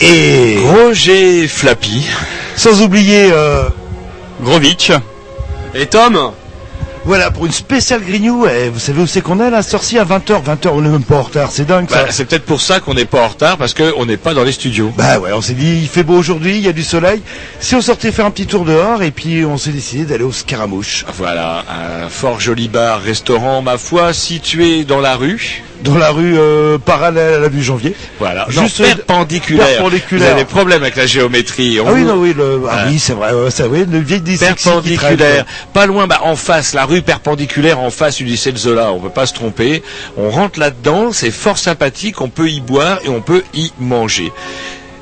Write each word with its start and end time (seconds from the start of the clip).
Et 0.00 0.56
Roger 0.64 1.48
Flappy, 1.48 2.06
sans 2.56 2.80
oublier 2.80 3.30
euh, 3.32 3.64
Grovitch 4.40 4.92
et 5.74 5.86
Tom. 5.86 6.30
voilà 7.04 7.32
pour 7.32 7.44
une 7.44 7.52
spéciale 7.52 8.02
Grignou. 8.02 8.46
Eh, 8.46 8.68
vous 8.68 8.78
savez 8.78 9.02
où 9.02 9.06
c'est 9.08 9.20
qu'on 9.20 9.40
est 9.40 9.50
là, 9.50 9.62
sorci 9.62 9.98
à 9.98 10.04
20h, 10.04 10.44
20h 10.44 10.68
on 10.72 10.84
est 10.84 10.88
même 10.88 11.02
pas 11.02 11.16
en 11.16 11.22
retard, 11.22 11.50
c'est 11.50 11.66
dingue 11.66 11.90
ça. 11.90 12.04
Bah, 12.04 12.08
c'est 12.10 12.26
peut-être 12.26 12.44
pour 12.44 12.60
ça 12.60 12.78
qu'on 12.78 12.94
n'est 12.94 13.04
pas 13.04 13.20
en 13.24 13.28
retard 13.28 13.56
parce 13.58 13.74
qu'on 13.74 14.06
n'est 14.06 14.16
pas 14.16 14.32
dans 14.32 14.44
les 14.44 14.52
studios. 14.52 14.92
Bah 14.96 15.18
ouais, 15.18 15.32
on 15.32 15.42
s'est 15.42 15.54
dit 15.54 15.80
il 15.82 15.88
fait 15.88 16.04
beau 16.04 16.16
aujourd'hui, 16.16 16.56
il 16.56 16.62
y 16.64 16.68
a 16.68 16.72
du 16.72 16.84
soleil. 16.84 17.20
Si 17.58 17.74
on 17.74 17.80
sortait 17.80 18.12
faire 18.12 18.26
un 18.26 18.30
petit 18.30 18.46
tour 18.46 18.64
dehors 18.64 19.02
et 19.02 19.10
puis 19.10 19.44
on 19.44 19.58
s'est 19.58 19.70
décidé 19.72 20.04
d'aller 20.04 20.24
au 20.24 20.32
Scaramouche 20.32 21.04
Voilà, 21.16 21.64
un 22.04 22.08
fort 22.08 22.38
joli 22.38 22.68
bar, 22.68 23.02
restaurant, 23.02 23.60
ma 23.60 23.76
foi, 23.76 24.12
situé 24.12 24.84
dans 24.84 25.00
la 25.00 25.16
rue. 25.16 25.64
Dans 25.88 25.98
la 25.98 26.10
rue 26.10 26.36
euh, 26.38 26.78
parallèle 26.78 27.34
à 27.34 27.38
la 27.38 27.48
vue 27.48 27.62
Janvier. 27.62 27.94
Voilà, 28.18 28.46
Juste 28.48 28.80
non, 28.80 28.86
perpendiculaire. 28.86 29.66
perpendiculaire. 29.66 30.26
Vous 30.26 30.32
avez 30.32 30.40
des 30.42 30.48
problèmes 30.48 30.82
avec 30.82 30.96
la 30.96 31.06
géométrie. 31.06 31.80
On 31.80 31.88
Ah 31.88 31.92
oui 31.94 32.02
vous- 32.02 32.08
non 32.08 32.16
oui 32.16 32.34
le 32.36 32.60
ah 32.70 32.84
oui 32.88 32.98
c'est 32.98 33.12
vrai 33.14 33.32
ça 33.50 33.66
oui 33.68 33.84
le 33.90 33.98
vieil 34.00 34.20
perpendiculaire, 34.20 35.44
pas 35.72 35.86
loin, 35.86 36.06
bah 36.06 36.20
en 36.22 36.36
face, 36.36 36.74
la 36.74 36.84
rue 36.84 37.02
perpendiculaire 37.02 37.78
en 37.80 37.90
face 37.90 38.16
du 38.16 38.24
lycée 38.24 38.52
de 38.52 38.58
Zola, 38.58 38.92
on 38.92 39.00
peut 39.00 39.08
pas 39.10 39.26
se 39.26 39.34
tromper. 39.34 39.82
On 40.16 40.30
rentre 40.30 40.58
là-dedans, 40.58 41.12
c'est 41.12 41.30
fort 41.30 41.58
sympathique, 41.58 42.20
on 42.20 42.28
peut 42.28 42.48
y 42.48 42.60
boire 42.60 42.98
et 43.04 43.08
on 43.08 43.20
peut 43.20 43.42
y 43.54 43.72
manger. 43.80 44.32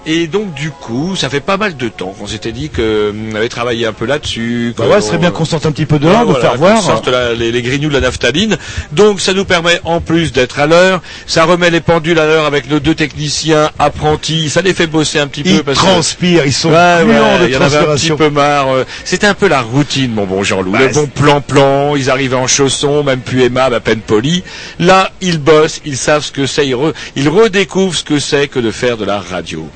Et 0.09 0.29
donc 0.29 0.55
du 0.55 0.71
coup, 0.71 1.17
ça 1.17 1.29
fait 1.29 1.41
pas 1.41 1.57
mal 1.57 1.77
de 1.77 1.89
temps 1.89 2.15
qu'on 2.17 2.29
s'était 2.29 2.53
dit 2.53 2.71
qu'on 2.71 3.35
avait 3.35 3.49
travaillé 3.49 3.87
un 3.87 3.93
peu 3.93 4.07
là-dessus. 4.07 4.73
Bah 4.79 4.87
ouais, 4.87 5.01
ce 5.01 5.09
serait 5.09 5.19
bien 5.19 5.33
qu'on 5.33 5.45
sorte 5.45 5.67
un 5.67 5.73
petit 5.73 5.85
peu 5.85 5.99
dehors, 5.99 6.21
Ouais, 6.21 6.21
de 6.21 6.25
voilà, 6.31 6.41
faire 6.51 6.57
voir. 6.57 6.81
sorte 6.81 7.09
la- 7.09 7.35
les, 7.35 7.51
les 7.51 7.63
grignoux 7.63 7.89
de 7.89 7.95
la 7.95 8.01
naphtaline. 8.01 8.57
Donc 8.93 9.21
ça 9.21 9.33
nous 9.35 9.45
permet 9.45 9.81
en 9.85 10.01
plus 10.01 10.33
d'être 10.33 10.61
à 10.61 10.67
l'heure. 10.69 11.03
Ça 11.27 11.45
remet 11.45 11.71
les 11.71 11.81
pendules 11.81 12.21
à 12.21 12.27
l'heure 12.27 12.45
avec 12.47 12.71
nos 12.71 12.79
deux 12.79 12.95
techniciens 12.95 13.71
apprentis. 13.81 14.49
Ça 14.49 14.63
les 14.63 14.75
fait 14.75 14.87
bosser 14.87 15.19
un 15.19 15.27
petit 15.27 15.43
Ils 15.45 15.57
peu 15.59 15.63
parce 15.65 15.79
que 15.81 15.85
transpirent, 15.85 16.47
ils 16.47 16.53
sont 16.53 16.69
Ouais, 16.69 16.75
ouais, 17.03 17.39
de 17.41 17.47
il 17.49 17.53
y 17.53 17.57
en 17.57 17.63
avait 17.63 17.77
un 17.79 17.95
petit 17.97 18.13
peu 18.13 18.31
marre. 18.31 18.69
euh, 18.73 18.85
C'était 19.05 19.27
un 19.27 19.35
peu 19.35 19.49
la 19.49 19.61
routine, 19.63 20.13
mon 20.15 20.25
bon 20.27 20.45
Jean-Loup. 20.45 20.71
Bah, 20.71 20.83
le 20.83 20.89
bon 20.93 21.09
plan-plan, 21.09 21.97
ils 21.97 22.11
arrivaient 22.11 22.37
en 22.37 22.47
chaussons, 22.47 23.03
même 23.03 23.21
plus 23.21 23.43
aimables, 23.43 23.75
à 23.75 23.81
peine 23.81 24.01
polis. 24.01 24.43
Là, 24.79 25.11
ils 25.21 25.39
bossent, 25.39 25.81
ils 25.85 25.97
savent 25.97 26.23
ce 26.25 26.31
que 26.31 26.47
c'est, 26.47 26.67
ils, 26.67 26.75
re- 26.77 26.95
ils 27.17 27.29
redécouvrent 27.29 27.95
ce 27.97 28.05
que 28.05 28.21
c'est 28.21 28.47
que 28.47 28.61
de 28.61 28.71
faire 28.71 28.97
de 28.97 29.05
la 29.05 29.19
radio. 29.21 29.69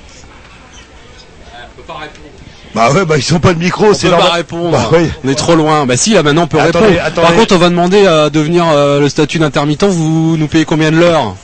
Bah 2.89 2.93
ouais, 2.95 3.05
bah 3.05 3.17
ils 3.19 3.23
sont 3.23 3.41
pas 3.41 3.53
de 3.55 3.59
micro, 3.59 3.93
c'est 3.95 4.09
peut 4.09 4.17
pas 4.17 4.31
répondre. 4.33 4.71
Bah 4.71 4.91
oui. 4.93 5.09
On 5.25 5.29
est 5.29 5.35
trop 5.35 5.55
loin. 5.55 5.85
Bah 5.87 5.97
si, 5.97 6.15
là 6.15 6.23
maintenant 6.23 6.45
on 6.45 6.47
peut 6.47 6.59
Attendez, 6.61 6.87
répondre. 6.87 7.03
attendez. 7.07 7.27
Par 7.27 7.37
contre, 7.37 7.55
on 7.55 7.59
va 7.59 7.69
demander 7.69 8.07
à 8.07 8.31
devenir 8.31 8.65
euh, 8.69 9.01
le 9.01 9.09
statut 9.09 9.39
d'intermittent. 9.39 9.85
Vous 9.85 10.37
nous 10.39 10.47
payez 10.47 10.65
combien 10.65 10.91
de 10.91 10.97
l'heure? 10.97 11.35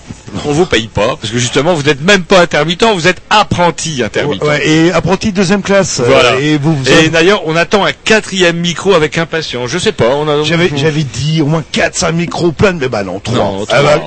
On 0.45 0.53
vous 0.53 0.67
paye 0.67 0.89
pas, 0.89 1.17
parce 1.21 1.33
que 1.33 1.39
justement, 1.39 1.73
vous 1.73 1.83
n'êtes 1.85 2.03
même 2.03 2.23
pas 2.23 2.41
intermittent, 2.41 2.85
vous 2.95 3.07
êtes 3.09 3.23
apprenti 3.31 4.03
intermittent. 4.03 4.43
Ouais, 4.45 4.67
et 4.69 4.93
apprenti 4.93 5.31
de 5.33 5.37
deuxième 5.37 5.63
classe. 5.63 6.01
Voilà. 6.05 6.33
euh, 6.33 6.41
Et 6.41 6.59
vous, 6.59 6.75
vous 6.77 6.91
Et 6.91 7.09
d'ailleurs, 7.09 7.43
on 7.47 7.57
attend 7.57 7.85
un 7.85 7.93
quatrième 7.93 8.57
micro 8.57 8.93
avec 8.93 9.17
impatience. 9.19 9.71
Je 9.71 9.79
sais 9.79 9.93
pas, 9.93 10.09
on 10.15 10.29
a. 10.29 10.43
J'avais, 10.45 10.71
j'avais 10.77 11.05
dit 11.05 11.41
au 11.41 11.47
moins 11.47 11.63
4-5 11.73 12.13
micros 12.13 12.53
pleins, 12.53 12.73
mais 12.73 12.89
bah 12.89 13.03
non, 13.03 13.19
3. 13.21 13.37
Non, 13.37 13.59
bah, 13.61 13.65
trois. 13.69 13.83
bah 13.83 14.01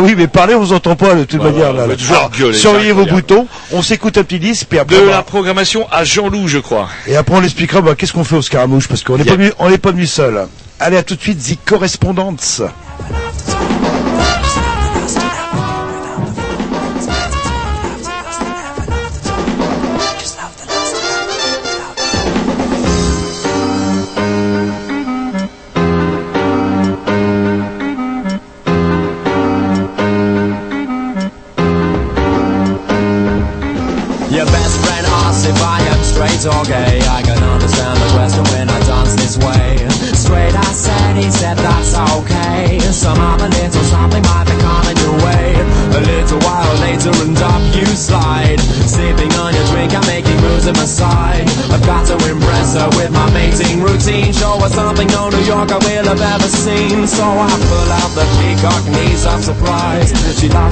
oui, 0.00 0.14
mais 0.16 0.26
parler, 0.26 0.54
on 0.54 0.60
vous 0.60 0.72
entend 0.72 0.96
pas 0.96 1.14
de 1.14 1.24
toute 1.24 1.42
manière. 1.42 1.72
là, 1.72 1.86
là. 1.86 1.94
Alors, 2.10 2.30
gueuler, 2.30 2.56
surveillez 2.56 2.92
vos 2.92 3.06
boutons, 3.06 3.46
on 3.72 3.82
s'écoute 3.82 4.18
un 4.18 4.22
petit 4.24 4.38
disque, 4.38 4.66
puis 4.68 4.78
après, 4.78 5.00
de 5.00 5.06
bah, 5.06 5.10
la 5.12 5.22
programmation 5.22 5.86
à 5.90 6.04
Jean-Loup, 6.04 6.48
je 6.48 6.58
crois. 6.58 6.88
et 7.06 7.16
après 7.16 7.34
on 7.34 7.42
expliquera 7.42 7.80
bah, 7.80 7.94
qu'est-ce 7.96 8.12
qu'on 8.12 8.24
fait 8.24 8.36
au 8.36 8.42
Scaramouche, 8.42 8.88
parce 8.88 9.02
qu'on 9.02 9.16
n'est 9.16 9.24
Yeah. 9.24 9.32
pas 9.32 9.36
venu, 9.42 9.52
on 9.58 9.70
n'est 9.70 9.78
pas 9.78 9.92
venu 9.92 10.06
seul. 10.06 10.46
Allez, 10.80 10.96
à 10.96 11.02
tout 11.02 11.16
de 11.16 11.20
suite, 11.20 11.38
The 11.42 11.58
Correspondance. 11.68 12.62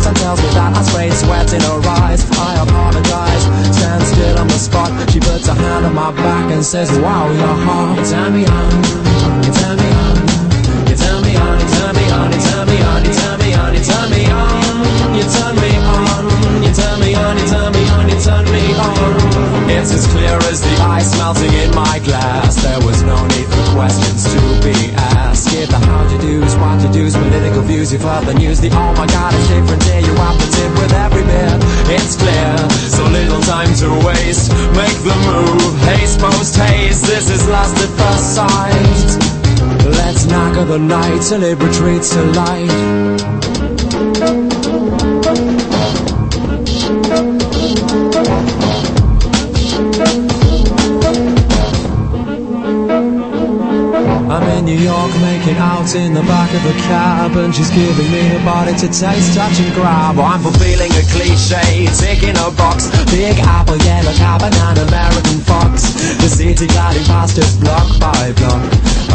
And 0.07 0.17
tells 0.17 0.41
me 0.41 0.49
that 0.55 0.71
I 0.77 0.83
spray 0.83 1.11
sweat 1.11 1.53
in 1.53 1.61
her 1.61 1.83
eyes. 2.07 2.23
I 2.31 2.63
apologize, 2.63 3.45
stand 3.75 4.03
still 4.07 4.39
on 4.39 4.47
the 4.47 4.59
spot. 4.59 4.91
She 5.11 5.19
puts 5.19 5.49
her 5.49 5.55
hand 5.55 5.87
on 5.87 5.95
my 5.95 6.13
back 6.13 6.53
and 6.53 6.65
says, 6.65 6.91
Wow, 6.99 7.27
you're 7.33 7.59
hot. 7.67 7.99
You 7.99 8.05
turn 8.07 8.31
me 8.33 8.47
on, 8.47 8.71
you 9.43 9.53
turn 9.53 9.77
me 9.77 9.91
on. 9.91 10.17
You 10.87 10.95
turn 10.95 11.21
me 11.27 11.35
on, 11.37 11.59
you 11.59 11.69
turn 11.75 11.95
me 11.99 12.05
on, 12.15 12.29
you 12.33 12.41
turn 12.41 12.67
me 12.71 12.79
on, 12.87 13.05
you 13.05 13.13
turn 13.13 13.39
me 13.43 13.51
on, 13.55 13.75
you 13.75 13.83
turn 13.83 14.11
me 14.15 14.23
on. 14.31 14.77
You 15.17 15.25
turn 15.27 15.57
me 15.59 15.71
on, 15.75 16.63
you 16.63 16.73
turn 16.73 17.01
me 17.03 17.15
on, 17.17 17.35
you 17.39 17.47
turn 17.51 17.73
me 17.73 17.83
on, 17.91 18.09
you 18.09 18.19
turn 18.23 18.45
me 18.53 18.65
on. 18.79 19.71
It's 19.71 19.93
as 19.93 20.07
clear 20.07 20.37
as 20.47 20.61
the 20.61 20.75
ice 20.87 21.17
melting 21.19 21.53
in 21.53 21.75
my 21.75 21.99
glass. 22.05 22.63
There 22.63 22.86
confuse 27.67 27.93
you 27.93 27.99
for 27.99 28.25
the 28.25 28.35
news. 28.35 28.61
The 28.61 28.69
oh 28.73 28.95
my 28.97 29.07
god, 29.07 29.35
it's 29.35 29.49
different 29.49 29.83
here. 29.83 30.01
You 30.01 30.15
have 30.17 30.39
the 30.39 30.49
tip 30.57 30.73
with 30.81 30.93
every 30.93 31.23
bit. 31.23 31.59
It's 31.93 32.17
clear, 32.17 32.57
so 32.71 33.05
little 33.05 33.41
time 33.43 33.73
to 33.83 33.89
waste. 34.07 34.51
Make 34.73 34.99
the 35.05 35.17
move, 35.29 35.79
haste 35.83 36.21
post 36.21 36.57
haste. 36.57 37.05
This 37.05 37.29
is 37.31 37.49
last 37.49 37.77
at 37.85 37.91
first 38.01 38.35
sight. 38.37 39.09
Let's 39.85 40.27
knock 40.27 40.57
on 40.57 40.69
the 40.69 40.79
night 40.79 41.23
till 41.23 41.43
it 41.43 41.59
retreats 41.59 42.15
to 42.15 42.23
light. 42.33 43.36
In 55.97 56.13
the 56.13 56.23
back 56.23 56.53
of 56.53 56.65
a 56.67 56.73
cab 56.85 57.37
And 57.37 57.55
she's 57.55 57.71
giving 57.71 58.11
me 58.13 58.21
her 58.29 58.45
body 58.45 58.73
to 58.73 58.89
taste, 58.89 59.35
touch 59.35 59.59
and 59.61 59.73
grab. 59.75 60.19
I'm 60.19 60.41
fulfilling 60.41 60.93
a 60.93 61.05
cliche, 61.13 61.87
ticking 61.97 62.37
a 62.37 62.51
box. 62.53 62.89
Big 63.11 63.39
apple, 63.41 63.79
yellow 63.79 64.13
cab 64.15 64.43
and 64.43 64.55
an 64.55 64.89
American 64.89 65.41
fox. 65.41 65.93
The 66.21 66.29
city 66.29 66.67
gliding 66.67 67.05
past 67.05 67.39
us 67.39 67.57
block 67.57 67.89
by 68.01 68.33
block. 68.37 68.63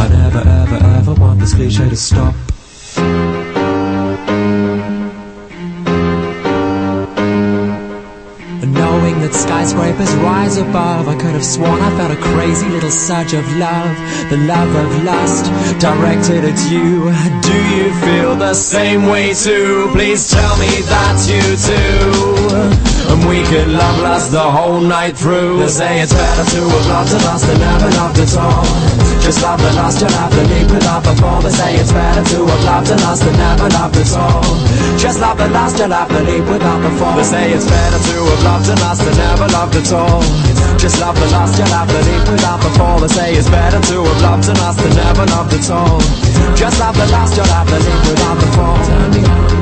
I 0.02 0.08
never 0.10 0.40
ever 0.40 0.80
ever 0.98 1.14
want 1.14 1.40
this 1.40 1.54
cliche 1.54 1.88
to 1.90 1.96
stop 1.96 2.51
skyscrapers 10.02 10.24
rise 10.24 10.58
above, 10.58 11.08
I 11.08 11.16
could 11.16 11.34
have 11.34 11.46
sworn 11.46 11.80
I 11.82 11.96
felt 11.98 12.12
a 12.12 12.22
crazy 12.22 12.68
little 12.70 12.90
surge 12.90 13.34
of 13.34 13.46
love, 13.58 13.96
the 14.30 14.38
love 14.38 14.74
of 14.76 15.04
lust, 15.04 15.46
directed 15.80 16.44
at 16.44 16.60
you. 16.72 17.12
Do 17.42 17.58
you 17.76 17.94
feel 18.02 18.36
the 18.36 18.54
same 18.54 19.08
way 19.08 19.34
too? 19.34 19.90
Please 19.94 20.30
tell 20.30 20.58
me 20.58 20.70
that 20.94 21.18
you 21.30 21.42
do. 21.72 23.12
And 23.12 23.28
we 23.28 23.44
could 23.44 23.68
love 23.68 24.00
lust 24.00 24.32
the 24.32 24.40
whole 24.40 24.82
night 24.82 25.18
through. 25.18 25.60
They 25.60 25.68
say 25.68 26.02
it's 26.02 26.14
better 26.14 26.50
to 26.50 26.70
have 26.70 26.88
loved 26.88 27.14
and 27.14 27.24
lost 27.24 27.48
than 27.48 27.60
never 27.60 27.90
loved 27.90 28.20
at 28.20 28.38
all. 28.38 29.01
Just 29.32 29.44
love 29.44 29.62
the 29.64 29.72
lust, 29.80 30.02
you'll 30.02 30.12
have 30.12 30.30
to 30.30 30.44
leave 30.44 30.70
without 30.70 31.04
before. 31.08 31.40
They 31.40 31.56
say 31.56 31.76
it's 31.80 31.94
better 31.94 32.20
to 32.20 32.38
have 32.52 32.64
loved 32.68 32.92
and 32.92 33.00
lost 33.00 33.24
than 33.24 33.32
never 33.40 33.70
loved 33.72 33.96
at 33.96 34.12
all. 34.20 34.44
Just 35.00 35.22
love 35.22 35.38
the 35.38 35.48
lust, 35.48 35.80
you'll 35.80 35.88
have 35.88 36.10
to 36.10 36.20
leave 36.20 36.44
without 36.50 36.84
before. 36.84 37.16
They 37.16 37.24
say 37.24 37.54
it's 37.54 37.64
better 37.64 37.96
to 37.96 38.16
have 38.28 38.44
loved 38.44 38.68
and 38.68 38.82
lost 38.82 39.00
than 39.00 39.16
never 39.16 39.48
loved 39.48 39.76
at 39.80 39.94
all. 39.94 40.20
Just 40.76 41.00
love 41.00 41.16
the 41.16 41.32
lust, 41.32 41.58
you'll 41.58 41.72
have 41.72 41.88
to 41.88 42.02
leave 42.12 42.28
without 42.28 42.60
before. 42.60 43.00
They 43.00 43.08
say 43.08 43.34
it's 43.40 43.48
better 43.48 43.80
to 43.80 44.04
have 44.04 44.22
loved 44.22 44.50
and 44.52 44.60
lost 44.60 44.80
than 44.84 44.96
never 45.00 45.26
loved 45.32 45.54
at 45.56 45.70
all. 45.72 46.00
Just 46.60 46.80
love 46.84 46.98
the 47.00 47.08
lust, 47.08 47.38
you'll 47.38 47.48
have 47.56 47.68
to 47.72 47.80
leave 47.80 48.04
without 48.12 48.36
before. 48.36 48.84
Turn 48.84 49.61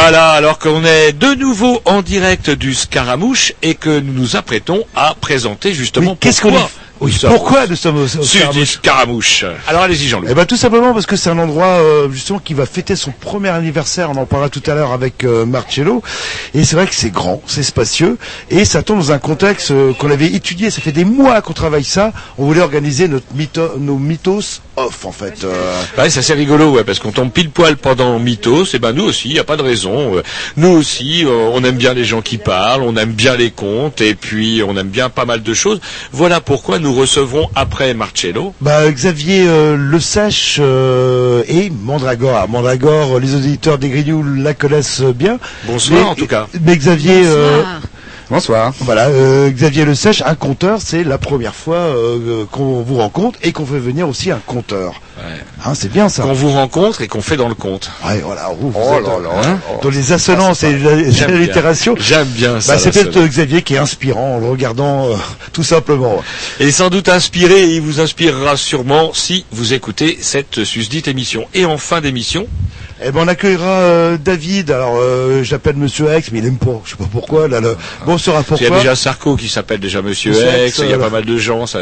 Voilà, 0.00 0.30
alors 0.30 0.58
qu'on 0.58 0.82
est 0.84 1.12
de 1.12 1.34
nouveau 1.34 1.80
en 1.84 2.00
direct 2.00 2.48
du 2.48 2.72
Scaramouche 2.74 3.52
et 3.62 3.74
que 3.74 4.00
nous 4.00 4.14
nous 4.14 4.34
apprêtons 4.34 4.82
à 4.96 5.14
présenter 5.20 5.74
justement 5.74 6.12
Oui, 6.12 6.16
qu'est-ce 6.18 6.40
qu'on 6.40 6.48
pourquoi 6.50 6.70
Oui, 7.00 7.10
nous 7.12 7.18
sommes 7.18 7.30
pourquoi 7.34 7.66
nous 7.66 7.76
sommes 7.76 7.96
au, 7.98 8.04
au 8.04 8.22
Scaramouche 8.24 8.68
Scaramouche. 8.70 9.44
Alors 9.68 9.82
allez-y 9.82 10.08
Jean-Loup. 10.08 10.28
Eh 10.30 10.34
ben 10.34 10.46
tout 10.46 10.56
simplement 10.56 10.94
parce 10.94 11.04
que 11.04 11.16
c'est 11.16 11.28
un 11.28 11.38
endroit 11.38 11.66
euh, 11.66 12.10
justement 12.10 12.38
qui 12.38 12.54
va 12.54 12.64
fêter 12.64 12.96
son 12.96 13.10
premier 13.12 13.50
anniversaire. 13.50 14.10
On 14.10 14.16
en 14.16 14.24
parlera 14.26 14.48
tout 14.48 14.62
à 14.66 14.74
l'heure 14.74 14.92
avec 14.92 15.22
euh, 15.24 15.44
Marcello. 15.44 16.02
Et 16.54 16.64
c'est 16.64 16.76
vrai 16.76 16.86
que 16.86 16.94
c'est 16.94 17.10
grand, 17.10 17.42
c'est 17.46 17.62
spacieux 17.62 18.16
et 18.48 18.64
ça 18.64 18.82
tombe 18.82 18.98
dans 19.00 19.12
un 19.12 19.18
contexte 19.18 19.70
euh, 19.70 19.92
qu'on 19.92 20.10
avait 20.10 20.28
étudié. 20.32 20.70
Ça 20.70 20.80
fait 20.80 20.92
des 20.92 21.04
mois 21.04 21.42
qu'on 21.42 21.52
travaille 21.52 21.84
ça. 21.84 22.12
On 22.38 22.46
voulait 22.46 22.62
organiser 22.62 23.06
notre 23.06 23.26
mytho- 23.36 23.78
nos 23.78 23.96
mythos 23.98 24.62
off 24.86 25.04
en 25.04 25.12
fait. 25.12 25.44
Euh, 25.44 25.80
Ouais, 25.98 26.08
c'est 26.10 26.20
assez 26.20 26.34
rigolo, 26.34 26.70
ouais, 26.70 26.84
parce 26.84 26.98
qu'on 26.98 27.12
tombe 27.12 27.30
pile 27.30 27.50
poil 27.50 27.76
pendant 27.76 28.18
Mythos, 28.18 28.64
et 28.74 28.78
ben 28.78 28.92
nous 28.92 29.04
aussi, 29.04 29.28
il 29.28 29.34
n'y 29.34 29.38
a 29.38 29.44
pas 29.44 29.56
de 29.56 29.62
raison. 29.62 30.16
Euh, 30.16 30.22
Nous 30.56 30.68
aussi, 30.68 31.24
euh, 31.24 31.50
on 31.52 31.62
aime 31.64 31.76
bien 31.76 31.94
les 31.94 32.04
gens 32.04 32.22
qui 32.22 32.38
parlent, 32.38 32.82
on 32.82 32.96
aime 32.96 33.12
bien 33.12 33.36
les 33.36 33.50
contes, 33.50 34.00
et 34.00 34.14
puis 34.14 34.62
on 34.66 34.76
aime 34.76 34.88
bien 34.88 35.08
pas 35.10 35.24
mal 35.24 35.42
de 35.42 35.54
choses. 35.54 35.80
Voilà 36.12 36.40
pourquoi 36.40 36.78
nous 36.78 36.94
recevrons 36.94 37.48
après 37.54 37.94
Marcello. 37.94 38.54
Bah, 38.60 38.90
Xavier 38.90 39.44
euh, 39.46 39.76
Le 39.76 40.00
Sèche 40.00 40.56
euh, 40.60 41.42
et 41.48 41.70
Mandragore. 41.70 42.36
Alors, 42.36 42.48
Mandragore, 42.48 43.18
les 43.20 43.34
auditeurs 43.34 43.78
des 43.78 43.88
Grignoux 43.90 44.22
la 44.36 44.54
connaissent 44.54 45.00
bien. 45.02 45.38
Bonsoir, 45.64 46.00
Mais- 46.00 46.06
en 46.06 46.14
tout 46.14 46.26
cas. 46.26 46.46
Mais 46.62 46.76
Xavier, 46.76 47.22
euh, 47.24 47.62
Bonsoir. 48.30 48.72
voilà, 48.82 49.08
euh, 49.08 49.50
Xavier 49.50 49.84
Le 49.84 49.96
Sèche, 49.96 50.22
un 50.24 50.36
conteur, 50.36 50.80
c'est 50.80 51.02
la 51.02 51.18
première 51.18 51.56
fois 51.56 51.78
euh, 51.78 52.44
qu'on 52.52 52.80
vous 52.80 52.98
rencontre 52.98 53.40
et 53.42 53.50
qu'on 53.50 53.66
fait 53.66 53.80
venir 53.80 54.08
aussi 54.08 54.30
un 54.30 54.38
conteur. 54.46 55.02
Hein, 55.64 55.74
c'est 55.74 55.92
bien 55.92 56.08
ça. 56.08 56.22
Qu'on 56.22 56.32
vous 56.32 56.50
rencontre 56.50 57.02
et 57.02 57.08
qu'on 57.08 57.20
fait 57.20 57.36
dans 57.36 57.48
le 57.48 57.54
conte. 57.54 57.90
Ouais, 58.06 58.20
voilà, 58.24 58.50
vous 58.58 58.72
Oh 58.74 58.94
êtes, 58.98 59.04
là 59.06 59.12
euh, 59.12 59.22
là 59.22 59.28
hein, 59.34 59.42
là. 59.42 59.78
dans 59.82 59.90
les 59.90 60.12
assonances 60.12 60.62
et 60.62 60.72
bien. 60.72 61.28
l'allitération. 61.28 61.94
J'aime 61.98 62.26
bien 62.28 62.60
ça. 62.60 62.72
Bah, 62.74 62.78
c'est 62.78 62.94
la 62.94 63.02
peut-être 63.04 63.26
Xavier 63.26 63.62
qui 63.62 63.74
est 63.74 63.78
inspirant 63.78 64.36
en 64.36 64.38
le 64.38 64.48
regardant 64.48 65.08
euh, 65.08 65.16
tout 65.52 65.62
simplement. 65.62 66.22
Et 66.60 66.70
sans 66.70 66.88
doute 66.88 67.08
inspiré, 67.10 67.64
et 67.64 67.74
il 67.76 67.82
vous 67.82 68.00
inspirera 68.00 68.56
sûrement 68.56 69.12
si 69.12 69.44
vous 69.52 69.74
écoutez 69.74 70.18
cette 70.22 70.64
susdite 70.64 71.08
émission. 71.08 71.46
Et 71.52 71.64
en 71.66 71.76
fin 71.76 72.00
d'émission, 72.00 72.46
Eh 73.02 73.10
ben 73.12 73.20
on 73.24 73.28
accueillera 73.28 73.64
euh, 73.80 74.16
David. 74.16 74.70
Alors 74.70 74.96
euh, 74.98 75.42
j'appelle 75.42 75.76
Monsieur 75.76 76.06
X, 76.16 76.30
mais 76.32 76.38
il 76.38 76.46
aime 76.46 76.56
pas. 76.58 76.80
Je 76.84 76.90
sais 76.92 76.96
pas 76.96 77.08
pourquoi. 77.10 77.48
Là, 77.48 77.60
le... 77.60 77.76
Bon, 78.06 78.14
on 78.14 78.18
saura 78.18 78.38
il 78.40 78.42
y 78.42 78.44
a 78.44 78.56
pourquoi. 78.56 78.78
déjà 78.78 78.96
Sarko 78.96 79.36
qui 79.36 79.48
s'appelle 79.48 79.80
déjà 79.80 80.00
Monsieur 80.00 80.30
Monsieur 80.32 80.48
X, 80.66 80.68
X, 80.68 80.78
il 80.84 80.90
y 80.90 80.94
a 80.94 80.98
pas 80.98 81.10
mal 81.10 81.24
de 81.26 81.36
gens. 81.36 81.66
Ça... 81.66 81.80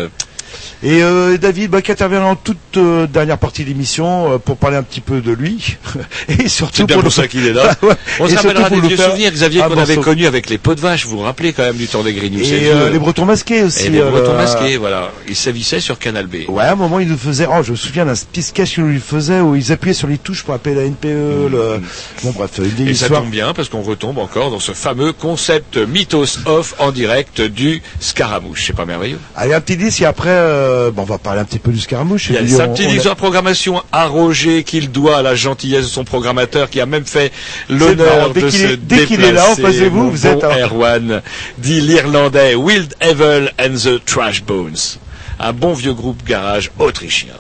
Et 0.83 1.03
euh, 1.03 1.37
David, 1.39 1.71
bah, 1.71 1.83
qui 1.83 1.93
interviendra 1.93 2.29
en 2.31 2.37
toute 2.37 2.77
euh, 2.77 3.07
dernière 3.07 3.39
partie 3.39 3.63
de 3.65 3.69
l'émission 3.69 4.35
euh, 4.35 4.39
pour 4.39 4.57
parler 4.57 4.77
un 4.77 4.83
petit 4.83 5.01
peu 5.01 5.21
de 5.21 5.33
lui 5.33 5.77
et 6.29 6.49
surtout 6.49 6.77
C'est 6.77 6.87
bien 6.87 7.01
pour 7.01 7.13
ça 7.13 7.27
qu'il 7.29 7.47
est 7.47 7.53
là. 7.53 7.75
Ouais. 7.83 7.95
On 8.19 8.27
Et 8.27 8.31
se 8.31 8.37
rappellera 8.37 8.71
des 8.71 8.81
vieux 8.81 8.97
faire 8.97 9.11
souvenirs, 9.11 9.31
Xavier, 9.31 9.63
qu'on 9.63 9.79
avait 9.79 9.97
connus 9.97 10.27
avec 10.27 10.51
les 10.51 10.59
pots 10.59 10.75
de 10.75 10.81
vache. 10.81 11.07
Vous 11.07 11.19
vous 11.19 11.23
rappelez 11.23 11.53
quand 11.53 11.63
même 11.63 11.77
du 11.77 11.87
temps 11.87 12.03
des 12.03 12.13
Grignoux 12.13 12.41
Et 12.41 12.69
euh, 12.69 12.91
les 12.91 12.99
Bretons 12.99 13.25
masqués 13.25 13.63
aussi. 13.63 13.87
Et 13.87 13.91
les 13.91 14.01
euh, 14.01 14.11
Bretons 14.11 14.35
masqués, 14.35 14.77
voilà. 14.77 15.11
Ils 15.29 15.37
s'avissaient 15.37 15.81
sur 15.81 15.99
Canal 15.99 16.27
B. 16.27 16.49
Ouais, 16.49 16.65
à 16.65 16.73
un 16.73 16.75
moment, 16.75 16.99
ils 16.99 17.09
nous 17.09 17.17
faisaient. 17.17 17.47
Oh, 17.49 17.63
je 17.63 17.71
me 17.71 17.77
souviens 17.77 18.05
d'un 18.05 18.15
petit 18.15 18.43
sketch 18.43 18.75
qu'ils 18.75 18.85
nous 18.85 19.01
faisaient 19.01 19.41
où 19.41 19.55
ils 19.55 19.73
appuyaient 19.73 19.95
sur 19.95 20.09
les 20.09 20.19
touches 20.19 20.43
pour 20.43 20.55
appeler 20.55 20.75
la 20.75 20.83
NPE. 20.83 21.05
Le... 21.51 21.81
Bon, 22.25 22.33
bref, 22.33 22.51
une 22.59 22.79
Mm. 22.85 22.89
Et 22.89 22.95
ça 22.95 23.09
tombe 23.09 23.31
bien 23.31 23.53
parce 23.55 23.69
qu'on 23.69 23.83
retombe 23.83 24.19
encore 24.19 24.51
dans 24.51 24.61
ce 24.61 24.73
fameux 24.73 25.13
concept 25.13 25.77
Mythos 25.77 26.39
Off 26.47 26.75
en 26.79 26.93
direct 26.93 27.41
du 27.41 27.83
Scaramouche. 28.01 28.65
C'est 28.67 28.77
pas 28.77 28.85
merveilleux? 28.85 29.19
Allez, 29.37 29.55
un 29.55 29.61
petit 29.61 29.77
disque 29.77 30.03
et 30.03 30.07
après, 30.07 30.31
euh, 30.39 30.91
bon, 30.91 31.03
on 31.03 31.05
va 31.05 31.19
parler 31.19 31.41
un 31.41 31.45
petit 31.45 31.59
peu 31.59 31.71
du 31.71 31.81
scaramouche. 31.81 32.31
Il 32.31 32.35
y 32.35 32.55
a 32.55 32.57
sa 32.57 32.69
petite 32.69 32.91
histoire 32.91 33.15
de 33.15 33.21
programmation 33.21 33.83
à 33.93 34.07
Roger 34.07 34.65
qu'il 34.65 34.91
doit 34.91 35.19
à 35.19 35.23
la 35.23 35.35
gentillesse 35.35 35.85
de 35.85 35.91
son 35.91 36.05
programmateur 36.05 36.71
qui 36.71 36.81
a 36.81 36.87
même 36.87 37.05
fait 37.05 37.33
l'honneur 37.69 38.33
de 38.33 38.49
se 38.51 38.75
dès 38.75 39.07
qu'il 39.07 39.23
est 39.23 39.33
là, 39.33 39.51
en 39.51 39.57
face 39.57 39.79
de 39.79 39.87
vous, 39.87 40.11
vous 40.11 40.27
êtes 40.27 40.45
Erwan, 40.45 41.23
dit 41.59 41.81
l'Irlandais 41.81 42.55
Wild 42.55 42.95
Evil 43.01 43.51
and 43.61 43.75
the 43.75 44.05
Trash 44.05 44.43
Bones. 44.43 44.99
Un 45.41 45.53
bon 45.53 45.73
vieux 45.73 45.95
groupe 45.95 46.25
garage 46.25 46.71
autrichien. 46.79 47.35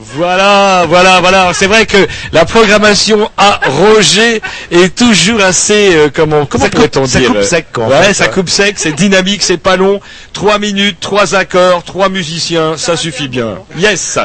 Voilà, 0.00 0.84
voilà, 0.88 1.20
voilà. 1.20 1.52
C'est 1.54 1.66
vrai 1.66 1.84
que 1.86 1.96
la 2.32 2.44
programmation 2.44 3.30
à 3.36 3.60
Roger 3.66 4.40
est 4.70 4.94
toujours 4.96 5.40
assez, 5.42 5.94
euh, 5.96 6.08
comment, 6.14 6.46
comment 6.46 6.64
Ça 6.64 6.70
coupe- 6.70 6.76
pourrait-on 6.88 7.06
ça 7.06 7.18
dire 7.18 7.28
coupe 7.32 7.42
sec, 7.42 7.66
quoi, 7.72 7.84
en 7.86 7.88
Ouais, 7.90 8.02
fait, 8.02 8.14
ça 8.14 8.24
ouais. 8.26 8.30
coupe 8.30 8.48
sec, 8.48 8.74
c'est 8.78 8.92
dynamique, 8.92 9.42
c'est 9.42 9.56
pas 9.58 9.76
long. 9.76 10.00
Trois 10.32 10.58
minutes, 10.58 10.98
trois 11.00 11.34
accords, 11.34 11.82
trois 11.82 12.08
musiciens, 12.08 12.76
ça 12.76 12.96
suffit 12.96 13.28
bien. 13.28 13.58
Yes. 13.76 14.18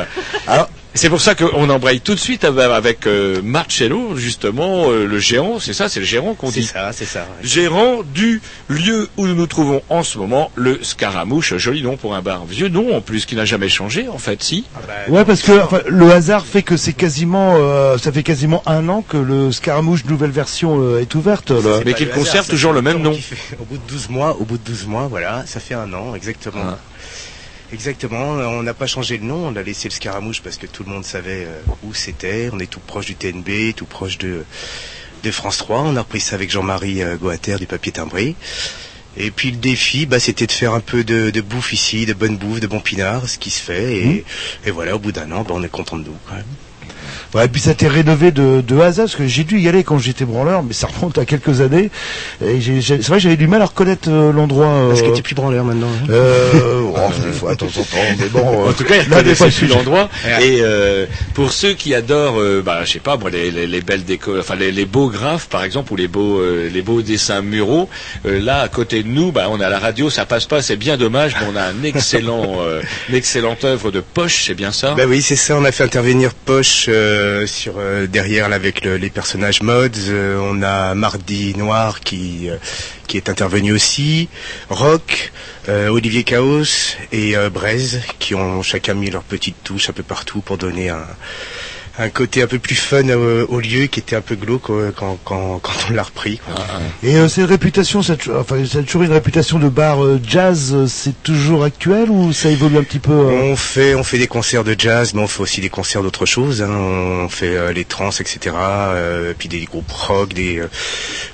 Alors- 0.47 0.69
c'est 0.95 1.09
pour 1.09 1.21
ça 1.21 1.33
qu'on 1.35 1.69
embraye 1.69 2.01
tout 2.01 2.13
de 2.15 2.19
suite 2.19 2.43
avec, 2.43 3.07
euh, 3.07 3.41
Marcello, 3.43 4.15
justement, 4.15 4.89
euh, 4.91 5.05
le 5.07 5.17
géant, 5.19 5.59
c'est 5.59 5.73
ça, 5.73 5.89
c'est 5.89 5.99
le 5.99 6.05
gérant 6.05 6.33
qu'on 6.35 6.51
C'est 6.51 6.59
dit. 6.61 6.65
ça, 6.67 6.91
c'est 6.93 7.05
ça. 7.05 7.21
ouais. 7.21 7.47
Gérant 7.47 8.01
du 8.13 8.41
lieu 8.69 9.09
où 9.17 9.25
nous 9.27 9.33
nous 9.35 9.47
trouvons 9.47 9.81
en 9.89 10.03
ce 10.03 10.17
moment, 10.17 10.51
le 10.55 10.83
Scaramouche, 10.83 11.55
joli 11.57 11.81
nom 11.81 11.97
pour 11.97 12.13
un 12.15 12.21
bar. 12.21 12.45
Vieux 12.45 12.67
nom 12.69 12.95
en 12.95 13.01
plus 13.01 13.25
qui 13.25 13.35
n'a 13.35 13.45
jamais 13.45 13.69
changé 13.69 14.07
en 14.07 14.17
fait, 14.17 14.43
si. 14.43 14.65
Ah 14.75 14.79
bah, 14.87 14.93
Ouais, 15.07 15.25
parce 15.25 15.41
que 15.41 15.51
enfin, 15.63 15.79
le 15.87 16.11
hasard 16.11 16.45
fait 16.45 16.61
que 16.63 16.77
c'est 16.77 16.93
quasiment, 16.93 17.55
euh, 17.57 17.97
ça 17.97 18.11
fait 18.11 18.23
quasiment 18.23 18.61
un 18.65 18.87
an 18.89 19.01
que 19.01 19.17
le 19.17 19.51
Scaramouche 19.51 20.05
nouvelle 20.05 20.31
version 20.31 20.77
euh, 20.81 20.99
est 21.01 21.15
ouverte. 21.15 21.51
là. 21.51 21.57
c'est 21.79 21.85
Mais 21.85 21.93
qu'il 21.93 22.07
hasard, 22.09 22.19
conserve 22.19 22.47
toujours 22.47 22.73
le 22.73 22.81
même 22.81 22.99
nom. 23.01 23.13
fait- 23.13 23.57
Au 23.59 23.65
bout 23.65 23.77
de 23.77 23.83
12 23.87 24.09
mois, 24.09 24.37
au 24.39 24.43
bout 24.45 24.57
de 24.57 24.63
12 24.63 24.85
mois, 24.85 25.07
voilà, 25.09 25.43
ça 25.47 25.59
fait 25.59 25.73
un 25.73 25.91
an, 25.93 26.13
exactement. 26.15 26.61
Ah. 26.63 26.77
Exactement, 27.73 28.33
on 28.33 28.61
n'a 28.61 28.75
pas 28.75 28.85
changé 28.85 29.17
le 29.17 29.25
nom, 29.25 29.47
on 29.47 29.55
a 29.55 29.63
laissé 29.63 29.89
le 29.89 29.93
Scaramouche 29.93 30.41
parce 30.43 30.57
que 30.57 30.67
tout 30.67 30.83
le 30.83 30.91
monde 30.91 31.03
savait 31.03 31.45
euh, 31.47 31.59
où 31.81 31.95
c'était, 31.95 32.49
on 32.53 32.59
est 32.59 32.67
tout 32.69 32.79
proche 32.79 33.07
du 33.07 33.15
TNB, 33.15 33.73
tout 33.75 33.87
proche 33.87 34.19
de, 34.19 34.45
de 35.23 35.31
France 35.31 35.57
3, 35.57 35.81
on 35.81 35.95
a 35.95 36.01
repris 36.01 36.19
ça 36.19 36.35
avec 36.35 36.51
Jean-Marie 36.51 37.01
euh, 37.01 37.17
Goater 37.17 37.57
du 37.57 37.65
papier 37.65 37.91
timbré. 37.91 38.35
Et 39.17 39.31
puis 39.31 39.49
le 39.49 39.57
défi, 39.57 40.05
bah, 40.05 40.19
c'était 40.19 40.45
de 40.45 40.51
faire 40.51 40.73
un 40.73 40.81
peu 40.81 41.03
de, 41.03 41.31
de 41.31 41.41
bouffe 41.41 41.73
ici, 41.73 42.05
de 42.05 42.13
bonne 42.13 42.37
bouffe, 42.37 42.59
de 42.59 42.67
bon 42.67 42.79
pinard, 42.79 43.27
ce 43.27 43.39
qui 43.39 43.49
se 43.49 43.61
fait. 43.61 43.95
Et, 43.95 44.25
et 44.65 44.71
voilà, 44.71 44.95
au 44.95 44.99
bout 44.99 45.11
d'un 45.11 45.31
an, 45.31 45.41
bah, 45.41 45.55
on 45.55 45.63
est 45.63 45.69
content 45.69 45.97
de 45.97 46.03
nous 46.03 46.17
quand 46.27 46.35
même. 46.35 46.45
Ouais, 47.33 47.45
et 47.45 47.47
puis 47.47 47.59
ça 47.61 47.71
a 47.71 47.73
été 47.73 47.87
rénové 47.87 48.31
de, 48.31 48.61
de 48.61 48.79
hasard, 48.79 49.05
parce 49.05 49.15
que 49.15 49.25
j'ai 49.27 49.43
dû 49.43 49.59
y 49.59 49.67
aller 49.67 49.83
quand 49.83 49.97
j'étais 49.97 50.25
branleur, 50.25 50.61
mais 50.63 50.73
ça 50.73 50.87
remonte 50.87 51.17
à 51.17 51.25
quelques 51.25 51.61
années. 51.61 51.89
Et 52.45 52.61
j'ai- 52.61 52.79
j'ai- 52.81 52.97
c'est 52.97 53.07
vrai 53.07 53.17
que 53.17 53.23
j'avais 53.23 53.37
du 53.37 53.47
mal 53.47 53.61
à 53.61 53.65
reconnaître 53.65 54.07
euh, 54.09 54.31
l'endroit. 54.31 54.67
euh, 54.67 54.89
Parce 54.89 55.01
que 55.01 55.09
t'es 55.15 55.21
plus 55.23 55.33
branleur 55.35 55.63
maintenant. 55.65 55.87
hein. 56.03 56.07
euh, 56.11 56.81
oh, 56.85 56.97
des 57.25 57.31
fois, 57.31 57.53
de 57.53 57.57
temps 57.59 57.65
en 57.65 57.69
temps, 57.83 58.15
mais 58.19 58.27
bon. 58.29 58.65
euh, 58.65 58.69
En 58.69 58.73
tout 58.73 58.83
cas, 58.83 58.95
il 59.03 59.09
là, 59.09 59.23
des 59.23 59.35
fois, 59.35 59.45
connaissait 59.47 59.49
je 59.49 59.55
suis 59.55 59.65
plus 59.65 59.75
l'endroit. 59.75 60.09
Et 60.41 60.59
euh, 60.61 61.05
pour 61.33 61.51
ceux 61.51 61.73
qui 61.73 61.95
adorent, 61.95 62.39
euh, 62.39 62.61
bah, 62.63 62.81
je 62.85 62.91
sais 62.91 62.99
pas, 62.99 63.17
moi, 63.17 63.29
les, 63.29 63.49
les, 63.51 63.65
les 63.67 63.81
belles 63.81 64.03
déco, 64.03 64.37
enfin 64.39 64.55
les, 64.55 64.71
les 64.71 64.85
beaux 64.85 65.09
graphes, 65.09 65.47
par 65.47 65.63
exemple, 65.63 65.91
ou 65.93 65.95
les 65.95 66.07
beaux, 66.07 66.39
euh, 66.39 66.69
les 66.71 66.81
beaux 66.81 67.01
dessins 67.01 67.41
muraux, 67.41 67.89
euh, 68.27 68.39
là, 68.39 68.59
à 68.61 68.67
côté 68.67 69.01
de 69.01 69.07
nous, 69.07 69.31
bah, 69.31 69.47
on 69.49 69.59
a 69.59 69.69
la 69.69 69.79
radio, 69.79 70.09
ça 70.11 70.25
passe 70.25 70.45
pas, 70.45 70.61
c'est 70.61 70.75
bien 70.75 70.97
dommage, 70.97 71.35
mais 71.39 71.47
on 71.51 71.55
a 71.55 71.63
un 71.63 71.83
excellent, 71.83 72.57
euh, 72.61 72.81
une 73.09 73.15
excellente 73.15 73.63
œuvre 73.63 73.89
de 73.91 74.01
poche, 74.01 74.43
c'est 74.45 74.53
bien 74.55 74.71
ça? 74.71 74.93
Bah 74.95 75.03
oui, 75.07 75.21
c'est 75.21 75.35
ça. 75.35 75.55
On 75.57 75.65
a 75.65 75.71
fait 75.71 75.83
intervenir 75.83 76.31
Poche 76.45 76.85
euh, 76.89 77.22
sur 77.47 77.75
euh, 77.77 78.07
derrière 78.07 78.51
avec 78.51 78.83
le- 78.85 78.97
les 78.97 79.09
personnages 79.09 79.61
mods. 79.61 79.87
Euh, 80.09 80.37
on 80.41 80.61
a 80.61 80.93
Mardi 80.95 81.55
Noir 81.57 81.99
qui 82.01 82.49
euh, 82.49 82.57
qui 83.07 83.17
est 83.17 83.29
intervenu 83.29 83.73
aussi, 83.73 84.29
Rock, 84.69 85.31
euh, 85.69 85.89
Olivier 85.89 86.23
Chaos 86.23 86.63
et 87.11 87.35
euh, 87.37 87.49
Braise 87.49 88.01
qui 88.19 88.33
ont 88.35 88.61
chacun 88.63 88.93
mis 88.95 89.09
leur 89.11 89.23
petite 89.23 89.55
touche 89.63 89.89
un 89.89 89.93
peu 89.93 90.03
partout 90.03 90.41
pour 90.41 90.57
donner 90.57 90.89
un 90.89 91.05
un 91.99 92.09
côté 92.09 92.41
un 92.41 92.47
peu 92.47 92.57
plus 92.57 92.73
fun 92.75 93.07
euh, 93.09 93.45
au 93.49 93.59
lieu 93.59 93.85
qui 93.85 93.99
était 93.99 94.15
un 94.15 94.21
peu 94.21 94.33
glauque 94.35 94.71
euh, 94.71 94.91
quand, 94.95 95.19
quand, 95.23 95.59
quand 95.61 95.73
on 95.89 95.93
l'a 95.93 96.01
repris. 96.01 96.39
quoi. 96.39 96.55
Et 97.03 97.15
euh, 97.17 97.27
c'est 97.27 97.41
une 97.41 97.47
réputation, 97.47 98.01
cette, 98.01 98.27
enfin, 98.29 98.55
c'est 98.67 98.83
toujours 98.83 99.03
une 99.03 99.11
réputation 99.11 99.59
de 99.59 99.69
bar 99.69 100.03
euh, 100.03 100.19
jazz, 100.27 100.71
euh, 100.73 100.87
c'est 100.87 101.21
toujours 101.21 101.63
actuel 101.63 102.09
ou 102.09 102.33
ça 102.33 102.49
évolue 102.49 102.77
un 102.77 102.83
petit 102.83 102.97
peu 102.97 103.11
euh? 103.11 103.41
On 103.43 103.55
fait, 103.55 103.93
on 103.93 104.03
fait 104.03 104.17
des 104.17 104.25
concerts 104.27 104.63
de 104.63 104.75
jazz, 104.75 105.13
mais 105.13 105.21
on 105.21 105.27
fait 105.27 105.41
aussi 105.43 105.61
des 105.61 105.69
concerts 105.69 106.01
d'autres 106.01 106.25
choses. 106.25 106.63
hein. 106.63 106.69
On 106.71 107.29
fait 107.29 107.55
euh, 107.55 107.71
les 107.71 107.85
trans, 107.85 108.09
etc. 108.09 108.55
euh, 108.57 109.33
puis 109.37 109.47
des 109.47 109.63
groupes 109.65 109.91
rock, 109.91 110.33
des 110.33 110.59
euh, 110.61 110.69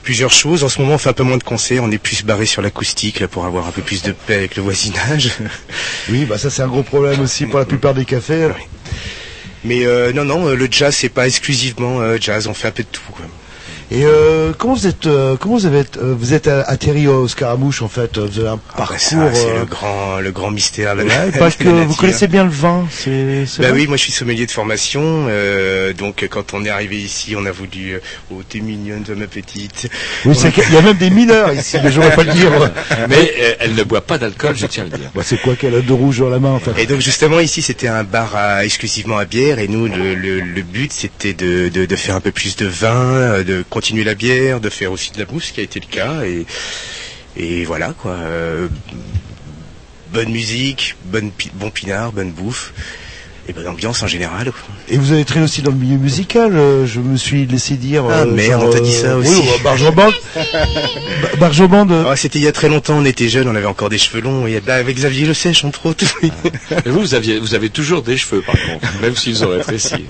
plusieurs 0.03 0.31
choses. 0.33 0.65
En 0.65 0.69
ce 0.69 0.81
moment, 0.81 0.95
on 0.95 0.97
fait 0.97 1.09
un 1.09 1.13
peu 1.13 1.23
moins 1.23 1.37
de 1.37 1.43
concerts. 1.43 1.83
On 1.83 1.91
est 1.91 1.97
plus 1.97 2.25
barré 2.25 2.45
sur 2.45 2.61
l'acoustique 2.61 3.21
là, 3.21 3.29
pour 3.29 3.45
avoir 3.45 3.65
un 3.65 3.71
peu 3.71 3.81
plus 3.81 4.01
de 4.01 4.11
paix 4.11 4.35
avec 4.35 4.57
le 4.57 4.63
voisinage. 4.63 5.31
Oui, 6.09 6.25
bah 6.25 6.37
ça 6.37 6.49
c'est 6.49 6.63
un 6.63 6.67
gros 6.67 6.83
problème 6.83 7.21
aussi 7.21 7.45
pour 7.45 7.59
la 7.59 7.65
plupart 7.65 7.93
des 7.93 8.03
cafés. 8.03 8.49
Mais 9.63 9.85
euh, 9.85 10.13
non, 10.13 10.25
non, 10.25 10.47
euh, 10.47 10.55
le 10.55 10.67
jazz 10.69 10.95
c'est 10.95 11.09
pas 11.09 11.27
exclusivement 11.27 12.01
euh, 12.01 12.17
jazz. 12.19 12.47
On 12.47 12.53
fait 12.53 12.69
un 12.69 12.71
peu 12.71 12.83
de 12.83 12.87
tout. 12.87 13.11
quoi. 13.11 13.25
Et 13.91 14.03
euh, 14.05 14.53
comment 14.55 14.75
vous 14.75 14.85
êtes, 14.85 15.07
euh, 15.07 15.35
comment 15.35 15.55
vous 15.57 15.65
avez, 15.65 15.79
euh, 15.97 16.13
vous 16.15 16.33
êtes 16.35 16.47
atterri 16.47 17.07
au 17.07 17.27
Scaramouche 17.27 17.81
en 17.81 17.87
fait 17.87 18.19
Vous 18.19 18.39
avez 18.39 18.49
un 18.49 18.59
Ah, 18.73 18.77
parcours. 18.77 18.95
bah, 18.95 18.99
ça, 18.99 19.33
c'est 19.33 19.49
euh, 19.49 19.59
le 19.61 19.65
grand, 19.65 20.19
le 20.19 20.31
grand 20.31 20.51
mystère. 20.51 20.93
La, 20.93 21.03
ouais, 21.03 21.09
la- 21.33 21.37
parce 21.39 21.55
que 21.55 21.67
vous 21.67 21.95
connaissez 21.95 22.27
bien 22.27 22.43
le 22.43 22.51
vin, 22.51 22.85
c'est. 22.91 23.45
c'est 23.47 23.63
Bah 23.63 23.69
oui, 23.73 23.87
moi 23.87 23.97
je 23.97 24.03
suis 24.03 24.11
sommelier 24.11 24.45
de 24.45 24.51
formation, 24.51 25.01
euh, 25.29 25.91
donc 25.93 26.27
quand 26.29 26.53
on 26.53 26.63
est 26.65 26.69
arrivé 26.69 26.97
ici, 26.97 27.33
on 27.35 27.45
a 27.47 27.51
voulu, 27.51 27.93
euh, 27.93 27.99
oh 28.31 28.41
t'es 28.47 28.59
mignonne, 28.59 29.01
toi 29.01 29.15
ma 29.15 29.25
petite. 29.25 29.89
Oui, 30.23 30.35
c'est 30.35 30.51
qu'il 30.51 30.71
y 30.71 30.77
a 30.77 30.81
même 30.83 30.97
des 30.97 31.09
mineurs 31.09 31.51
ici, 31.53 31.77
mais 31.83 31.91
j'aurais 31.91 32.13
pas 32.15 32.23
le 32.25 32.33
dire. 32.33 32.51
Mais 33.09 33.33
euh, 33.39 33.53
elle 33.59 33.73
ne 33.73 33.83
boit 33.83 34.01
pas 34.01 34.19
d'alcool, 34.19 34.55
je 34.55 34.67
tiens 34.67 34.83
à 34.83 34.85
le 34.85 34.97
dire. 34.99 35.09
Bah, 35.15 35.21
c'est 35.25 35.41
quoi 35.41 35.55
qu'elle 35.55 35.73
a 35.73 35.81
de 35.81 35.93
rouge 35.93 36.19
dans 36.19 36.29
la 36.29 36.37
main 36.39 36.51
en 36.51 36.59
fait 36.59 36.79
Et 36.79 36.85
donc 36.85 36.99
justement 37.01 37.39
ici 37.39 37.63
c'était 37.63 37.87
un 37.87 38.03
bar 38.03 38.35
à- 38.35 38.65
exclusivement 38.65 39.17
à 39.17 39.25
bière 39.25 39.57
et 39.57 39.67
nous 39.67 39.87
le, 39.87 40.13
le, 40.13 40.41
le 40.41 40.61
but 40.61 40.91
c'était 40.93 41.33
de, 41.33 41.69
de, 41.69 41.85
de 41.85 41.95
faire 41.95 42.15
un 42.15 42.19
peu 42.21 42.31
plus 42.31 42.55
de 42.55 42.67
vin, 42.67 42.93
euh, 42.95 43.43
de 43.43 43.63
continuer 43.79 44.03
la 44.03 44.13
bière, 44.15 44.59
de 44.59 44.69
faire 44.69 44.91
aussi 44.91 45.09
de 45.13 45.19
la 45.19 45.25
bouffe, 45.25 45.45
ce 45.45 45.53
qui 45.53 45.61
a 45.61 45.63
été 45.63 45.79
le 45.79 45.85
cas 45.85 46.23
et, 46.25 46.45
et 47.37 47.63
voilà 47.63 47.93
quoi. 47.97 48.11
Euh, 48.11 48.67
bonne 50.11 50.29
musique, 50.31 50.95
bonne, 51.05 51.31
bon 51.53 51.69
pinard, 51.69 52.11
bonne 52.11 52.31
bouffe 52.31 52.73
et 53.47 53.53
bonne 53.53 53.67
ambiance 53.67 54.03
en 54.03 54.07
général. 54.07 54.51
Et 54.89 54.97
vous 54.97 55.13
avez 55.13 55.23
traîné 55.23 55.45
aussi 55.45 55.61
dans 55.61 55.71
le 55.71 55.77
milieu 55.77 55.97
musical, 55.97 56.57
euh, 56.57 56.85
je 56.85 56.99
me 56.99 57.15
suis 57.15 57.45
laissé 57.45 57.75
dire. 57.75 58.03
Ah, 58.11 58.25
merde, 58.25 58.63
on 58.65 58.69
t'a 58.69 58.81
dit 58.81 58.91
ça 58.93 59.15
aussi. 59.15 59.29
Oui, 59.31 59.47
Barjoband. 59.63 60.11
Ba- 60.35 61.29
Barjoband. 61.39 61.89
euh, 61.89 62.03
Ah, 62.11 62.15
c'était 62.17 62.39
il 62.39 62.43
y 62.45 62.47
a 62.49 62.51
très 62.51 62.67
longtemps, 62.67 62.97
on 62.97 63.05
était 63.05 63.29
jeunes, 63.29 63.47
on 63.47 63.55
avait 63.55 63.65
encore 63.65 63.87
des 63.89 63.97
cheveux 63.97 64.19
longs 64.21 64.45
et 64.45 64.59
bah, 64.59 64.75
avec 64.75 64.97
Xavier 64.97 65.25
Le 65.25 65.33
Sèche 65.33 65.63
entre 65.63 65.85
autres. 65.85 66.03
oui. 66.21 66.31
Et 66.85 66.89
vous, 66.89 66.99
vous 66.99 67.13
aviez, 67.13 67.39
vous 67.39 67.53
avez 67.55 67.69
toujours 67.69 68.01
des 68.03 68.17
cheveux, 68.17 68.41
par 68.41 68.55
contre, 68.55 68.85
même 69.01 69.15
s'ils 69.15 69.41
ont 69.45 69.49
rétréci. 69.49 70.05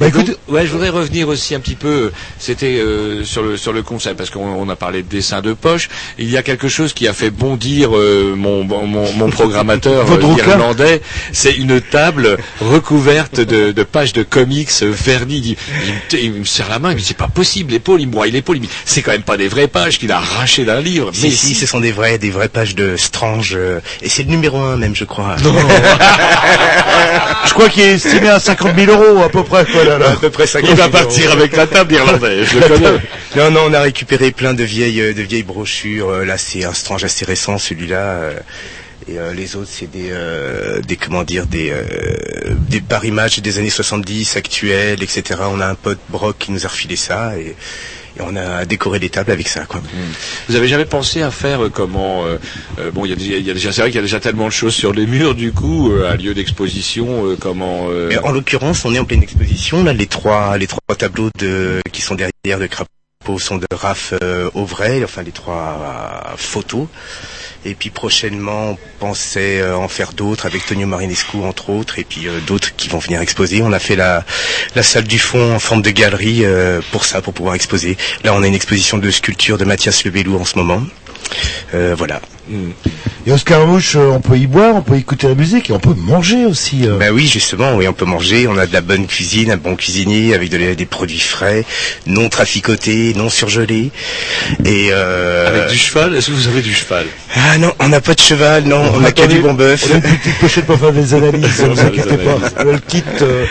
Bah, 0.00 0.10
donc, 0.10 0.22
écoutez- 0.22 0.36
ouais, 0.48 0.66
je 0.66 0.72
voudrais 0.72 0.88
revenir 0.90 1.28
aussi 1.28 1.54
un 1.54 1.60
petit 1.60 1.74
peu. 1.74 2.12
C'était 2.38 2.78
euh, 2.80 3.24
sur 3.24 3.42
le 3.42 3.56
sur 3.56 3.72
le 3.72 3.82
concept 3.82 4.16
parce 4.18 4.30
qu'on 4.30 4.46
on 4.46 4.68
a 4.68 4.76
parlé 4.76 5.02
de 5.02 5.08
dessin 5.08 5.40
de 5.42 5.52
poche. 5.52 5.88
Il 6.18 6.30
y 6.30 6.36
a 6.36 6.42
quelque 6.42 6.68
chose 6.68 6.92
qui 6.92 7.08
a 7.08 7.12
fait 7.12 7.30
bondir 7.30 7.96
euh, 7.96 8.34
mon, 8.36 8.64
mon 8.64 8.86
mon 8.86 9.30
programmateur 9.30 10.10
euh, 10.10 10.34
irlandais. 10.38 11.02
C'est 11.32 11.54
une 11.54 11.80
table 11.80 12.38
recouverte 12.60 13.40
de, 13.40 13.72
de 13.72 13.82
pages 13.82 14.12
de 14.12 14.22
comics 14.22 14.70
euh, 14.82 14.92
vernis. 14.92 15.56
Il, 16.12 16.18
il 16.18 16.30
me, 16.30 16.36
il 16.36 16.40
me 16.40 16.44
serre 16.44 16.68
la 16.70 16.78
main. 16.78 16.90
Il 16.90 16.94
me 16.94 16.98
dit 17.00 17.04
c'est 17.06 17.16
pas 17.16 17.28
possible. 17.28 17.72
L'épaule, 17.72 18.00
il 18.00 18.06
me 18.06 18.12
broie 18.12 18.26
l'épaule. 18.26 18.56
Il 18.56 18.60
me 18.62 18.66
dit 18.66 18.72
c'est 18.84 19.02
quand 19.02 19.12
même 19.12 19.22
pas 19.22 19.36
des 19.36 19.48
vraies 19.48 19.68
pages 19.68 19.98
qu'il 19.98 20.12
a 20.12 20.18
arrachées 20.18 20.64
d'un 20.64 20.80
livre. 20.80 21.10
Si, 21.12 21.30
si, 21.32 21.54
ce 21.54 21.66
sont 21.66 21.80
des 21.80 21.92
vrais, 21.92 22.18
des 22.18 22.30
vraies 22.30 22.48
pages 22.48 22.74
de 22.74 22.96
Strange 22.96 23.54
euh, 23.56 23.80
et 24.02 24.08
c'est 24.08 24.22
le 24.24 24.30
numéro 24.30 24.58
un 24.58 24.76
même, 24.76 24.94
je 24.94 25.04
crois. 25.04 25.36
Je 27.46 27.52
crois 27.54 27.68
qu'il 27.68 27.82
est 27.82 27.92
estimé 27.94 28.28
à 28.28 28.40
50 28.40 28.74
000 28.76 28.92
euros 28.92 29.22
à 29.22 29.28
peu 29.28 29.42
près. 29.44 29.61
Quoi, 29.64 29.84
là, 29.84 29.98
là. 29.98 30.10
à 30.12 30.16
peu 30.16 30.30
près 30.30 30.46
50 30.46 30.70
il 30.70 30.76
va 30.76 30.82
000 30.84 30.90
partir 30.90 31.26
euros. 31.30 31.38
avec 31.38 31.56
la 31.56 31.66
table 31.66 31.94
irlandaise. 31.94 32.48
Je 32.52 32.58
le 32.58 32.68
connais. 32.68 32.98
Non, 33.36 33.50
non, 33.50 33.60
on 33.68 33.72
a 33.72 33.80
récupéré 33.80 34.30
plein 34.30 34.52
de 34.54 34.62
vieilles, 34.64 35.00
euh, 35.00 35.14
de 35.14 35.22
vieilles 35.22 35.42
brochures. 35.42 36.10
Euh, 36.10 36.24
Là, 36.24 36.36
c'est 36.36 36.64
un 36.64 36.72
Strange 36.74 37.04
assez 37.04 37.24
récent, 37.24 37.56
celui-là. 37.58 37.96
euh, 37.96 38.32
Et 39.08 39.18
euh, 39.18 39.32
les 39.32 39.56
autres, 39.56 39.70
c'est 39.72 39.90
des, 39.90 40.10
euh, 40.10 40.80
des 40.82 40.96
comment 40.96 41.24
dire, 41.24 41.46
des, 41.46 41.70
euh, 41.70 41.82
des 42.68 42.80
par 42.80 43.04
images 43.04 43.38
des 43.40 43.58
années 43.58 43.70
70, 43.70 44.36
actuelles, 44.36 45.02
etc. 45.02 45.40
On 45.50 45.60
a 45.60 45.66
un 45.66 45.74
pote 45.74 45.98
Brock 46.10 46.36
qui 46.38 46.52
nous 46.52 46.66
a 46.66 46.68
refilé 46.68 46.96
ça 46.96 47.36
et, 47.38 47.56
et 48.18 48.20
on 48.22 48.36
a 48.36 48.64
décoré 48.64 48.98
les 48.98 49.08
tables 49.08 49.30
avec 49.30 49.48
ça, 49.48 49.64
quoi. 49.64 49.80
Vous 50.48 50.56
avez 50.56 50.68
jamais 50.68 50.84
pensé 50.84 51.22
à 51.22 51.30
faire 51.30 51.64
euh, 51.64 51.68
comment 51.70 52.24
euh, 52.26 52.36
euh, 52.78 52.90
bon 52.90 53.04
il 53.06 53.10
y 53.10 53.12
a, 53.12 53.16
déjà- 53.16 53.36
il 53.36 53.46
y 53.46 53.50
a 53.50 53.54
déjà 53.54 53.72
c'est 53.72 53.80
vrai 53.80 53.90
qu'il 53.90 53.96
y 53.96 53.98
a 53.98 54.02
déjà 54.02 54.20
tellement 54.20 54.46
de 54.46 54.52
choses 54.52 54.74
sur 54.74 54.92
les 54.92 55.06
murs 55.06 55.34
du 55.34 55.52
coup 55.52 55.90
euh, 55.92 56.10
un 56.12 56.16
lieu 56.16 56.34
d'exposition 56.34 57.26
euh, 57.26 57.36
comment 57.38 57.86
euh, 57.90 58.10
en 58.24 58.32
l'occurrence, 58.32 58.84
on 58.84 58.94
est 58.94 58.98
en 58.98 59.04
pleine 59.04 59.22
exposition. 59.22 59.82
Là, 59.84 59.92
les 59.92 60.06
trois, 60.06 60.56
les 60.58 60.66
trois 60.66 60.80
tableaux 60.96 61.30
de, 61.38 61.80
qui 61.92 62.02
sont 62.02 62.14
derrière 62.14 62.58
de 62.58 62.66
Crapaud 63.22 63.38
sont 63.38 63.58
de 63.58 63.66
Raph 63.72 64.14
euh, 64.22 64.50
enfin 64.54 65.22
les 65.22 65.32
trois 65.32 65.78
euh, 65.80 66.36
photos. 66.36 66.86
Et 67.64 67.74
puis 67.74 67.90
prochainement, 67.90 68.70
on 68.70 68.78
pensait 68.98 69.60
euh, 69.60 69.76
en 69.76 69.86
faire 69.86 70.12
d'autres 70.12 70.46
avec 70.46 70.66
Tonio 70.66 70.88
Marinescu 70.88 71.36
entre 71.36 71.70
autres, 71.70 72.00
et 72.00 72.04
puis 72.04 72.26
euh, 72.26 72.40
d'autres 72.40 72.74
qui 72.74 72.88
vont 72.88 72.98
venir 72.98 73.20
exposer. 73.20 73.62
On 73.62 73.72
a 73.72 73.78
fait 73.78 73.94
la, 73.94 74.24
la 74.74 74.82
salle 74.82 75.04
du 75.04 75.20
fond 75.20 75.54
en 75.54 75.60
forme 75.60 75.82
de 75.82 75.90
galerie 75.90 76.44
pour 76.90 77.04
ça, 77.04 77.22
pour 77.22 77.32
pouvoir 77.34 77.54
exposer. 77.54 77.96
Là, 78.24 78.34
on 78.34 78.42
a 78.42 78.46
une 78.48 78.54
exposition 78.54 78.98
de 78.98 79.10
sculpture 79.10 79.58
de 79.58 79.64
Mathias 79.64 80.04
Lebelou 80.04 80.38
en 80.38 80.44
ce 80.44 80.56
moment. 80.58 80.82
Euh, 81.74 81.94
voilà. 82.48 82.68
Et 83.24 83.30
au 83.30 83.38
Scaramouche, 83.38 83.94
euh, 83.94 84.10
on 84.10 84.20
peut 84.20 84.36
y 84.36 84.48
boire, 84.48 84.74
on 84.74 84.82
peut 84.82 84.96
écouter 84.96 85.28
la 85.28 85.34
musique 85.36 85.70
et 85.70 85.72
on 85.72 85.78
peut 85.78 85.94
manger 85.96 86.44
aussi. 86.44 86.88
euh. 86.88 86.98
Bah 86.98 87.10
oui, 87.12 87.28
justement, 87.28 87.76
oui, 87.76 87.86
on 87.86 87.92
peut 87.92 88.04
manger. 88.04 88.48
On 88.48 88.58
a 88.58 88.66
de 88.66 88.72
la 88.72 88.80
bonne 88.80 89.06
cuisine, 89.06 89.52
un 89.52 89.56
bon 89.56 89.76
cuisinier 89.76 90.34
avec 90.34 90.50
de- 90.50 90.74
des 90.74 90.86
produits 90.86 91.20
frais, 91.20 91.64
non 92.06 92.28
traficotés, 92.28 93.12
non 93.14 93.28
surgelés. 93.28 93.92
Et 94.64 94.88
euh, 94.90 95.46
Avec 95.46 95.68
du 95.72 95.78
cheval, 95.78 96.16
est-ce 96.16 96.28
que 96.28 96.32
vous 96.32 96.48
avez 96.48 96.62
du 96.62 96.74
cheval? 96.74 97.06
Ah 97.36 97.58
non, 97.58 97.72
on 97.78 97.88
n'a 97.88 98.00
pas 98.00 98.14
de 98.14 98.20
cheval, 98.20 98.64
non, 98.64 98.90
on 98.94 99.00
n'a 99.00 99.12
que 99.12 99.20
Attendez, 99.22 99.36
du 99.36 99.40
bon 99.42 99.54
bœuf. 99.54 99.84
On 99.88 99.94
a 99.94 99.96
une 99.98 100.02
petite 100.18 100.38
pochette 100.40 100.66
pour 100.66 100.78
faire 100.80 100.92
des 100.92 101.14
analyses, 101.14 101.60
ne 101.62 101.68
vous 101.68 101.80
inquiétez 101.80 102.16
pas. 102.16 102.64
Le 102.64 102.78
kit, 102.78 103.04
euh, 103.22 103.46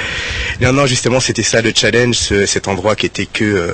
Non, 0.59 0.73
non, 0.73 0.85
justement, 0.85 1.19
c'était 1.19 1.43
ça 1.43 1.61
le 1.61 1.71
challenge, 1.75 2.15
ce- 2.15 2.45
cet 2.45 2.67
endroit 2.67 2.95
qui 2.95 3.05
était 3.07 3.25
que 3.25 3.43
euh, 3.45 3.73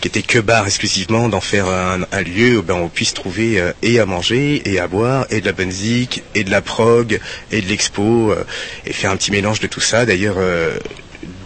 qui 0.00 0.08
était 0.08 0.22
que 0.22 0.38
bar 0.38 0.66
exclusivement, 0.66 1.28
d'en 1.28 1.40
faire 1.40 1.66
un, 1.66 1.98
un 2.12 2.22
lieu 2.22 2.58
où 2.58 2.62
ben, 2.62 2.74
on 2.74 2.88
puisse 2.88 3.12
trouver 3.12 3.60
euh, 3.60 3.72
et 3.82 3.98
à 4.00 4.06
manger 4.06 4.51
et 4.64 4.78
à 4.80 4.88
boire 4.88 5.26
et 5.30 5.40
de 5.40 5.46
la 5.46 5.52
bonne 5.52 5.70
zik 5.70 6.22
et 6.34 6.44
de 6.44 6.50
la 6.50 6.60
prog 6.60 7.18
et 7.50 7.60
de 7.62 7.68
l'expo 7.68 8.32
euh, 8.32 8.44
et 8.84 8.92
faire 8.92 9.10
un 9.10 9.16
petit 9.16 9.30
mélange 9.30 9.60
de 9.60 9.66
tout 9.68 9.80
ça. 9.80 10.04
D'ailleurs. 10.04 10.36
euh, 10.38 10.76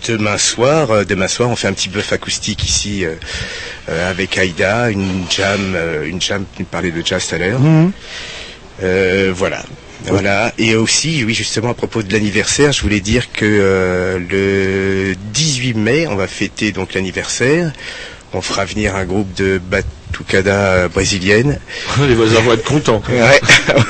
Demain 0.08 0.38
soir, 0.38 0.90
euh, 0.90 1.04
demain 1.04 1.28
soir, 1.28 1.50
on 1.50 1.56
fait 1.56 1.68
un 1.68 1.72
petit 1.74 1.90
bœuf 1.90 2.10
acoustique 2.12 2.64
ici 2.64 3.04
euh, 3.04 3.12
euh, 3.90 4.10
avec 4.10 4.38
Aïda, 4.38 4.88
une 4.90 5.24
jam, 5.30 5.76
une 6.06 6.20
jam. 6.20 6.46
Tu 6.56 6.62
me 6.62 6.66
parlais 6.66 6.90
de 6.90 7.04
jazz 7.04 7.26
tout 7.28 7.34
à 7.34 7.38
l'heure. 7.38 7.60
Euh, 8.82 9.32
voilà. 9.34 9.62
Voilà. 10.06 10.52
Et 10.56 10.76
aussi, 10.76 11.24
oui, 11.24 11.34
justement, 11.34 11.70
à 11.70 11.74
propos 11.74 12.02
de 12.02 12.10
l'anniversaire, 12.12 12.72
je 12.72 12.80
voulais 12.82 13.00
dire 13.00 13.30
que 13.32 14.18
le 14.30 15.14
18 15.34 15.74
mai, 15.74 16.06
on 16.06 16.14
va 16.16 16.26
fêter 16.26 16.72
donc 16.72 16.94
l'anniversaire. 16.94 17.70
On 18.32 18.40
fera 18.42 18.64
venir 18.64 18.96
un 18.96 19.04
groupe 19.04 19.32
de 19.34 19.58
batucada 19.58 20.88
brésilienne. 20.88 21.58
Les 22.08 22.14
voisins 22.14 22.40
vont 22.40 22.52
être 22.52 22.64
contents. 22.64 23.02
Ouais. 23.08 23.40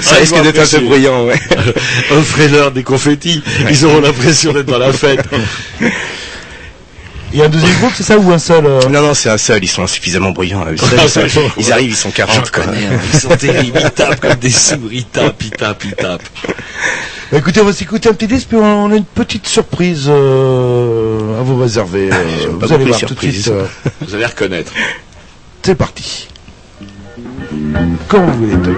Ça 0.00 0.14
Ah, 0.16 0.20
risque 0.20 0.40
d'être 0.42 0.60
un 0.60 0.78
peu 0.78 0.84
bruyant, 0.86 1.24
ouais. 1.26 1.40
Offrez-leur 2.12 2.70
des 2.70 2.82
confettis. 2.84 3.42
Ils 3.68 3.84
auront 3.84 4.00
l'impression 4.00 4.52
d'être 4.52 4.66
dans 4.66 4.78
la 4.78 4.92
fête. 4.92 5.20
il 7.32 7.38
y 7.38 7.42
a 7.42 7.46
un 7.46 7.48
deuxième 7.48 7.76
groupe, 7.78 7.92
c'est 7.96 8.04
ça, 8.04 8.16
ou 8.18 8.30
un 8.32 8.38
seul 8.38 8.64
euh 8.64 8.80
Non, 8.88 9.02
non, 9.02 9.14
c'est 9.14 9.30
un 9.30 9.38
seul, 9.38 9.64
ils 9.64 9.68
sont 9.68 9.86
suffisamment 9.88 10.30
bruyants. 10.30 10.64
Ah, 10.66 10.70
Ils, 10.72 11.08
sont- 11.08 11.20
oui. 11.22 11.50
ils 11.58 11.72
arrivent, 11.72 11.90
ils 11.90 11.96
sont 11.96 12.10
40, 12.12 12.50
quoi. 12.52 12.64
Ils 13.14 13.20
sont 13.20 13.36
terribles. 13.36 13.80
Ils 13.82 13.90
tapent 13.90 14.20
comme 14.20 14.34
des 14.36 14.50
souris. 14.50 14.88
Ils 14.92 15.04
tapent, 15.06 15.42
ils 15.42 15.50
tapent, 15.50 15.84
ils 15.84 15.94
tapent. 15.94 16.22
Écoutez, 17.32 17.60
on 17.60 17.64
va 17.64 17.72
s'écouter 17.72 18.08
un 18.08 18.14
petit 18.14 18.26
disque, 18.26 18.48
puis 18.48 18.56
on 18.56 18.90
a 18.90 18.96
une 18.96 19.04
petite 19.04 19.46
surprise 19.46 20.06
euh, 20.08 21.38
à 21.38 21.42
vous 21.42 21.58
réserver. 21.58 22.08
euh, 22.12 22.48
vous 22.58 22.72
allez 22.72 22.86
voir 22.86 23.00
tout 23.00 23.14
de 23.14 23.20
suite. 23.20 23.48
euh, 23.48 23.66
Vous 24.00 24.14
allez 24.14 24.24
reconnaître. 24.26 24.72
c'est 25.62 25.74
parti. 25.74 26.28
Quand 28.08 28.24
vous 28.24 28.46
voulez. 28.46 28.74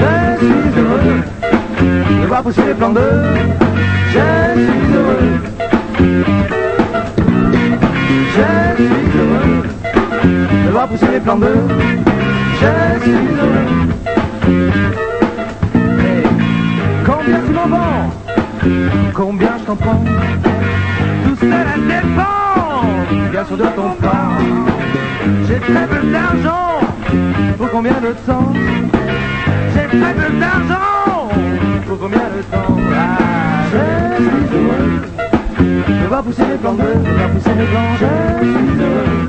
Je 0.00 0.44
suis 0.44 0.80
heureux 0.80 1.20
de 2.20 2.26
voir 2.26 2.42
pousser 2.42 2.64
les 2.66 2.74
plans 2.74 2.90
d'œufs. 2.90 3.24
Je 4.06 4.18
suis 4.60 4.94
heureux. 4.94 5.28
Je 8.36 8.46
suis 8.76 9.08
heureux 9.18 9.62
de 10.64 10.70
voir 10.70 10.86
pousser 10.88 11.10
les 11.12 11.20
plans 11.20 11.38
d'œufs. 11.38 11.68
Je 12.60 12.70
suis 13.02 13.12
heureux. 13.40 13.68
Combien 17.04 17.40
tu 17.46 17.52
m'en 17.52 17.66
vends? 17.66 18.10
Combien 19.12 19.52
je 19.58 19.64
t'en 19.64 19.76
prends? 19.76 20.04
Tout 21.24 21.36
cela 21.40 21.64
dépend 21.88 22.37
Sûr 23.46 23.56
de 23.56 23.62
ton 23.62 23.90
plan 23.92 24.36
J'ai 25.46 25.58
très 25.58 25.86
peu 25.86 26.06
d'argent. 26.12 26.80
Pour 27.56 27.70
combien 27.70 27.92
de 27.92 28.12
temps? 28.26 28.52
J'ai 29.74 29.86
très 29.98 30.12
peu 30.12 30.32
d'argent. 30.38 31.28
Pour 31.86 31.98
combien 31.98 32.18
de 32.18 32.42
temps? 32.52 32.76
Ah, 32.94 33.18
Je 33.72 33.78
suis 34.16 34.28
heureux. 34.54 35.00
De 36.02 36.06
voir 36.08 36.22
pousser 36.22 36.42
les 36.50 36.58
plans 36.58 36.74
bleus. 36.74 36.94
De 36.94 37.10
voir 37.16 37.30
pousser 37.30 37.54
les 37.58 37.66
plans 37.66 37.94
Je 37.94 38.06
suis 38.44 38.68
heureux. 38.82 39.28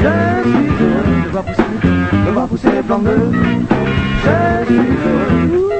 Je 0.00 0.06
suis 0.50 0.66
heureux. 0.82 1.22
De 1.24 1.30
voir 1.30 1.44
pousser 1.44 1.62
les 1.72 1.78
plans 1.78 2.26
De 2.26 2.30
voir 2.32 2.46
pousser 2.48 2.70
les 2.72 2.82
plans 2.82 2.98
bleus. 2.98 3.30
Je 4.24 4.66
suis 4.66 4.76
heureux. 4.78 5.71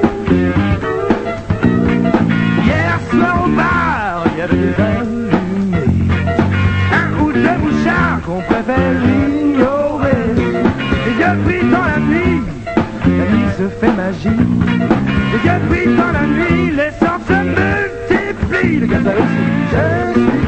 Multiplient. 19.05 19.23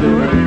Le 0.01 0.44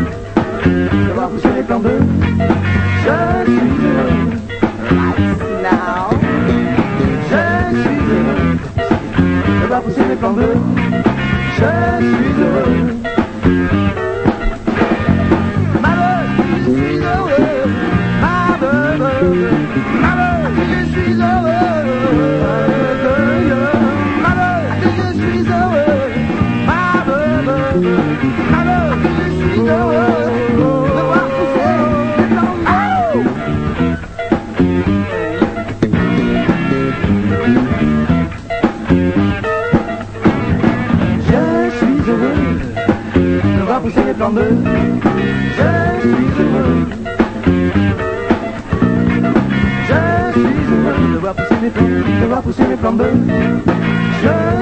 voir 52.92 53.10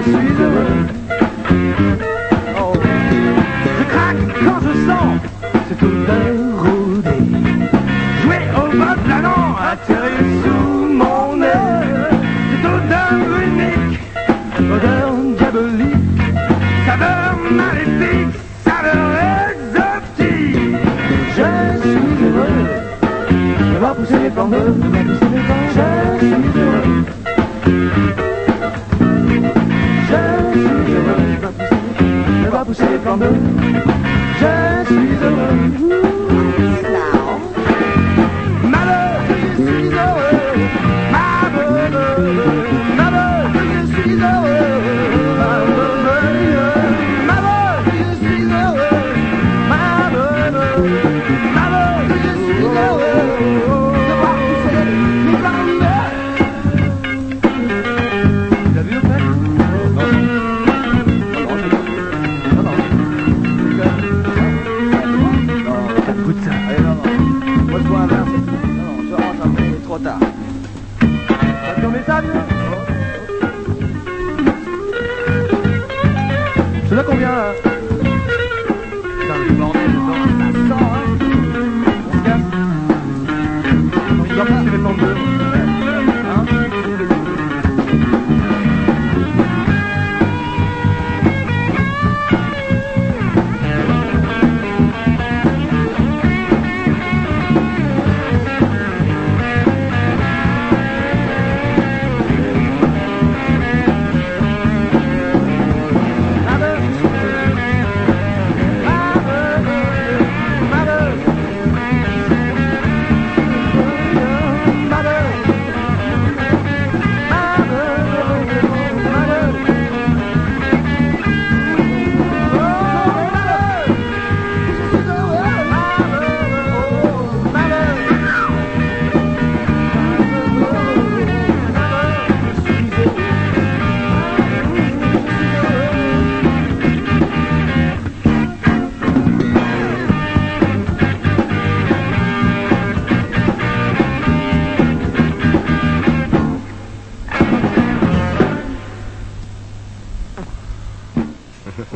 pousser 0.03 0.11
les 0.11 0.35
plans 0.35 1.04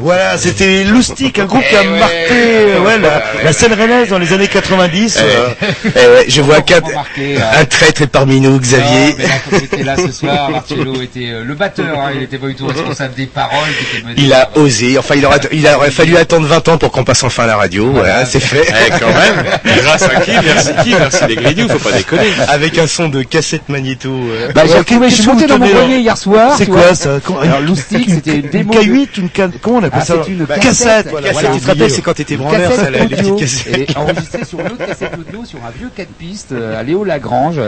Voilà, 0.09 0.39
c'était 0.39 0.83
Loustic, 0.85 1.37
un 1.37 1.45
groupe 1.45 1.61
qui 1.69 1.75
a 1.75 1.83
marqué 1.83 2.15
euh, 2.31 2.79
ouais, 2.79 2.97
la, 2.97 3.21
la 3.43 3.53
scène 3.53 3.73
rennaise 3.73 4.09
dans 4.09 4.17
les 4.17 4.33
années 4.33 4.47
90. 4.47 5.19
euh, 5.21 5.49
Eh 5.85 6.29
je 6.31 6.41
vois 6.41 6.61
qu'un 6.61 6.77
euh, 6.77 7.37
un 7.61 7.65
traître 7.65 8.01
est 8.01 8.07
parmi 8.07 8.41
nous, 8.41 8.57
Xavier. 8.59 9.15
Non, 9.19 9.23
là, 9.51 9.57
était 9.63 9.83
là 9.83 9.95
ce 9.97 10.11
soir, 10.11 10.49
Marcello 10.49 10.99
était 10.99 11.29
euh, 11.29 11.43
le 11.45 11.53
batteur, 11.53 11.85
hein, 11.99 12.09
il 12.15 12.21
n'était 12.21 12.39
pas 12.39 12.47
du 12.47 12.55
tout 12.55 12.65
responsable 12.65 13.13
des 13.13 13.27
paroles 13.27 13.69
qui 13.77 13.97
étaient 13.97 14.03
menées 14.07 14.15
Il 14.19 14.33
a 14.33 14.49
osé. 14.55 14.97
Enfin, 14.97 15.13
il, 15.15 15.23
aura, 15.27 15.37
il 15.51 15.67
aurait 15.67 15.91
fallu 15.91 16.17
attendre 16.17 16.47
20 16.47 16.67
ans 16.69 16.77
pour 16.79 16.91
qu'on 16.91 17.03
passe 17.03 17.23
enfin 17.23 17.43
à 17.43 17.47
la 17.47 17.57
radio. 17.57 17.91
Voilà, 17.91 18.25
c'est 18.25 18.39
fait. 18.39 18.65
Eh, 18.67 18.89
quand 18.99 19.07
même. 19.13 19.45
Grâce 19.83 20.03
à 20.03 20.21
qui 20.21 20.31
Merci 20.31 20.69
qui 20.83 20.89
Merci 20.95 21.23
les 21.27 21.35
Grignoux, 21.35 21.67
faut 21.69 21.87
pas 21.89 21.95
déconner. 21.95 22.23
Avec 22.47 22.79
un 22.79 22.87
son 22.87 23.09
de 23.09 23.21
cassette 23.21 23.69
magnéto. 23.69 24.09
euh. 24.09 24.49
Bah, 24.55 24.63
j'ai 24.65 25.09
je 25.09 25.13
suis 25.15 25.27
monté 25.27 25.45
dans 25.45 25.59
mon 25.59 25.67
grenier 25.67 25.99
hier 25.99 26.17
soir. 26.17 26.55
C'est 26.57 26.65
quoi 26.65 26.95
ça 26.95 27.19
Loustic, 27.63 28.09
c'était 28.09 28.35
une 28.37 28.49
démo. 28.49 28.73
de- 28.73 28.79
K8, 28.79 29.07
une 29.17 29.29
comment 29.61 29.77
on 29.79 29.83
appelle 29.83 29.98
Ah, 29.99 30.03
c'est 30.05 30.31
une 30.31 30.45
Bah, 30.45 30.55
cassette. 30.55 30.63
cassette, 30.87 31.07
voilà. 31.09 31.27
Cassette, 31.29 31.41
voilà, 31.41 31.55
tu 31.57 31.61
te 31.63 31.67
rappelles, 31.67 31.91
c'est 31.91 32.01
quand 32.01 32.13
t'étais 32.13 32.37
branleur, 32.37 32.71
ça, 32.73 32.89
les 32.89 32.99
petites 33.07 33.35
cassettes. 33.35 33.89
et 33.91 33.97
enregistrée 33.97 34.45
sur 34.45 34.59
une 34.59 34.67
autre 34.67 34.85
cassette 34.85 35.11
audio 35.17 35.45
sur 35.45 35.59
un 35.59 35.71
vieux 35.77 35.89
4 35.95 36.07
pistes 36.09 36.51
euh, 36.51 36.79
à 36.79 36.83
Léo 36.83 37.03
Lagrange. 37.03 37.59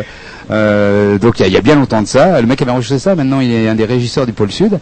Euh, 0.50 1.18
donc 1.18 1.40
il 1.40 1.44
y, 1.44 1.46
a- 1.46 1.48
il 1.48 1.54
y 1.54 1.58
a 1.58 1.62
bien 1.62 1.76
longtemps 1.76 2.02
de 2.02 2.08
ça. 2.08 2.42
Le 2.42 2.48
mec 2.48 2.62
avait 2.62 2.72
enregistré 2.72 3.00
ça. 3.00 3.16
Maintenant 3.16 3.40
il 3.40 3.52
est 3.52 3.68
un 3.70 3.76
des 3.76 3.86
régisseurs 3.86 4.26
du 4.26 4.34
pôle 4.34 4.52
Sud. 4.52 4.80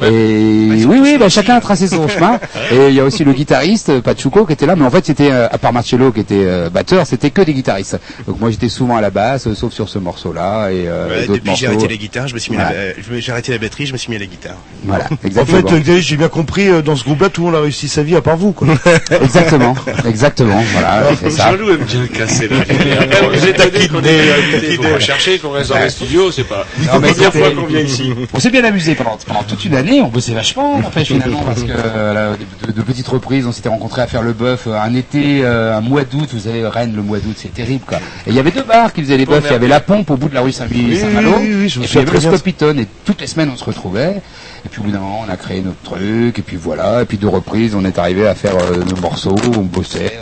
même. 0.00 0.12
et 0.12 0.84
oui 0.86 0.98
oui, 1.02 1.16
bah, 1.18 1.28
chacun 1.28 1.56
a 1.56 1.60
tracé 1.60 1.86
son 1.88 2.08
chemin. 2.08 2.38
Et 2.72 2.88
il 2.88 2.94
y 2.94 3.00
a 3.00 3.04
aussi 3.04 3.24
le 3.24 3.32
guitariste 3.32 4.00
Pachuco 4.00 4.46
qui 4.46 4.52
était 4.52 4.66
là. 4.66 4.76
Mais 4.76 4.84
en 4.84 4.90
fait 4.90 5.04
c'était 5.04 5.30
euh, 5.30 5.48
à 5.50 5.58
part 5.58 5.72
Marcello 5.72 6.12
qui 6.12 6.20
était 6.20 6.34
euh, 6.44 6.70
batteur, 6.70 7.06
c'était 7.06 7.30
que 7.30 7.42
des 7.42 7.52
guitaristes. 7.54 7.98
Donc 8.26 8.40
moi 8.40 8.50
j'étais 8.50 8.68
souvent 8.68 8.96
à 8.96 9.00
la 9.00 9.10
basse, 9.10 9.46
euh, 9.46 9.54
sauf 9.54 9.72
sur 9.72 9.88
ce 9.88 9.98
morceau-là 9.98 10.70
et 10.70 10.84
euh, 10.88 11.08
Ouais, 11.08 11.26
depuis 11.26 11.54
j'ai 11.56 11.66
arrêté 11.66 11.88
la 11.88 11.96
guitare, 11.96 12.28
je 12.28 12.34
me 12.34 12.38
suis 12.38 12.52
mis 12.52 12.58
à 12.58 12.70
la- 12.70 12.76
euh, 12.76 12.92
j'ai 13.18 13.32
arrêté 13.32 13.52
la 13.52 13.58
batterie, 13.58 13.86
je 13.86 13.92
me 13.92 13.98
suis 13.98 14.10
mis 14.10 14.16
à 14.16 14.20
la 14.20 14.26
guitare. 14.26 14.56
Voilà, 14.84 15.04
En 15.10 15.26
exactement. 15.26 15.58
fait, 15.68 15.74
euh, 15.74 15.78
Xavier, 15.80 16.00
j'ai 16.00 16.16
bien 16.16 16.28
compris, 16.28 16.68
euh, 16.68 16.82
dans 16.90 16.96
ce 16.96 17.04
groupe-là, 17.04 17.28
tout 17.28 17.42
le 17.42 17.46
monde 17.46 17.56
a 17.56 17.62
réussi 17.62 17.88
sa 17.88 18.02
vie 18.02 18.16
à 18.16 18.20
part 18.20 18.36
vous. 18.36 18.52
Quoi. 18.52 18.66
exactement, 19.22 19.74
exactement. 20.06 20.60
Voilà, 20.72 21.04
c'est 21.20 21.30
ça. 21.30 21.50
Jean-Loup 21.52 21.70
aime 21.70 21.84
bien 21.84 22.00
le 22.02 22.08
casser 22.08 22.48
là. 22.48 22.56
Après, 22.60 23.28
vous 23.32 23.46
êtes 23.46 23.90
qu'on 23.92 24.82
pour 24.82 24.94
rechercher, 24.94 25.38
qu'on 25.38 25.50
reste 25.50 25.70
dans 25.70 25.78
les 25.78 25.90
studios, 25.90 26.32
c'est 26.32 26.44
pas 26.44 26.66
la 26.78 26.94
Non, 26.94 27.00
mais 27.00 27.08
première 27.12 27.32
c'était- 27.32 27.38
fois 27.44 27.50
qu'on 27.62 27.66
vient 27.66 27.80
ici. 27.80 28.12
On 28.34 28.40
s'est 28.40 28.50
bien 28.50 28.64
amusé 28.64 28.94
pendant, 28.96 29.16
pendant 29.24 29.42
toute 29.44 29.64
une 29.64 29.74
année, 29.76 30.00
on 30.02 30.08
bossait 30.08 30.32
vachement 30.32 30.74
en 30.76 30.90
fait 30.90 31.04
finalement 31.04 31.42
parce 31.42 31.62
que 31.62 31.70
euh, 31.70 32.12
là, 32.14 32.36
de, 32.66 32.72
de 32.72 32.82
petites 32.82 33.08
reprises, 33.08 33.46
on 33.46 33.52
s'était 33.52 33.68
rencontrés 33.68 34.02
à 34.02 34.06
faire 34.08 34.22
le 34.22 34.32
bœuf 34.32 34.64
euh, 34.66 34.80
un 34.80 34.94
été, 34.94 35.42
euh, 35.44 35.76
un 35.76 35.80
mois 35.80 36.02
d'août, 36.02 36.28
vous 36.32 36.40
savez 36.40 36.66
Rennes 36.66 36.94
le 36.96 37.02
mois 37.02 37.18
d'août 37.18 37.36
c'est 37.36 37.54
terrible 37.54 37.84
quoi. 37.86 37.98
Et 38.26 38.30
il 38.30 38.34
y 38.34 38.38
avait 38.40 38.50
deux 38.50 38.64
bars 38.64 38.92
qui 38.92 39.02
faisaient 39.02 39.16
les 39.16 39.26
bœufs, 39.26 39.42
il 39.44 39.52
y 39.52 39.54
avait 39.54 39.68
la 39.68 39.80
pompe 39.80 40.10
au 40.10 40.16
bout 40.16 40.28
de 40.28 40.34
la 40.34 40.40
rue 40.40 40.52
Saint-Malo 40.52 40.88
Oui, 40.88 40.96
Saint-Malo, 40.98 41.34
oui, 41.40 41.54
oui, 41.54 41.68
je 41.68 41.78
me 41.78 41.84
et 41.84 41.88
puis 41.88 41.98
il 42.00 42.04
y 42.04 42.08
avait 42.08 42.20
le. 42.20 42.36
Scopiton 42.36 42.78
et 42.78 42.86
toutes 43.04 43.20
les 43.20 43.26
semaines 43.26 43.50
on 43.52 43.56
se 43.56 43.64
retrouvait. 43.64 44.20
Et 44.64 44.68
puis 44.68 44.80
au 44.80 44.84
bout 44.84 44.90
d'un 44.90 44.98
moment 44.98 45.24
on 45.26 45.28
a 45.28 45.36
créé 45.36 45.62
notre 45.62 45.80
truc 45.82 46.38
et 46.38 46.42
puis 46.42 46.56
voilà, 46.56 47.02
et 47.02 47.04
puis 47.04 47.18
deux 47.18 47.28
reprises 47.28 47.74
on 47.74 47.84
est 47.84 47.98
arrivé 47.98 48.26
à 48.26 48.34
faire 48.34 48.56
euh, 48.56 48.84
nos 48.84 48.96
morceaux, 48.96 49.36
on 49.56 49.62
bossait, 49.62 50.18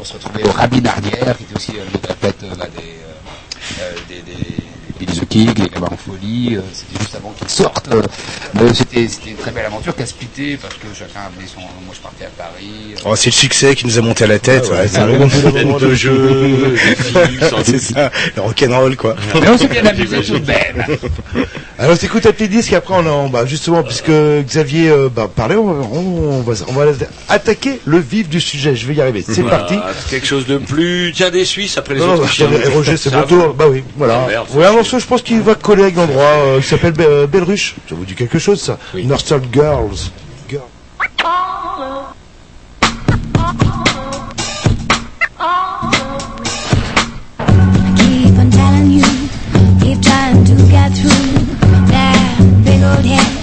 on, 0.00 0.04
se 0.04 0.14
retrouvait 0.14 0.44
au 0.46 0.52
Rabinardière 0.52 1.36
qui 1.36 1.44
était 1.44 1.56
aussi 1.56 1.72
euh, 1.76 1.84
le 1.92 1.98
tête 1.98 2.42
euh, 2.44 2.54
bah, 2.58 2.66
euh, 2.78 2.80
euh, 3.80 3.92
des, 4.08 4.22
des 4.22 4.47
The 5.20 5.26
King, 5.28 5.52
les 5.58 5.68
Cabas 5.68 5.88
en 5.90 5.96
folie, 5.96 6.56
euh, 6.56 6.60
c'était 6.72 6.98
juste 7.02 7.14
avant 7.16 7.32
qu'ils 7.38 7.48
sortent. 7.48 7.88
euh, 7.92 8.02
c'était 8.74 9.08
c'était 9.08 9.30
une 9.30 9.36
très 9.36 9.50
belle 9.50 9.66
aventure 9.66 9.94
qui 9.96 10.02
a 10.02 10.06
splitté 10.06 10.56
parce 10.60 10.74
que 10.74 10.86
chacun 10.96 11.20
amenait 11.26 11.48
son. 11.48 11.60
Moi 11.60 11.94
je 11.94 12.00
partais 12.00 12.24
à 12.26 12.28
Paris. 12.28 12.94
euh, 12.96 13.00
Oh, 13.04 13.16
c'est 13.16 13.30
le 13.30 13.34
succès 13.34 13.74
qui 13.74 13.86
nous 13.86 13.98
a 13.98 14.02
monté 14.02 14.24
à 14.24 14.26
la 14.26 14.38
tête. 14.38 14.68
ouais, 14.70 14.86
c'est 14.88 14.98
un 14.98 15.08
ouais, 15.08 15.18
bon- 15.18 15.28
Tête 15.28 15.80
de 15.88 15.94
jeu, 15.94 16.76
c'est 17.64 17.78
ça, 17.78 18.10
le 18.36 18.42
rock'n'roll 18.42 18.96
quoi. 18.96 19.16
Mais 19.40 19.48
on 19.48 19.58
s'est 19.58 19.68
bien 19.68 19.84
amusé 19.86 20.20
tout 20.22 20.38
de 20.38 20.46
même. 20.46 20.86
Alors, 21.80 21.96
t'écoutes 21.96 22.26
un 22.26 22.32
petit 22.32 22.48
disque, 22.48 22.72
après, 22.72 22.94
on 22.94 23.06
en, 23.06 23.28
bah, 23.28 23.46
justement, 23.46 23.84
puisque 23.84 24.10
Xavier 24.10 24.88
euh, 24.90 25.08
bah, 25.08 25.30
parlait, 25.32 25.54
on, 25.54 25.72
va- 25.72 25.86
on, 25.92 26.40
va, 26.40 26.52
on 26.66 26.72
va 26.72 26.86
attaquer 27.28 27.78
le 27.84 27.98
vif 28.00 28.28
du 28.28 28.40
sujet. 28.40 28.74
Je 28.74 28.84
vais 28.88 28.94
y 28.94 29.00
arriver. 29.00 29.24
C'est 29.24 29.44
parti. 29.44 29.74
Ah, 29.80 29.90
quelque 30.10 30.26
chose 30.26 30.44
de 30.46 30.58
plus. 30.58 31.12
Tiens, 31.14 31.30
des 31.30 31.44
Suisses 31.44 31.78
après 31.78 31.94
les 31.94 32.00
Non, 32.00 32.08
non, 32.08 32.12
autres. 32.14 32.34
bah, 32.50 32.56
et 32.64 32.68
Roger, 32.68 32.96
c'est 32.96 33.14
mon 33.14 33.22
tour. 33.22 33.54
Bah 33.54 33.66
oui, 33.70 33.84
voilà. 33.96 34.22
Ah, 34.24 34.28
merde, 34.28 34.46
ouais, 34.54 34.66
un 34.66 34.72
morceau, 34.72 34.98
je 34.98 35.06
pense 35.08 35.22
qu'il 35.22 35.40
va 35.40 35.54
coller 35.54 35.82
avec 35.84 35.96
l'endroit, 35.96 36.22
euh, 36.22 36.60
qui 36.60 36.66
s'appelle 36.68 36.92
Be- 36.92 37.00
euh, 37.00 37.26
Belruche. 37.26 37.74
Ça 37.88 37.94
vous 37.94 38.04
dit 38.04 38.14
quelque 38.14 38.38
chose, 38.38 38.60
ça 38.60 38.78
Oui. 38.94 39.06
Northern 39.06 39.42
Girls. 39.52 40.10
Girl. 40.50 40.62
keep 47.96 48.34
on 48.38 48.50
telling 48.50 48.90
you, 48.90 49.04
keep 49.80 50.00
trying 50.02 50.44
to 50.44 50.54
get 50.68 50.90
through. 50.96 51.46
That 51.92 52.62
big 52.64 52.82
old 52.82 53.04
head 53.04 53.37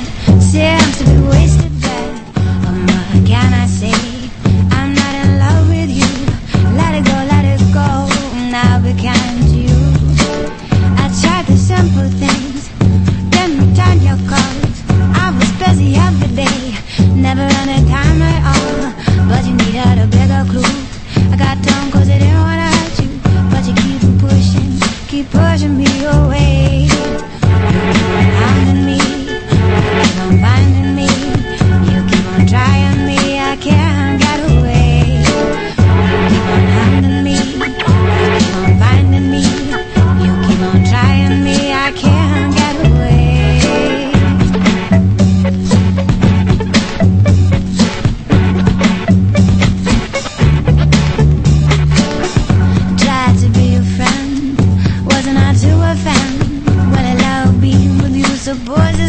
never 17.25 17.41
any 17.41 17.89
time 17.89 18.21
at 18.21 18.41
all. 18.53 19.27
But 19.27 19.43
you 19.47 19.53
needed 19.55 19.97
a 19.97 20.07
bigger 20.07 20.43
clue. 20.51 20.77
I 21.33 21.35
got 21.35 21.57
down 21.65 21.91
cause 21.91 22.07
I 22.07 22.19
didn't 22.19 22.39
wanna 22.47 22.69
hurt 22.77 22.99
you. 23.01 23.09
But 23.51 23.63
you 23.67 23.73
keep 23.83 24.19
pushing, 24.21 24.71
keep 25.07 25.31
pushing 25.31 25.75
me 25.75 25.89
away. 26.05 26.94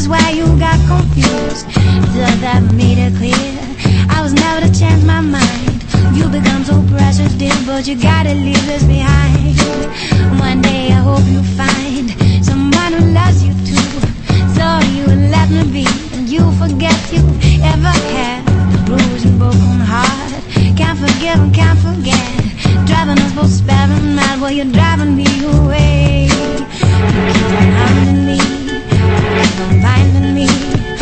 Is 0.06 0.10
why 0.10 0.30
you 0.30 0.46
got 0.58 0.78
confused. 0.86 1.66
Thought 2.14 2.38
that 2.40 2.62
made 2.74 2.98
it 2.98 3.14
clear, 3.18 3.52
I 4.10 4.22
was 4.22 4.32
never 4.32 4.66
to 4.66 4.70
change 4.72 5.04
my 5.04 5.20
mind. 5.20 5.82
You 6.16 6.28
become 6.28 6.64
so 6.64 6.82
precious, 6.94 7.32
dear, 7.34 7.54
but 7.66 7.86
you 7.86 7.96
gotta 8.00 8.34
leave 8.34 8.64
this 8.66 8.84
behind. 8.84 9.58
One 10.38 10.62
day 10.62 10.92
I 10.92 11.00
hope 11.08 11.26
you 11.26 11.42
find 11.58 12.10
someone 12.44 12.92
who 12.96 13.04
loves 13.12 13.42
you 13.44 13.52
too. 13.68 13.88
So 14.56 14.64
you 14.94 15.06
let 15.34 15.50
me 15.50 15.62
be, 15.76 15.86
and 16.14 16.28
you 16.28 16.42
forget 16.62 16.96
you 17.12 17.22
ever 17.72 17.94
had 18.14 18.42
a 18.74 18.78
bruised 18.86 19.26
and 19.26 19.38
broken 19.38 19.80
heart. 19.92 20.32
Can't 20.76 20.98
forgive 20.98 21.38
and 21.44 21.54
can't 21.54 21.78
forget. 21.78 22.26
Driving 22.86 23.18
us 23.24 23.32
both 23.34 23.50
sparing 23.50 24.14
mad 24.14 24.40
while 24.40 24.52
you're 24.52 24.72
driving 24.78 25.16
me 25.16 25.26
away. 25.44 26.28
You 26.30 27.44
keep 27.50 27.76
on 27.86 28.26
me, 28.26 28.45
you 29.56 29.62
keep 29.62 29.72
on 29.72 29.80
finding 29.80 30.34
me, 30.34 30.95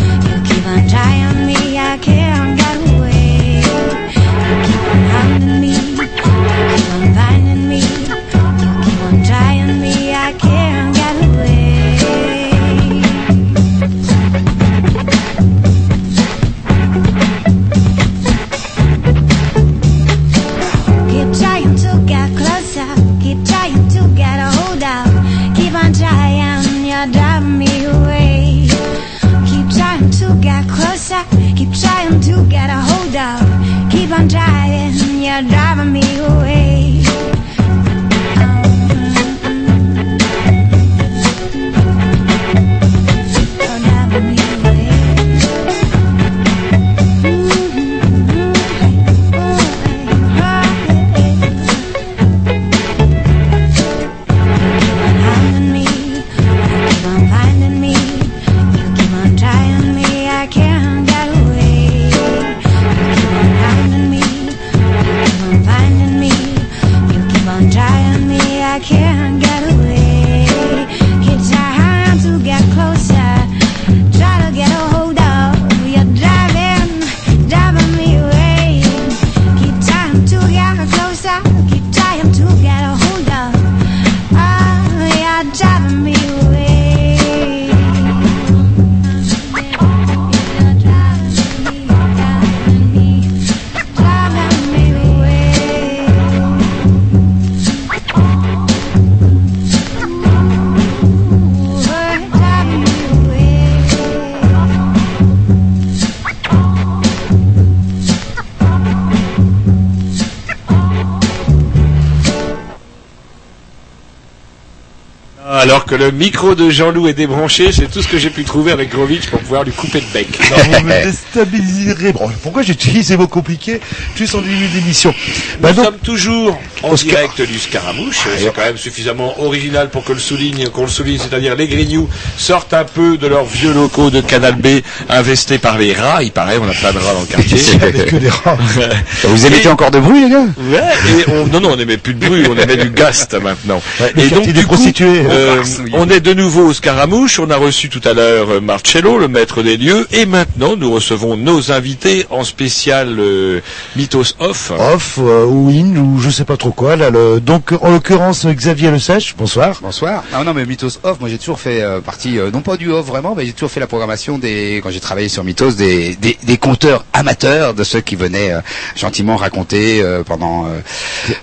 le 116.05 116.11
micro 116.11 116.55
de 116.55 116.69
Jean-Loup 116.69 117.09
est 117.09 117.15
débranché, 117.15 117.73
c'est 117.73 117.91
tout 117.91 118.03
ce 118.03 118.09
que 118.09 118.19
j'ai 118.19 118.29
pu 118.29 118.45
trouver 118.45 118.73
avec 118.73 118.91
Grovitch 118.91 119.29
pour 119.29 119.41
pouvoir 119.41 119.65
lui 119.65 119.73
couper 119.73 120.01
le 120.01 120.13
bec. 120.13 120.29
Non, 120.51 120.57
vous 120.79 120.85
me 120.85 121.03
déstabiliserez. 121.03 122.13
Bon, 122.13 122.31
pourquoi 122.43 122.63
j'utilise 122.63 123.07
ces 123.07 123.17
mots 123.17 123.27
compliqués? 123.27 123.81
Plus 124.15 124.35
en 124.35 124.43
début 124.43 124.69
d'émission. 124.69 125.15
Bah 125.61 125.71
Nous 125.71 125.77
donc, 125.77 125.85
sommes 125.87 125.99
toujours 125.99 126.61
en 126.85 126.93
Oscar. 126.93 127.11
direct 127.17 127.43
du 127.43 127.59
Scaramouche. 127.59 128.21
C'est 128.39 128.53
quand 128.55 128.63
même 128.63 128.77
suffisamment 128.77 129.41
original 129.41 129.91
pour 129.91 130.05
que 130.05 130.13
le 130.13 130.19
souligne, 130.19 130.69
qu'on 130.69 130.83
le 130.83 130.89
souligne, 130.89 131.19
c'est-à-dire 131.19 131.55
les 131.57 131.67
Grignoux 131.69 132.09
sortent 132.37 132.75
un 132.75 132.85
peu 132.85 133.17
de 133.17 133.27
leurs 133.27 133.45
vieux 133.45 133.73
locaux 133.73 134.11
de 134.11 134.21
Canal 134.21 134.55
B 134.57 134.81
investés 135.09 135.59
par 135.59 135.79
les 135.79 135.93
rats. 135.93 136.23
Il 136.23 136.33
paraît, 136.33 136.59
on 136.59 136.69
a 136.69 136.73
plein 136.75 136.93
de 136.93 136.99
rats 136.99 137.15
dans 137.15 137.21
le 137.21 137.27
quartier. 137.27 137.59
que 138.11 138.17
des 138.17 138.29
rats. 138.29 138.57
Vous 139.25 139.47
émettez 139.47 139.69
Et- 139.69 139.71
encore 139.71 139.91
de 139.91 140.01
bruit, 140.01 140.23
les 140.25 140.31
gars? 140.31 140.45
Ouais, 140.71 141.21
et 141.21 141.31
on, 141.31 141.47
non, 141.47 141.61
non, 141.61 141.71
on 141.73 141.77
n'aimait 141.77 141.97
plus 141.97 142.15
de 142.15 142.25
bruit, 142.27 142.45
on 142.51 142.57
aimait 142.57 142.77
du 142.77 142.91
gast 142.91 143.35
maintenant. 143.43 143.81
et 144.17 144.29
donc, 144.29 144.47
du 144.49 144.67
coup, 144.67 144.77
euh, 145.01 145.63
on 145.93 146.09
est 146.09 146.21
de 146.21 146.35
nouveau 146.35 146.67
au 146.69 146.73
Scaramouche, 146.73 147.39
on 147.39 147.51
a 147.51 147.57
reçu 147.57 147.89
tout 147.89 148.01
à 148.05 148.13
l'heure 148.13 148.51
euh, 148.51 148.61
Marcello, 148.61 149.19
le 149.19 149.29
maître 149.29 149.63
des 149.63 149.77
lieux, 149.77 150.07
et 150.13 150.27
maintenant 150.27 150.77
nous 150.77 150.93
recevons 150.93 151.37
nos 151.37 151.73
invités 151.73 152.27
en 152.31 152.45
spécial 152.45 153.17
euh, 153.19 153.61
Mythos 153.97 154.35
Off. 154.39 154.73
Off 154.79 155.19
euh, 155.19 155.45
ou 155.47 155.71
in 155.71 155.97
ou 155.97 156.21
je 156.21 156.31
sais 156.31 156.45
pas 156.45 156.57
trop 156.57 156.71
quoi. 156.75 156.97
Là, 156.97 157.11
le... 157.11 157.41
Donc, 157.41 157.73
en 157.81 157.91
l'occurrence, 157.91 158.47
Xavier 158.47 158.91
Le 158.91 158.99
Sèche, 158.99 159.35
bonsoir. 159.37 159.79
Bonsoir. 159.83 160.23
Non, 160.33 160.45
non, 160.45 160.55
mais 160.55 160.65
Mythos 160.67 160.99
Off, 161.03 161.19
moi 161.21 161.29
j'ai 161.29 161.39
toujours 161.39 161.61
fait 161.61 161.83
euh, 161.83 162.01
partie, 162.01 162.39
euh, 162.39 162.51
non 162.51 162.61
pas 162.61 162.77
du 162.77 162.91
off 162.91 163.07
vraiment, 163.07 163.35
mais 163.35 163.47
j'ai 163.47 163.53
toujours 163.53 163.71
fait 163.71 163.81
la 163.81 163.87
programmation 163.87 164.39
des, 164.39 164.81
quand 164.83 164.91
j'ai 164.91 165.01
travaillé 165.01 165.29
sur 165.29 165.45
Mythos, 165.45 165.73
des, 165.73 166.17
des, 166.17 166.37
des 166.43 166.57
conteurs 166.57 167.05
amateurs, 167.13 167.75
de 167.75 167.85
ceux 167.85 168.01
qui 168.01 168.17
venaient 168.17 168.53
euh, 168.53 168.61
gentiment 168.97 169.37
raconter 169.37 170.01
euh, 170.03 170.23
pendant, 170.25 170.67
euh, 170.67 170.81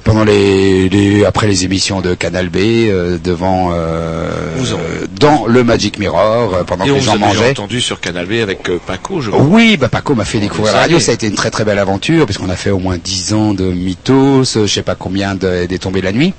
pendant 0.04 0.24
les, 0.24 0.90
les, 0.90 1.26
après 1.26 1.48
les 1.48 1.66
émissions 1.66 2.02
de 2.02 2.14
Canal 2.14 2.50
B, 2.50 2.58
euh, 2.58 3.18
devant, 3.24 3.72
euh, 3.74 4.30
euh, 4.60 5.08
dans 5.20 5.46
le 5.48 5.64
Magic 5.64 6.00
Mirror, 6.00 6.54
euh, 6.56 6.64
pendant 6.64 6.86
Et 6.86 6.88
que 6.88 6.94
on 6.94 6.96
les 6.96 7.02
gens 7.02 7.14
déjà 7.16 7.26
mangeaient. 7.26 7.50
entendu 7.52 7.82
sur 7.82 8.00
Canal 8.00 8.26
B 8.26 8.34
avec 8.42 8.70
euh, 8.70 8.80
Paco, 8.86 9.22
je 9.22 9.30
crois. 9.32 9.44
Oui, 9.44 9.78
bah 9.78 9.90
Paco 9.90 10.16
m'a 10.16 10.26
fait 10.26 10.40
découvrir 10.40 10.74
la 10.74 10.82
radio. 10.82 11.00
Ça 11.00 11.12
a 11.12 11.14
été 11.14 11.28
une 11.28 11.36
très 11.36 11.52
très 11.52 11.64
belle 11.66 11.80
aventure 11.80 12.26
puisqu'on 12.26 12.50
a 12.50 12.56
fait 12.56 12.70
au 12.72 12.80
moins 12.80 12.98
10 12.98 13.34
ans 13.34 13.54
de 13.54 13.66
mythos, 13.66 14.58
euh, 14.58 14.66
je 14.66 14.74
sais 14.74 14.82
pas 14.82 14.96
combien 14.96 15.21
de- 15.36 15.66
des 15.66 15.80
tombées 15.80 16.02
la 16.02 16.12
nuit. 16.12 16.34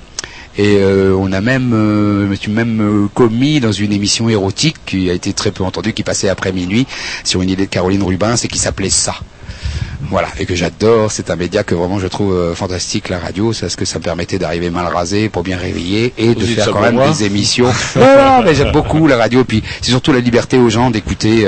Et 0.55 0.77
euh, 0.77 1.15
on 1.17 1.31
a 1.31 1.41
même, 1.41 1.73
euh, 1.73 2.25
je 2.25 2.29
me 2.29 2.35
suis 2.35 2.51
même 2.51 2.79
euh, 2.79 3.07
commis 3.11 3.59
dans 3.59 3.71
une 3.71 3.91
émission 3.91 4.29
érotique 4.29 4.75
qui 4.85 5.09
a 5.09 5.13
été 5.13 5.33
très 5.33 5.49
peu 5.51 5.63
entendue, 5.63 5.93
qui 5.93 6.03
passait 6.03 6.29
après 6.29 6.51
minuit 6.51 6.85
sur 7.23 7.41
une 7.41 7.49
idée 7.49 7.65
de 7.65 7.71
Caroline 7.71 8.03
Rubin, 8.03 8.35
c'est 8.35 8.47
qui 8.47 8.59
s'appelait 8.59 8.91
ça. 8.91 9.15
Voilà, 10.11 10.27
et 10.37 10.45
que 10.45 10.53
j'adore. 10.53 11.11
C'est 11.11 11.31
un 11.31 11.35
média 11.37 11.63
que 11.63 11.73
vraiment 11.73 11.97
je 11.97 12.05
trouve 12.05 12.33
euh, 12.35 12.53
fantastique, 12.53 13.09
la 13.09 13.17
radio, 13.17 13.51
c'est 13.51 13.61
parce 13.61 13.75
que 13.75 13.85
ça 13.85 13.97
me 13.97 14.03
permettait 14.03 14.37
d'arriver 14.37 14.69
mal 14.69 14.85
rasé 14.93 15.27
pour 15.29 15.41
bien 15.41 15.57
réveiller 15.57 16.13
et 16.19 16.35
de 16.35 16.45
faire 16.45 16.65
quand 16.71 16.81
même 16.81 16.95
moi 16.95 17.09
des 17.09 17.23
émissions. 17.23 17.71
mais 17.95 18.53
j'aime 18.53 18.71
beaucoup 18.73 19.07
la 19.07 19.17
radio. 19.17 19.43
Puis 19.45 19.63
c'est 19.81 19.89
surtout 19.89 20.11
la 20.11 20.19
liberté 20.19 20.57
aux 20.57 20.69
gens 20.69 20.91
d'écouter 20.91 21.47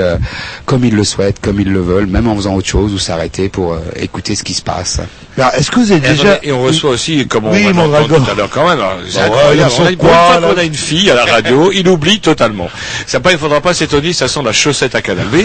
comme 0.64 0.84
ils 0.84 0.94
le 0.96 1.04
souhaitent, 1.04 1.38
comme 1.40 1.60
ils 1.60 1.70
le 1.70 1.80
veulent, 1.80 2.06
même 2.06 2.26
en 2.26 2.34
faisant 2.34 2.54
autre 2.56 2.66
chose 2.66 2.92
ou 2.92 2.98
s'arrêter 2.98 3.48
pour 3.50 3.78
écouter 3.94 4.34
ce 4.34 4.42
qui 4.42 4.54
se 4.54 4.62
passe. 4.62 5.00
Alors, 5.38 5.54
Est-ce 5.54 5.70
que 5.70 5.80
vous 5.80 5.92
Et, 5.92 6.00
déjà... 6.00 6.32
attendez, 6.32 6.48
et 6.48 6.52
on 6.52 6.62
reçoit 6.62 6.90
aussi, 6.90 7.26
comme 7.26 7.46
on 7.46 7.52
Oui, 7.52 7.64
va 7.64 7.72
l'entendre 7.72 8.24
tout 8.24 8.30
à 8.30 8.34
l'heure 8.34 8.50
quand 8.50 8.68
même, 8.68 8.78
alors, 8.78 8.96
c'est 9.08 9.18
Bah 9.18 9.28
ouais, 9.28 9.62
on 9.78 9.84
a 9.84 9.90
une 9.90 9.96
quoi, 9.96 10.08
bonne 10.08 10.16
fois 10.16 10.40
là 10.40 10.48
qu'on 10.54 10.58
a 10.60 10.64
une 10.64 10.74
fille 10.74 11.10
à 11.10 11.14
la 11.14 11.24
radio, 11.26 11.70
il 11.72 11.86
oublie 11.88 12.20
totalement. 12.20 12.68
Ça 13.06 13.20
pas, 13.20 13.32
il 13.32 13.38
faudra 13.38 13.60
pas 13.60 13.74
s'étonner, 13.74 14.12
ça 14.12 14.28
sent 14.28 14.40
la 14.44 14.52
chaussette 14.52 14.94
à 14.94 15.02
Canal 15.02 15.26
B. 15.26 15.36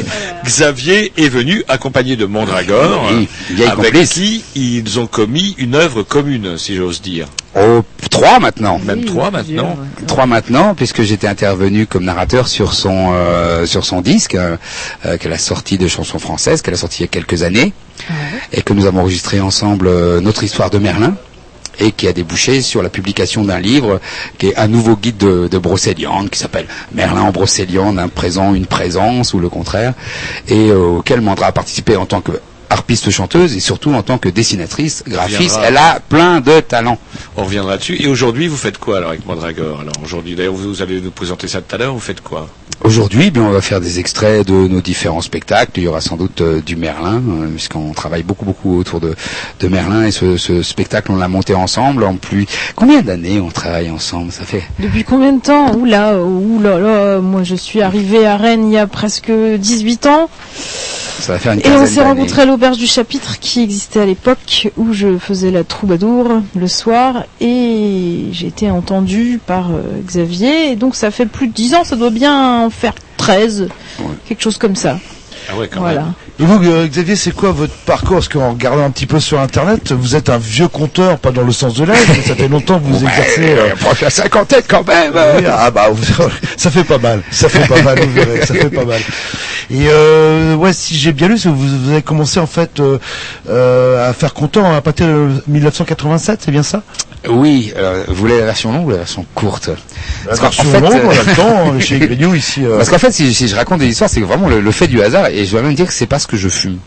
Xavier 0.45 1.11
est 1.17 1.29
venu 1.29 1.63
accompagné 1.67 2.15
de 2.15 2.25
Mondragor, 2.25 3.05
Oui, 3.11 3.27
vieille 3.49 3.67
avec 3.67 3.85
complice. 3.91 4.09
qui 4.11 4.43
ils 4.55 4.99
ont 4.99 5.07
commis 5.07 5.55
une 5.57 5.75
œuvre 5.75 6.03
commune, 6.03 6.57
si 6.57 6.75
j'ose 6.75 7.01
dire. 7.01 7.27
Oh, 7.53 7.83
trois 8.09 8.39
maintenant. 8.39 8.79
Même 8.79 9.03
trois 9.03 9.29
maintenant. 9.29 9.77
Trois 10.07 10.25
maintenant, 10.25 10.73
puisque 10.73 11.01
j'étais 11.01 11.27
intervenu 11.27 11.85
comme 11.85 12.05
narrateur 12.05 12.47
sur 12.47 12.73
son 12.73 13.11
euh, 13.13 13.65
sur 13.65 13.83
son 13.83 13.99
disque 13.99 14.35
euh, 14.35 14.55
euh, 15.05 15.17
qu'elle 15.17 15.33
a 15.33 15.37
sorti 15.37 15.77
de 15.77 15.89
chansons 15.89 16.17
françaises, 16.17 16.61
qu'elle 16.61 16.75
a 16.75 16.77
sorti 16.77 16.99
il 16.99 17.01
y 17.01 17.05
a 17.05 17.07
quelques 17.09 17.43
années, 17.43 17.73
et 18.53 18.61
que 18.61 18.71
nous 18.71 18.85
avons 18.85 19.01
enregistré 19.01 19.41
ensemble 19.41 19.80
euh, 19.87 20.19
notre 20.21 20.43
histoire 20.43 20.69
de 20.69 20.77
Merlin 20.77 21.15
et 21.79 21.91
qui 21.91 22.07
a 22.07 22.13
débouché 22.13 22.61
sur 22.61 22.83
la 22.83 22.89
publication 22.89 23.43
d'un 23.43 23.59
livre 23.59 23.99
qui 24.37 24.47
est 24.47 24.57
un 24.57 24.67
nouveau 24.67 24.95
guide 24.95 25.17
de, 25.17 25.47
de 25.47 26.27
qui 26.29 26.37
s'appelle 26.39 26.67
Merlin 26.93 27.21
en 27.21 27.31
Brocéliande, 27.31 27.97
un 27.97 28.07
présent, 28.09 28.53
une 28.53 28.65
présence 28.65 29.33
ou 29.33 29.39
le 29.39 29.49
contraire, 29.49 29.93
et 30.47 30.69
euh, 30.69 30.97
auquel 30.97 31.21
Mandra 31.21 31.47
a 31.47 31.51
participé 31.51 31.95
en 31.95 32.05
tant 32.05 32.21
que 32.21 32.33
harpiste 32.71 33.09
chanteuse 33.11 33.55
et 33.55 33.59
surtout 33.59 33.93
en 33.93 34.01
tant 34.01 34.17
que 34.17 34.29
dessinatrice, 34.29 35.03
graphiste. 35.07 35.59
Elle 35.63 35.77
a 35.77 35.99
plein 35.99 36.39
de 36.41 36.59
talents. 36.61 36.97
On 37.37 37.43
reviendra 37.43 37.77
dessus. 37.77 37.97
Et 38.01 38.07
aujourd'hui, 38.07 38.47
vous 38.47 38.57
faites 38.57 38.77
quoi 38.77 38.97
alors 38.97 39.09
avec 39.09 39.25
Mondragor 39.25 39.81
Alors 39.81 39.93
aujourd'hui, 40.03 40.35
d'ailleurs, 40.35 40.53
vous, 40.53 40.69
vous 40.69 40.81
allez 40.81 41.01
nous 41.01 41.11
présenter 41.11 41.47
ça 41.47 41.61
tout 41.61 41.75
à 41.75 41.77
l'heure. 41.77 41.93
Vous 41.93 41.99
faites 41.99 42.21
quoi? 42.21 42.47
Aujourd'hui, 42.83 43.29
bien, 43.29 43.43
on 43.43 43.51
va 43.51 43.61
faire 43.61 43.79
des 43.79 43.99
extraits 43.99 44.47
de 44.47 44.53
nos 44.53 44.81
différents 44.81 45.21
spectacles. 45.21 45.71
Il 45.75 45.83
y 45.83 45.87
aura 45.87 46.01
sans 46.01 46.15
doute 46.17 46.41
euh, 46.41 46.61
du 46.61 46.75
Merlin, 46.75 47.21
euh, 47.29 47.47
puisqu'on 47.49 47.91
travaille 47.93 48.23
beaucoup, 48.23 48.43
beaucoup 48.45 48.79
autour 48.79 48.99
de, 48.99 49.13
de 49.59 49.67
Merlin. 49.67 50.05
Et 50.07 50.11
ce, 50.11 50.35
ce 50.37 50.63
spectacle, 50.63 51.11
on 51.11 51.17
l'a 51.17 51.27
monté 51.27 51.53
ensemble. 51.53 52.03
En 52.03 52.15
plus, 52.15 52.47
combien 52.75 53.03
d'années 53.03 53.39
on 53.39 53.49
travaille 53.49 53.91
ensemble? 53.91 54.31
Ça 54.31 54.45
fait 54.45 54.63
Depuis 54.79 55.03
combien 55.03 55.33
de 55.33 55.41
temps? 55.41 55.75
Oula, 55.75 56.17
oula, 56.17 56.79
là, 56.79 57.19
moi 57.19 57.43
je 57.43 57.53
suis 57.55 57.81
arrivée 57.83 58.25
à 58.25 58.37
Rennes 58.37 58.71
il 58.71 58.73
y 58.73 58.77
a 58.79 58.87
presque 58.87 59.31
18 59.31 60.07
ans. 60.07 60.29
ça 61.19 61.33
va 61.33 61.39
faire 61.39 61.53
une 61.53 61.59
Et 61.59 61.69
on 61.69 61.85
s'est 61.85 62.01
rencontrés 62.01 62.41
à 62.41 62.45
l'auberge 62.61 62.77
du 62.77 62.85
chapitre 62.85 63.39
qui 63.39 63.63
existait 63.63 64.01
à 64.01 64.05
l'époque 64.05 64.69
où 64.77 64.93
je 64.93 65.17
faisais 65.17 65.49
la 65.49 65.63
troubadour 65.63 66.43
le 66.55 66.67
soir 66.67 67.23
et 67.39 68.25
j'ai 68.31 68.45
été 68.45 68.69
entendue 68.69 69.39
par 69.43 69.71
euh, 69.71 69.81
Xavier 70.05 70.71
et 70.71 70.75
donc 70.75 70.95
ça 70.95 71.09
fait 71.09 71.25
plus 71.25 71.47
de 71.47 71.53
10 71.53 71.73
ans, 71.73 71.83
ça 71.83 71.95
doit 71.95 72.11
bien 72.11 72.61
en 72.65 72.69
faire 72.69 72.93
13, 73.17 73.67
quelque 74.27 74.43
chose 74.43 74.59
comme 74.59 74.75
ça. 74.75 74.99
Ah 75.51 75.57
ouais, 75.57 75.67
quand 75.69 75.79
Voilà. 75.79 76.01
même. 76.01 76.13
Et 76.41 76.43
vous, 76.43 76.59
euh, 76.71 76.87
Xavier, 76.87 77.15
c'est 77.15 77.31
quoi 77.35 77.51
votre 77.51 77.73
parcours? 77.85 78.15
Parce 78.15 78.27
qu'en 78.27 78.51
regardant 78.53 78.83
un 78.83 78.89
petit 78.89 79.05
peu 79.05 79.19
sur 79.19 79.39
Internet, 79.39 79.91
vous 79.91 80.15
êtes 80.15 80.29
un 80.29 80.39
vieux 80.39 80.67
conteur, 80.67 81.19
pas 81.19 81.29
dans 81.31 81.43
le 81.43 81.51
sens 81.51 81.75
de 81.75 81.83
l'âge, 81.83 81.99
mais 82.09 82.23
ça 82.23 82.33
fait 82.33 82.47
longtemps 82.47 82.79
que 82.79 82.85
vous 82.85 83.03
exercez... 83.05 83.41
euh, 83.57 83.75
proche 83.79 84.01
à 84.01 84.09
cinquantaine 84.09 84.63
quand 84.67 84.85
même. 84.87 85.13
oui, 85.37 85.43
ah 85.47 85.69
bah 85.69 85.89
vous- 85.91 86.03
ça 86.57 86.71
fait 86.71 86.83
pas 86.83 86.97
mal, 86.97 87.21
ça 87.29 87.47
fait 87.47 87.67
pas 87.67 87.81
mal, 87.83 87.99
vous 87.99 88.11
verrez, 88.13 88.43
ça 88.45 88.55
fait 88.55 88.71
pas 88.71 88.85
mal. 88.85 89.01
Et 89.69 89.85
euh, 89.87 90.55
ouais, 90.55 90.73
si 90.73 90.97
j'ai 90.97 91.13
bien 91.13 91.27
lu, 91.27 91.37
vous, 91.45 91.55
vous 91.55 91.91
avez 91.91 92.01
commencé 92.01 92.39
en 92.39 92.47
fait 92.47 92.81
euh, 93.49 94.09
à 94.09 94.13
faire 94.13 94.33
conteur 94.33 94.65
à 94.65 94.81
partir 94.81 95.05
de 95.07 95.29
1987, 95.47 96.41
c'est 96.45 96.51
bien 96.51 96.63
ça? 96.63 96.81
Oui, 97.29 97.71
euh, 97.77 98.03
vous 98.07 98.15
voulez 98.15 98.39
la 98.39 98.45
version 98.45 98.71
longue 98.73 98.87
ou 98.87 98.89
la 98.89 98.97
version 98.97 99.23
courte? 99.35 99.69
La 100.27 100.35
qu'en 100.35 100.41
version 100.41 100.63
fait, 100.63 100.79
longue, 100.79 101.01
on 101.05 101.09
a 101.11 101.13
le 101.23 101.35
temps, 101.35 101.71
hein, 101.75 101.79
chez 101.79 101.99
Grignou 101.99 102.33
ici. 102.33 102.65
euh, 102.65 102.77
Parce 102.77 102.89
qu'en 102.89 102.97
fait, 102.97 103.11
si, 103.11 103.31
si 103.35 103.47
je 103.47 103.55
raconte 103.55 103.77
des 103.77 103.85
histoires, 103.87 104.09
c'est 104.09 104.21
vraiment 104.21 104.49
le, 104.49 104.59
le 104.59 104.71
fait 104.71 104.87
du 104.87 105.03
hasard, 105.03 105.27
et 105.27 105.45
je 105.45 105.51
dois 105.51 105.61
même 105.61 105.75
dire 105.75 105.85
que 105.85 105.93
c'est 105.93 106.07
parce 106.07 106.25
que 106.25 106.30
je 106.37 106.49
fume. 106.49 106.79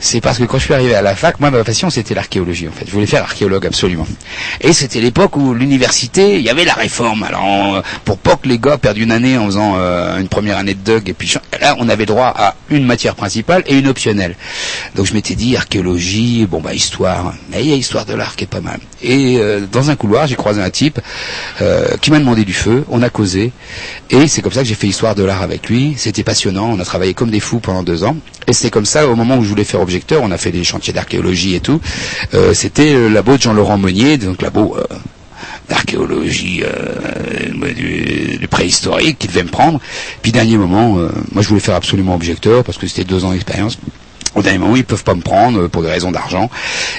C'est 0.00 0.20
parce 0.20 0.38
que 0.38 0.44
quand 0.44 0.58
je 0.58 0.64
suis 0.64 0.74
arrivé 0.74 0.94
à 0.94 1.02
la 1.02 1.16
fac, 1.16 1.40
moi 1.40 1.50
ma 1.50 1.64
passion 1.64 1.90
c'était 1.90 2.14
l'archéologie 2.14 2.68
en 2.68 2.72
fait. 2.72 2.84
Je 2.86 2.92
voulais 2.92 3.06
faire 3.06 3.22
archéologue 3.22 3.66
absolument. 3.66 4.06
Et 4.60 4.72
c'était 4.72 5.00
l'époque 5.00 5.36
où 5.36 5.54
l'université, 5.54 6.36
il 6.36 6.42
y 6.42 6.50
avait 6.50 6.64
la 6.64 6.74
réforme. 6.74 7.24
Alors 7.24 7.82
pour 8.04 8.18
pas 8.18 8.36
que 8.36 8.48
les 8.48 8.58
gars 8.58 8.78
perdent 8.78 8.98
une 8.98 9.10
année 9.10 9.36
en 9.36 9.46
faisant 9.46 9.74
euh, 9.76 10.20
une 10.20 10.28
première 10.28 10.56
année 10.56 10.74
de 10.74 10.80
Doug 10.80 11.08
et 11.08 11.14
puis 11.14 11.34
là 11.60 11.74
on 11.78 11.88
avait 11.88 12.06
droit 12.06 12.32
à 12.36 12.54
une 12.70 12.84
matière 12.84 13.16
principale 13.16 13.64
et 13.66 13.76
une 13.76 13.88
optionnelle. 13.88 14.36
Donc 14.94 15.06
je 15.06 15.14
m'étais 15.14 15.34
dit 15.34 15.56
archéologie, 15.56 16.46
bon 16.46 16.60
bah 16.60 16.74
histoire, 16.74 17.34
mais 17.50 17.64
il 17.64 17.70
y 17.70 17.72
a 17.72 17.76
histoire 17.76 18.06
de 18.06 18.14
l'art 18.14 18.36
qui 18.36 18.44
est 18.44 18.48
pas 18.48 18.60
mal. 18.60 18.78
Et 19.02 19.38
euh, 19.38 19.60
dans 19.70 19.90
un 19.90 19.96
couloir, 19.96 20.28
j'ai 20.28 20.36
croisé 20.36 20.62
un 20.62 20.70
type 20.70 21.00
euh, 21.60 21.96
qui 22.00 22.12
m'a 22.12 22.20
demandé 22.20 22.44
du 22.44 22.54
feu, 22.54 22.84
on 22.88 23.02
a 23.02 23.10
causé 23.10 23.50
et 24.10 24.28
c'est 24.28 24.42
comme 24.42 24.52
ça 24.52 24.62
que 24.62 24.68
j'ai 24.68 24.74
fait 24.76 24.86
histoire 24.86 25.16
de 25.16 25.24
l'art 25.24 25.42
avec 25.42 25.68
lui. 25.68 25.94
C'était 25.96 26.22
passionnant, 26.22 26.70
on 26.70 26.78
a 26.78 26.84
travaillé 26.84 27.14
comme 27.14 27.30
des 27.30 27.40
fous 27.40 27.58
pendant 27.58 27.82
deux 27.82 28.04
ans. 28.04 28.16
Et 28.46 28.52
c'est 28.52 28.70
comme 28.70 28.86
ça, 28.86 29.06
au 29.06 29.14
moment 29.14 29.36
où 29.36 29.44
je 29.44 29.48
voulais 29.48 29.64
faire 29.64 29.80
on 30.20 30.30
a 30.30 30.38
fait 30.38 30.52
des 30.52 30.64
chantiers 30.64 30.92
d'archéologie 30.92 31.54
et 31.54 31.60
tout. 31.60 31.80
Euh, 32.34 32.54
C'était 32.54 32.92
le 32.92 33.08
labo 33.08 33.36
de 33.36 33.42
Jean-Laurent 33.42 33.78
Monnier, 33.78 34.16
donc 34.18 34.42
labo 34.42 34.76
euh, 34.76 34.84
d'archéologie 35.68 36.62
euh, 36.64 38.46
préhistorique 38.50 39.18
qui 39.18 39.28
devait 39.28 39.42
me 39.44 39.48
prendre. 39.50 39.80
Puis 40.22 40.32
dernier 40.32 40.56
moment, 40.56 40.98
euh, 40.98 41.08
moi 41.32 41.42
je 41.42 41.48
voulais 41.48 41.60
faire 41.60 41.74
absolument 41.74 42.14
objecteur 42.14 42.64
parce 42.64 42.78
que 42.78 42.86
c'était 42.86 43.04
deux 43.04 43.24
ans 43.24 43.32
d'expérience. 43.32 43.78
Au 44.34 44.42
dernier 44.42 44.58
moment, 44.58 44.76
ils 44.76 44.84
peuvent 44.84 45.04
pas 45.04 45.14
me 45.14 45.20
prendre 45.22 45.62
euh, 45.62 45.68
pour 45.68 45.82
des 45.82 45.88
raisons 45.90 46.10
d'argent. 46.10 46.50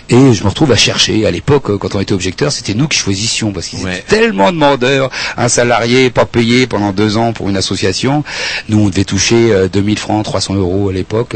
Et 0.09 0.33
je 0.33 0.43
me 0.43 0.49
retrouve 0.49 0.71
à 0.71 0.75
chercher. 0.75 1.25
À 1.25 1.31
l'époque, 1.31 1.69
euh, 1.69 1.77
quand 1.77 1.95
on 1.95 1.99
était 1.99 2.13
objecteur, 2.13 2.51
c'était 2.51 2.73
nous 2.73 2.87
qui 2.87 2.97
choisissions 2.97 3.51
parce 3.51 3.67
qu'ils 3.67 3.81
étaient 3.81 4.01
tellement 4.07 4.51
demandeurs. 4.51 5.09
Un 5.37 5.47
salarié 5.49 6.09
pas 6.09 6.25
payé 6.25 6.67
pendant 6.67 6.91
deux 6.91 7.17
ans 7.17 7.33
pour 7.33 7.49
une 7.49 7.57
association. 7.57 8.23
Nous, 8.69 8.79
on 8.79 8.89
devait 8.89 9.05
toucher 9.05 9.51
euh, 9.51 9.67
2000 9.67 9.97
francs, 9.99 10.23
300 10.25 10.55
euros 10.55 10.89
à 10.89 10.93
l'époque. 10.93 11.35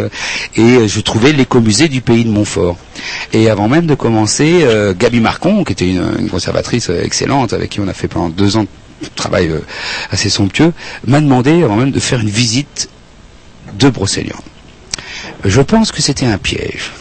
Et 0.56 0.62
euh, 0.62 0.88
je 0.88 1.00
trouvais 1.02 1.32
l'écomusée 1.32 1.88
du 1.90 2.02
pays 2.02 2.24
de 2.26 2.30
Montfort. 2.30 2.78
Et 3.34 3.50
avant 3.50 3.68
même 3.68 3.86
de 3.86 3.96
commencer, 3.96 4.60
euh, 4.64 4.94
Gabi 4.98 5.20
Marcon, 5.20 5.64
qui 5.64 5.74
était 5.74 5.88
une, 5.90 6.04
une 6.20 6.30
conservatrice 6.30 6.90
euh, 6.90 7.04
excellente, 7.04 7.54
avec 7.54 7.70
qui 7.72 7.80
on 7.80 7.88
a 7.88 7.94
fait 7.94 8.08
pendant 8.08 8.30
deux 8.30 8.58
ans 8.58 8.64
de 8.64 9.08
travail 9.16 9.48
euh, 9.50 9.60
assez 10.12 10.30
somptueux, 10.30 10.74
m'a 11.08 11.20
demandé 11.22 11.64
avant 11.64 11.76
même 11.76 11.92
de 11.92 12.00
faire 12.00 12.20
une 12.20 12.30
visite 12.30 12.90
de 13.78 13.90
Brocéliande. 13.90 14.42
Je 15.46 15.62
pense 15.62 15.92
que 15.92 16.02
c'était 16.02 16.26
un 16.26 16.38
piège. 16.38 16.92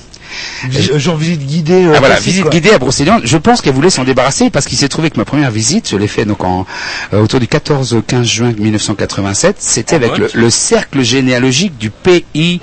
Visi- 0.70 0.98
Genre 0.98 1.16
visite 1.16 1.44
guidée. 1.46 1.84
euh, 1.84 1.92
Ah 1.94 1.98
voilà, 1.98 2.18
visite 2.18 2.42
quoi. 2.42 2.50
guidée 2.50 2.70
à 2.70 2.78
Brocéliande. 2.78 3.20
Je 3.24 3.36
pense 3.36 3.60
qu'elle 3.60 3.74
voulait 3.74 3.90
s'en 3.90 4.04
débarrasser 4.04 4.48
parce 4.48 4.64
qu'il 4.66 4.78
s'est 4.78 4.88
trouvé 4.88 5.10
que 5.10 5.18
ma 5.18 5.26
première 5.26 5.50
visite, 5.50 5.90
je 5.90 5.96
l'ai 5.98 6.08
fait 6.08 6.24
donc 6.24 6.42
en 6.42 6.64
euh, 7.12 7.20
autour 7.22 7.38
du 7.38 7.46
14-15 7.46 8.22
juin 8.24 8.52
1987. 8.56 9.56
C'était 9.58 9.96
avec 9.96 10.16
le, 10.16 10.30
le 10.32 10.50
cercle 10.50 11.02
généalogique 11.02 11.76
du 11.76 11.90
pays. 11.90 12.60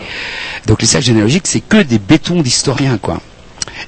Donc 0.66 0.82
le 0.82 0.88
cercle 0.88 1.06
généalogique, 1.06 1.44
c'est 1.46 1.60
que 1.62 1.78
des 1.84 2.00
bétons 2.00 2.42
d'historiens, 2.42 2.98
quoi. 2.98 3.22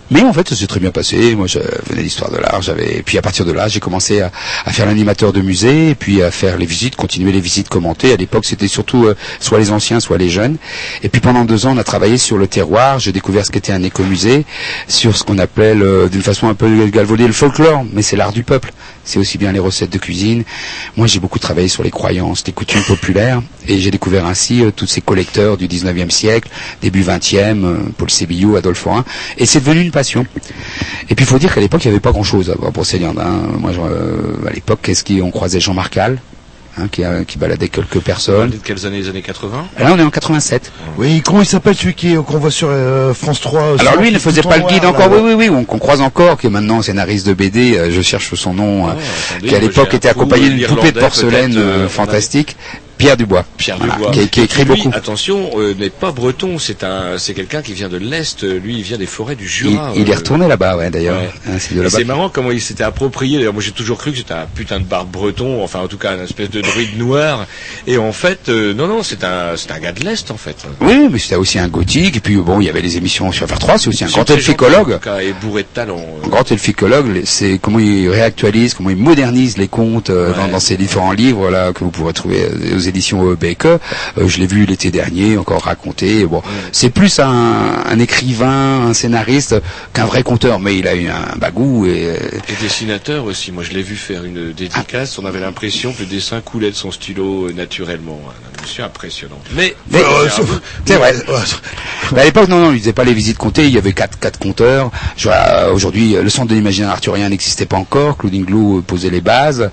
Mais 0.09 0.21
en 0.21 0.33
fait, 0.33 0.47
ça 0.49 0.55
s'est 0.55 0.67
très 0.67 0.79
bien 0.79 0.91
passé. 0.91 1.35
Moi, 1.35 1.47
je 1.47 1.59
venais 1.89 2.03
d'histoire 2.03 2.31
de 2.31 2.37
l'art. 2.37 2.61
J'avais, 2.61 2.97
et 2.97 3.01
puis 3.03 3.17
à 3.17 3.21
partir 3.21 3.45
de 3.45 3.51
là, 3.51 3.67
j'ai 3.67 3.79
commencé 3.79 4.21
à, 4.21 4.31
faire 4.71 4.85
l'animateur 4.85 5.33
de 5.33 5.41
musée, 5.41 5.95
puis 5.95 6.21
à 6.21 6.31
faire 6.31 6.57
les 6.57 6.65
visites, 6.65 6.95
continuer 6.95 7.31
les 7.31 7.39
visites 7.39 7.69
commentées. 7.69 8.13
À 8.13 8.17
l'époque, 8.17 8.45
c'était 8.45 8.67
surtout 8.67 9.05
euh, 9.05 9.15
soit 9.39 9.59
les 9.59 9.71
anciens, 9.71 9.99
soit 9.99 10.17
les 10.17 10.29
jeunes. 10.29 10.57
Et 11.03 11.09
puis 11.09 11.21
pendant 11.21 11.45
deux 11.45 11.65
ans, 11.65 11.73
on 11.75 11.77
a 11.77 11.83
travaillé 11.83 12.17
sur 12.17 12.37
le 12.37 12.47
terroir. 12.47 12.99
J'ai 12.99 13.11
découvert 13.11 13.45
ce 13.45 13.51
qu'était 13.51 13.71
un 13.73 13.83
écomusée, 13.83 14.45
sur 14.87 15.15
ce 15.17 15.23
qu'on 15.23 15.37
appelait 15.37 15.75
le- 15.75 16.09
d'une 16.09 16.21
façon 16.21 16.47
un 16.49 16.53
peu 16.55 16.87
galvaudée 16.87 17.27
le 17.27 17.33
folklore, 17.33 17.85
mais 17.93 18.01
c'est 18.01 18.15
l'art 18.15 18.31
du 18.33 18.43
peuple. 18.43 18.71
C'est 19.03 19.19
aussi 19.19 19.37
bien 19.37 19.51
les 19.51 19.59
recettes 19.59 19.89
de 19.91 19.97
cuisine. 19.97 20.43
Moi, 20.95 21.07
j'ai 21.07 21.19
beaucoup 21.19 21.39
travaillé 21.39 21.67
sur 21.67 21.83
les 21.83 21.89
croyances, 21.91 22.43
les 22.45 22.53
coutumes 22.53 22.83
populaires, 22.83 23.41
et 23.67 23.79
j'ai 23.79 23.91
découvert 23.91 24.25
ainsi 24.25 24.63
euh, 24.63 24.71
tous 24.71 24.85
ces 24.85 25.01
collecteurs 25.01 25.57
du 25.57 25.67
19e 25.67 26.09
siècle, 26.11 26.49
début 26.81 27.01
20e, 27.03 27.65
euh, 27.65 27.77
Paul 27.97 28.09
Sébillot, 28.09 28.55
Adolphe 28.55 28.85
Horin, 28.85 29.03
et 29.37 29.45
c'est 29.45 29.59
devenu 29.59 29.81
une 29.81 29.91
passion. 29.91 30.25
Et 31.09 31.15
puis, 31.15 31.25
il 31.25 31.27
faut 31.27 31.39
dire 31.39 31.53
qu'à 31.53 31.61
l'époque, 31.61 31.83
il 31.83 31.87
n'y 31.87 31.93
avait 31.93 31.99
pas 31.99 32.11
grand-chose 32.11 32.51
à 32.51 32.55
Brocéliande. 32.71 33.19
Hein. 33.19 33.41
Moi, 33.59 33.71
je- 33.73 33.79
euh, 33.81 34.47
à 34.47 34.51
l'époque, 34.51 34.79
qu'est-ce 34.83 35.03
qu'on 35.03 35.31
croisait 35.31 35.59
Jean 35.59 35.73
Marcal, 35.73 36.19
hein, 36.77 36.87
qui, 36.91 37.03
a- 37.03 37.23
qui 37.25 37.37
baladait 37.37 37.69
quelques 37.69 37.99
personnes. 37.99 38.49
De 38.51 38.57
quelles 38.57 38.85
années 38.85 38.99
Les 38.99 39.09
années 39.09 39.21
80 39.21 39.65
Là, 39.79 39.91
on 39.93 39.99
est 39.99 40.03
en 40.03 40.09
87. 40.09 40.71
Oui, 40.97 41.21
comment 41.25 41.41
il 41.41 41.45
s'appelle 41.45 41.75
celui 41.75 41.93
qui 41.93 42.15
qu'on 42.15 42.37
voit 42.37 42.51
sur 42.51 42.67
euh, 42.69 43.13
France 43.13 43.41
3 43.41 43.61
euh, 43.61 43.77
Alors 43.79 43.97
lui, 43.97 44.09
il 44.09 44.13
ne 44.13 44.19
faisait 44.19 44.41
pas 44.41 44.57
le 44.57 44.65
guide 44.67 44.83
noir, 44.83 44.93
encore, 44.93 45.09
là, 45.09 45.17
oui, 45.21 45.33
oui, 45.33 45.47
oui, 45.47 45.49
on- 45.49 45.63
qu'on 45.65 45.79
croise 45.79 46.01
encore, 46.01 46.37
qui 46.37 46.47
est 46.47 46.49
maintenant 46.51 46.81
scénariste 46.81 47.27
de 47.27 47.33
BD, 47.33 47.77
euh, 47.77 47.91
je 47.91 48.01
cherche 48.01 48.33
son 48.35 48.53
nom, 48.53 48.87
euh, 48.87 48.91
attendez, 48.91 49.47
qui 49.49 49.55
à 49.55 49.59
l'époque 49.59 49.93
était 49.93 50.09
accompagné 50.09 50.47
euh, 50.47 50.49
d'une 50.51 50.67
poupée 50.67 50.91
de 50.91 50.99
porcelaine 50.99 51.55
euh, 51.57 51.85
euh, 51.85 51.87
fantastique, 51.89 52.55
Pierre 53.01 53.17
Dubois, 53.17 53.45
Pierre 53.57 53.77
Voilà, 53.77 53.95
Dubois. 53.95 54.11
qui, 54.27 54.41
écrit 54.41 54.63
Lui, 54.63 54.75
beaucoup. 54.75 54.91
Attention, 54.93 55.49
euh, 55.57 55.73
n'est 55.73 55.89
pas 55.89 56.11
breton, 56.11 56.59
c'est 56.59 56.83
un, 56.83 57.17
c'est 57.17 57.33
quelqu'un 57.33 57.61
qui 57.63 57.73
vient 57.73 57.89
de 57.89 57.97
l'est. 57.97 58.43
Lui, 58.43 58.75
il 58.77 58.83
vient 58.83 58.97
des 58.97 59.07
forêts 59.07 59.35
du 59.35 59.47
Jura. 59.47 59.91
il 59.95 60.07
est 60.07 60.13
euh, 60.13 60.17
retourné 60.17 60.47
là-bas, 60.47 60.77
ouais, 60.77 60.89
d'ailleurs. 60.91 61.17
Ouais. 61.19 61.31
Hein, 61.49 61.57
c'est 61.89 62.03
marrant 62.03 62.29
comment 62.29 62.51
il 62.51 62.61
s'était 62.61 62.83
approprié. 62.83 63.37
D'ailleurs, 63.37 63.53
moi 63.53 63.63
j'ai 63.63 63.71
toujours 63.71 63.97
cru 63.97 64.11
que 64.11 64.17
c'était 64.17 64.33
un 64.33 64.45
putain 64.53 64.79
de 64.79 64.85
barbe 64.85 65.09
breton, 65.09 65.63
enfin 65.63 65.79
en 65.79 65.87
tout 65.87 65.97
cas 65.97 66.15
une 66.15 66.21
espèce 66.23 66.49
de 66.51 66.61
druide 66.61 66.97
noir. 66.99 67.47
Et 67.87 67.97
en 67.97 68.11
fait, 68.11 68.49
euh, 68.49 68.73
non, 68.75 68.87
non, 68.87 69.01
c'est 69.03 69.23
un, 69.23 69.57
c'est 69.57 69.71
un 69.71 69.79
gars 69.79 69.91
de 69.93 70.03
l'est 70.03 70.29
en 70.29 70.37
fait. 70.37 70.57
Oui, 70.79 71.07
mais 71.11 71.17
c'était 71.17 71.35
aussi 71.35 71.57
un 71.57 71.67
gothique, 71.67 72.17
et 72.17 72.19
puis 72.19 72.35
bon, 72.35 72.59
il 72.61 72.67
y 72.67 72.69
avait 72.69 72.81
les 72.81 72.97
émissions 72.97 73.31
sur 73.31 73.47
FR3, 73.47 73.79
c'est 73.79 73.87
aussi 73.87 74.03
un 74.03 74.09
grand 74.09 74.29
elficologue. 74.29 74.99
Et 75.21 75.33
bourré 75.41 75.63
de 75.63 75.67
talent. 75.73 75.97
euh. 76.23 76.27
Grand 76.29 76.49
elficologue, 76.51 77.21
c'est 77.25 77.57
comment 77.59 77.79
il 77.79 78.09
réactualise, 78.09 78.73
comment 78.75 78.89
il 78.91 78.97
modernise 78.97 79.57
les 79.57 79.67
contes 79.67 80.09
euh, 80.09 80.33
dans, 80.35 80.47
dans 80.47 80.59
ses 80.59 80.77
différents 80.77 81.11
livres 81.13 81.49
là 81.49 81.71
que 81.73 81.83
vous 81.83 81.89
pourrez 81.91 82.13
trouver 82.13 82.43
euh, 82.43 82.75
aux 82.75 82.79
éditions 82.91 83.33
Beke. 83.33 83.65
Euh, 83.65 83.79
je 84.27 84.37
l'ai 84.39 84.47
vu 84.47 84.65
l'été 84.65 84.91
dernier, 84.91 85.37
encore 85.37 85.63
raconté. 85.63 86.25
Bon, 86.25 86.41
c'est 86.71 86.89
plus 86.89 87.19
un, 87.19 87.83
un 87.85 87.99
écrivain, 87.99 88.87
un 88.89 88.93
scénariste 88.93 89.55
qu'un 89.93 90.05
vrai 90.05 90.23
conteur, 90.23 90.59
mais 90.59 90.77
il 90.77 90.87
a 90.87 90.95
eu 90.95 91.07
un 91.07 91.37
bagou 91.37 91.85
et 91.85 92.05
euh, 92.05 92.15
Et 92.49 92.61
dessinateur 92.61 93.25
aussi. 93.25 93.51
Moi, 93.51 93.63
je 93.63 93.71
l'ai 93.71 93.81
vu 93.81 93.95
faire 93.95 94.23
une 94.23 94.51
dédicace. 94.53 95.17
On 95.17 95.25
avait 95.25 95.39
l'impression 95.39 95.93
que 95.93 95.99
le 96.01 96.05
dessin 96.05 96.41
coulait 96.41 96.71
de 96.71 96.75
son 96.75 96.91
stylo 96.91 97.47
euh, 97.47 97.53
naturellement. 97.53 98.19
Un 98.29 98.61
monsieur 98.61 98.83
impressionnant. 98.83 99.39
Mais, 99.53 99.75
euh, 99.95 100.27
c'est 100.85 100.95
vrai. 100.97 101.13
Mais 102.13 102.21
à 102.21 102.25
l'époque, 102.25 102.47
non, 102.49 102.59
non, 102.59 102.71
ils 102.73 102.79
faisaient 102.79 102.93
pas 102.93 103.03
les 103.03 103.13
visites 103.13 103.37
comptées. 103.37 103.65
Il 103.65 103.71
y 103.73 103.77
avait 103.77 103.93
quatre, 103.93 104.19
quatre 104.19 104.37
compteurs. 104.39 104.91
Euh, 105.25 105.71
Aujourd'hui, 105.73 106.13
le 106.21 106.29
centre 106.29 106.49
de 106.49 106.55
l'imaginaire 106.55 106.91
arthurien 106.91 107.29
n'existait 107.29 107.65
pas 107.65 107.77
encore. 107.77 108.17
Claudine 108.17 108.43
Glou 108.45 108.81
posait 108.85 109.09
les 109.09 109.21
bases. 109.21 109.69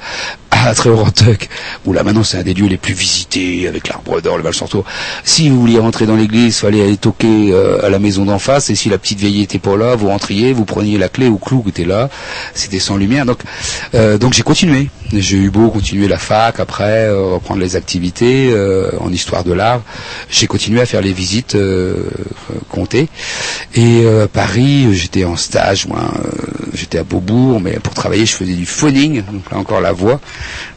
À 0.51 0.75
Tréorantuc, 0.75 1.49
où 1.85 1.93
là 1.93 2.03
maintenant 2.03 2.25
c'est 2.25 2.39
un 2.39 2.43
des 2.43 2.55
lieux 2.55 2.67
les 2.67 2.79
plus 2.79 2.95
visités 2.99 3.69
avec 3.69 3.89
l'arbre 3.89 4.21
d'or, 4.21 4.37
le 4.37 4.43
val. 4.43 4.53
Si 5.25 5.49
vous 5.49 5.61
vouliez 5.61 5.79
rentrer 5.79 6.07
dans 6.07 6.17
l'église, 6.17 6.59
fallait 6.59 6.83
aller 6.83 6.97
toquer 6.97 7.51
euh, 7.53 7.85
à 7.85 7.89
la 7.89 7.99
maison 7.99 8.25
d'en 8.25 8.39
face. 8.39 8.71
Et 8.71 8.75
si 8.75 8.89
la 8.89 8.99
petite 8.99 9.21
vieille 9.21 9.43
était 9.43 9.59
pas 9.59 9.77
là, 9.77 9.95
vous 9.97 10.09
rentriez, 10.09 10.53
vous 10.53 10.65
preniez 10.65 10.99
la 10.99 11.09
clé 11.09 11.29
au 11.29 11.37
clou 11.39 11.63
qui 11.63 11.71
était 11.71 11.85
là. 11.85 12.11
C'était 12.55 12.79
sans 12.81 12.97
lumière. 12.97 13.25
Donc, 13.25 13.41
euh, 13.95 14.19
donc 14.19 14.35
j'ai 14.35 14.43
continué. 14.43 14.91
J'ai 15.13 15.39
eu 15.39 15.51
beau 15.51 15.71
continuer 15.71 16.07
la 16.07 16.19
fac 16.19 16.61
après, 16.61 17.07
euh, 17.07 17.35
reprendre 17.35 17.61
les 17.61 17.77
activités 17.77 18.55
en 19.01 19.13
histoire 19.13 19.45
de 19.45 19.53
l'art. 19.53 19.81
J'ai 20.31 20.47
continué 20.47 20.81
à 20.81 20.87
faire 20.87 21.01
les 21.01 21.13
visites 21.13 21.57
comptées. 22.69 23.09
Et 23.75 24.07
à 24.07 24.29
Paris, 24.29 24.95
j'étais 24.95 25.25
en 25.25 25.37
stage, 25.37 25.87
moi, 25.87 26.13
j'étais 26.75 26.99
à 26.99 27.05
Beaubourg, 27.05 27.61
mais 27.61 27.79
pour 27.79 27.95
travailler, 27.95 28.27
je 28.27 28.33
faisais 28.35 28.55
du 28.55 28.67
phoning, 28.67 29.23
donc 29.23 29.51
là 29.51 29.59
encore 29.59 29.81
la 29.81 29.93
voix. 29.93 30.21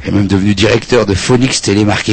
J'ai 0.03 0.11
même 0.11 0.27
devenu 0.27 0.55
directeur 0.55 1.05
de 1.05 1.13
Phonix 1.13 1.61
Télémarketing. 1.61 2.10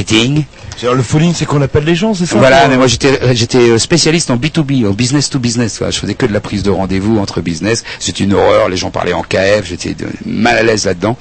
Le 0.83 1.03
phoning, 1.03 1.35
c'est 1.35 1.45
qu'on 1.45 1.61
appelle 1.61 1.85
les 1.85 1.97
gens, 1.97 2.15
c'est 2.15 2.25
ça 2.27 2.37
Voilà, 2.39 2.69
mais 2.69 2.77
moi 2.77 2.87
j'étais 2.87 3.35
j'étais 3.35 3.59
euh, 3.71 3.79
spécialiste 3.79 4.31
en 4.31 4.37
B2B, 4.37 4.87
en 4.87 4.93
business 4.93 5.29
to 5.29 5.41
business. 5.41 5.83
Je 5.91 5.99
faisais 5.99 6.15
que 6.15 6.25
de 6.25 6.33
la 6.33 6.41
prise 6.41 6.63
de 6.63 6.71
rendez-vous 6.71 7.19
entre 7.19 7.41
business. 7.41 7.83
C'était 7.99 8.23
une 8.25 8.33
horreur, 8.33 8.69
les 8.69 8.77
gens 8.77 8.91
parlaient 8.91 9.13
en 9.13 9.23
KF, 9.23 9.65
j'étais 9.65 9.97
mal 10.25 10.57
à 10.57 10.63
l'aise 10.63 10.85
là-dedans. 10.87 11.17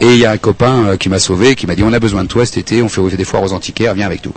Et 0.00 0.06
il 0.06 0.16
y 0.16 0.24
a 0.24 0.30
un 0.30 0.38
copain 0.38 0.86
euh, 0.86 0.96
qui 0.96 1.10
m'a 1.10 1.18
sauvé, 1.18 1.54
qui 1.56 1.66
m'a 1.66 1.74
dit 1.74 1.82
on 1.82 1.92
a 1.92 2.00
besoin 2.00 2.22
de 2.22 2.28
toi 2.28 2.46
cet 2.46 2.56
été, 2.56 2.80
on 2.82 2.88
fait 2.88 3.02
des 3.16 3.24
foires 3.24 3.42
aux 3.42 3.52
antiquaires, 3.52 3.92
viens 3.94 4.06
avec 4.06 4.24
nous. 4.24 4.32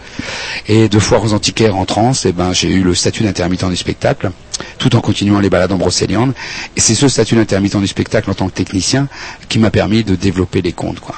Et 0.68 0.90
de 0.90 1.00
foires 1.00 1.24
aux 1.24 1.34
antiquaires 1.34 1.78
en 1.78 1.86
trans, 1.86 2.12
eh 2.26 2.34
ben 2.34 2.52
j'ai 2.52 2.70
eu 2.70 2.84
le 2.84 2.94
statut 2.96 3.24
d'intermittent 3.24 3.70
du 3.70 3.78
spectacle, 3.78 4.32
tout 4.78 4.94
en 4.98 5.00
continuant 5.00 5.40
les 5.40 5.50
balades 5.50 5.72
en 5.72 5.78
Brocéliande. 5.78 6.34
Et 6.76 6.82
c'est 6.82 6.96
ce 6.96 7.08
statut 7.08 7.36
d'intermittent 7.36 7.78
du 7.80 7.88
spectacle 7.88 8.30
en 8.30 8.34
tant 8.34 8.48
que 8.50 8.54
technicien 8.54 9.08
qui 9.48 9.58
m'a 9.60 9.72
permis 9.72 10.04
de 10.04 10.16
développer 10.16 10.62
les 10.62 10.74
comptes, 10.74 11.00
quoi 11.00 11.16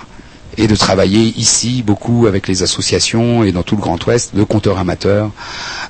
et 0.58 0.68
de 0.68 0.76
travailler 0.76 1.34
ici 1.38 1.84
beaucoup 1.86 2.26
avec 2.28 2.48
les 2.48 2.64
associations 2.64 3.44
et 3.44 3.52
dans 3.52 3.64
tout 3.64 3.76
le 3.76 3.82
Grand 3.82 4.04
Ouest, 4.08 4.36
de 4.36 4.44
compteurs 4.44 4.78
amateurs, 4.80 5.32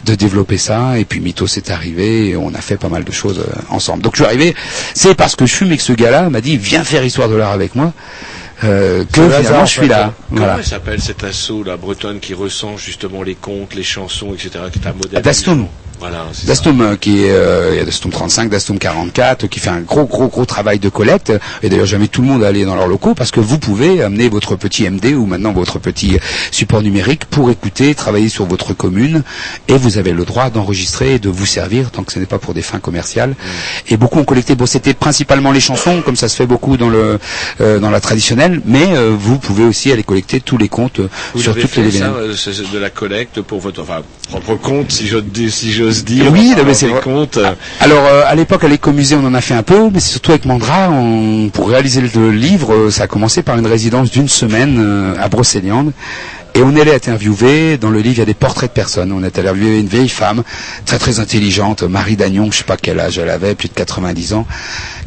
de 0.06 0.16
développer 0.16 0.58
ça. 0.58 0.98
Et 1.00 1.06
puis 1.06 1.20
Mythos 1.20 1.48
est 1.58 1.70
arrivé 1.72 2.30
et 2.30 2.36
on 2.38 2.54
a 2.54 2.60
fait 2.62 2.78
pas 2.78 2.90
mal 2.90 3.04
de 3.04 3.12
choses 3.12 3.40
euh, 3.40 3.62
ensemble. 3.70 4.02
Donc 4.04 4.14
je 4.16 4.24
suis 4.24 4.26
arrivé, 4.26 4.56
c'est 4.94 5.16
parce 5.16 5.36
que 5.36 5.46
je 5.46 5.54
fume 5.56 5.68
avec 5.70 5.82
ce 5.82 5.94
gars-là, 5.94 6.30
m'a 6.30 6.42
dit 6.42 6.58
viens 6.58 6.84
faire 6.84 7.04
histoire 7.04 7.30
de 7.30 7.36
l'art 7.36 7.52
avec 7.52 7.76
moi, 7.76 7.94
euh, 8.64 9.06
que 9.06 9.22
finalement 9.22 9.36
hasard, 9.38 9.56
je 9.58 9.62
en 9.62 9.66
suis 9.68 9.82
fait. 9.82 9.88
là. 9.88 10.14
Comment 10.30 10.42
Voilà. 10.46 10.64
s'appelle 10.64 11.02
cet 11.02 11.24
assaut, 11.24 11.64
la 11.64 11.78
bretonne, 11.78 12.20
qui 12.20 12.34
recense 12.34 12.82
justement 12.82 13.22
les 13.24 13.36
contes, 13.36 13.76
les 13.76 13.84
chansons, 13.84 14.34
etc., 14.34 14.50
qui 14.72 14.80
est 14.80 14.88
un 14.88 14.94
modèle. 14.94 15.22
Dastum. 15.22 15.68
Voilà, 16.00 16.26
ça. 16.32 16.46
Dastum 16.48 16.98
qui 17.00 17.24
est 17.26 17.32
euh, 17.32 17.72
il 17.74 17.78
y 17.78 17.82
a 17.82 17.86
Dastum 17.86 18.12
35, 18.12 18.50
Dastum 18.50 18.78
44 18.78 19.44
euh, 19.44 19.48
qui 19.48 19.60
fait 19.60 19.70
un 19.70 19.82
gros 19.82 20.06
gros 20.06 20.28
gros 20.28 20.46
travail 20.46 20.78
de 20.80 20.90
collecte 20.90 21.34
et 21.64 21.70
d'ailleurs 21.70 21.86
j'invite 21.88 22.12
tout 22.12 22.22
le 22.22 22.28
monde 22.28 22.44
à 22.44 22.48
aller 22.50 22.66
dans 22.66 22.76
leurs 22.76 22.88
locaux 22.88 23.16
parce 23.16 23.32
que 23.32 23.40
vous 23.40 23.58
pouvez 23.58 24.04
amener 24.04 24.30
votre 24.30 24.56
petit 24.56 24.88
MD 24.90 25.14
ou 25.16 25.26
maintenant 25.26 25.54
votre 25.54 25.80
petit 25.80 26.20
support 26.52 26.82
numérique 26.84 27.26
pour 27.26 27.50
écouter, 27.50 27.96
travailler 27.96 28.30
sur 28.30 28.46
votre 28.46 28.74
commune 28.74 29.24
et 29.68 29.74
vous 29.78 29.98
avez 29.98 30.12
le 30.12 30.24
droit 30.24 30.50
d'enregistrer 30.50 31.16
et 31.16 31.20
de 31.20 31.30
vous 31.30 31.46
servir 31.48 31.90
tant 31.92 32.04
que 32.04 32.14
ce 32.14 32.20
n'est 32.20 32.26
pas 32.28 32.38
pour 32.40 32.54
des 32.54 32.62
fins 32.62 32.80
commerciales. 32.80 33.36
Et 33.90 33.98
beaucoup 33.98 34.20
ont 34.20 34.26
collecté 34.26 34.56
bon 34.56 34.66
c'était 34.68 34.94
principalement 34.94 35.52
les 35.52 35.60
chansons 35.62 36.02
comme 36.04 36.16
ça 36.16 36.28
se 36.30 36.36
fait 36.36 36.46
beaucoup 36.48 36.78
dans 36.78 36.90
le 36.90 37.18
euh, 37.62 37.80
dans 37.80 37.90
la 37.90 38.00
traditionnelle 38.02 38.62
mais 38.66 38.96
euh, 38.96 39.16
vous 39.18 39.40
pouvez 39.40 39.64
aussi 39.64 39.92
aller 39.92 40.04
collecter 40.04 40.42
tous 40.42 40.58
les 40.60 40.70
comptes 40.70 41.00
euh, 41.00 41.10
Vous 41.34 41.42
sur 41.42 41.52
avez 41.54 41.62
toutes 41.62 41.76
les 41.78 41.92
fait 41.92 41.98
ça, 42.00 42.14
c'est- 42.36 42.54
c'est 42.54 42.72
de 42.72 42.78
la 42.78 42.90
collecte 42.92 43.42
pour 43.42 43.60
votre 43.60 43.82
enfin, 43.82 44.02
propre 44.30 44.56
compte, 44.56 44.92
si. 44.92 45.08
Si 45.50 45.72
j'ose 45.88 46.04
dire 46.04 46.32
Oui, 46.32 46.54
mais 46.66 46.74
c'est 46.74 46.88
vrai. 46.88 47.02
comptes. 47.02 47.40
Alors 47.80 48.04
euh, 48.06 48.24
à 48.26 48.36
l'époque 48.36 48.64
à 48.64 48.68
l'écomusée 48.68 49.16
on 49.16 49.26
en 49.26 49.34
a 49.34 49.42
fait 49.42 49.54
un 49.54 49.64
peu, 49.64 49.90
mais 49.92 50.00
c'est 50.00 50.10
surtout 50.12 50.32
avec 50.32 50.46
Mandra, 50.46 50.90
on- 50.92 51.50
pour 51.50 51.70
réaliser 51.70 52.02
le, 52.02 52.32
livre, 52.32 52.74
euh, 52.74 52.92
ça 52.92 53.04
a 53.04 53.08
commencé 53.08 53.42
par 53.42 53.58
une 53.58 53.68
résidence 53.68 54.12
d'une 54.12 54.28
semaine 54.28 54.78
euh, 54.80 55.16
à 55.20 55.30
Brocéliande. 55.30 55.92
Et 56.56 56.64
on 56.64 56.76
est 56.76 56.82
allé 56.82 56.92
interviewer, 56.94 57.78
dans 57.78 57.92
le 57.92 58.00
livre 58.00 58.16
il 58.16 58.20
y 58.20 58.22
a 58.22 58.26
des 58.26 58.34
portraits 58.34 58.72
de 58.72 58.74
personnes, 58.74 59.12
on 59.12 59.20
est 59.24 59.38
allé 59.38 59.48
interviewer 59.50 59.80
une 59.80 59.88
vieille 59.88 60.10
femme, 60.10 60.42
très 60.86 60.98
très 60.98 61.20
intelligente, 61.20 61.84
Marie 61.84 62.16
Dagnon, 62.16 62.50
je 62.52 62.58
sais 62.58 62.64
pas 62.64 62.78
quel 62.78 63.00
âge 63.00 63.20
elle 63.20 63.30
avait, 63.30 63.54
plus 63.54 63.68
de 63.70 63.76
90 63.76 64.34
ans, 64.34 64.48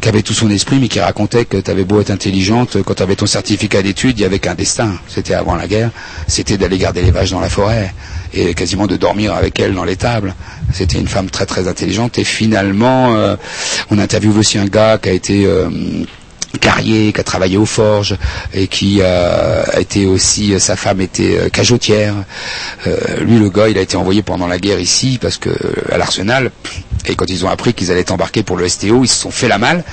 qui 0.00 0.08
avait 0.08 0.22
tout 0.22 0.32
son 0.32 0.48
esprit, 0.48 0.78
mais 0.80 0.86
qui 0.86 1.00
racontait 1.00 1.46
que 1.46 1.56
tu 1.56 1.68
avais 1.68 1.82
beau 1.82 2.00
être 2.00 2.10
intelligente, 2.12 2.76
quand 2.86 2.94
tu 2.94 3.02
avais 3.02 3.16
ton 3.16 3.26
certificat 3.26 3.82
d'études, 3.82 4.16
il 4.18 4.22
y 4.22 4.24
avait 4.24 4.38
qu'un 4.38 4.54
destin, 4.54 4.92
c'était 5.08 5.34
avant 5.34 5.56
la 5.56 5.66
guerre, 5.66 5.90
c'était 6.28 6.56
d'aller 6.56 6.78
garder 6.78 7.02
les 7.02 7.10
vaches 7.10 7.32
dans 7.32 7.40
la 7.40 7.48
forêt, 7.50 7.92
et 8.34 8.54
quasiment 8.54 8.86
de 8.86 8.96
dormir 8.96 9.34
avec 9.34 9.58
elle 9.60 9.74
dans 9.74 9.84
l'étable. 9.84 10.34
C'était 10.72 10.98
une 10.98 11.08
femme 11.08 11.30
très 11.30 11.46
très 11.46 11.68
intelligente, 11.68 12.18
et 12.18 12.24
finalement, 12.24 13.14
euh, 13.14 13.36
on 13.90 13.98
interviewe 13.98 14.38
aussi 14.38 14.58
un 14.58 14.66
gars 14.66 14.98
qui 14.98 15.08
a 15.08 15.12
été... 15.12 15.44
euh, 15.46 15.68
carrier, 16.58 17.12
qui 17.12 17.20
a 17.20 17.24
travaillé 17.24 17.56
aux 17.56 17.66
forges 17.66 18.16
et 18.52 18.66
qui 18.66 18.98
euh, 19.00 19.62
a 19.72 19.80
été 19.80 20.06
aussi, 20.06 20.58
sa 20.58 20.76
femme 20.76 21.00
était 21.00 21.36
euh, 21.38 21.48
cajotière. 21.48 22.14
Euh, 22.86 23.20
lui, 23.20 23.38
le 23.38 23.50
gars, 23.50 23.68
il 23.68 23.78
a 23.78 23.80
été 23.80 23.96
envoyé 23.96 24.22
pendant 24.22 24.46
la 24.48 24.58
guerre 24.58 24.80
ici 24.80 25.18
parce 25.20 25.36
que 25.38 25.50
à 25.92 25.98
l'Arsenal. 25.98 26.50
Et 27.06 27.14
quand 27.14 27.30
ils 27.30 27.44
ont 27.44 27.48
appris 27.48 27.72
qu'ils 27.72 27.90
allaient 27.92 28.10
embarquer 28.10 28.42
pour 28.42 28.56
le 28.56 28.68
STO, 28.68 29.04
ils 29.04 29.08
se 29.08 29.14
sont 29.20 29.30
fait 29.30 29.48
la 29.48 29.58
malle. 29.58 29.84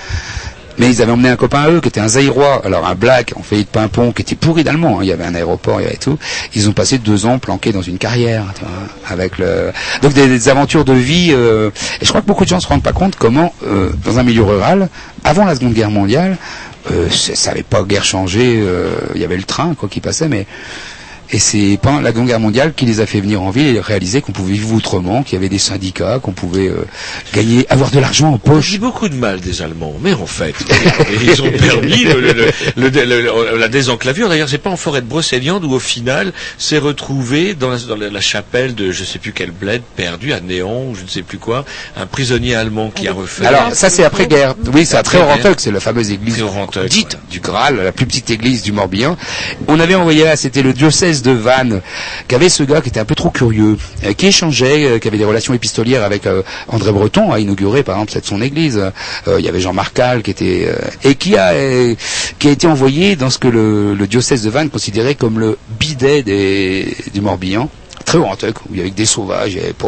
Mais 0.77 0.87
ils 0.89 1.01
avaient 1.01 1.11
emmené 1.11 1.29
un 1.29 1.35
copain 1.35 1.61
à 1.63 1.69
eux 1.69 1.81
qui 1.81 1.87
était 1.87 1.99
un 1.99 2.07
Zaïrois, 2.07 2.61
alors 2.63 2.85
un 2.85 2.95
black 2.95 3.33
en 3.35 3.41
fait 3.41 3.57
de 3.57 3.63
Pimpon 3.63 4.11
qui 4.11 4.21
était 4.21 4.35
pourri 4.35 4.63
d'allemand. 4.63 4.97
hein. 4.99 5.03
Il 5.03 5.07
y 5.07 5.11
avait 5.11 5.23
un 5.25 5.33
aéroport, 5.35 5.81
il 5.81 5.85
y 5.85 5.87
avait 5.87 5.97
tout. 5.97 6.17
Ils 6.55 6.69
ont 6.69 6.73
passé 6.73 6.97
deux 6.97 7.25
ans 7.25 7.39
planqués 7.39 7.71
dans 7.71 7.81
une 7.81 7.97
carrière, 7.97 8.43
tu 8.55 8.61
vois, 8.61 8.71
avec 9.11 9.37
le. 9.37 9.71
Donc 10.01 10.13
des, 10.13 10.49
aventures 10.49 10.85
de 10.85 10.93
vie. 10.93 11.29
euh, 11.31 11.69
Et 12.01 12.05
je 12.05 12.09
crois 12.09 12.21
que 12.21 12.27
beaucoup 12.27 12.43
de 12.43 12.49
gens 12.49 12.59
se 12.59 12.67
rendent 12.67 12.83
pas 12.83 12.93
compte 12.93 13.15
comment, 13.15 13.53
euh, 13.65 13.89
dans 14.05 14.19
un 14.19 14.23
milieu 14.23 14.43
rural, 14.43 14.89
avant 15.23 15.45
la 15.45 15.55
Seconde 15.55 15.73
Guerre 15.73 15.91
mondiale, 15.91 16.37
euh, 16.91 17.09
ça 17.09 17.49
n'avait 17.51 17.63
pas 17.63 17.83
guère 17.83 18.03
changé. 18.05 18.63
Il 19.15 19.21
y 19.21 19.25
avait 19.25 19.37
le 19.37 19.43
train 19.43 19.73
quoi 19.73 19.89
qui 19.89 19.99
passait, 19.99 20.27
mais 20.29 20.45
et 21.31 21.39
c'est 21.39 21.77
pendant 21.81 21.99
la 22.01 22.11
Seconde 22.11 22.27
Guerre 22.27 22.39
mondiale 22.39 22.73
qui 22.75 22.85
les 22.85 22.99
a 23.01 23.05
fait 23.05 23.19
venir 23.19 23.41
en 23.41 23.49
ville 23.49 23.75
et 23.75 23.79
réaliser 23.79 24.21
qu'on 24.21 24.31
pouvait 24.31 24.53
vivre 24.53 24.73
autrement, 24.73 25.23
qu'il 25.23 25.33
y 25.33 25.37
avait 25.37 25.49
des 25.49 25.57
syndicats, 25.59 26.19
qu'on 26.21 26.31
pouvait 26.31 26.67
euh, 26.67 26.85
gagner, 27.33 27.65
avoir 27.69 27.91
de 27.91 27.99
l'argent 27.99 28.31
en 28.33 28.37
poche. 28.37 28.71
dit 28.71 28.77
beaucoup 28.79 29.09
de 29.09 29.15
mal 29.15 29.39
des 29.39 29.61
Allemands, 29.61 29.93
mais 30.01 30.13
en 30.13 30.25
fait, 30.25 30.55
ils 31.21 31.41
ont 31.41 31.51
permis 31.51 32.03
le- 32.03 32.21
le- 32.21 32.33
le- 32.33 32.89
le- 32.89 33.21
le- 33.21 33.57
la 33.57 33.67
désenclavure. 33.67 34.29
D'ailleurs, 34.29 34.49
c'est 34.49 34.57
pas 34.57 34.69
en 34.69 34.77
forêt 34.77 35.01
de 35.01 35.07
Brocéliande 35.07 35.63
où, 35.65 35.71
au 35.73 35.79
final, 35.79 36.31
s'est 36.57 36.77
retrouvé 36.77 37.53
dans 37.53 37.69
la, 37.69 37.77
dans 37.77 37.95
la- 37.95 38.21
chapelle 38.21 38.75
de 38.75 38.91
je 38.91 39.03
sais 39.03 39.19
plus 39.19 39.31
quel 39.31 39.51
bled 39.51 39.81
perdu 39.95 40.33
à 40.33 40.39
néant 40.41 40.83
ou 40.89 40.95
je 40.95 41.03
ne 41.03 41.07
sais 41.07 41.21
plus 41.21 41.37
quoi, 41.37 41.63
un 41.95 42.05
prisonnier 42.07 42.55
allemand 42.55 42.89
qui 42.89 43.07
a 43.07 43.13
refait. 43.13 43.45
Alors 43.45 43.73
ça 43.73 43.89
c'est 43.89 44.03
après 44.03 44.27
guerre. 44.27 44.55
Oui, 44.73 44.85
c'est 44.85 44.95
à 44.95 44.99
Après 44.99 45.17
Tréoranteuil, 45.19 45.53
c'est 45.57 45.71
la 45.71 45.79
fameuse 45.79 46.11
église 46.11 46.43
dite 46.89 47.17
du 47.29 47.39
Graal, 47.39 47.77
la 47.77 47.91
plus 47.91 48.05
petite 48.05 48.29
église 48.29 48.63
du 48.63 48.71
Morbihan. 48.71 49.15
On 49.67 49.79
avait 49.79 49.95
envoyé 49.95 50.23
là, 50.23 50.35
c'était 50.35 50.61
le 50.61 50.73
diocèse 50.73 51.16
de 51.21 51.31
Vannes, 51.31 51.81
qu'avait 52.27 52.49
ce 52.49 52.63
gars 52.63 52.81
qui 52.81 52.89
était 52.89 52.99
un 52.99 53.05
peu 53.05 53.15
trop 53.15 53.29
curieux, 53.29 53.77
euh, 54.05 54.13
qui 54.13 54.27
échangeait, 54.27 54.85
euh, 54.85 54.99
qui 54.99 55.07
avait 55.07 55.17
des 55.17 55.25
relations 55.25 55.53
épistolières 55.53 56.03
avec 56.03 56.25
euh, 56.25 56.43
André 56.67 56.91
Breton, 56.91 57.31
a 57.31 57.39
inauguré 57.39 57.83
par 57.83 57.95
exemple 57.99 58.19
son 58.23 58.41
église. 58.41 58.81
Il 59.27 59.43
y 59.45 59.49
avait 59.49 59.59
Jean-Marc 59.59 59.93
Cal 59.93 60.21
qui 60.21 60.31
était 60.31 60.69
et 61.03 61.15
qui 61.15 61.37
a 61.37 61.53
été 62.43 62.67
envoyé 62.67 63.15
dans 63.15 63.29
ce 63.29 63.37
que 63.37 63.47
le, 63.47 64.07
diocèse 64.07 64.43
de 64.43 64.49
Vannes 64.49 64.69
considérait 64.69 65.15
comme 65.15 65.39
le 65.39 65.57
bidet 65.79 66.23
du 66.23 67.21
Morbihan. 67.21 67.69
Très 68.07 68.17
haut 68.19 68.25
où 68.25 68.69
il 68.71 68.77
y 68.77 68.79
avait 68.79 68.89
des 68.89 69.05
sauvages, 69.05 69.57
euh. 69.57 69.87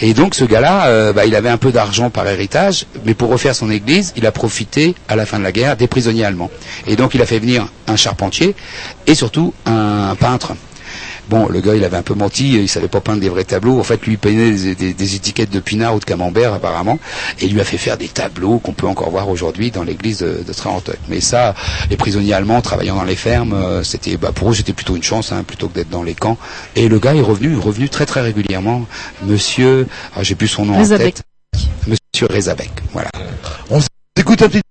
Et 0.00 0.12
donc 0.12 0.34
ce 0.34 0.44
gars-là, 0.44 0.88
euh, 0.88 1.14
bah, 1.14 1.24
il 1.24 1.34
avait 1.34 1.48
un 1.48 1.56
peu 1.56 1.72
d'argent 1.72 2.10
par 2.10 2.28
héritage, 2.28 2.84
mais 3.06 3.14
pour 3.14 3.30
refaire 3.30 3.54
son 3.54 3.70
église, 3.70 4.12
il 4.14 4.26
a 4.26 4.30
profité 4.30 4.94
à 5.08 5.16
la 5.16 5.24
fin 5.24 5.38
de 5.38 5.44
la 5.44 5.50
guerre 5.50 5.74
des 5.74 5.86
prisonniers 5.86 6.26
allemands. 6.26 6.50
Et 6.86 6.96
donc 6.96 7.14
il 7.14 7.22
a 7.22 7.26
fait 7.26 7.38
venir 7.38 7.66
un 7.86 7.96
charpentier 7.96 8.54
et 9.06 9.14
surtout 9.14 9.54
un 9.64 10.14
peintre. 10.20 10.52
Bon, 11.30 11.46
le 11.48 11.60
gars, 11.60 11.76
il 11.76 11.84
avait 11.84 11.96
un 11.96 12.02
peu 12.02 12.14
menti, 12.14 12.54
il 12.54 12.68
savait 12.68 12.88
pas 12.88 13.00
peindre 13.00 13.20
des 13.20 13.28
vrais 13.28 13.44
tableaux. 13.44 13.78
En 13.78 13.84
fait, 13.84 14.04
lui, 14.04 14.14
il 14.14 14.18
peignait 14.18 14.50
des, 14.50 14.74
des- 14.74 14.94
des 14.94 15.14
étiquettes 15.14 15.50
de 15.50 15.60
pinard 15.60 15.94
ou 15.94 16.00
de 16.00 16.04
camembert, 16.04 16.54
apparemment, 16.54 16.98
et 17.38 17.44
il 17.46 17.52
lui 17.54 17.60
a 17.60 17.64
fait 17.64 17.78
faire 17.78 17.96
des 17.96 18.08
tableaux 18.08 18.58
qu'on 18.58 18.72
peut 18.72 18.88
encore 18.88 19.10
voir 19.10 19.28
aujourd'hui 19.28 19.70
dans 19.70 19.84
l'église 19.84 20.18
de, 20.18 20.42
de. 20.44 20.52
Mais 21.08 21.20
ça, 21.20 21.54
les 21.88 21.96
prisonniers 21.96 22.32
allemands 22.34 22.60
travaillant 22.62 22.96
dans 22.96 23.04
les 23.04 23.14
fermes, 23.14 23.52
euh, 23.52 23.84
c'était, 23.84 24.16
bah, 24.16 24.32
pour 24.34 24.50
eux, 24.50 24.54
c'était 24.54 24.72
plutôt 24.72 24.96
une 24.96 25.04
chance, 25.04 25.30
hein, 25.30 25.44
plutôt 25.46 25.68
que 25.68 25.74
d'être 25.74 25.88
dans 25.90 26.02
les 26.02 26.14
camps. 26.14 26.36
Et 26.74 26.88
le 26.88 26.98
gars 26.98 27.14
est 27.14 27.20
revenu, 27.20 27.54
est 27.56 27.60
revenu 27.60 27.88
très 27.88 28.06
très 28.06 28.22
régulièrement. 28.22 28.84
Monsieur, 29.24 29.86
ah, 30.16 30.24
j'ai 30.24 30.34
plus 30.34 30.48
son 30.48 30.64
nom 30.66 30.76
Rezabek. 30.78 31.06
en 31.06 31.10
tête. 31.10 31.22
Monsieur 31.86 32.26
Rezabek, 32.28 32.72
voilà. 32.92 33.10
On 33.70 33.78
écoute 34.18 34.42
un 34.42 34.48
petit 34.48 34.62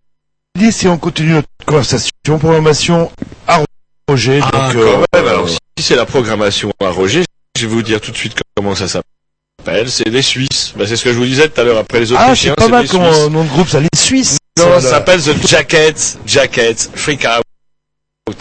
et 0.84 0.88
on 0.89 0.97
continue 0.97 1.32
notre 1.32 1.47
conversation. 1.66 2.10
Programmation 2.26 3.10
à 3.47 3.64
Roger. 4.10 4.41
Ah, 4.53 4.68
donc, 4.74 4.76
euh, 4.76 4.97
même. 5.14 5.26
Alors, 5.26 5.49
si 5.49 5.57
c'est 5.82 5.96
la 5.96 6.06
programmation 6.06 6.72
à 6.82 6.90
Roger, 6.90 7.24
je 7.58 7.66
vais 7.66 7.74
vous 7.74 7.82
dire 7.82 8.00
tout 8.02 8.12
de 8.12 8.18
suite 8.18 8.36
comment 8.56 8.76
ça 8.76 8.88
s'appelle. 8.88 9.90
C'est 9.90 10.08
les 10.10 10.22
Suisses. 10.22 10.74
Ben, 10.76 10.88
c'est 10.88 10.96
ce 10.96 11.04
que 11.04 11.12
je 11.14 11.18
vous 11.18 11.26
disais 11.26 11.48
tout 11.50 11.60
à 11.62 11.64
l'heure 11.64 11.78
après 11.78 12.00
les 12.00 12.14
Ah, 12.14 12.26
Autrichiens. 12.28 12.54
c'est 12.58 12.64
pas 12.66 12.70
mal 12.70 12.86
euh, 12.92 13.30
nom 13.30 13.44
de 13.44 13.50
groupe, 13.50 13.68
ça, 13.70 13.80
les 13.80 13.88
Suisses. 13.96 14.38
Non, 14.58 14.80
Ça, 14.80 14.90
s'appelle 14.90 15.22
The 15.22 15.48
Jackets, 15.48 16.18
Jackets, 16.26 16.90
Freak 16.96 17.26
Out. 17.26 18.36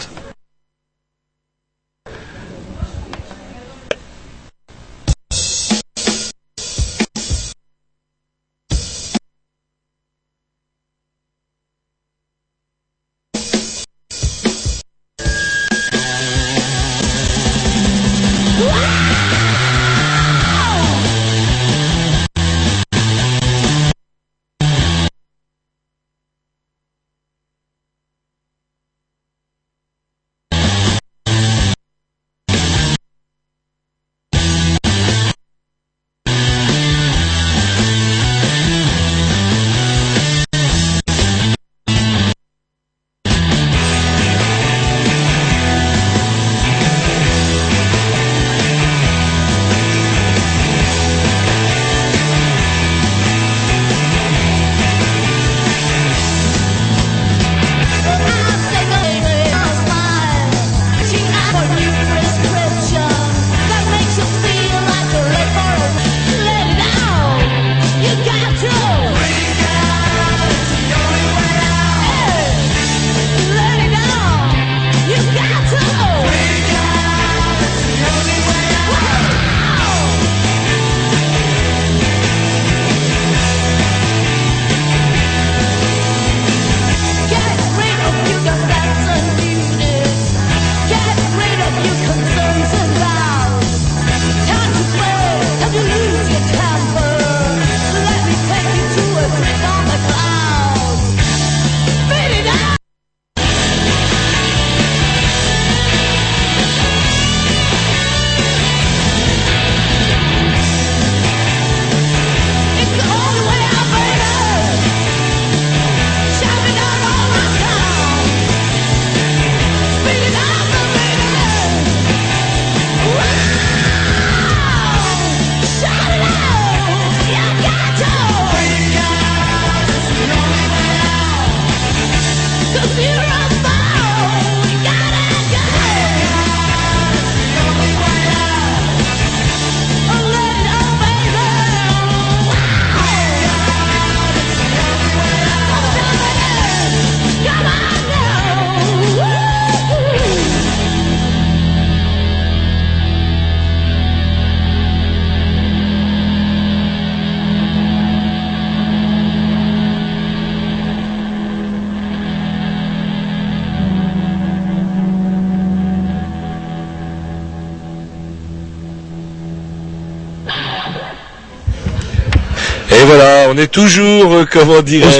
Est 173.59 173.67
toujours, 173.71 174.33
euh, 174.33 174.45
comment 174.49 174.81
dire, 174.81 175.05
en 175.07 175.11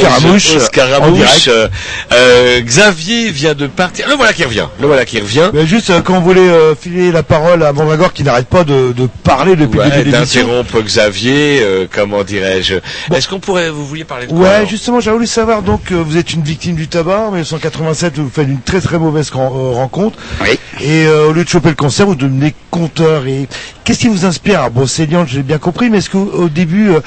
direct. 1.12 1.48
Euh, 1.48 1.68
euh, 2.14 2.60
Xavier 2.62 3.30
vient 3.32 3.54
de 3.54 3.68
partir. 3.68 4.08
Le 4.08 4.16
voilà 4.16 4.34
qui 4.34 4.44
revient. 4.44 4.68
Le 4.80 4.88
voilà 4.88 5.06
qui 5.06 5.20
revient. 5.20 5.50
Mais 5.54 5.66
juste 5.68 5.90
euh, 5.90 6.02
quand 6.02 6.16
vous 6.20 6.24
voulez 6.26 6.48
euh, 6.48 6.76
filer 6.76 7.12
la 7.12 7.24
parole 7.24 7.64
à 7.64 7.74
Mandragore 7.74 8.14
qui 8.14 8.24
n'arrête 8.24 8.48
pas 8.48 8.64
de, 8.64 8.92
de 8.94 9.08
parler 9.24 9.56
depuis 9.56 9.78
le 9.78 9.84
Ouais, 9.86 9.90
début 9.92 10.10
de 10.12 10.16
l'émission. 10.16 10.42
d'interrompre 10.42 10.82
Xavier, 10.82 11.60
euh, 11.62 11.86
comment 11.94 12.24
dirais-je 12.24 12.76
Est-ce 13.14 13.28
qu'on 13.28 13.40
pourrait, 13.40 13.70
vous 13.70 13.86
vouliez 13.86 14.04
parler 14.04 14.28
de 14.28 14.32
quoi 14.32 14.40
Ouais, 14.40 14.66
justement, 14.68 15.00
j'ai 15.00 15.12
voulu 15.12 15.28
savoir, 15.28 15.62
donc, 15.62 15.92
euh, 15.92 16.04
vous 16.06 16.18
êtes 16.18 16.34
une 16.34 16.44
victime 16.44 16.76
du 16.76 16.88
tabac, 16.88 17.20
en 17.20 17.32
1987, 17.32 18.18
vous 18.18 18.30
faites 18.34 18.48
une 18.48 18.62
très 18.62 18.82
très 18.82 18.98
mauvaise 19.00 19.30
ren- 19.32 19.50
rencontre, 19.74 20.18
et 20.82 21.06
euh, 21.06 21.28
au 21.28 21.34
lieu 21.34 21.44
de 21.44 21.50
choper 21.50 21.70
le 21.70 21.76
cancer, 21.76 22.06
vous 22.06 22.16
devenez 22.16 22.54
conteur, 22.72 23.26
et 23.28 23.48
qu'est-ce 23.90 24.02
qui 24.02 24.08
vous 24.08 24.26
inspire 24.26 24.62
à 24.62 24.70
Brocéliande, 24.70 25.26
j'ai 25.28 25.42
bien 25.42 25.58
compris, 25.58 25.90
mais 25.90 25.98
est-ce 25.98 26.12
qu'au 26.12 26.20
au 26.32 26.48
début, 26.48 26.90
euh, 26.92 27.00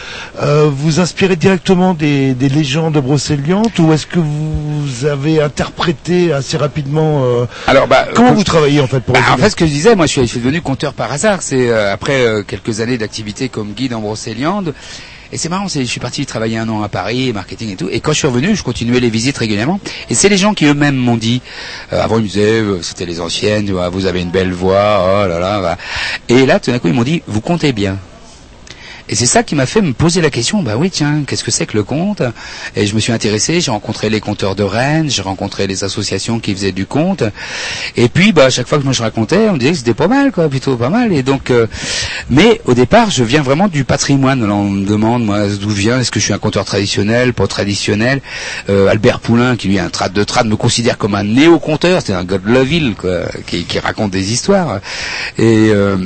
euh, 0.42 0.68
vous 0.68 0.98
inspirez 0.98 1.36
directement 1.36 1.94
des, 1.94 2.34
des 2.34 2.48
légendes 2.48 2.94
de 2.94 2.98
Brocéliande, 2.98 3.68
ou 3.78 3.92
est-ce 3.92 4.04
que 4.08 4.18
vous 4.18 5.06
avez 5.06 5.40
interprété 5.40 6.32
assez 6.32 6.56
rapidement, 6.56 7.22
euh, 7.24 7.44
Alors, 7.68 7.86
bah, 7.86 8.08
comment 8.12 8.30
comme- 8.30 8.36
vous 8.38 8.42
travaillez, 8.42 8.80
en 8.80 8.88
fait, 8.88 8.98
pour 8.98 9.14
Bah, 9.14 9.20
en 9.32 9.36
fait, 9.36 9.50
ce 9.50 9.54
que 9.54 9.64
je 9.64 9.70
disais, 9.70 9.94
moi, 9.94 10.06
je 10.06 10.10
suis, 10.10 10.22
je 10.22 10.26
suis 10.26 10.40
devenu 10.40 10.60
conteur 10.60 10.92
par 10.92 11.12
hasard. 11.12 11.42
C'est 11.42 11.68
euh, 11.70 11.92
après 11.92 12.20
euh, 12.26 12.42
quelques 12.42 12.80
années 12.80 12.98
d'activité 12.98 13.48
comme 13.48 13.74
guide 13.74 13.94
en 13.94 14.00
Brocéliande. 14.00 14.74
Et 15.32 15.38
c'est 15.38 15.48
marrant, 15.48 15.66
je 15.66 15.80
suis 15.82 15.98
parti 16.00 16.26
travailler 16.26 16.58
un 16.58 16.68
an 16.68 16.82
à 16.82 16.88
Paris, 16.90 17.32
marketing 17.32 17.72
et 17.72 17.76
tout. 17.76 17.88
Et 17.90 18.00
quand 18.00 18.12
je 18.12 18.18
suis 18.18 18.26
revenu, 18.26 18.54
je 18.54 18.62
continuais 18.62 19.00
les 19.00 19.08
visites 19.08 19.38
régulièrement. 19.38 19.80
Et 20.10 20.14
c'est 20.14 20.28
les 20.28 20.36
gens 20.36 20.52
qui 20.52 20.66
eux-mêmes 20.66 20.94
m'ont 20.96 21.16
dit. 21.16 21.40
euh, 21.92 22.02
avant, 22.02 22.18
ils 22.18 22.22
me 22.24 22.28
disaient, 22.28 22.60
euh, 22.60 22.82
c'était 22.82 23.06
les 23.06 23.18
anciennes, 23.18 23.70
vous 23.70 24.06
avez 24.06 24.20
une 24.20 24.30
belle 24.30 24.52
voix, 24.52 25.22
oh 25.24 25.26
là 25.26 25.38
là. 25.38 25.58
voilà. 25.60 25.78
Et 26.28 26.44
là, 26.44 26.60
tout 26.60 26.70
d'un 26.70 26.78
coup, 26.78 26.88
ils 26.88 26.94
m'ont 26.94 27.02
dit, 27.02 27.22
vous 27.26 27.40
comptez 27.40 27.72
bien. 27.72 27.98
Et 29.08 29.14
c'est 29.14 29.26
ça 29.26 29.42
qui 29.42 29.54
m'a 29.54 29.66
fait 29.66 29.82
me 29.82 29.92
poser 29.92 30.20
la 30.20 30.30
question, 30.30 30.62
bah 30.62 30.76
oui, 30.76 30.90
tiens, 30.90 31.24
qu'est-ce 31.26 31.44
que 31.44 31.50
c'est 31.50 31.66
que 31.66 31.76
le 31.76 31.82
conte? 31.82 32.22
Et 32.76 32.86
je 32.86 32.94
me 32.94 33.00
suis 33.00 33.12
intéressé, 33.12 33.60
j'ai 33.60 33.70
rencontré 33.70 34.08
les 34.10 34.20
conteurs 34.20 34.54
de 34.54 34.62
Rennes, 34.62 35.10
j'ai 35.10 35.22
rencontré 35.22 35.66
les 35.66 35.84
associations 35.84 36.38
qui 36.38 36.54
faisaient 36.54 36.72
du 36.72 36.86
conte. 36.86 37.24
Et 37.96 38.08
puis, 38.08 38.32
bah, 38.32 38.44
à 38.44 38.50
chaque 38.50 38.68
fois 38.68 38.78
que 38.78 38.84
moi 38.84 38.92
je 38.92 39.02
racontais, 39.02 39.48
on 39.48 39.54
me 39.54 39.58
disait 39.58 39.72
que 39.72 39.78
c'était 39.78 39.94
pas 39.94 40.08
mal, 40.08 40.32
quoi, 40.32 40.48
plutôt 40.48 40.76
pas 40.76 40.88
mal. 40.88 41.12
Et 41.12 41.22
donc, 41.22 41.50
euh, 41.50 41.66
mais 42.30 42.60
au 42.64 42.74
départ, 42.74 43.10
je 43.10 43.24
viens 43.24 43.42
vraiment 43.42 43.68
du 43.68 43.84
patrimoine. 43.84 44.42
Alors, 44.42 44.58
on 44.58 44.70
me 44.70 44.86
demande, 44.86 45.24
moi, 45.24 45.46
d'où 45.48 45.70
je 45.70 45.76
viens, 45.76 46.00
est-ce 46.00 46.10
que 46.10 46.20
je 46.20 46.24
suis 46.24 46.34
un 46.34 46.38
conteur 46.38 46.64
traditionnel, 46.64 47.32
pas 47.34 47.46
traditionnel? 47.46 48.20
Euh, 48.68 48.88
Albert 48.88 49.20
Poulain, 49.20 49.56
qui 49.56 49.68
lui 49.68 49.76
est 49.76 49.80
un 49.80 49.90
trad 49.90 50.12
de 50.12 50.24
trad, 50.24 50.46
me 50.46 50.56
considère 50.56 50.96
comme 50.96 51.14
un 51.14 51.24
néo-conteur, 51.24 52.02
c'est 52.04 52.14
un 52.14 52.24
gars 52.24 52.38
de 52.38 52.52
la 52.52 52.62
ville, 52.62 52.94
quoi, 52.96 53.22
qui, 53.46 53.64
qui 53.64 53.78
raconte 53.78 54.10
des 54.12 54.32
histoires. 54.32 54.80
Et, 55.38 55.70
euh, 55.70 55.96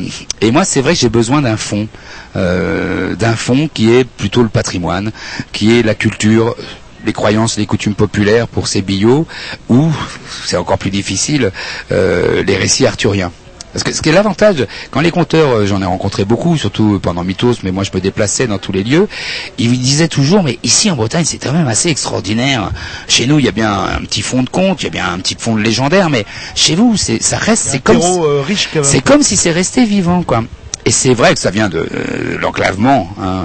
et 0.41 0.51
moi, 0.51 0.65
c'est 0.65 0.81
vrai 0.81 0.95
que 0.95 1.01
j'ai 1.01 1.09
besoin 1.09 1.43
d'un 1.43 1.57
fond 1.57 1.89
euh, 2.37 2.96
d'un 3.19 3.37
fond 3.37 3.69
qui 3.73 3.93
est 3.93 4.05
plutôt 4.05 4.43
le 4.43 4.49
patrimoine, 4.49 5.13
qui 5.53 5.79
est 5.79 5.83
la 5.83 5.95
culture, 5.95 6.55
les 7.05 7.13
croyances, 7.13 7.57
les 7.57 7.67
coutumes 7.67 7.95
populaires 7.95 8.49
pour 8.49 8.67
ces 8.69 8.83
billots, 8.83 9.27
ou, 9.69 9.91
c'est 10.45 10.57
encore 10.57 10.79
plus 10.79 10.91
difficile, 10.91 11.53
euh, 11.93 12.43
les 12.43 12.57
récits 12.57 12.87
arthuriens. 12.87 13.33
Parce 13.73 13.85
que 13.85 13.93
ce 13.93 14.01
qui 14.01 14.09
est 14.09 14.13
l'avantage, 14.13 14.67
quand 14.91 15.01
les 15.01 15.11
conteurs, 15.11 15.51
euh, 15.51 15.67
j'en 15.67 15.83
ai 15.83 15.85
rencontré 15.85 16.25
beaucoup, 16.25 16.57
surtout 16.57 16.99
pendant 16.99 17.25
Mythos, 17.25 17.57
mais 17.63 17.73
moi 17.73 17.85
je 17.85 17.91
me 17.93 18.01
déplaçais 18.01 18.47
dans 18.47 18.57
tous 18.57 18.73
les 18.73 18.83
lieux, 18.83 19.07
ils 19.59 19.69
me 19.69 19.77
disaient 19.77 20.09
toujours, 20.09 20.43
mais 20.43 20.59
ici 20.63 20.91
en 20.91 20.97
Bretagne 20.97 21.27
c'est 21.27 21.37
quand 21.37 21.53
même 21.53 21.69
assez 21.69 21.91
extraordinaire. 21.91 22.71
Chez 23.07 23.27
nous 23.27 23.39
il 23.39 23.45
y 23.45 23.49
a 23.49 23.53
bien 23.53 23.71
un 23.71 24.01
petit 24.01 24.23
fond 24.23 24.43
de 24.43 24.49
conte, 24.49 24.81
il 24.81 24.85
y 24.85 24.87
a 24.87 24.91
bien 24.91 25.13
un 25.13 25.19
petit 25.19 25.37
fond 25.39 25.55
de 25.55 25.61
légendaire, 25.61 26.09
mais 26.09 26.25
chez 26.55 26.75
vous 26.75 26.97
c'est 26.97 27.23
ça 27.23 27.37
reste, 27.37 27.69
c'est 27.69 27.81
comme, 27.81 28.01
euh, 28.01 28.43
c'est 28.83 29.03
comme 29.03 29.23
si 29.23 29.37
c'est 29.37 29.51
resté 29.53 29.85
vivant, 29.85 30.23
quoi. 30.23 30.43
Et 30.89 30.93
c'est 30.93 31.15
vrai 31.15 31.35
que 31.35 31.41
ça 31.41 31.51
vient 31.51 31.69
de 31.69 31.79
euh, 31.81 32.39
l'enclavement, 32.41 33.11
hein, 33.21 33.45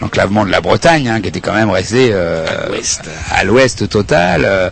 l'enclavement 0.00 0.46
de 0.46 0.50
la 0.50 0.62
Bretagne, 0.62 1.06
hein, 1.06 1.20
qui 1.20 1.28
était 1.28 1.40
quand 1.40 1.52
même 1.52 1.68
resté 1.68 2.08
euh, 2.12 2.46
à 3.30 3.44
l'ouest 3.44 3.88
total. 3.90 4.44
euh, 4.46 4.70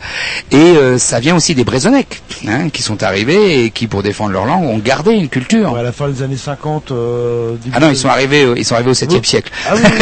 et 0.51 0.57
euh, 0.57 0.97
ça 0.97 1.21
vient 1.21 1.37
aussi 1.37 1.55
des 1.55 1.63
Brésonnec, 1.63 2.23
hein, 2.49 2.71
qui 2.71 2.83
sont 2.83 3.03
arrivés 3.03 3.65
et 3.65 3.71
qui, 3.71 3.87
pour 3.87 4.03
défendre 4.03 4.33
leur 4.33 4.47
langue, 4.47 4.65
ont 4.65 4.79
gardé 4.79 5.13
une 5.13 5.29
culture. 5.29 5.77
à 5.77 5.83
la 5.83 5.93
fin 5.93 6.09
des 6.09 6.23
années 6.23 6.39
50, 6.39 6.91
euh, 6.91 7.53
début 7.63 7.75
Ah 7.77 7.81
non, 7.81 7.91
ils 7.91 7.97
sont 7.99 8.09
arrivés, 8.09 8.45
euh, 8.45 8.55
ils 8.57 8.65
sont 8.65 8.77
arrivés 8.77 8.91
au 8.93 8.95
7e 8.95 9.19
Vous- 9.19 9.25
siècle. 9.25 9.53
Ah 9.69 9.75
oui, 9.77 9.83
oui, 9.85 9.99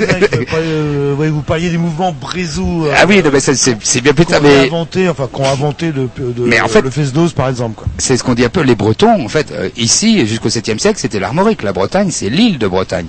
oui, 0.00 0.46
euh, 0.54 1.14
euh, 1.18 1.30
vous 1.32 1.40
parliez 1.42 1.70
des 1.70 1.78
mouvements 1.78 2.12
brésous. 2.12 2.84
euh, 2.86 2.94
Ah 2.94 3.06
oui, 3.08 3.22
non, 3.24 3.30
mais 3.32 3.40
c'est 3.40 3.54
c'est 3.56 4.00
bien 4.02 4.12
plus 4.12 4.26
qu'on 4.26 4.32
tard, 4.32 4.42
mais 4.42 4.66
inventé, 4.66 5.08
enfin 5.08 5.26
qu'on 5.32 5.44
a 5.44 5.50
inventé 5.50 5.92
de, 5.92 6.08
de 6.18 6.44
Mais 6.44 6.60
en 6.60 6.68
fait- 6.68 6.82
le 6.82 6.90
fesse-dose 6.90 7.32
par 7.32 7.48
exemple. 7.48 7.76
Quoi. 7.76 7.86
c'est 7.96 8.18
ce 8.18 8.22
qu'on 8.22 8.34
dit 8.34 8.44
un 8.44 8.50
peu 8.50 8.60
les 8.60 8.74
Bretons. 8.74 9.24
En 9.24 9.28
fait, 9.28 9.50
euh, 9.52 9.70
ici, 9.78 10.26
jusqu'au 10.26 10.50
7e 10.50 10.78
siècle, 10.78 10.98
c'était 11.00 11.18
l'Armorique. 11.38 11.62
La 11.62 11.72
Bretagne, 11.72 12.10
c'est 12.10 12.28
l'île 12.30 12.58
de 12.58 12.66
Bretagne. 12.66 13.06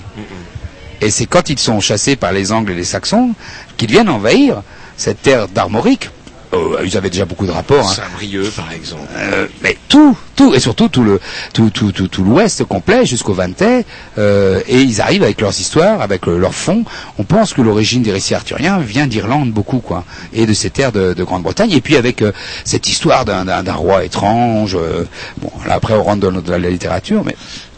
Et 1.01 1.09
c'est 1.09 1.25
quand 1.25 1.49
ils 1.49 1.57
sont 1.59 1.79
chassés 1.79 2.15
par 2.15 2.31
les 2.31 2.51
Angles 2.51 2.71
et 2.71 2.75
les 2.75 2.83
Saxons 2.83 3.31
qu'ils 3.77 3.89
viennent 3.91 4.09
envahir 4.09 4.61
cette 4.97 5.21
terre 5.21 5.47
d'Armorique. 5.47 6.09
Euh, 6.51 6.81
ils 6.83 6.97
avaient 6.97 7.11
déjà 7.11 7.25
beaucoup 7.25 7.45
de 7.45 7.51
rapports. 7.51 7.87
hein. 7.87 7.93
Saint-Brieuc, 7.93 8.49
par 8.55 8.71
exemple. 8.71 9.03
Euh, 9.15 9.45
mais 9.61 9.77
tout, 9.87 10.17
tout, 10.35 10.51
et 10.55 10.59
surtout 10.59 10.87
tout 10.89 11.03
le, 11.03 11.19
tout, 11.53 11.69
tout, 11.69 11.91
tout, 11.91 12.07
tout 12.07 12.23
l'Ouest 12.23 12.63
complet 12.63 13.05
jusqu'au 13.05 13.33
Vantais, 13.33 13.85
euh, 14.17 14.59
et 14.67 14.81
ils 14.81 14.99
arrivent 14.99 15.21
avec 15.21 15.39
leurs 15.41 15.57
histoires, 15.59 16.01
avec 16.01 16.25
le- 16.25 16.39
leurs 16.39 16.55
fonds. 16.55 16.83
On 17.19 17.23
pense 17.23 17.53
que 17.53 17.61
l'origine 17.61 18.01
des 18.01 18.11
récits 18.11 18.33
arthuriens 18.33 18.79
vient 18.79 19.05
d'Irlande 19.05 19.51
beaucoup, 19.51 19.77
quoi, 19.77 20.03
et 20.33 20.47
de 20.47 20.53
ces 20.53 20.71
terres 20.71 20.91
de, 20.91 21.13
de 21.13 21.23
Grande-Bretagne. 21.23 21.71
Et 21.71 21.81
puis 21.81 21.95
avec 21.97 22.23
euh, 22.23 22.31
cette 22.65 22.89
histoire 22.89 23.25
d'un, 23.25 23.45
d'un, 23.45 23.61
d'un 23.61 23.73
roi 23.73 24.03
étrange. 24.03 24.75
euh, 24.75 25.03
bon, 25.37 25.51
là 25.67 25.75
après 25.75 25.93
on 25.93 26.01
rentre 26.03 26.19
dans, 26.31 26.31
dans 26.31 26.57
la 26.57 26.69
littérature, 26.71 27.23
mais 27.23 27.35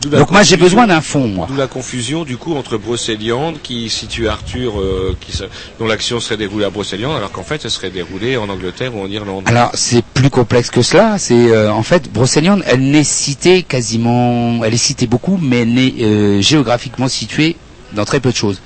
donc 0.08 0.32
moi 0.32 0.44
j'ai 0.44 0.58
besoin 0.58 0.88
d'un 0.88 1.02
fond, 1.02 1.28
moi. 1.28 1.48
D'où 1.50 1.56
la 1.56 1.68
confusion 1.68 2.24
du 2.24 2.38
coup 2.38 2.56
entre 2.56 2.78
Brocéliande 2.78 3.58
qui 3.62 3.90
situe 3.90 4.28
Arthur, 4.28 4.80
euh, 4.80 5.16
qui 5.20 5.38
dont 5.80 5.88
l'action 5.88 6.20
serait 6.20 6.38
déroulée 6.38 6.66
à 6.66 6.70
Brocéliande, 6.70 7.16
alors 7.16 7.32
qu'en 7.32 7.44
fait 7.44 7.62
elle 7.64 7.72
serait 7.72 7.92
déroulée 7.92 8.38
en 8.38 8.50
Angleterre 8.50 8.96
ou 8.96 9.02
en 9.02 9.08
Irlande. 9.08 9.44
Alors 9.46 9.72
c'est 9.74 10.04
plus 10.04 10.30
complexe 10.30 10.72
que 10.72 10.82
cela. 10.82 11.18
C'est 11.18 11.52
euh, 11.52 11.72
en 11.72 11.84
fait 11.84 12.12
Brocéliande, 12.12 12.64
elle 12.66 12.82
n'est 12.82 13.04
citée 13.04 13.64
quasiment, 13.64 14.64
elle 14.64 14.74
est 14.74 14.78
citée 14.78 15.08
beaucoup, 15.08 15.38
mais 15.42 15.62
elle 15.62 15.74
n'est 15.74 15.94
euh, 16.02 16.42
géographiquement 16.42 17.08
située 17.08 17.56
dans 17.94 18.06
très 18.06 18.20
peu 18.20 18.32
de 18.32 18.36
choses. 18.36 18.62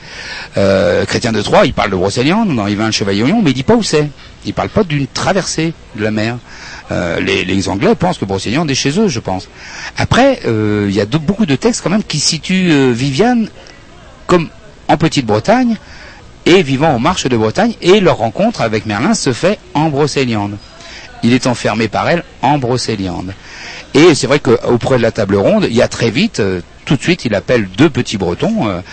Euh, 0.57 1.05
Chrétien 1.05 1.31
de 1.31 1.41
Troyes, 1.41 1.65
il 1.65 1.73
parle 1.73 1.91
de 1.91 1.95
Brocéliande 1.95 2.55
dans 2.55 2.67
Yvain 2.67 2.87
le 2.87 2.91
Chevalier 2.91 3.23
Oignon, 3.23 3.41
mais 3.43 3.51
il 3.51 3.53
dit 3.53 3.63
pas 3.63 3.75
où 3.75 3.83
c'est. 3.83 4.09
Il 4.45 4.53
parle 4.53 4.69
pas 4.69 4.83
d'une 4.83 5.07
traversée 5.07 5.73
de 5.95 6.03
la 6.03 6.11
mer. 6.11 6.37
Euh, 6.91 7.19
les, 7.19 7.69
Anglais 7.69 7.95
pensent 7.95 8.17
que 8.17 8.25
Brocéliande 8.25 8.69
est 8.69 8.75
chez 8.75 8.99
eux, 8.99 9.07
je 9.07 9.19
pense. 9.19 9.47
Après, 9.97 10.41
euh, 10.45 10.85
il 10.87 10.95
y 10.95 11.01
a 11.01 11.05
beaucoup 11.05 11.45
de 11.45 11.55
textes 11.55 11.81
quand 11.81 11.89
même 11.89 12.03
qui 12.03 12.19
situent 12.19 12.71
euh, 12.71 12.91
Viviane 12.91 13.49
comme 14.27 14.49
en 14.87 14.97
Petite-Bretagne 14.97 15.77
et 16.45 16.61
vivant 16.61 16.95
aux 16.95 16.99
marches 16.99 17.25
de 17.25 17.35
Bretagne, 17.35 17.73
et 17.81 17.99
leur 17.99 18.17
rencontre 18.17 18.61
avec 18.61 18.85
Merlin 18.85 19.15
se 19.15 19.33
fait 19.33 19.57
en 19.73 19.89
Brocéliande. 19.89 20.57
Il 21.23 21.33
est 21.33 21.47
enfermé 21.47 21.87
par 21.87 22.07
elle 22.07 22.23
en 22.43 22.59
Brocéliande. 22.59 23.33
Et 23.95 24.13
c'est 24.13 24.27
vrai 24.27 24.39
qu'auprès 24.39 24.97
de 24.97 25.01
la 25.01 25.11
table 25.11 25.37
ronde, 25.37 25.65
il 25.67 25.75
y 25.75 25.81
a 25.81 25.87
très 25.87 26.11
vite, 26.11 26.39
tout 26.85 26.97
de 26.97 27.01
suite, 27.01 27.25
il 27.25 27.33
appelle 27.33 27.67
deux 27.75 27.89
petits 27.89 28.17
Bretons, 28.17 28.83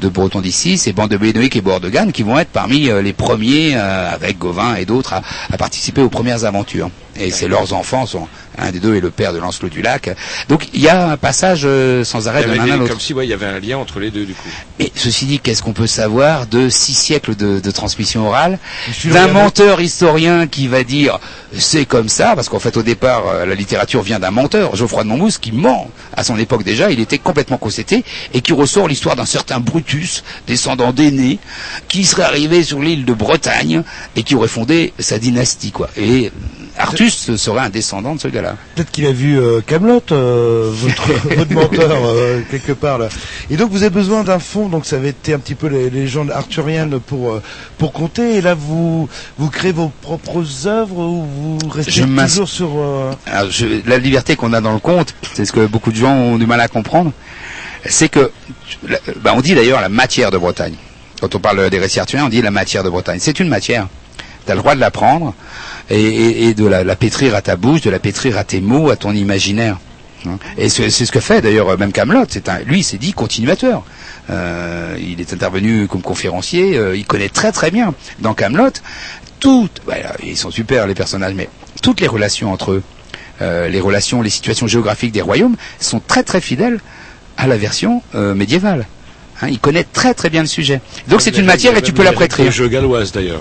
deux 0.00 0.08
Bretons 0.08 0.40
d'ici, 0.40 0.78
c'est 0.78 0.92
Bande 0.92 1.10
de 1.10 1.18
et 1.22 1.60
Bordegan, 1.60 2.10
qui 2.10 2.24
vont 2.24 2.40
être 2.40 2.48
parmi 2.48 2.88
les 3.02 3.12
premiers, 3.12 3.76
avec 3.76 4.38
Gauvin 4.38 4.74
et 4.74 4.84
d'autres, 4.84 5.12
à 5.12 5.56
participer 5.56 6.00
aux 6.00 6.08
premières 6.08 6.44
aventures. 6.44 6.90
Et 7.20 7.30
c'est 7.30 7.48
leurs 7.48 7.74
enfants, 7.74 8.06
sont, 8.06 8.26
un 8.58 8.70
des 8.72 8.80
deux 8.80 8.94
est 8.96 9.00
le 9.00 9.10
père 9.10 9.32
de 9.32 9.38
Lancelot 9.38 9.68
du 9.68 9.82
Lac. 9.82 10.10
Donc 10.48 10.68
il 10.74 10.80
y 10.80 10.88
a 10.88 11.10
un 11.10 11.16
passage 11.16 11.62
euh, 11.64 12.04
sans 12.04 12.28
arrêt 12.28 12.44
des- 12.44 12.58
à 12.58 12.76
l'autre. 12.76 12.90
comme 12.90 13.00
si 13.00 13.14
ouais, 13.14 13.26
il 13.26 13.30
y 13.30 13.32
avait 13.32 13.46
un 13.46 13.58
lien 13.60 13.78
entre 13.78 14.00
les 14.00 14.10
deux 14.10 14.24
du 14.26 14.34
coup. 14.34 14.48
Mais 14.78 14.90
ceci 14.94 15.26
dit, 15.26 15.38
qu'est-ce 15.40 15.62
qu'on 15.62 15.72
peut 15.72 15.86
savoir 15.86 16.46
de 16.46 16.68
six 16.68 16.94
siècles 16.94 17.36
de, 17.36 17.60
de 17.60 17.70
transmission 17.70 18.26
orale 18.28 18.58
d'un 19.04 19.28
menteur 19.28 19.80
historien 19.80 20.46
qui 20.46 20.68
va 20.68 20.82
dire 20.84 21.18
c'est 21.56 21.84
comme 21.84 22.08
ça, 22.08 22.34
parce 22.36 22.48
qu'en 22.48 22.60
fait 22.60 22.76
au 22.76 22.82
départ 22.82 23.24
euh, 23.26 23.46
la 23.46 23.54
littérature 23.54 24.02
vient 24.02 24.18
d'un 24.20 24.30
menteur, 24.30 24.76
Geoffroy 24.76 25.02
de 25.04 25.08
Monmouth, 25.08 25.38
qui 25.38 25.52
ment 25.52 25.90
à 26.16 26.22
son 26.24 26.38
époque 26.38 26.62
déjà, 26.64 26.90
il 26.90 27.00
était 27.00 27.18
complètement 27.18 27.56
concété, 27.58 28.04
et 28.34 28.40
qui 28.40 28.52
ressort 28.52 28.88
l'histoire 28.88 29.16
d'un 29.16 29.24
certain 29.26 29.58
Brutus, 29.60 30.22
descendant 30.46 30.92
d'Aîné, 30.92 31.38
qui 31.88 32.04
serait 32.04 32.22
arrivé 32.24 32.62
sur 32.62 32.80
l'île 32.80 33.04
de 33.04 33.12
Bretagne 33.14 33.82
et 34.16 34.22
qui 34.22 34.34
aurait 34.34 34.48
fondé 34.48 34.92
sa 34.98 35.18
dynastie, 35.18 35.70
quoi. 35.72 35.88
Et 35.96 36.26
euh, 36.26 36.30
Artus 36.78 37.34
serait 37.36 37.60
un 37.60 37.68
descendant 37.68 38.14
de 38.14 38.20
ce 38.20 38.28
Peut-être 38.74 38.90
qu'il 38.90 39.06
a 39.06 39.12
vu 39.12 39.38
euh, 39.38 39.60
Camelot, 39.60 40.02
votre, 40.10 41.12
votre 41.36 41.52
menteur 41.52 41.90
euh, 42.04 42.40
quelque 42.50 42.72
part 42.72 42.98
là. 42.98 43.08
Et 43.50 43.56
donc 43.56 43.70
vous 43.70 43.82
avez 43.82 43.90
besoin 43.90 44.24
d'un 44.24 44.38
fond, 44.38 44.68
donc 44.68 44.86
ça 44.86 44.96
avait 44.96 45.10
été 45.10 45.32
un 45.34 45.38
petit 45.38 45.54
peu 45.54 45.66
les, 45.68 45.90
légendes 45.90 46.30
arthuriennes 46.30 46.98
pour 47.00 47.32
euh, 47.32 47.42
pour 47.78 47.92
compter. 47.92 48.36
Et 48.36 48.40
là 48.40 48.54
vous 48.54 49.08
vous 49.38 49.50
créez 49.50 49.72
vos 49.72 49.90
propres 50.02 50.66
œuvres 50.66 50.98
ou 50.98 51.24
vous 51.24 51.68
restez 51.68 51.90
Je 51.92 52.04
toujours 52.34 52.48
sur. 52.48 52.70
euh, 52.78 53.12
Alors, 53.26 53.50
je- 53.50 53.86
la 53.88 53.98
liberté 53.98 54.36
qu'on 54.36 54.52
a 54.52 54.60
dans 54.60 54.72
le 54.72 54.78
conte, 54.80 55.14
c'est 55.34 55.44
ce 55.44 55.52
que 55.52 55.66
beaucoup 55.66 55.90
de 55.92 55.96
gens 55.96 56.12
ont 56.14 56.38
du 56.38 56.46
mal 56.46 56.60
à 56.60 56.68
comprendre, 56.68 57.12
c'est 57.86 58.08
que, 58.08 58.30
bah, 59.22 59.32
on 59.36 59.40
dit 59.40 59.54
d'ailleurs 59.54 59.80
la 59.80 59.88
matière 59.88 60.30
de 60.30 60.38
Bretagne. 60.38 60.74
Quand 61.20 61.34
on 61.34 61.38
parle 61.38 61.68
des 61.70 61.78
récits 61.78 62.00
arthuriens, 62.00 62.26
on 62.26 62.30
dit 62.30 62.40
la 62.42 62.50
matière 62.50 62.82
de 62.82 62.88
Bretagne. 62.90 63.18
C'est 63.20 63.40
une 63.40 63.48
matière. 63.48 63.88
Tu 64.46 64.52
as 64.52 64.54
le 64.54 64.60
droit 64.60 64.74
de 64.74 64.80
la 64.80 64.90
prendre 64.90 65.34
et, 65.90 66.00
et- 66.00 66.44
et 66.48 66.54
de 66.54 66.66
la, 66.66 66.84
la 66.84 66.96
pétrir 66.96 67.34
à 67.34 67.42
ta 67.42 67.56
bouche, 67.56 67.80
de 67.82 67.90
la 67.90 67.98
pétrir 67.98 68.38
à 68.38 68.44
tes 68.44 68.60
mots, 68.60 68.90
à 68.90 68.96
ton 68.96 69.12
imaginaire. 69.12 69.78
Hein. 70.26 70.38
Et 70.58 70.68
c'est 70.68 70.90
ce 70.90 71.10
que 71.12 71.20
fait 71.20 71.40
d'ailleurs 71.40 71.78
même 71.78 71.92
Camelot. 71.92 72.26
Lui, 72.66 72.82
s'est 72.82 72.98
dit 72.98 73.12
continuateur. 73.12 73.82
Euh, 74.28 74.96
il 75.00 75.20
est 75.20 75.32
intervenu 75.32 75.86
comme 75.88 76.02
conférencier. 76.02 76.76
euh, 76.76 76.96
il 76.96 77.04
connaît 77.06 77.28
très 77.30 77.52
très 77.52 77.70
bien 77.70 77.94
dans 78.20 78.34
Camelot 78.34 78.70
toutes. 79.40 79.80
voilà, 79.86 80.14
ils 80.22 80.36
sont 80.36 80.50
super 80.50 80.86
les 80.86 80.94
personnages, 80.94 81.32
mais 81.34 81.48
toutes 81.82 82.00
les 82.00 82.06
relations 82.06 82.52
entre 82.52 82.72
eux, 82.72 82.82
euh, 83.40 83.68
les 83.68 83.80
relations, 83.80 84.20
les 84.20 84.28
situations 84.30 84.66
géographiques 84.66 85.12
des 85.12 85.22
royaumes 85.22 85.56
sont 85.78 86.00
très 86.06 86.22
très 86.22 86.42
fidèles 86.42 86.78
à 87.38 87.46
la 87.46 87.56
version 87.56 88.02
euh, 88.14 88.34
médiévale. 88.34 88.86
Hein, 89.40 89.48
il 89.48 89.58
connaît 89.58 89.84
très 89.84 90.12
très 90.12 90.28
bien 90.28 90.42
le 90.42 90.46
sujet. 90.46 90.82
Donc 91.08 91.22
c'est 91.22 91.38
une 91.38 91.46
matière 91.46 91.74
et 91.76 91.80
tu 91.82 91.92
peux 91.94 92.02
la 92.04 92.12
prêter. 92.12 92.44
des 92.44 92.50
jeux 92.50 92.68
galloises 92.68 93.12
d'ailleurs. 93.12 93.40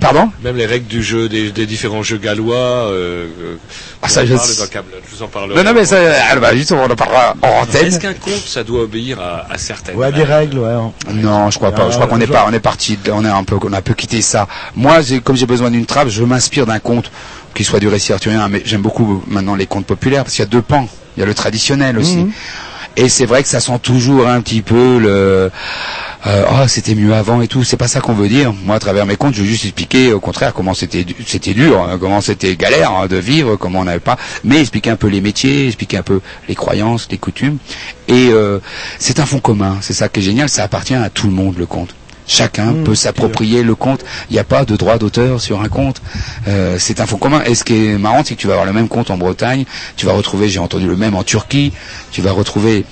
Pardon 0.00 0.30
Même 0.42 0.56
les 0.56 0.66
règles 0.66 0.86
du 0.88 1.02
jeu, 1.02 1.28
des, 1.28 1.52
des 1.52 1.64
différents 1.64 2.02
jeux 2.02 2.16
gallois. 2.18 2.56
Euh, 2.56 3.26
euh, 3.40 3.56
Ah, 4.02 4.08
ça, 4.08 4.26
je- 4.26 4.34
parle 4.34 4.48
dans 4.58 4.66
Camelot, 4.66 4.96
je 5.08 5.16
vous 5.16 5.22
en 5.22 5.28
parlerai. 5.28 5.56
Non, 5.62 5.64
non, 5.70 5.74
mais 5.78 5.84
ça, 5.84 5.96
ah, 6.30 6.36
bah, 6.36 6.54
justement, 6.56 6.82
on 6.88 6.90
en 6.90 6.96
parlera 6.96 7.34
en 7.40 7.48
antenne. 7.62 7.86
Est-ce 7.86 8.00
qu'un 8.00 8.14
conte, 8.14 8.34
ça 8.46 8.64
doit 8.64 8.82
obéir 8.82 9.20
à, 9.20 9.46
à 9.48 9.58
certaines 9.58 9.94
Ouais, 9.96 10.10
des 10.12 10.24
règles, 10.24 10.58
ouais. 10.58 10.70
hein. 10.72 10.92
Non, 11.12 11.50
je 11.50 11.58
crois 11.58 11.70
pas. 11.72 11.88
Je 11.90 11.94
crois 11.94 12.08
qu'on 12.08 12.20
est 12.20 12.26
pas, 12.26 12.44
on 12.48 12.52
est 12.52 12.58
parti, 12.60 12.96
de- 13.02 13.12
on 13.12 13.24
est 13.24 13.28
un 13.28 13.44
peu, 13.44 13.56
on 13.62 13.72
a 13.72 13.78
un 13.78 13.82
peu 13.82 13.94
quitté 13.94 14.22
ça. 14.22 14.48
Moi, 14.74 15.00
j'ai- 15.02 15.20
comme 15.20 15.36
j'ai 15.36 15.46
besoin 15.46 15.70
d'une 15.70 15.86
trappe, 15.86 16.08
je 16.08 16.24
m'inspire 16.24 16.66
d'un 16.66 16.80
conte 16.80 17.10
qui 17.54 17.62
soit 17.64 17.78
du 17.80 17.86
récit 17.88 18.12
arthurien, 18.12 18.48
mais 18.48 18.62
j'aime 18.64 18.82
beaucoup 18.82 19.22
maintenant 19.28 19.54
les 19.54 19.66
contes 19.66 19.86
populaires 19.86 20.24
parce 20.24 20.34
qu'il 20.34 20.42
y 20.42 20.48
a 20.48 20.50
deux 20.50 20.62
pans. 20.62 20.88
Il 21.16 21.20
y 21.20 21.22
a 21.22 21.26
le 21.26 21.34
traditionnel 21.34 21.96
aussi. 21.96 22.16
Mhm. 22.18 22.32
Et 22.98 23.08
c'est 23.08 23.26
vrai 23.26 23.42
que 23.42 23.48
ça 23.48 23.60
sent 23.60 23.78
toujours 23.82 24.26
un 24.26 24.40
petit 24.40 24.62
peu 24.62 24.98
le 24.98 25.50
euh, 26.26 26.44
oh 26.50 26.66
c'était 26.68 26.94
mieux 26.94 27.14
avant 27.14 27.40
et 27.42 27.48
tout. 27.48 27.62
C'est 27.64 27.76
pas 27.76 27.88
ça 27.88 28.00
qu'on 28.00 28.14
veut 28.14 28.28
dire. 28.28 28.52
Moi, 28.64 28.76
à 28.76 28.78
travers 28.78 29.06
mes 29.06 29.16
contes, 29.16 29.34
je 29.34 29.40
veux 29.42 29.46
juste 29.46 29.64
expliquer 29.64 30.12
au 30.12 30.20
contraire 30.20 30.52
comment 30.54 30.74
c'était 30.74 31.04
du- 31.04 31.14
c'était 31.26 31.54
dur, 31.54 31.80
hein, 31.82 31.98
comment 32.00 32.20
c'était 32.20 32.56
galère 32.56 32.90
hein, 32.92 33.06
de 33.06 33.16
vivre, 33.16 33.56
comment 33.56 33.80
on 33.80 33.84
n'avait 33.84 34.00
pas, 34.00 34.16
mais 34.44 34.60
expliquer 34.60 34.90
un 34.90 34.96
peu 34.96 35.08
les 35.08 35.20
métiers, 35.20 35.66
expliquer 35.66 35.98
un 35.98 36.02
peu 36.02 36.20
les 36.48 36.54
croyances, 36.54 37.08
les 37.10 37.18
coutumes. 37.18 37.58
Et 38.08 38.28
euh, 38.30 38.58
c'est 38.98 39.20
un 39.20 39.26
fond 39.26 39.40
commun. 39.40 39.78
C'est 39.82 39.92
ça 39.94 40.08
qui 40.08 40.20
est 40.20 40.22
génial. 40.22 40.48
Ça 40.48 40.64
appartient 40.64 40.94
à 40.94 41.10
tout 41.10 41.26
le 41.26 41.32
monde 41.34 41.56
le 41.58 41.66
conte. 41.66 41.94
Chacun 42.28 42.72
Mmh, 42.72 42.82
peut 42.84 42.94
s'approprier 42.96 43.62
le 43.62 43.76
conte. 43.76 44.04
Il 44.30 44.32
n'y 44.32 44.40
a 44.40 44.44
pas 44.44 44.64
de 44.64 44.74
droit 44.74 44.98
d'auteur 44.98 45.40
sur 45.40 45.60
un 45.60 45.68
conte. 45.68 46.02
Euh, 46.48 46.76
c'est 46.80 46.98
un 47.00 47.06
fond 47.06 47.18
commun. 47.18 47.42
Et 47.46 47.54
ce 47.54 47.62
qui 47.62 47.74
est 47.86 47.98
marrant, 47.98 48.22
c'est 48.24 48.34
que 48.34 48.40
tu 48.40 48.48
vas 48.48 48.54
avoir 48.54 48.66
le 48.66 48.72
même 48.72 48.88
conte 48.88 49.10
en 49.12 49.16
Bretagne. 49.16 49.64
Tu 49.96 50.06
vas 50.06 50.12
retrouver, 50.12 50.48
j'ai 50.48 50.58
entendu 50.58 50.88
le 50.88 50.96
même 50.96 51.14
en 51.14 51.22
Turquie. 51.22 51.72
Tu 52.10 52.22
vas 52.22 52.32
retrouver 52.32 52.84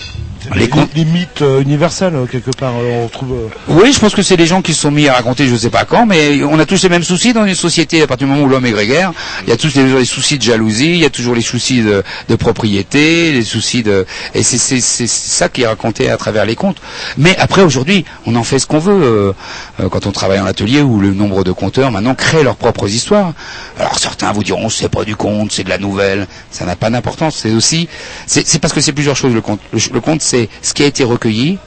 les 0.54 0.68
Les, 0.94 1.04
mythes 1.04 1.42
euh, 1.42 1.60
universels, 1.62 2.14
euh, 2.14 2.26
quelque 2.26 2.50
part, 2.50 2.74
euh, 2.76 3.00
on 3.02 3.04
retrouve... 3.06 3.50
Oui, 3.68 3.92
je 3.92 3.98
pense 3.98 4.14
que 4.14 4.22
c'est 4.22 4.36
les 4.36 4.46
gens 4.46 4.62
qui 4.62 4.74
se 4.74 4.80
sont 4.82 4.90
mis 4.90 5.08
à 5.08 5.14
raconter, 5.14 5.46
je 5.46 5.56
sais 5.56 5.70
pas 5.70 5.84
quand, 5.84 6.06
mais 6.06 6.42
on 6.44 6.58
a 6.58 6.66
tous 6.66 6.82
les 6.82 6.88
mêmes 6.88 7.02
soucis 7.02 7.32
dans 7.32 7.44
une 7.44 7.54
société 7.54 8.02
à 8.02 8.06
partir 8.06 8.26
du 8.26 8.32
moment 8.32 8.46
où 8.46 8.48
l'homme 8.48 8.66
est 8.66 8.70
grégaire. 8.72 9.12
Il 9.42 9.50
y 9.50 9.52
a 9.52 9.56
tous 9.56 9.74
les, 9.74 9.84
les 9.92 10.04
soucis 10.04 10.38
de 10.38 10.42
jalousie, 10.42 10.90
il 10.92 10.98
y 10.98 11.04
a 11.04 11.10
toujours 11.10 11.34
les 11.34 11.42
soucis 11.42 11.82
de, 11.82 12.02
de 12.28 12.36
propriété, 12.36 13.32
les 13.32 13.44
soucis 13.44 13.82
de, 13.82 14.06
et 14.34 14.42
c'est 14.42 14.80
ça 14.80 15.48
qui 15.48 15.62
est 15.62 15.66
raconté 15.66 16.10
à 16.10 16.16
travers 16.16 16.44
les 16.44 16.56
contes. 16.56 16.78
Mais 17.18 17.36
après 17.38 17.62
aujourd'hui, 17.62 18.04
on 18.26 18.34
en 18.36 18.44
fait 18.44 18.58
ce 18.58 18.66
qu'on 18.66 18.78
veut. 18.78 19.34
euh, 19.80 19.88
quand 19.88 20.06
on 20.06 20.12
travaille 20.12 20.40
en 20.40 20.46
atelier 20.46 20.80
où 20.82 21.00
le 21.00 21.12
nombre 21.12 21.44
de 21.44 21.52
conteurs 21.52 21.90
maintenant 21.90 22.14
créent 22.14 22.42
leurs 22.42 22.56
propres 22.56 22.88
histoires. 22.88 23.32
Alors 23.78 23.98
certains 23.98 24.32
vous 24.32 24.44
diront 24.44 24.68
c'est 24.68 24.88
pas 24.88 25.04
du 25.04 25.16
conte, 25.16 25.52
c'est 25.52 25.64
de 25.64 25.68
la 25.68 25.78
nouvelle. 25.78 26.26
Ça 26.50 26.64
n'a 26.64 26.76
pas 26.76 26.90
d'importance. 26.90 27.36
C'est 27.36 27.52
aussi, 27.52 27.88
c'est 28.26 28.46
c'est 28.46 28.58
parce 28.58 28.72
que 28.72 28.80
c'est 28.80 28.92
plusieurs 28.92 29.16
choses 29.16 29.34
le 29.34 29.40
conte. 29.40 29.60
Le, 29.72 29.78
le 29.92 30.00
conte 30.00 30.22
c'est 30.34 30.48
ce 30.62 30.74
qui 30.74 30.82
a 30.82 30.86
été 30.86 31.04
recueilli. 31.04 31.58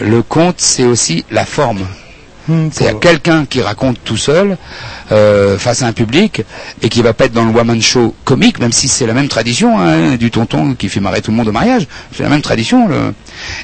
Le 0.00 0.22
conte, 0.22 0.56
c'est 0.58 0.84
aussi 0.84 1.24
la 1.30 1.44
forme. 1.44 1.80
hmm, 2.48 2.68
C'est-à-dire 2.72 3.00
quelqu'un 3.00 3.44
qui 3.46 3.60
raconte 3.62 3.98
tout 4.04 4.16
seul 4.16 4.56
euh, 5.12 5.56
face 5.58 5.82
à 5.82 5.86
un 5.86 5.92
public 5.92 6.42
et 6.82 6.88
qui 6.88 7.00
va 7.02 7.12
pas 7.12 7.24
être 7.26 7.32
dans 7.32 7.44
le 7.44 7.56
one-man 7.56 7.80
show 7.80 8.14
comique, 8.24 8.58
même 8.58 8.72
si 8.72 8.86
c'est 8.88 9.06
la 9.06 9.14
même 9.14 9.28
tradition 9.28 9.78
hein, 9.78 10.16
du 10.16 10.30
tonton 10.30 10.74
qui 10.74 10.88
fait 10.88 11.00
marrer 11.00 11.22
tout 11.22 11.30
le 11.30 11.36
monde 11.36 11.48
au 11.48 11.52
mariage. 11.52 11.86
C'est 12.14 12.22
la 12.24 12.28
même 12.28 12.42
tradition. 12.42 12.88
Le... 12.88 13.14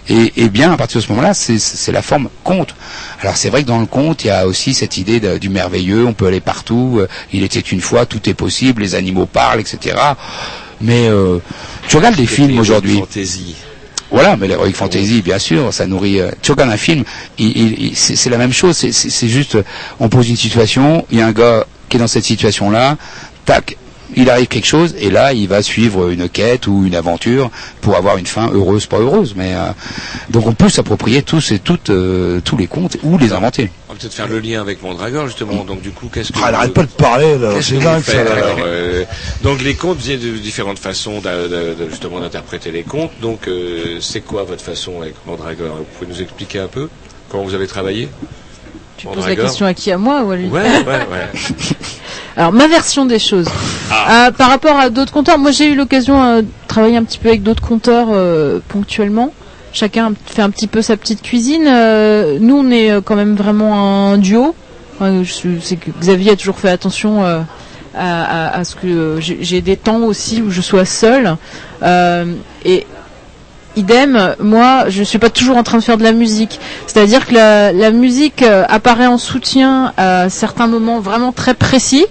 Et, 0.09 0.33
et 0.37 0.49
bien, 0.49 0.73
à 0.73 0.77
partir 0.77 1.01
de 1.01 1.05
ce 1.07 1.11
moment-là, 1.11 1.35
c'est- 1.35 1.59
c'est 1.59 1.93
la 1.93 2.03
forme 2.03 2.29
conte. 2.45 2.75
Alors 3.21 3.37
c'est 3.37 3.51
vrai 3.51 3.63
que 3.63 3.69
dans 3.69 3.81
le 3.81 3.87
conte, 3.87 4.25
il 4.25 4.29
y 4.29 4.31
a 4.31 4.47
aussi 4.47 4.73
cette 4.75 4.97
idée 4.99 5.19
de- 5.21 5.39
du 5.39 5.49
merveilleux. 5.49 6.07
On 6.07 6.13
peut 6.13 6.27
aller 6.27 6.41
partout. 6.41 6.99
euh, 7.01 7.09
il 7.33 7.43
était 7.45 7.61
une 7.61 7.81
fois, 7.81 8.07
tout 8.07 8.29
est 8.29 8.35
possible. 8.35 8.83
Les 8.83 8.95
animaux 8.95 9.27
parlent, 9.27 9.61
etc. 9.61 9.97
Mais 10.81 11.09
euh, 11.09 11.39
tu 11.89 11.97
regardes 11.97 12.17
des 12.17 12.27
films 12.27 12.59
aujourd'hui. 12.59 13.03
Voilà, 14.11 14.37
mais 14.37 14.49
l'heroic 14.49 14.73
fantasy, 14.73 15.23
bien 15.23 15.39
sûr, 15.39 15.73
ça 15.73 15.87
nourrit. 15.87 16.21
euh, 16.21 16.31
tu 16.43 16.51
regardes 16.51 16.71
un 16.71 16.77
film, 16.77 17.05
il, 17.39 17.57
il- 17.57 17.83
il- 17.87 17.97
c'est 17.97 18.29
la 18.31 18.39
même 18.39 18.53
chose. 18.53 18.77
C'est- 18.77 19.29
juste, 19.29 19.57
on 20.01 20.09
pose 20.09 20.29
une 20.29 20.37
situation, 20.37 21.07
il 21.11 21.19
y 21.19 21.23
a 21.23 21.27
un 21.27 21.33
gars 21.33 21.65
qui 21.89 21.97
est 21.97 22.01
dans 22.01 22.09
cette 22.09 22.25
situation-là, 22.25 22.97
tac, 23.45 23.77
il 24.17 24.29
arrive 24.31 24.47
quelque 24.49 24.67
chose, 24.67 24.95
et 24.99 25.11
là, 25.11 25.33
il 25.33 25.49
va 25.49 25.63
suivre 25.63 26.11
une 26.11 26.29
quête 26.29 26.67
ou 26.67 26.85
une 26.87 26.95
aventure 26.95 27.51
pour 27.81 27.97
avoir 27.97 28.17
une 28.19 28.27
fin 28.27 28.51
heureuse, 28.53 28.87
pas 28.87 28.99
heureuse. 28.99 29.35
Mais 29.37 29.55
euh, 29.55 29.71
donc, 30.31 30.47
on 30.47 30.53
peut 30.55 30.69
s'approprier 30.69 31.23
tous 31.23 31.53
et 31.53 31.59
toutes 31.59 31.91
euh, 31.91 32.41
tous 32.45 32.57
les 32.57 32.67
contes 32.67 32.97
ou 33.03 33.19
les 33.19 33.33
inventer. 33.33 33.71
On 33.89 33.93
va 33.93 33.99
peut-être 33.99 34.15
faire 34.15 34.29
le 34.29 34.39
lien 34.41 34.61
avec 34.61 34.83
Mondragor 34.83 35.27
justement. 35.27 35.65
Donc 35.65 35.81
du 35.83 35.91
coup, 35.91 36.09
qu'est-ce 36.13 36.33
que 36.33 36.39
Ah, 36.41 36.47
elle 36.49 36.55
vous- 36.55 36.61
arrête 36.61 36.75
pas 36.75 36.83
de 36.83 36.89
parler, 36.89 37.39
là. 37.39 37.51
C'est 37.61 37.75
que 37.75 37.79
vous 37.81 37.85
dingue, 37.85 38.03
ça. 38.03 38.21
alors, 38.21 38.57
euh, 38.65 39.05
donc 39.43 39.63
les 39.63 39.75
contes 39.75 39.99
viennent 39.99 40.21
de 40.21 40.37
différentes 40.39 40.79
façons 40.79 41.21
justement 41.91 42.21
d'interpréter 42.21 42.71
les 42.71 42.83
contes. 42.83 43.11
Donc 43.21 43.49
euh, 43.49 43.99
c'est 44.01 44.21
quoi 44.21 44.45
votre 44.45 44.63
façon 44.63 45.01
avec 45.03 45.15
Mondragor 45.27 45.77
Vous 45.77 45.85
pouvez 45.99 46.11
nous 46.13 46.23
expliquer 46.23 46.61
un 46.61 46.69
peu 46.69 46.89
comment 47.29 47.43
vous 47.45 47.55
avez 47.55 47.67
travaillé? 47.67 48.09
Tu 49.01 49.07
poses 49.07 49.27
la 49.27 49.37
question 49.37 49.67
à 49.67 49.75
qui? 49.75 49.91
À 49.93 49.99
moi 49.99 50.23
ou 50.23 50.31
à 50.33 50.37
lui? 50.37 50.49
Ouais, 50.49 50.61
ouais, 50.61 50.85
ouais. 50.87 51.41
Alors 52.37 52.53
ma 52.53 52.69
version 52.69 53.07
des 53.07 53.19
choses. 53.19 53.49
Ah. 53.91 54.27
Euh, 54.29 54.31
par 54.31 54.49
rapport 54.51 54.77
à 54.79 54.91
d'autres 54.91 55.13
compteurs, 55.13 55.39
moi 55.39 55.51
j'ai 55.51 55.67
eu 55.71 55.75
l'occasion 55.75 56.23
euh, 56.23 56.43
de 56.43 56.47
travailler 56.69 56.97
un 56.97 57.05
petit 57.05 57.19
peu 57.19 57.29
avec 57.29 57.43
d'autres 57.43 57.63
compteurs 57.67 58.09
euh, 58.11 58.61
ponctuellement. 58.69 59.33
Chacun 59.73 60.13
fait 60.27 60.43
un 60.43 60.51
petit 60.51 60.67
peu 60.67 60.83
sa 60.83 60.97
petite 60.97 61.23
cuisine. 61.23 61.65
Nous 61.65 62.57
on 62.57 62.71
est 62.71 63.01
quand 63.05 63.17
même 63.17 63.37
vraiment 63.37 64.11
un 64.13 64.19
duo. 64.19 64.55
Euh, 65.01 65.25
je 65.25 65.59
sais 65.61 65.77
que 65.77 65.91
Xavier 66.01 66.33
a 66.33 66.37
toujours 66.37 66.59
fait 66.59 66.69
attention 66.71 67.25
à, 67.25 67.45
à- 67.97 68.59
à 68.59 68.65
ce 68.65 68.75
que 68.77 69.19
j'ai 69.21 69.61
des 69.63 69.77
temps 69.77 70.03
aussi 70.03 70.43
où 70.43 70.51
je 70.51 70.61
sois 70.61 70.85
seule. 70.85 71.37
Et 72.65 72.87
idem, 73.77 74.35
moi, 74.41 74.85
je 74.89 75.03
suis 75.03 75.19
pas 75.19 75.31
toujours 75.31 75.57
en 75.57 75.63
train 75.63 75.79
de 75.79 75.83
faire 75.83 75.99
de 75.99 76.03
la 76.03 76.13
musique. 76.13 76.61
C'est-à-dire 76.87 77.27
que 77.27 77.35
la, 77.35 77.73
la 77.73 77.91
musique 77.91 78.43
euh, 78.43 78.65
apparaît 78.69 79.07
en 79.07 79.19
soutien 79.19 79.93
à 79.97 80.29
certains 80.29 80.67
moments 80.67 81.01
vraiment 81.01 81.33
très 81.33 81.55
précis. 81.55 82.07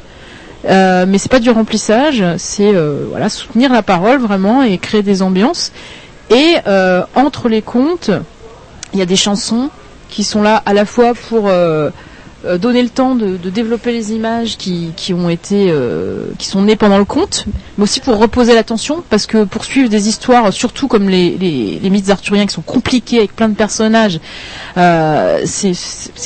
Euh, 0.65 1.05
mais 1.07 1.17
c'est 1.17 1.31
pas 1.31 1.39
du 1.39 1.49
remplissage, 1.49 2.23
c'est 2.37 2.75
euh, 2.75 3.05
voilà 3.09 3.29
soutenir 3.29 3.71
la 3.71 3.81
parole 3.81 4.19
vraiment 4.19 4.61
et 4.61 4.77
créer 4.77 5.03
des 5.03 5.21
ambiances. 5.21 5.71
Et 6.29 6.57
euh, 6.67 7.01
entre 7.15 7.47
les 7.47 7.61
contes, 7.61 8.11
il 8.93 8.99
y 8.99 9.01
a 9.01 9.05
des 9.05 9.15
chansons 9.15 9.69
qui 10.09 10.23
sont 10.23 10.41
là 10.41 10.61
à 10.65 10.73
la 10.73 10.85
fois 10.85 11.13
pour 11.29 11.49
euh, 12.45 12.57
donner 12.57 12.81
le 12.83 12.89
temps 12.89 13.15
de, 13.15 13.37
de 13.37 13.49
développer 13.49 13.91
les 13.91 14.13
images 14.13 14.57
qui, 14.57 14.91
qui 14.95 15.13
ont 15.13 15.29
été 15.29 15.67
euh, 15.69 16.25
qui 16.37 16.47
sont 16.47 16.61
nées 16.61 16.75
pendant 16.75 16.97
le 16.97 17.05
conte, 17.05 17.45
mais 17.77 17.83
aussi 17.83 17.99
pour 17.99 18.17
reposer 18.17 18.53
l'attention 18.53 19.03
parce 19.09 19.25
que 19.25 19.43
pour 19.43 19.65
suivre 19.65 19.89
des 19.89 20.07
histoires, 20.07 20.51
surtout 20.53 20.87
comme 20.87 21.09
les, 21.09 21.37
les, 21.37 21.79
les 21.81 21.89
mythes 21.89 22.09
arthuriens 22.09 22.45
qui 22.45 22.53
sont 22.53 22.61
compliqués 22.61 23.17
avec 23.19 23.35
plein 23.35 23.49
de 23.49 23.55
personnages, 23.55 24.19
euh, 24.77 25.41
c'est 25.45 25.73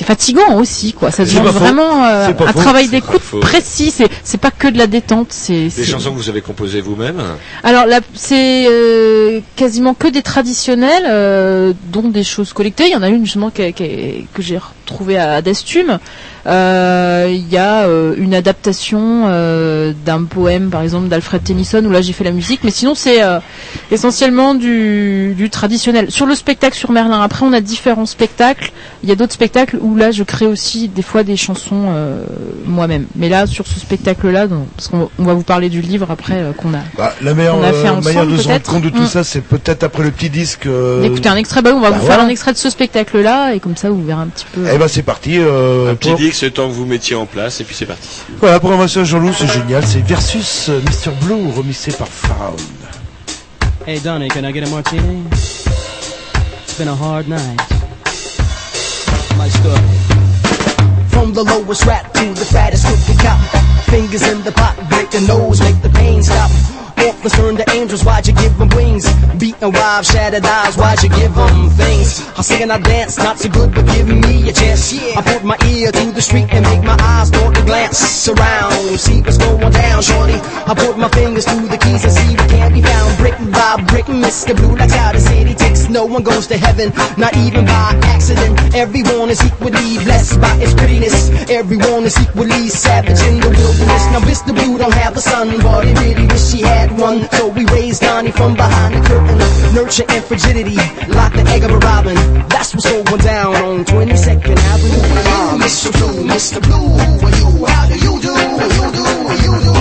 fatigant 0.06 0.58
aussi 0.60 0.94
quoi. 0.94 1.12
Ça 1.12 1.26
demande 1.26 1.48
vraiment 1.48 2.06
euh, 2.06 2.28
un 2.30 2.34
faux. 2.54 2.60
travail 2.60 2.88
d'écoute 2.90 3.22
précis. 3.42 3.92
C'est 3.92 4.10
c'est 4.24 4.40
pas 4.40 4.52
que 4.52 4.68
de 4.68 4.78
la 4.78 4.88
détente. 4.88 5.28
C'est 5.32 5.68
Des 5.76 5.84
chansons 5.86 6.12
que 6.12 6.18
vous 6.18 6.30
avez 6.30 6.42
composées 6.42 6.82
vous-même 6.82 7.22
alors 7.64 7.86
là, 7.86 8.00
c'est 8.14 8.66
euh, 8.70 9.40
quasiment 9.56 9.94
que 9.94 10.08
des 10.08 10.22
traditionnels, 10.22 11.06
euh, 11.08 11.74
dont 11.92 12.08
des 12.10 12.24
choses 12.24 12.54
collectées. 12.54 12.86
Il 12.88 12.92
y 12.92 12.96
en 12.96 13.02
a 13.04 13.10
une 13.10 13.24
justement 13.26 13.50
qui- 13.50 13.74
qui- 13.74 14.28
que 14.34 14.42
j'ai 14.42 14.58
retrouvée 14.58 15.18
à 15.18 15.42
Destume. 15.42 16.00
Euh, 16.46 17.28
Il 17.30 17.50
y 17.52 17.58
a 17.58 17.84
euh, 17.84 18.16
une 18.18 18.34
adaptation 18.34 19.24
euh, 19.28 19.94
d'un 20.06 20.24
poème, 20.24 20.70
par 20.70 20.82
exemple, 20.82 21.08
d'Alfred 21.08 21.44
Tennyson, 21.44 21.84
où 21.86 21.90
là 21.90 22.02
j'ai 22.02 22.14
fait 22.14 22.24
la 22.24 22.32
musique. 22.32 22.62
Mais 22.64 22.72
sinon, 22.72 22.96
c'est 22.96 23.24
euh, 23.24 23.40
essentiellement 23.92 24.54
du, 24.56 25.34
du 25.36 25.50
traditionnel. 25.50 26.12
Sur 26.12 26.26
le 26.26 26.36
spectacle 26.36 26.76
sur 26.78 26.92
Merlin, 26.92 27.22
après, 27.22 27.46
on 27.46 27.54
a 27.54 27.62
différents 27.62 28.06
spectacles. 28.06 28.72
Il 29.04 29.10
y 29.10 29.12
a 29.12 29.16
d'autres 29.16 29.34
spectacles 29.34 29.78
où 29.82 29.96
là, 29.96 30.12
je 30.12 30.24
crée 30.24 30.46
aussi 30.48 30.88
des 30.90 31.02
fois 31.02 31.24
des 31.24 31.38
chansons 31.38 31.86
euh, 31.90 32.24
moi-même. 32.66 33.06
Mais 33.16 33.30
là, 33.30 33.48
sur 33.48 33.66
ce 33.68 33.80
spectacle-là, 33.80 34.48
donc, 34.48 34.68
parce 34.76 34.88
qu'on 34.90 35.10
on 35.20 35.24
va 35.24 35.34
vous 35.34 35.44
parler 35.44 35.70
du 35.70 35.82
livre 35.82 36.08
après 36.12 36.36
euh, 36.36 36.52
qu'on 36.54 36.74
a 36.74 36.80
Bah, 36.98 37.14
la 37.22 37.34
meilleure 37.34 37.58
On 37.58 37.64
a 37.64 37.72
fait 37.74 38.02
manière 38.02 38.26
de 38.28 38.38
se 38.38 38.44
rendre 38.44 38.48
peut-être 38.50 38.72
compte 38.72 38.84
de 38.84 38.90
tout 38.90 39.04
Mm. 39.04 39.08
ça, 39.08 39.24
c'est 39.24 39.42
peut-être 39.42 39.84
après 39.84 40.04
le 40.04 40.12
petit 40.12 40.30
disque. 40.30 40.66
euh, 40.68 41.04
Écoutez 41.04 41.28
un 41.30 41.36
extrait, 41.36 41.62
bah 41.62 41.72
oui, 41.72 41.78
on 41.78 41.82
va 41.82 41.92
bah 41.92 41.98
vous 42.00 42.06
faire 42.08 42.20
un 42.20 42.28
extrait 42.30 42.54
de 42.54 42.58
ce 42.58 42.70
spectacle-là, 42.70 43.54
et 43.54 43.60
comme 43.60 43.76
ça 43.76 43.90
vous 43.90 44.04
verrez 44.04 44.22
un 44.22 44.28
petit 44.28 44.46
peu. 44.54 44.62
Eh 44.74 44.78
ben 44.78 44.88
c'est 44.88 45.02
parti. 45.04 45.38
Euh, 45.40 45.92
Un 45.92 45.96
petit 45.96 46.10
pour- 46.10 46.18
dix, 46.20 46.33
le 46.42 46.52
temps 46.52 46.68
que 46.68 46.74
vous 46.74 46.86
mettiez 46.86 47.16
en 47.16 47.26
place, 47.26 47.62
et 47.62 47.64
puis 47.64 47.76
c'est 47.76 47.86
parti. 47.86 48.10
Voilà, 48.40 48.60
programmation 48.60 49.04
Jean-Loup, 49.04 49.34
c'est 49.38 49.48
génial. 49.48 49.84
C'est 49.86 50.02
Versus 50.06 50.70
euh, 50.70 50.82
Mr. 50.82 51.12
Blue, 51.22 51.52
remixé 51.56 51.92
par 51.92 52.08
Pharaon. 52.08 52.56
Hey 53.86 54.00
Donnie, 54.00 54.30
can 54.30 54.46
I 54.46 54.54
get 54.54 54.64
a 54.64 54.70
martini? 54.70 55.24
It's 55.32 56.78
been 56.78 56.88
a 56.88 56.96
hard 56.96 57.28
night. 57.28 57.60
My 59.38 59.50
story. 59.50 59.78
From 61.10 61.34
the 61.34 61.44
lowest 61.44 61.86
rat 61.86 62.14
to 62.14 62.34
the 62.34 62.46
fattest 62.46 62.86
cookie 62.88 63.18
cop. 63.22 63.40
Fingers 63.90 64.24
in 64.24 64.42
the 64.44 64.52
pot, 64.52 64.76
break 64.90 65.12
the 65.12 65.22
nose, 65.28 65.60
make 65.62 65.82
the 65.82 65.90
pain 65.90 66.24
stop. 66.24 66.50
The 67.04 67.30
stern, 67.30 67.56
the 67.56 67.70
angels, 67.72 68.04
why'd 68.06 68.28
you 68.28 68.34
give 68.34 68.58
them 68.58 68.70
wings? 68.70 69.06
and 69.64 69.74
wives, 69.74 70.12
shattered 70.12 70.46
eyes, 70.46 70.76
why'd 70.76 71.02
you 71.04 71.10
give 71.10 71.34
them 71.36 71.70
things? 71.72 72.20
I 72.38 72.42
sing 72.42 72.64
and 72.64 72.72
I 72.72 72.80
dance, 72.80 73.18
not 73.18 73.40
so 73.40 73.50
good, 73.50 73.74
but 73.74 73.86
give 73.88 74.08
me 74.08 74.50
a 74.50 74.54
chance. 74.54 74.94
I 75.16 75.22
put 75.22 75.44
my 75.44 75.58
ear 75.68 75.92
to 75.92 76.12
the 76.12 76.22
street 76.22 76.48
and 76.52 76.64
make 76.66 76.84
my 76.84 76.98
eyes 77.00 77.30
start 77.30 77.56
to 77.56 77.64
glance 77.64 78.28
around, 78.28 79.00
see 79.00 79.22
what's 79.22 79.38
going 79.38 79.72
down, 79.72 80.02
shorty. 80.02 80.36
I 80.68 80.74
put 80.76 80.98
my 80.98 81.08
fingers 81.10 81.46
through 81.46 81.68
the 81.68 81.78
keys 81.78 82.04
and 82.04 82.14
see 82.14 82.36
what 82.36 82.50
can't 82.50 82.74
be 82.74 82.82
found. 82.82 83.18
Brick 83.18 83.36
by 83.52 83.84
brick, 83.88 84.06
Mr. 84.06 84.56
Blue, 84.56 84.76
that's 84.76 84.94
how 84.94 85.12
the 85.12 85.20
city 85.20 85.54
ticks. 85.56 85.90
No 85.90 86.06
one 86.06 86.24
goes 86.24 86.48
to 86.48 86.58
heaven, 86.58 86.92
not 87.18 87.36
even 87.38 87.66
by 87.66 88.00
accident. 88.04 88.76
Everyone 88.76 89.30
is 89.30 89.44
equally 89.44 90.00
blessed 90.04 90.40
by 90.42 90.56
its 90.60 90.74
prettiness. 90.74 91.30
Everyone 91.50 92.04
is 92.04 92.20
equally 92.20 92.68
savage 92.68 93.22
in 93.28 93.40
the 93.40 93.50
wilderness. 93.50 94.04
Now, 94.12 94.20
Mr. 94.20 94.56
Blue 94.56 94.78
don't 94.78 94.94
have 94.94 95.16
a 95.16 95.22
son, 95.22 95.56
but 95.62 95.86
he 95.86 95.94
really 95.94 96.28
wish 96.28 96.52
he 96.52 96.62
had 96.62 96.92
one. 96.98 97.30
So 97.32 97.48
we 97.50 97.66
raised 97.66 98.02
Donnie 98.02 98.32
from 98.32 98.56
behind 98.56 98.96
the 98.96 99.02
curtain. 99.08 99.38
Nurture 99.74 100.06
and 100.10 100.24
frigidity, 100.24 100.76
like 101.10 101.34
the 101.34 101.44
egg 101.50 101.64
of 101.64 101.72
a 101.72 101.78
robin. 101.80 102.16
That's 102.50 102.74
what's 102.74 102.90
going 102.90 103.22
down 103.22 103.56
on 103.56 103.86
22nd 103.86 104.58
Avenue. 104.58 105.02
Ah, 105.26 105.58
Mr. 105.60 105.92
Blue, 105.92 106.24
Mr. 106.28 106.62
Blue, 106.62 106.78
who 106.78 107.26
are 107.26 107.36
you? 107.38 107.66
How 107.66 107.88
do 107.88 107.96
you 107.98 108.14
do? 108.22 108.34
What 108.34 108.70
you 108.78 108.88
do? 108.94 109.04
What 109.26 109.38
you 109.42 109.54
do? 109.66 109.74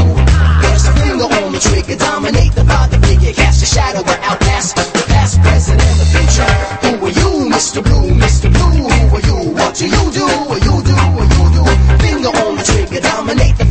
There's 0.63 0.87
a 0.89 0.93
finger 0.97 1.29
on 1.29 1.53
the 1.53 1.61
trigger, 1.61 1.97
dominate 1.97 2.53
the 2.55 2.65
father 2.65 2.99
figure, 3.07 3.33
cast 3.33 3.63
a 3.63 3.67
shadow 3.67 4.03
that 4.03 4.21
outlasts 4.23 4.73
the 4.75 5.05
past, 5.09 5.41
present, 5.43 5.81
and 5.81 5.97
the 6.01 6.07
future. 6.09 6.53
Who 6.83 6.91
are 7.07 7.15
you, 7.15 7.51
Mr. 7.53 7.83
Blue, 7.83 8.11
Mr. 8.17 8.49
Blue? 8.53 8.73
Who 8.73 9.17
are 9.17 9.25
you? 9.29 9.53
What 9.53 9.75
do 9.75 9.87
you 9.87 10.05
do? 10.11 10.27
What 10.49 10.61
you 10.65 10.77
do? 10.83 10.97
What 11.17 11.29
you 11.37 11.45
do? 11.57 11.63
Finger 12.01 12.33
on 12.43 12.57
the 12.57 12.65
trigger, 12.65 13.01
dominate 13.01 13.62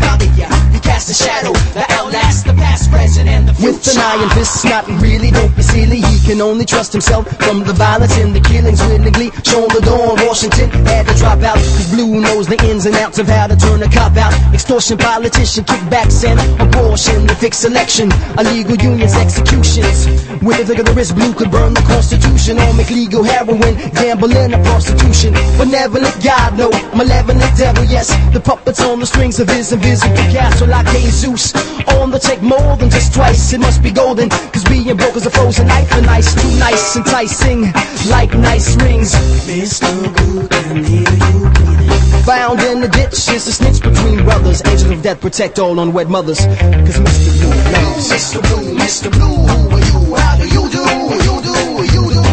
cast 1.01 1.21
a 1.21 1.23
shadow 1.23 1.53
that 1.73 1.89
outlasts 1.97 2.43
the 2.43 2.53
past, 2.53 2.91
present, 2.91 3.27
and 3.27 3.47
the 3.47 3.53
future. 3.53 3.73
With 3.73 3.97
an 3.97 4.01
iron 4.01 4.29
fist, 4.37 4.65
not 4.65 4.85
really, 5.01 5.31
don't 5.31 5.55
be 5.55 5.63
silly. 5.63 6.01
He 6.01 6.19
can 6.21 6.41
only 6.41 6.65
trust 6.65 6.91
himself 6.93 7.25
from 7.41 7.63
the 7.63 7.73
violence 7.73 8.17
and 8.17 8.35
the 8.35 8.41
killings. 8.41 8.81
Willingly 8.81 9.31
shown 9.41 9.67
the 9.73 9.81
door 9.81 10.13
in 10.13 10.27
Washington, 10.27 10.69
had 10.85 11.07
to 11.07 11.15
drop 11.17 11.41
out. 11.41 11.57
Cause 11.57 11.89
Blue 11.89 12.21
knows 12.21 12.45
the 12.45 12.57
ins 12.69 12.85
and 12.85 12.95
outs 12.95 13.17
of 13.17 13.27
how 13.27 13.47
to 13.47 13.55
turn 13.55 13.81
a 13.81 13.89
cop 13.89 14.15
out. 14.17 14.33
Extortion, 14.53 14.97
politician, 14.97 15.63
kickbacks, 15.65 16.21
and 16.21 16.37
abortion. 16.61 17.25
The 17.25 17.35
fixed 17.35 17.65
election, 17.65 18.11
illegal 18.37 18.77
unions, 18.77 19.15
executions. 19.15 20.05
With 20.45 20.61
a 20.61 20.77
of 20.77 20.85
the 20.85 20.93
wrist, 20.93 21.15
Blue 21.15 21.33
could 21.33 21.49
burn 21.49 21.73
the 21.73 21.81
Constitution 21.81 22.59
or 22.59 22.73
make 22.73 22.91
legal 22.91 23.23
heroin, 23.23 23.73
gambling, 23.97 24.53
and 24.53 24.63
prostitution. 24.65 25.33
Benevolent 25.57 26.13
God, 26.21 26.57
no, 26.57 26.69
malevolent 26.93 27.57
devil, 27.57 27.85
yes. 27.85 28.13
The 28.33 28.39
puppets 28.39 28.81
on 28.81 28.99
the 28.99 29.05
strings 29.05 29.39
of 29.39 29.49
his 29.49 29.71
invisible 29.73 30.29
castle, 30.29 30.67
like 30.67 30.90
Jesus. 30.91 31.53
On 31.99 32.09
the 32.11 32.19
take 32.19 32.41
more 32.41 32.75
than 32.77 32.89
just 32.89 33.13
twice, 33.13 33.53
it 33.53 33.59
must 33.59 33.81
be 33.83 33.91
golden. 33.91 34.29
Cause 34.29 34.63
being 34.65 34.95
broke 34.97 35.15
is 35.15 35.25
a 35.25 35.31
frozen 35.31 35.67
knife, 35.67 35.91
and 35.93 36.07
ice 36.07 36.33
too 36.33 36.59
nice, 36.59 36.95
enticing, 36.95 37.71
like 38.09 38.33
nice 38.33 38.75
rings. 38.81 39.13
Mr. 39.45 39.89
Blue 40.15 40.47
can 40.47 40.83
hear 40.83 41.09
you 41.09 41.49
breathing. 41.49 42.23
Found 42.23 42.59
in 42.61 42.81
the 42.81 42.87
ditch 42.87 43.27
is 43.29 43.47
a 43.47 43.51
snitch 43.51 43.81
between 43.81 44.23
brothers. 44.23 44.61
Angels 44.65 44.91
of 44.91 45.01
death 45.01 45.21
protect 45.21 45.59
all 45.59 45.79
unwed 45.79 46.09
mothers. 46.09 46.39
Cause 46.39 46.99
Mr. 46.99 47.31
Blue 47.39 47.71
loves. 47.73 48.09
Mr. 48.11 48.41
Blue, 48.41 48.75
Mr. 48.77 49.11
Blue, 49.11 49.35
who 49.51 49.69
are 49.73 49.79
you? 49.79 50.15
How 50.15 50.37
do 50.37 50.45
you 50.47 50.69
do? 50.69 50.83
You 51.27 51.35
do? 51.41 51.57
You 51.95 52.03
do? 52.13 52.23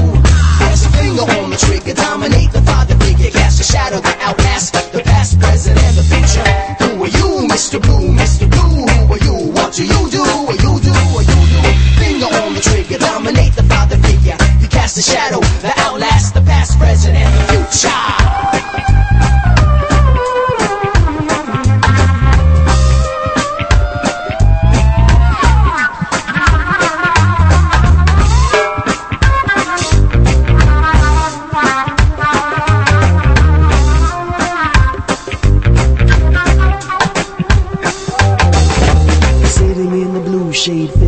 Press 0.58 0.86
a 0.86 0.90
finger 0.98 1.22
on 1.22 1.50
the 1.50 1.56
trigger, 1.56 1.94
dominate 1.94 2.52
the 2.52 2.62
father 2.62 2.94
figure, 2.96 3.30
cast 3.30 3.60
a 3.60 3.64
shadow 3.64 4.00
that 4.00 4.18
outlasts 4.20 4.70
the 4.90 5.00
past, 5.00 5.38
present, 5.40 5.78
and 5.78 5.96
the 5.96 6.02
future. 6.02 6.44
Who 6.84 7.04
are 7.04 7.08
you, 7.08 7.48
Mr. 7.48 7.80
Blue, 7.80 8.08
Mr. 8.14 8.47
You? 9.68 9.74
What 9.74 9.76
do 9.76 9.84
you 9.84 10.08
do? 10.08 10.22
What 10.22 10.62
you 10.62 10.80
do? 10.80 10.92
What 11.12 11.28
you 11.28 11.34
do? 11.44 11.60
Finger 12.00 12.24
on 12.24 12.54
the 12.54 12.60
trigger, 12.60 12.96
dominate 12.96 13.54
the 13.54 13.62
father 13.64 13.98
figure. 13.98 14.34
You 14.62 14.68
cast 14.68 14.96
a 14.96 15.02
shadow 15.02 15.40
that 15.60 15.76
outlasts 15.76 16.32
the 16.32 16.40
past, 16.40 16.78
present, 16.78 17.14
and 17.14 17.34
the 17.34 17.52
future. 17.52 18.57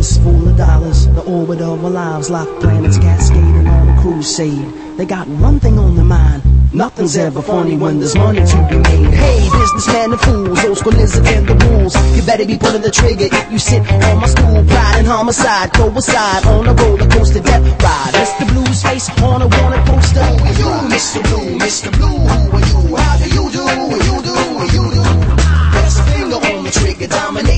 Shade, 0.01 0.21
fistful 0.21 0.49
of 0.49 0.57
dollars. 0.57 1.07
The 1.07 1.21
orbit 1.21 1.61
of 1.61 1.83
our 1.83 1.91
lives, 1.91 2.29
like 2.29 2.47
planets 2.59 2.97
cascading 2.97 3.67
on 3.67 3.89
a 3.89 4.01
crusade. 4.01 4.97
They 4.97 5.05
got 5.05 5.27
one 5.27 5.59
thing 5.59 5.79
on 5.79 5.95
their 5.95 6.05
mind. 6.05 6.43
Nothing's 6.73 7.17
ever 7.17 7.41
funny 7.41 7.75
when 7.75 7.99
there's 7.99 8.15
money 8.15 8.39
to 8.39 8.67
be 8.69 8.77
made. 8.77 9.13
Hey, 9.13 9.49
businessmen 9.51 10.11
and 10.13 10.21
fools, 10.21 10.63
old 10.63 10.77
school 10.77 10.93
lizards 10.93 11.27
and 11.27 11.47
the 11.47 11.55
rules. 11.65 11.95
You 12.15 12.23
better 12.23 12.45
be 12.45 12.57
pulling 12.57 12.81
the 12.81 12.91
trigger 12.91 13.27
if 13.31 13.51
you 13.51 13.59
sit 13.59 13.81
on 13.91 14.17
my 14.21 14.27
stool. 14.27 14.63
Pride 14.65 14.95
and 14.99 15.07
homicide, 15.07 15.73
coincide 15.73 16.45
on 16.45 16.67
a 16.67 16.73
roller 16.73 17.09
coaster 17.09 17.41
death 17.41 17.63
ride. 17.83 18.13
Mr. 18.13 18.47
Blue's 18.53 18.81
face 18.83 19.09
on 19.21 19.41
a 19.41 19.47
wanted 19.47 19.85
poster. 19.85 20.23
Who 20.23 20.69
are 20.69 20.83
you, 20.83 20.95
Mr. 20.95 21.19
Blue, 21.27 21.59
Mr. 21.59 21.91
Blue? 21.91 22.07
Who 22.07 22.55
are 22.55 22.65
you? 22.71 22.95
How 22.95 23.17
do 23.17 23.27
you 23.27 23.45
do? 23.51 23.63
What 23.91 24.01
you 24.07 24.17
do? 24.23 24.35
What 24.55 24.73
you 24.73 24.83
do? 24.95 25.03
A 25.03 25.91
finger 26.07 26.39
on 26.55 26.63
the 26.63 26.71
trigger, 26.71 27.07
dominate 27.07 27.50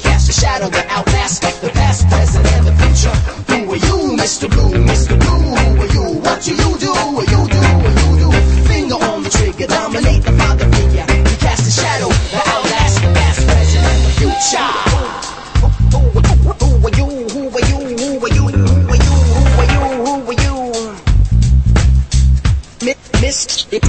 cast 0.00 0.28
a 0.28 0.32
shadow 0.32 0.68
that 0.68 0.86
outlasts 0.90 1.40
the 1.60 1.68
past, 1.70 2.08
present, 2.08 2.46
and 2.46 2.66
the 2.66 2.72
future. 2.80 3.14
Who 3.48 3.72
are 3.72 3.76
you, 3.76 4.16
Mr. 4.16 4.48
Blue, 4.50 4.72
Mr. 4.84 5.18
Blue? 5.18 5.28
Who 5.28 5.80
are 5.80 5.92
you? 5.92 6.20
What 6.20 6.42
do 6.42 6.50
you 6.54 6.78
do? 6.78 6.90
What 7.16 7.26
you 7.30 7.42
do? 7.48 7.60
What 7.84 7.94
you 8.02 8.10
do? 8.20 8.30
Finger 8.68 8.94
on 8.96 9.22
the 9.22 9.30
trigger, 9.30 9.66
dominate 9.66 10.22
the 10.22 10.32
father 10.32 10.68
figure, 10.74 11.06
you 11.08 11.36
cast 11.38 11.66
a 11.66 11.70
shadow 11.70 12.08
that 12.08 12.46
outlasts 12.54 13.00
the 13.00 13.08
past, 13.14 13.46
present, 13.46 13.84
and 13.86 14.00
the 14.04 14.10
future. 14.18 14.70
Who 15.92 16.00
are 16.86 16.94
you? 16.96 17.08
Who 17.32 17.48
are 17.48 17.64
you? 17.64 17.66
Who 17.66 17.66
are 17.66 17.66
you? 17.66 17.80
Who 17.96 18.24
are 18.24 18.32
you? 18.34 18.44
Who 18.48 18.90
are 18.90 19.00
you? 19.00 19.14
Who 20.04 20.28
are 20.28 20.38
you? 20.42 20.56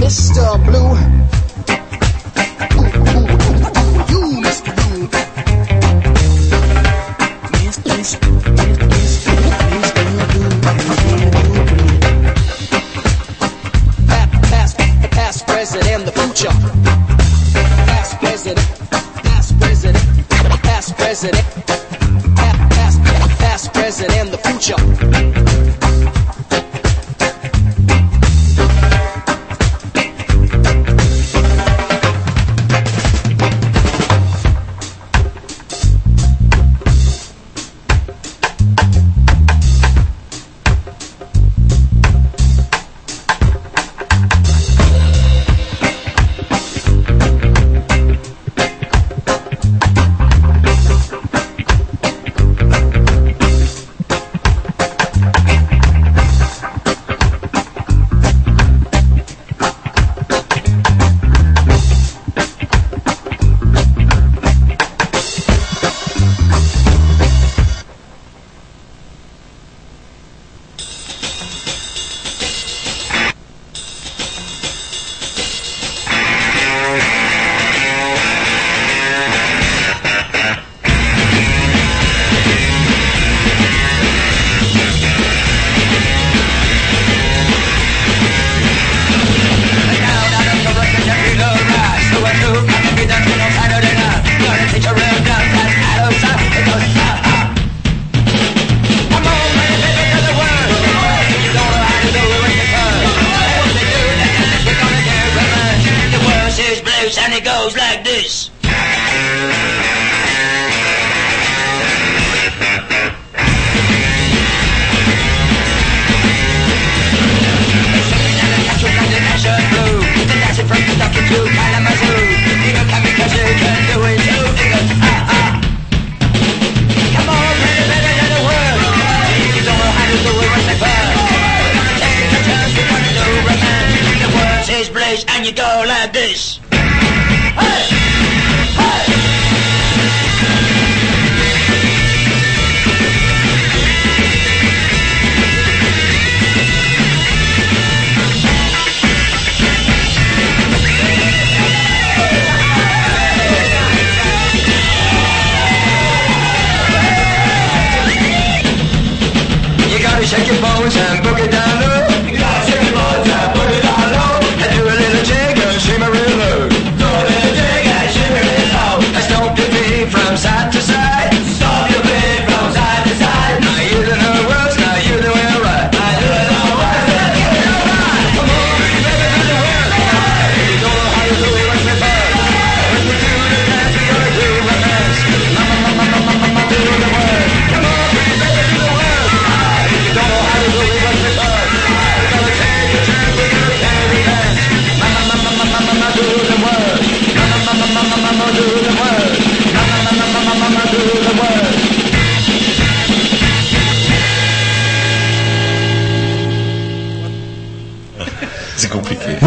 Mr. 0.08 0.56
Blue. 0.64 1.17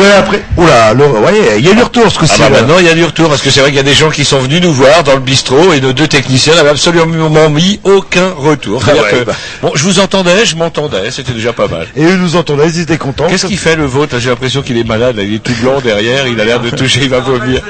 Voilà, 0.01 0.17
après, 0.17 0.41
oula, 0.57 0.93
le, 0.95 1.05
ouais, 1.05 1.59
il 1.59 1.65
y 1.65 1.69
a 1.69 1.73
du 1.75 1.83
retour 1.83 2.11
ce 2.11 2.17
coup-ci. 2.17 2.33
Ah 2.37 2.49
bah 2.49 2.55
là. 2.55 2.61
maintenant 2.61 2.79
il 2.79 2.85
y 2.85 2.89
a 2.89 2.95
du 2.95 3.03
retour 3.03 3.29
parce 3.29 3.41
que 3.41 3.51
c'est 3.51 3.59
vrai 3.59 3.69
qu'il 3.69 3.77
y 3.77 3.81
a 3.81 3.83
des 3.83 3.93
gens 3.93 4.09
qui 4.09 4.25
sont 4.25 4.39
venus 4.39 4.59
nous 4.59 4.73
voir 4.73 5.03
dans 5.03 5.13
le 5.13 5.19
bistrot 5.19 5.73
et 5.73 5.79
nos 5.79 5.93
deux 5.93 6.07
techniciens 6.07 6.55
n'avaient 6.55 6.71
absolument 6.71 7.49
mis 7.49 7.79
aucun 7.83 8.31
retour. 8.35 8.83
Ah 8.87 8.95
ouais, 8.95 9.11
que, 9.11 9.23
bah. 9.25 9.33
Bon, 9.61 9.71
je 9.75 9.83
vous 9.83 9.99
entendais, 9.99 10.43
je 10.45 10.55
m'entendais, 10.55 11.11
c'était 11.11 11.33
déjà 11.33 11.53
pas 11.53 11.67
mal. 11.67 11.85
Et 11.95 12.03
eux 12.03 12.15
nous 12.17 12.35
entendaient, 12.35 12.67
ils 12.67 12.79
étaient 12.79 12.97
contents. 12.97 13.27
Qu'est-ce 13.27 13.45
qu'il 13.45 13.59
fait 13.59 13.75
le 13.75 13.85
vôtre? 13.85 14.17
J'ai 14.17 14.29
l'impression 14.29 14.63
qu'il 14.63 14.77
est 14.77 14.83
malade, 14.87 15.17
là, 15.17 15.23
il 15.23 15.35
est 15.35 15.43
tout 15.43 15.53
blanc 15.61 15.79
derrière, 15.83 16.25
il 16.25 16.39
a 16.41 16.45
l'air 16.45 16.59
de 16.59 16.71
toucher, 16.71 17.01
il 17.03 17.09
va 17.09 17.19
vomir. 17.19 17.61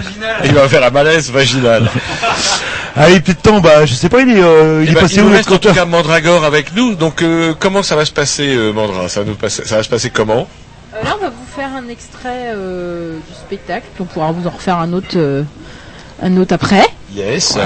Il 0.45 0.53
va 0.53 0.69
faire 0.69 0.83
un 0.85 0.89
malaise 0.89 1.29
vaginal. 1.31 1.89
Allez, 2.95 3.19
de 3.19 3.33
temps, 3.33 3.59
bah, 3.61 3.85
je 3.85 3.93
sais 3.93 4.09
pas, 4.09 4.21
il 4.21 4.29
est, 4.29 4.41
euh, 4.41 4.81
il 4.83 4.89
Eh 4.89 4.91
est 4.91 4.95
ben, 4.95 5.01
passé 5.01 5.15
il 5.17 5.23
où 5.23 5.31
reste 5.31 5.51
en 5.51 5.57
tout 5.57 5.73
cas 5.73 5.85
Mandragore 5.85 6.43
avec 6.43 6.75
nous, 6.75 6.95
donc 6.95 7.21
euh, 7.21 7.53
comment 7.57 7.83
ça 7.83 7.95
va 7.95 8.03
se 8.03 8.11
passer 8.11 8.53
euh, 8.53 8.73
Mandra? 8.73 9.07
Ça 9.07 9.21
va, 9.21 9.27
nous 9.27 9.35
passer, 9.35 9.63
ça 9.65 9.77
va 9.77 9.83
se 9.83 9.87
passer 9.89 10.09
comment? 10.09 10.45
Euh, 10.93 11.03
là, 11.05 11.15
on 11.17 11.23
va 11.23 11.30
extrait 11.91 12.51
euh, 12.55 13.17
du 13.17 13.33
spectacle, 13.35 13.85
puis 13.93 14.01
on 14.01 14.05
pourra 14.05 14.31
vous 14.31 14.47
en 14.47 14.51
refaire 14.51 14.77
un 14.77 14.93
autre, 14.93 15.15
euh, 15.17 15.43
un 16.23 16.35
autre 16.37 16.53
après. 16.53 16.83
Yes. 17.15 17.57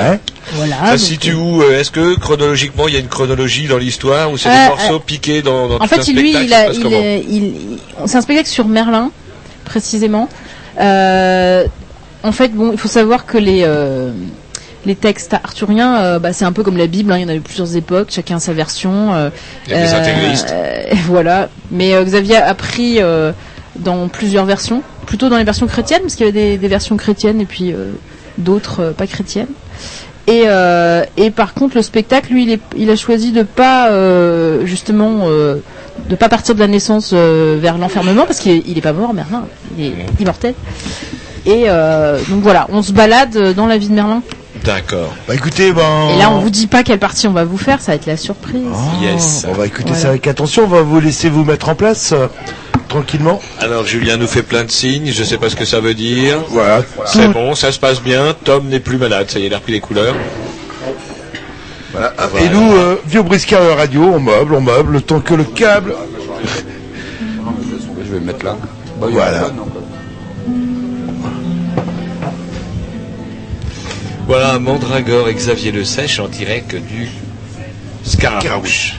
Voilà. 0.53 0.76
Ça 0.78 0.89
donc, 0.91 0.99
se 0.99 1.05
situe 1.05 1.34
où 1.34 1.61
euh, 1.61 1.80
Est-ce 1.80 1.91
que 1.91 2.17
chronologiquement 2.19 2.88
il 2.88 2.95
y 2.95 2.97
a 2.97 2.99
une 2.99 3.07
chronologie 3.07 3.67
dans 3.67 3.78
l'histoire 3.78 4.32
ou 4.32 4.38
c'est 4.38 4.49
Euh, 4.49 4.51
des 4.63 4.69
morceaux 4.69 4.95
euh, 4.95 4.99
piqués 5.05 5.41
dans, 5.43 5.67
dans 5.67 5.76
En 5.76 5.80
tout 5.80 5.84
un 5.86 5.88
fait, 5.88 6.11
lui, 6.13 6.32
spectacle 6.34 6.45
il 6.45 6.53
a, 6.53 6.65
passe 6.65 6.76
il 6.78 6.84
comment 6.84 6.97
est- 6.99 7.23
il- 7.28 7.43
il- 7.45 7.80
c'est 8.07 8.17
un 8.17 8.21
spectacle 8.21 8.49
sur 8.49 8.67
Merlin, 8.67 9.11
précisément. 9.65 10.28
Euh, 10.80 11.65
en 12.23 12.32
fait, 12.32 12.49
bon, 12.49 12.71
il 12.71 12.78
faut 12.78 12.88
savoir 12.88 13.26
que 13.26 13.38
les 13.38 13.61
euh, 13.63 14.11
les 14.86 14.95
textes 14.95 15.34
arthuriens, 15.34 15.97
euh, 15.97 16.19
bah, 16.19 16.32
c'est 16.34 16.45
un 16.45 16.51
peu 16.51 16.63
comme 16.63 16.78
la 16.78 16.86
Bible. 16.88 17.11
hein, 17.11 17.17
il 17.17 17.21
y 17.23 17.26
en 17.26 17.30
a 17.30 17.36
eu 17.36 17.41
plusieurs 17.41 17.76
époques, 17.76 18.09
chacun 18.11 18.39
sa 18.39 18.53
version. 18.53 19.13
euh, 19.13 19.30
Il 19.67 19.73
y 19.73 19.76
a 19.76 19.82
des 19.82 19.93
intégristes. 19.93 20.51
euh, 20.53 20.84
voilà. 21.07 21.49
Mais 21.71 21.93
euh, 21.93 22.03
Xavier 22.03 22.38
a 22.38 22.53
pris 22.53 22.97
euh, 22.99 23.32
dans 23.78 24.07
plusieurs 24.07 24.45
versions, 24.45 24.82
plutôt 25.05 25.30
dans 25.30 25.38
les 25.38 25.43
versions 25.43 25.67
chrétiennes, 25.67 26.01
parce 26.01 26.15
qu'il 26.15 26.26
y 26.26 26.30
avait 26.30 26.39
des, 26.51 26.57
des 26.57 26.67
versions 26.67 26.97
chrétiennes 26.97 27.41
et 27.41 27.45
puis 27.45 27.71
euh, 27.73 27.91
d'autres 28.38 28.80
euh, 28.82 28.91
pas 28.91 29.07
chrétiennes. 29.07 29.47
Et, 30.28 30.43
euh, 30.47 31.03
et 31.17 31.30
par 31.30 31.53
contre, 31.53 31.76
le 31.76 31.84
spectacle, 31.84 32.34
lui, 32.34 32.43
il, 32.43 32.51
est, 32.51 32.61
il 32.76 32.89
a 32.89 32.95
choisi 32.95 33.32
de 33.32 33.43
pas 33.43 33.89
euh, 33.89 34.65
justement 34.65 35.19
euh, 35.26 35.57
de 36.09 36.15
pas 36.15 36.30
partir 36.30 36.55
de 36.55 36.59
la 36.59 36.67
naissance 36.67 37.11
euh, 37.13 37.59
vers 37.61 37.78
l'enfermement 37.78 38.26
parce 38.26 38.39
qu'il 38.39 38.53
est, 38.53 38.63
il 38.65 38.78
est 38.78 38.82
pas 38.82 38.93
mort, 38.93 39.13
Merlin, 39.13 39.45
il 39.78 39.86
est 39.86 39.93
immortel. 40.19 40.55
Et 41.45 41.65
euh, 41.67 42.17
donc 42.30 42.41
voilà, 42.41 42.65
on 42.71 42.82
se 42.82 42.91
balade 42.91 43.53
dans 43.55 43.67
la 43.67 43.78
vie 43.78 43.88
de 43.89 43.93
Merlin. 43.93 44.23
D'accord. 44.63 45.13
Bah 45.28 45.36
écoutez, 45.36 45.71
ben. 45.73 46.09
Et 46.15 46.17
là, 46.17 46.32
on 46.32 46.39
vous 46.39 46.49
dit 46.49 46.65
pas 46.65 46.82
quelle 46.82 46.97
partie 46.97 47.28
on 47.28 47.34
va 47.34 47.43
vous 47.43 47.57
faire, 47.59 47.80
ça 47.82 47.91
va 47.91 47.95
être 47.97 48.07
la 48.07 48.17
surprise. 48.17 48.63
Yes. 48.99 49.45
On 49.47 49.53
va 49.53 49.67
écouter 49.67 49.89
Voilà. 49.89 50.01
ça 50.01 50.09
avec 50.09 50.26
attention, 50.26 50.63
on 50.63 50.67
va 50.67 50.82
vous 50.82 50.99
laisser 50.99 51.30
vous 51.30 51.43
mettre 51.43 51.69
en 51.69 51.76
place 51.76 52.13
euh, 52.13 52.26
tranquillement. 52.88 53.41
Alors 53.59 53.86
Julien 53.86 54.17
nous 54.17 54.27
fait 54.27 54.43
plein 54.43 54.63
de 54.63 54.71
signes, 54.71 55.11
je 55.11 55.23
sais 55.23 55.38
pas 55.38 55.49
ce 55.49 55.55
que 55.55 55.65
ça 55.65 55.79
veut 55.79 55.93
dire. 55.93 56.39
Voilà. 56.49 56.83
C'est 57.05 57.27
bon, 57.29 57.55
ça 57.55 57.71
se 57.71 57.79
passe 57.79 58.01
bien. 58.01 58.36
Tom 58.43 58.67
n'est 58.67 58.79
plus 58.79 58.97
malade, 58.97 59.29
ça 59.29 59.39
y 59.39 59.43
est, 59.43 59.47
il 59.47 59.53
a 59.53 59.57
repris 59.57 59.73
les 59.73 59.79
couleurs. 59.79 60.15
Voilà. 61.91 62.13
Voilà. 62.17 62.45
Et 62.45 62.49
nous, 62.49 62.73
euh, 62.73 62.95
vieux 63.07 63.23
briscard 63.23 63.77
radio, 63.77 64.03
on 64.03 64.19
meuble, 64.19 64.53
on 64.53 64.61
meuble, 64.61 64.93
le 64.93 65.01
temps 65.01 65.21
que 65.21 65.33
le 65.33 65.45
câble. 65.45 65.95
Je 68.05 68.11
vais 68.11 68.19
me 68.19 68.25
mettre 68.25 68.45
là. 68.45 68.57
Bah, 68.99 69.07
Voilà. 69.09 69.49
Voilà 74.27 74.57
Mandragore 74.57 75.29
et 75.29 75.36
Xavier 75.36 75.71
Le 75.71 75.83
Sèche 75.83 76.19
en 76.19 76.27
direct 76.27 76.75
du 76.75 77.07
Scaramouche. 78.03 78.95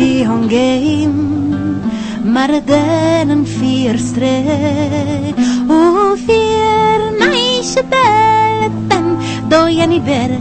hangeim 0.00 1.16
mar 2.34 2.52
denen 2.70 3.44
vier 3.44 3.98
streit 3.98 5.36
u 5.68 5.80
vier 6.26 7.00
meische 7.20 7.82
beten 7.92 9.06
do 9.50 9.60
ja 9.78 9.86
ni 9.86 10.00
ber 10.08 10.32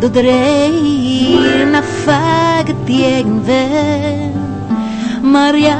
do 0.00 0.08
dreir 0.18 1.66
na 1.74 1.82
fag 2.04 2.74
tiegen 2.86 3.38
we 3.48 3.64
mar 5.34 5.54
ja 5.66 5.78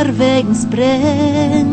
er 0.00 0.12
wegen 0.20 0.54
spren 0.54 1.70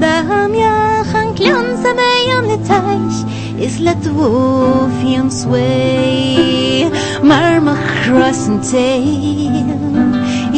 da 0.00 0.14
ham 0.28 0.54
ja 0.54 0.76
han 1.12 1.34
klon 1.38 1.68
sa 1.82 1.92
be 2.00 2.10
an 2.36 2.48
de 2.52 2.58
tais 2.68 3.24
is 3.66 3.78
let 3.80 4.04
wo 4.16 4.88
fiem 5.00 5.30
sway. 5.30 6.90
Mar 7.22 7.60
ma 7.60 7.74
crossen 7.88 8.60
tail 8.70 10.13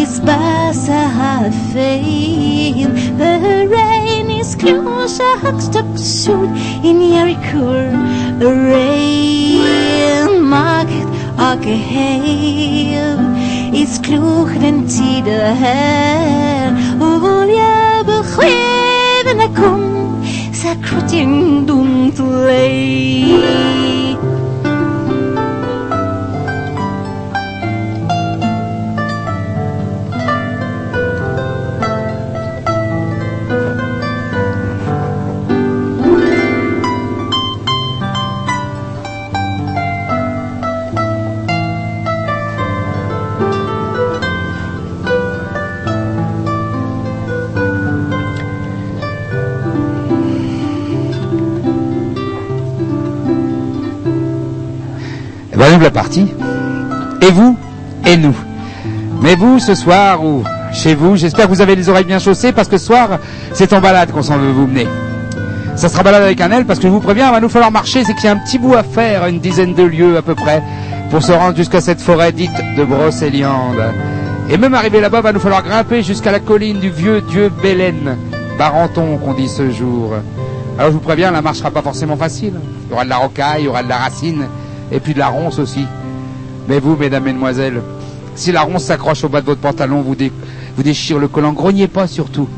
is 0.07 0.21
basa 0.21 1.03
hafein. 1.19 2.91
The 3.19 3.67
rain 3.75 4.31
is 4.31 4.55
close, 4.55 5.19
a 5.21 5.31
huckstuck 5.43 5.99
suit 5.99 6.51
in 6.89 6.99
Jericho. 7.13 7.67
A 8.47 8.51
rain 8.71 10.31
maakt 10.53 11.09
ake 11.49 11.77
heil. 11.93 13.19
Is 13.83 13.99
kloeg 14.07 14.51
den 14.63 14.79
tide 14.93 15.39
her. 15.63 16.71
Ol 17.09 17.49
ja 17.61 18.03
begreven 18.09 19.41
a 19.47 19.49
kom. 19.59 19.85
Sakrutin 20.61 21.67
dum 21.67 22.13
to 22.17 22.25
lay. 22.47 24.36
La 55.87 55.93
partie. 55.93 56.27
Et 57.23 57.31
vous, 57.31 57.57
et 58.05 58.17
nous. 58.17 58.35
Mais 59.23 59.37
vous, 59.37 59.61
ce 59.61 59.77
soir, 59.77 60.25
ou 60.25 60.43
chez 60.73 60.97
vous, 60.97 61.15
j'espère 61.15 61.47
que 61.47 61.51
vous 61.53 61.61
avez 61.61 61.77
les 61.77 61.89
oreilles 61.89 62.05
bien 62.05 62.19
chaussées, 62.19 62.51
parce 62.51 62.67
que 62.67 62.77
ce 62.77 62.87
soir, 62.87 63.21
c'est 63.53 63.73
en 63.73 63.81
balade 63.81 64.11
qu'on 64.11 64.23
s'en 64.23 64.37
veut 64.37 64.51
vous 64.51 64.67
mener. 64.67 64.89
Ça 65.77 65.89
sera 65.89 66.03
balade 66.03 66.25
avec 66.25 66.41
un 66.41 66.51
L, 66.51 66.65
parce 66.65 66.81
que 66.81 66.89
je 66.89 66.93
vous 66.93 66.99
préviens, 66.99 67.29
il 67.29 67.33
va 67.33 67.41
nous 67.41 67.49
falloir 67.49 67.71
marcher, 67.71 68.03
c'est 68.03 68.15
qu'il 68.15 68.25
y 68.25 68.29
a 68.29 68.33
un 68.33 68.39
petit 68.39 68.59
bout 68.59 68.75
à 68.75 68.83
faire, 68.83 69.27
une 69.27 69.39
dizaine 69.39 69.75
de 69.75 69.85
lieues 69.85 70.17
à 70.17 70.23
peu 70.23 70.35
près, 70.35 70.61
pour 71.11 71.23
se 71.23 71.31
rendre 71.31 71.57
jusqu'à 71.57 71.81
cette 71.81 72.01
forêt 72.01 72.33
dite 72.33 72.61
de 72.77 72.85
Brocéliande. 72.85 73.83
Et 74.51 74.59
même 74.59 74.75
arrivé 74.75 75.01
là-bas, 75.01 75.21
va 75.21 75.33
nous 75.33 75.41
falloir 75.41 75.63
grimper 75.63 76.03
jusqu'à 76.03 76.33
la 76.33 76.41
colline 76.41 76.81
du 76.81 76.91
vieux 76.91 77.21
dieu 77.21 77.53
Bélène, 77.63 78.17
Barenton 78.59 79.19
qu'on 79.19 79.35
dit 79.35 79.49
ce 79.49 79.71
jour. 79.71 80.15
Alors 80.79 80.91
je 80.91 80.97
vous 80.97 81.01
préviens, 81.01 81.31
la 81.31 81.43
marche 81.43 81.59
sera 81.59 81.71
pas 81.71 81.83
forcément 81.83 82.17
facile. 82.17 82.55
Il 82.87 82.91
y 82.91 82.93
aura 82.93 83.05
de 83.05 83.11
la 83.11 83.19
rocaille, 83.19 83.63
il 83.63 83.65
y 83.67 83.69
aura 83.69 83.85
de 83.85 83.89
la 83.89 83.99
racine, 83.99 84.47
et 84.93 85.01
puis 85.01 85.15
de 85.15 85.19
la 85.19 85.29
ronce 85.29 85.59
aussi. 85.59 85.87
Mais 86.69 86.81
vous, 86.81 86.97
mesdames, 86.97 87.25
mesdemoiselles, 87.25 87.83
si 88.35 88.53
la 88.53 88.63
ronce 88.63 88.85
s'accroche 88.85 89.25
au 89.25 89.29
bas 89.29 89.41
de 89.41 89.47
votre 89.47 89.61
pantalon, 89.61 90.03
vous, 90.03 90.15
vous 90.77 90.83
déchire 90.83 91.19
le 91.19 91.29
collant, 91.29 91.53
grognez 91.53 91.89
pas 91.89 92.07
surtout. 92.07 92.49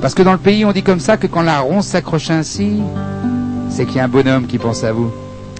Parce 0.00 0.14
que 0.14 0.22
dans 0.22 0.32
le 0.32 0.38
pays, 0.38 0.64
on 0.64 0.72
dit 0.72 0.82
comme 0.82 1.00
ça 1.00 1.16
que 1.16 1.26
quand 1.26 1.42
la 1.42 1.60
ronce 1.60 1.86
s'accroche 1.86 2.30
ainsi, 2.30 2.82
c'est 3.70 3.86
qu'il 3.86 3.96
y 3.96 4.00
a 4.00 4.04
un 4.04 4.08
bonhomme 4.08 4.46
qui 4.46 4.58
pense 4.58 4.84
à 4.84 4.92
vous. 4.92 5.10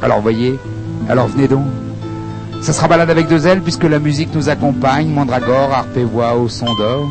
Alors 0.02 0.20
voyez, 0.20 0.58
alors 1.08 1.28
venez 1.28 1.48
donc. 1.48 1.64
Ça 2.60 2.72
sera 2.72 2.88
balade 2.88 3.10
avec 3.10 3.28
deux 3.28 3.46
ailes 3.46 3.60
puisque 3.62 3.84
la 3.84 3.98
musique 3.98 4.34
nous 4.34 4.48
accompagne, 4.48 5.08
mandragore, 5.08 5.86
voix 6.12 6.34
au 6.34 6.48
son 6.48 6.66
d'or. 6.74 7.08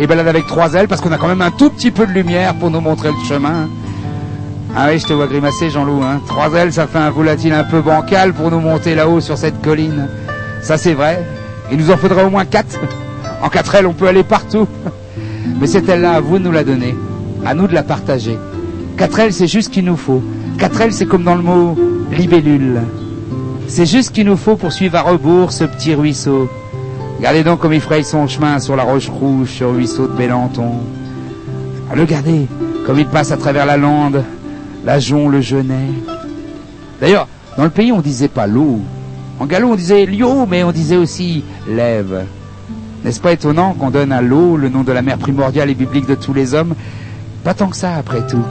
Et 0.00 0.06
balade 0.06 0.28
avec 0.28 0.46
trois 0.46 0.74
ailes 0.74 0.86
parce 0.86 1.00
qu'on 1.00 1.12
a 1.12 1.18
quand 1.18 1.28
même 1.28 1.42
un 1.42 1.50
tout 1.50 1.70
petit 1.70 1.90
peu 1.90 2.06
de 2.06 2.12
lumière 2.12 2.54
pour 2.54 2.70
nous 2.70 2.80
montrer 2.80 3.08
le 3.10 3.26
chemin. 3.26 3.68
Ah 4.76 4.88
oui, 4.90 4.98
je 4.98 5.06
te 5.06 5.12
vois 5.12 5.26
grimacer, 5.26 5.70
Jean-Loup. 5.70 6.02
Hein. 6.02 6.20
Trois 6.26 6.52
ailes, 6.54 6.72
ça 6.72 6.86
fait 6.86 6.98
un 6.98 7.10
volatile 7.10 7.52
un 7.52 7.64
peu 7.64 7.80
bancal 7.80 8.32
pour 8.32 8.50
nous 8.50 8.60
monter 8.60 8.94
là-haut 8.94 9.20
sur 9.20 9.38
cette 9.38 9.60
colline. 9.62 10.08
Ça, 10.62 10.76
c'est 10.76 10.94
vrai. 10.94 11.24
Il 11.72 11.78
nous 11.78 11.90
en 11.90 11.96
faudrait 11.96 12.24
au 12.24 12.30
moins 12.30 12.44
quatre. 12.44 12.78
En 13.42 13.48
quatre 13.48 13.74
ailes, 13.74 13.86
on 13.86 13.92
peut 13.94 14.06
aller 14.06 14.22
partout. 14.22 14.68
Mais 15.60 15.66
cette 15.66 15.88
aile-là, 15.88 16.12
à 16.12 16.20
vous 16.20 16.38
de 16.38 16.44
nous 16.44 16.52
la 16.52 16.64
donner. 16.64 16.94
À 17.44 17.54
nous 17.54 17.66
de 17.66 17.74
la 17.74 17.82
partager. 17.82 18.38
Quatre 18.96 19.18
ailes, 19.20 19.32
c'est 19.32 19.48
juste 19.48 19.68
ce 19.68 19.72
qu'il 19.72 19.84
nous 19.84 19.96
faut. 19.96 20.22
Quatre 20.58 20.80
ailes, 20.80 20.92
c'est 20.92 21.06
comme 21.06 21.24
dans 21.24 21.34
le 21.36 21.42
mot 21.42 21.76
libellule. 22.12 22.80
C'est 23.68 23.86
juste 23.86 24.08
ce 24.08 24.10
qu'il 24.12 24.26
nous 24.26 24.36
faut 24.36 24.56
pour 24.56 24.72
suivre 24.72 24.96
à 24.96 25.02
rebours 25.02 25.52
ce 25.52 25.64
petit 25.64 25.94
ruisseau. 25.94 26.48
Regardez 27.18 27.42
donc 27.42 27.60
comme 27.60 27.72
il 27.72 27.80
fraye 27.80 28.04
son 28.04 28.26
chemin 28.26 28.60
sur 28.60 28.76
la 28.76 28.82
roche 28.82 29.08
rouge, 29.08 29.48
sur 29.48 29.68
le 29.70 29.76
ruisseau 29.76 30.06
de 30.06 30.12
Bélenton. 30.12 30.72
Ah, 31.90 31.94
Regardez 31.98 32.46
comme 32.86 32.98
il 32.98 33.06
passe 33.06 33.32
à 33.32 33.36
travers 33.36 33.66
la 33.66 33.76
lande, 33.76 34.24
la 34.84 34.98
jonc, 34.98 35.28
le 35.28 35.40
genêt. 35.40 35.90
D'ailleurs, 37.00 37.28
dans 37.56 37.64
le 37.64 37.70
pays, 37.70 37.92
on 37.92 38.00
disait 38.00 38.28
pas 38.28 38.46
l'eau. 38.46 38.80
En 39.40 39.46
gallo, 39.46 39.68
on 39.68 39.76
disait 39.76 40.06
l'eau, 40.06 40.46
mais 40.46 40.64
on 40.64 40.72
disait 40.72 40.96
aussi 40.96 41.44
lève. 41.68 42.24
N'est-ce 43.04 43.20
pas 43.20 43.32
étonnant 43.32 43.74
qu'on 43.74 43.90
donne 43.90 44.12
à 44.12 44.20
l'eau 44.20 44.56
le 44.56 44.68
nom 44.68 44.82
de 44.82 44.92
la 44.92 45.02
mère 45.02 45.18
primordiale 45.18 45.70
et 45.70 45.74
biblique 45.74 46.06
de 46.06 46.14
tous 46.14 46.32
les 46.32 46.54
hommes? 46.54 46.74
Pas 47.44 47.54
tant 47.54 47.68
que 47.68 47.76
ça, 47.76 47.94
après 47.94 48.26
tout. 48.26 48.42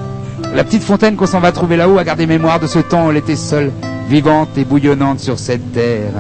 La 0.54 0.64
petite 0.64 0.84
fontaine 0.84 1.16
qu'on 1.16 1.26
s'en 1.26 1.40
va 1.40 1.52
trouver 1.52 1.76
là-haut 1.76 1.98
a 1.98 2.04
gardé 2.04 2.26
mémoire 2.26 2.60
de 2.60 2.68
ce 2.68 2.80
temps 2.80 3.08
où 3.08 3.12
elle 3.12 3.18
était 3.18 3.36
seule, 3.36 3.72
vivante 4.08 4.58
et 4.58 4.64
bouillonnante 4.64 5.20
sur 5.20 5.40
cette 5.40 5.74
terre. 5.74 6.14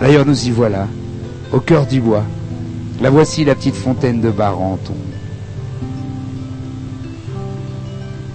D'ailleurs, 0.00 0.26
nous 0.26 0.46
y 0.46 0.50
voilà, 0.50 0.86
au 1.52 1.60
cœur 1.60 1.86
du 1.86 2.00
bois. 2.00 2.24
La 3.00 3.10
voici, 3.10 3.44
la 3.44 3.54
petite 3.54 3.74
fontaine 3.74 4.20
de 4.20 4.30
Barenton. 4.30 4.94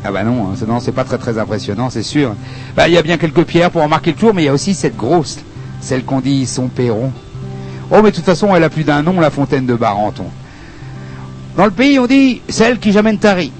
Ah 0.07 0.11
bah 0.13 0.23
non, 0.23 0.53
hein, 0.53 0.65
non, 0.65 0.79
c'est 0.79 0.93
pas 0.93 1.03
très 1.03 1.17
très 1.17 1.37
impressionnant, 1.37 1.89
c'est 1.89 2.01
sûr. 2.01 2.33
Bah, 2.77 2.87
il 2.87 2.93
y 2.93 2.97
a 2.97 3.01
bien 3.01 3.17
quelques 3.17 3.43
pierres 3.43 3.71
pour 3.71 3.81
en 3.81 3.89
marquer 3.89 4.11
le 4.11 4.15
tour, 4.15 4.33
mais 4.33 4.43
il 4.43 4.45
y 4.45 4.47
a 4.47 4.53
aussi 4.53 4.73
cette 4.73 4.95
grosse, 4.95 5.39
celle 5.81 6.05
qu'on 6.05 6.21
dit 6.21 6.45
son 6.45 6.69
perron. 6.69 7.11
Oh, 7.91 7.97
mais 8.01 8.11
de 8.11 8.15
toute 8.15 8.23
façon, 8.23 8.55
elle 8.55 8.63
a 8.63 8.69
plus 8.69 8.85
d'un 8.85 9.03
nom, 9.03 9.19
la 9.19 9.29
fontaine 9.29 9.65
de 9.65 9.75
Barenton. 9.75 10.27
Dans 11.57 11.65
le 11.65 11.71
pays, 11.71 11.99
on 11.99 12.05
dit 12.05 12.41
celle 12.47 12.79
qui 12.79 12.93
jamais 12.93 13.11
ne 13.11 13.17
tarit. 13.17 13.51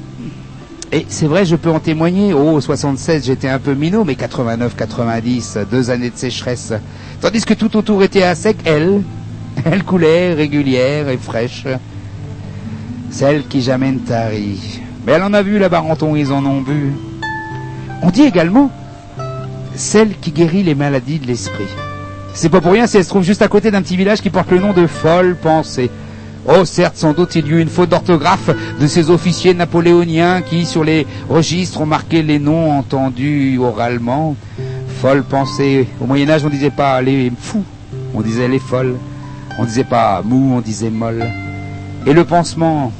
Et 0.94 1.06
c'est 1.10 1.28
vrai, 1.28 1.44
je 1.44 1.58
peux 1.58 1.70
en 1.70 1.82
témoigner. 1.82 2.34
Oh, 2.34 2.62
76, 2.62 3.26
j'étais 3.26 3.50
un 3.50 3.60
peu 3.60 3.74
minot, 3.74 4.06
mais 4.06 4.16
89, 4.16 4.74
90, 4.74 5.58
deux 5.70 5.90
années 5.90 6.12
de 6.12 6.18
sécheresse. 6.18 6.72
Tandis 7.20 7.44
que 7.44 7.56
tout 7.56 7.76
autour 7.76 8.04
était 8.04 8.24
à 8.24 8.36
sec, 8.36 8.56
elle, 8.64 9.02
elle 9.66 9.84
coulait 9.84 10.34
régulière 10.34 11.10
et 11.10 11.18
fraîche. 11.18 11.66
Celle 13.10 13.46
qui 13.48 13.62
jamais 13.62 13.92
ne 13.92 14.00
tarit. 14.00 14.87
Mais 15.08 15.14
elle 15.14 15.24
en 15.24 15.32
a 15.32 15.42
vu 15.42 15.58
la 15.58 15.70
Barenton, 15.70 16.18
ils 16.18 16.34
en 16.34 16.46
ont 16.46 16.60
bu. 16.60 16.92
On 18.04 18.10
dit 18.10 18.24
également 18.24 18.70
celle 19.74 20.18
qui 20.20 20.32
guérit 20.32 20.64
les 20.64 20.76
maladies 20.76 21.20
de 21.20 21.28
l'esprit. 21.28 21.70
C'est 22.34 22.50
pas 22.50 22.60
pour 22.60 22.74
rien 22.74 22.88
si 22.88 22.98
elle 22.98 23.06
se 23.06 23.10
trouve 23.10 23.24
juste 23.24 23.42
à 23.42 23.48
côté 23.48 23.72
d'un 23.72 23.82
petit 23.82 23.96
village 23.96 24.20
qui 24.20 24.30
porte 24.30 24.52
le 24.52 24.60
nom 24.60 24.74
de 24.74 24.86
Folle 24.86 25.38
Pensée. 25.42 25.90
Oh, 26.46 26.66
certes, 26.66 26.98
sans 26.98 27.14
doute 27.14 27.36
il 27.36 27.48
y 27.48 27.52
eut 27.52 27.62
une 27.62 27.70
faute 27.70 27.88
d'orthographe 27.88 28.50
de 28.82 28.86
ces 28.86 29.10
officiers 29.10 29.54
napoléoniens 29.54 30.42
qui, 30.42 30.66
sur 30.66 30.84
les 30.84 31.08
registres, 31.30 31.80
ont 31.80 31.86
marqué 31.86 32.22
les 32.22 32.38
noms 32.38 32.78
entendus 32.78 33.58
oralement. 33.60 34.36
Folle 35.02 35.24
Pensée. 35.24 35.88
Au 36.02 36.06
Moyen-Âge, 36.06 36.44
on 36.44 36.50
disait 36.50 36.70
pas 36.70 37.02
les 37.02 37.32
fous, 37.40 37.64
on 38.14 38.20
disait 38.20 38.50
les 38.50 38.60
folles. 38.60 38.98
On 39.58 39.64
disait 39.64 39.86
pas 39.86 40.22
mou, 40.22 40.56
on 40.58 40.60
disait 40.60 40.90
molle. 40.90 41.26
Et 42.06 42.12
le 42.12 42.26
pansement, 42.26 42.92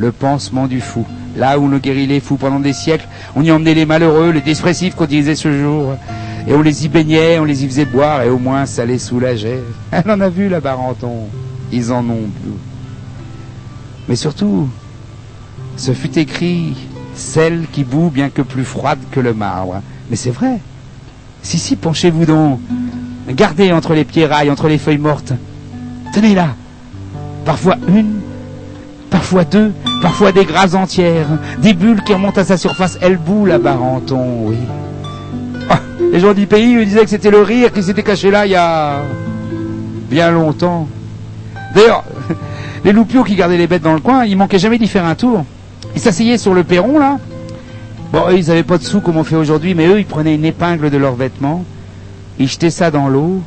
le 0.00 0.12
pansement 0.12 0.66
du 0.66 0.80
fou. 0.80 1.06
Là 1.36 1.58
où 1.58 1.66
on 1.66 1.78
guérit 1.78 2.06
les 2.06 2.20
fous 2.20 2.36
pendant 2.36 2.58
des 2.58 2.72
siècles, 2.72 3.06
on 3.36 3.42
y 3.42 3.52
emmenait 3.52 3.74
les 3.74 3.86
malheureux, 3.86 4.30
les 4.30 4.40
dépressifs 4.40 4.96
qu'on 4.96 5.04
disait 5.04 5.36
ce 5.36 5.52
jour. 5.52 5.94
Et 6.48 6.54
on 6.54 6.62
les 6.62 6.86
y 6.86 6.88
baignait, 6.88 7.38
on 7.38 7.44
les 7.44 7.64
y 7.64 7.68
faisait 7.68 7.84
boire, 7.84 8.22
et 8.22 8.30
au 8.30 8.38
moins 8.38 8.66
ça 8.66 8.84
les 8.86 8.98
soulageait. 8.98 9.60
Elle 9.92 10.10
en 10.10 10.20
a 10.20 10.28
vu 10.30 10.48
la 10.48 10.60
Barenton. 10.60 11.28
Ils 11.70 11.92
en 11.92 12.00
ont 12.08 12.28
bu. 12.42 12.52
Mais 14.08 14.16
surtout, 14.16 14.68
ce 15.76 15.92
fut 15.92 16.18
écrit 16.18 16.74
celle 17.14 17.66
qui 17.70 17.84
bout 17.84 18.10
bien 18.10 18.30
que 18.30 18.42
plus 18.42 18.64
froide 18.64 18.98
que 19.12 19.20
le 19.20 19.34
marbre. 19.34 19.82
Mais 20.08 20.16
c'est 20.16 20.30
vrai. 20.30 20.58
Si, 21.42 21.58
si, 21.58 21.76
penchez-vous 21.76 22.24
donc. 22.24 22.60
Gardez 23.28 23.70
entre 23.72 23.94
les 23.94 24.04
pierrailles, 24.04 24.50
entre 24.50 24.66
les 24.66 24.78
feuilles 24.78 24.98
mortes. 24.98 25.32
Tenez 26.12 26.34
là. 26.34 26.54
Parfois 27.44 27.76
une, 27.86 28.20
parfois 29.10 29.44
deux, 29.44 29.72
parfois 30.00 30.32
des 30.32 30.44
grâces 30.44 30.74
entières, 30.74 31.26
des 31.58 31.74
bulles 31.74 32.02
qui 32.02 32.14
remontent 32.14 32.40
à 32.40 32.44
sa 32.44 32.56
surface. 32.56 32.98
Elle 33.02 33.18
bout 33.18 33.44
la 33.44 33.58
Barenton, 33.58 34.46
oui. 34.46 34.56
Ah, 35.68 35.80
les 36.12 36.20
gens 36.20 36.32
du 36.32 36.46
pays 36.46 36.76
eux, 36.76 36.84
disaient 36.84 37.04
que 37.04 37.10
c'était 37.10 37.30
le 37.30 37.42
rire 37.42 37.72
qui 37.72 37.82
s'était 37.82 38.02
caché 38.02 38.30
là 38.30 38.46
il 38.46 38.52
y 38.52 38.56
a 38.56 39.02
bien 40.08 40.30
longtemps. 40.30 40.88
D'ailleurs, 41.74 42.04
les 42.84 42.92
loupiaux 42.92 43.24
qui 43.24 43.34
gardaient 43.34 43.58
les 43.58 43.66
bêtes 43.66 43.82
dans 43.82 43.94
le 43.94 44.00
coin, 44.00 44.24
ils 44.24 44.36
manquaient 44.36 44.58
jamais 44.58 44.78
d'y 44.78 44.88
faire 44.88 45.04
un 45.04 45.14
tour. 45.14 45.44
Ils 45.94 46.00
s'asseyaient 46.00 46.38
sur 46.38 46.54
le 46.54 46.64
perron 46.64 46.98
là. 46.98 47.18
Bon, 48.12 48.22
eux, 48.28 48.38
ils 48.38 48.48
n'avaient 48.48 48.64
pas 48.64 48.78
de 48.78 48.82
sous 48.82 49.00
comme 49.00 49.16
on 49.16 49.24
fait 49.24 49.36
aujourd'hui, 49.36 49.74
mais 49.74 49.86
eux, 49.86 50.00
ils 50.00 50.06
prenaient 50.06 50.34
une 50.34 50.44
épingle 50.44 50.90
de 50.90 50.96
leurs 50.96 51.14
vêtements, 51.14 51.64
ils 52.40 52.48
jetaient 52.48 52.70
ça 52.70 52.90
dans 52.90 53.08
l'eau. 53.08 53.40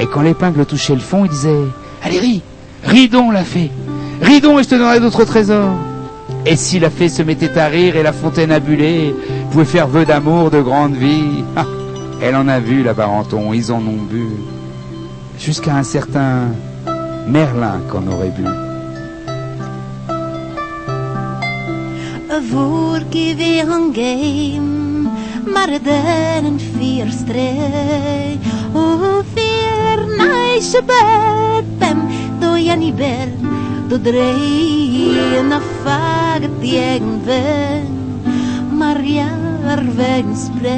Et 0.00 0.06
quand 0.06 0.22
l'épingle 0.22 0.66
touchait 0.66 0.94
le 0.94 1.00
fond, 1.00 1.24
ils 1.24 1.30
disaient 1.30 1.64
Allez, 2.04 2.20
ris, 2.20 2.42
ris 2.84 3.08
donc, 3.08 3.32
la 3.32 3.44
fée, 3.44 3.70
ris 4.20 4.40
donc 4.40 4.60
et 4.60 4.62
je 4.64 4.68
te 4.68 4.74
donnerai 4.74 5.00
d'autres 5.00 5.24
trésors? 5.24 5.74
Et 6.44 6.56
si 6.56 6.78
la 6.78 6.90
fée 6.90 7.08
se 7.08 7.22
mettait 7.22 7.58
à 7.58 7.68
rire 7.68 7.96
et 7.96 8.02
la 8.02 8.12
fontaine 8.12 8.52
à 8.52 8.60
buller, 8.60 9.14
pouvait 9.50 9.64
faire 9.64 9.88
vœu 9.88 10.04
d'amour, 10.04 10.50
de 10.50 10.60
grande 10.60 10.94
vie, 10.94 11.42
ah, 11.56 11.64
elle 12.22 12.36
en 12.36 12.46
a 12.46 12.60
vu 12.60 12.82
la 12.82 12.92
Barenton, 12.92 13.54
ils 13.54 13.72
en 13.72 13.78
ont 13.78 14.02
bu. 14.10 14.26
Jusqu'à 15.38 15.76
un 15.76 15.82
certain 15.82 16.48
Merlin 17.26 17.80
qu'en 17.90 18.06
aurait 18.06 18.32
bu. 18.36 18.44
Game, 23.92 25.08
maar 25.52 25.68
een 25.68 26.60
vier 26.78 27.10
שבעצם 30.60 31.98
דויין 32.38 32.82
maria 32.82 33.44
דודרי 33.88 35.42
נפגת 35.44 36.62
יגנבן, 36.62 37.86
מריאר 38.72 39.78
וגנספרי, 39.96 40.70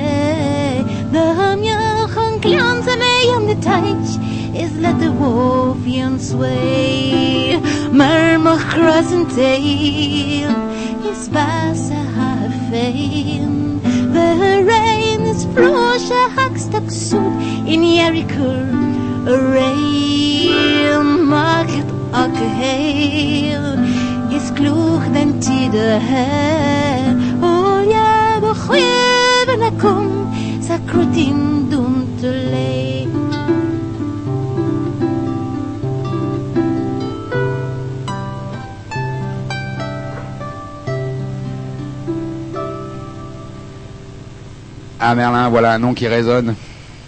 דם 1.12 1.59
יחן 1.62 2.41
קליון 2.41 2.81
צמאיים 2.83 3.51
נטייץ', 3.51 4.16
is 4.57 4.72
let 4.79 4.99
the 4.99 5.12
wolf 5.12 5.87
in 5.87 6.18
sway. 6.18 7.61
Merma 7.93 8.57
crescent 8.70 9.29
tail 9.37 10.51
is 11.11 11.29
basa 11.29 12.03
fame. 12.70 13.81
The 14.16 14.31
rain 14.70 15.20
is 15.33 15.45
frosha 15.55 16.22
hackstack 16.37 16.91
soup 16.91 17.35
in 17.72 17.83
Yerikur 17.99 18.95
Rain 19.27 21.03
market 21.27 21.91
ak 22.14 22.31
heil 22.31 23.74
is 24.31 24.55
kloeg 24.55 25.03
den 25.11 25.41
tide 25.43 25.99
her 25.99 27.11
Oh 27.43 27.83
ja, 27.83 28.39
begeven 28.39 29.59
na 29.59 29.70
kom 29.83 30.31
Sakrutin 30.62 31.66
Duntele. 31.66 33.11
Ah 45.00 45.14
Merlin, 45.14 45.49
voilà 45.50 45.75
un 45.75 45.79
nom 45.80 45.95
qui 45.95 46.07
résonne. 46.07 46.55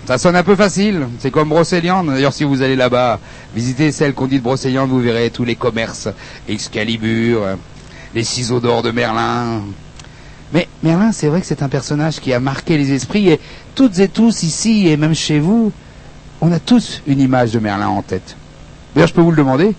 Ça 0.09 0.16
sonne 0.16 0.36
un 0.36 0.43
peu 0.43 0.56
facile, 0.56 1.06
c'est 1.18 1.30
comme 1.30 1.51
Brocéliande. 1.51 2.06
D'ailleurs, 2.06 2.32
si 2.32 2.43
vous 2.43 2.62
allez 2.62 2.76
là-bas, 2.76 3.20
visitez 3.55 3.93
celle 3.93 4.14
qu'on 4.14 4.26
dit 4.26 4.39
de 4.39 4.43
Brocéliande, 4.43 4.89
vous 4.89 5.01
verrez 5.01 5.28
tous 5.28 5.44
les 5.44 5.55
commerces, 5.55 6.09
Excalibur, 6.48 7.43
les 8.14 8.24
ciseaux 8.24 8.59
d'or 8.59 8.82
de 8.82 8.90
Merlin. 8.90 9.60
Mais 10.55 10.66
Merlin, 10.82 11.12
c'est 11.12 11.26
vrai 11.28 11.43
que 11.43 11.47
c'est 11.47 11.62
un 11.62 11.68
personnage 11.68 12.20
qui 12.20 12.32
a 12.32 12.40
marqué 12.40 12.78
les 12.78 12.93
esprits, 12.93 13.28
et 13.28 13.39
toutes 13.74 13.98
et 13.98 14.09
tous 14.09 14.44
ici, 14.44 14.89
et 14.89 14.97
même 14.97 15.14
chez 15.14 15.40
vous, 15.40 15.72
on 16.40 16.52
a 16.52 16.59
tous 16.59 17.02
une 17.06 17.20
image 17.20 17.52
de 17.52 17.59
Merlin 17.59 17.89
en 17.89 18.01
tête. 18.01 18.35
D'ailleurs, 18.94 19.09
je 19.09 19.12
peux 19.12 19.20
vous 19.20 19.32
le 19.32 19.36
demander 19.36 19.74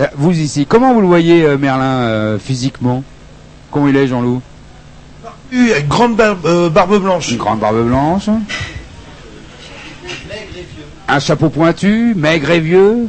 Euh, 0.00 0.06
Vous 0.16 0.38
ici, 0.38 0.66
comment 0.66 0.92
vous 0.92 1.00
le 1.00 1.06
voyez, 1.06 1.44
euh, 1.46 1.56
Merlin, 1.56 2.02
euh, 2.02 2.38
physiquement? 2.38 3.02
Comment 3.70 3.88
il 3.88 3.96
est, 3.96 4.06
Jean-Loup? 4.06 4.42
Une 5.50 5.72
grande 5.88 6.14
barbe, 6.14 6.44
euh, 6.44 6.68
barbe 6.68 7.00
blanche. 7.00 7.30
Une 7.30 7.38
grande 7.38 7.60
barbe 7.60 7.86
blanche. 7.86 8.28
Un 11.06 11.18
chapeau 11.18 11.50
pointu, 11.50 12.14
maigre 12.16 12.50
et 12.50 12.60
vieux. 12.60 13.08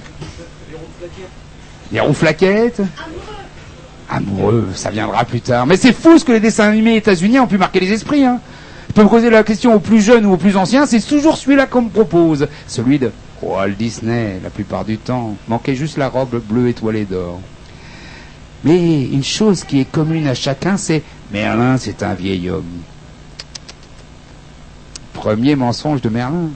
Les 1.91 1.99
roues 1.99 2.13
flaquettes. 2.13 2.81
Amoureux, 4.09 4.67
ça 4.75 4.91
viendra 4.91 5.23
plus 5.25 5.41
tard. 5.41 5.65
Mais 5.65 5.77
c'est 5.77 5.93
fou 5.93 6.17
ce 6.19 6.25
que 6.25 6.31
les 6.31 6.39
dessins 6.39 6.69
animés 6.69 6.97
états-unis 6.97 7.39
ont 7.39 7.47
pu 7.47 7.57
marquer 7.57 7.79
les 7.79 7.91
esprits. 7.91 8.25
Hein. 8.25 8.39
Je 8.89 8.93
peux 8.93 9.03
me 9.03 9.09
poser 9.09 9.29
la 9.29 9.43
question 9.43 9.73
aux 9.73 9.79
plus 9.79 10.01
jeunes 10.01 10.25
ou 10.25 10.33
aux 10.33 10.37
plus 10.37 10.55
anciens, 10.57 10.85
c'est 10.85 11.01
toujours 11.01 11.37
celui-là 11.37 11.65
qu'on 11.65 11.83
me 11.83 11.89
propose. 11.89 12.47
Celui 12.67 12.99
de 12.99 13.11
Walt 13.41 13.71
Disney, 13.77 14.39
la 14.43 14.49
plupart 14.49 14.85
du 14.85 14.97
temps. 14.97 15.35
Manquait 15.47 15.75
juste 15.75 15.97
la 15.97 16.09
robe 16.09 16.41
bleue 16.47 16.69
étoilée 16.69 17.05
d'or. 17.05 17.39
Mais 18.63 19.03
une 19.03 19.23
chose 19.23 19.63
qui 19.63 19.79
est 19.79 19.91
commune 19.91 20.27
à 20.27 20.33
chacun, 20.33 20.77
c'est 20.77 21.03
Merlin, 21.31 21.77
c'est 21.77 22.03
un 22.03 22.13
vieil 22.13 22.49
homme. 22.49 22.63
Premier 25.13 25.55
mensonge 25.55 26.01
de 26.01 26.09
Merlin. 26.09 26.49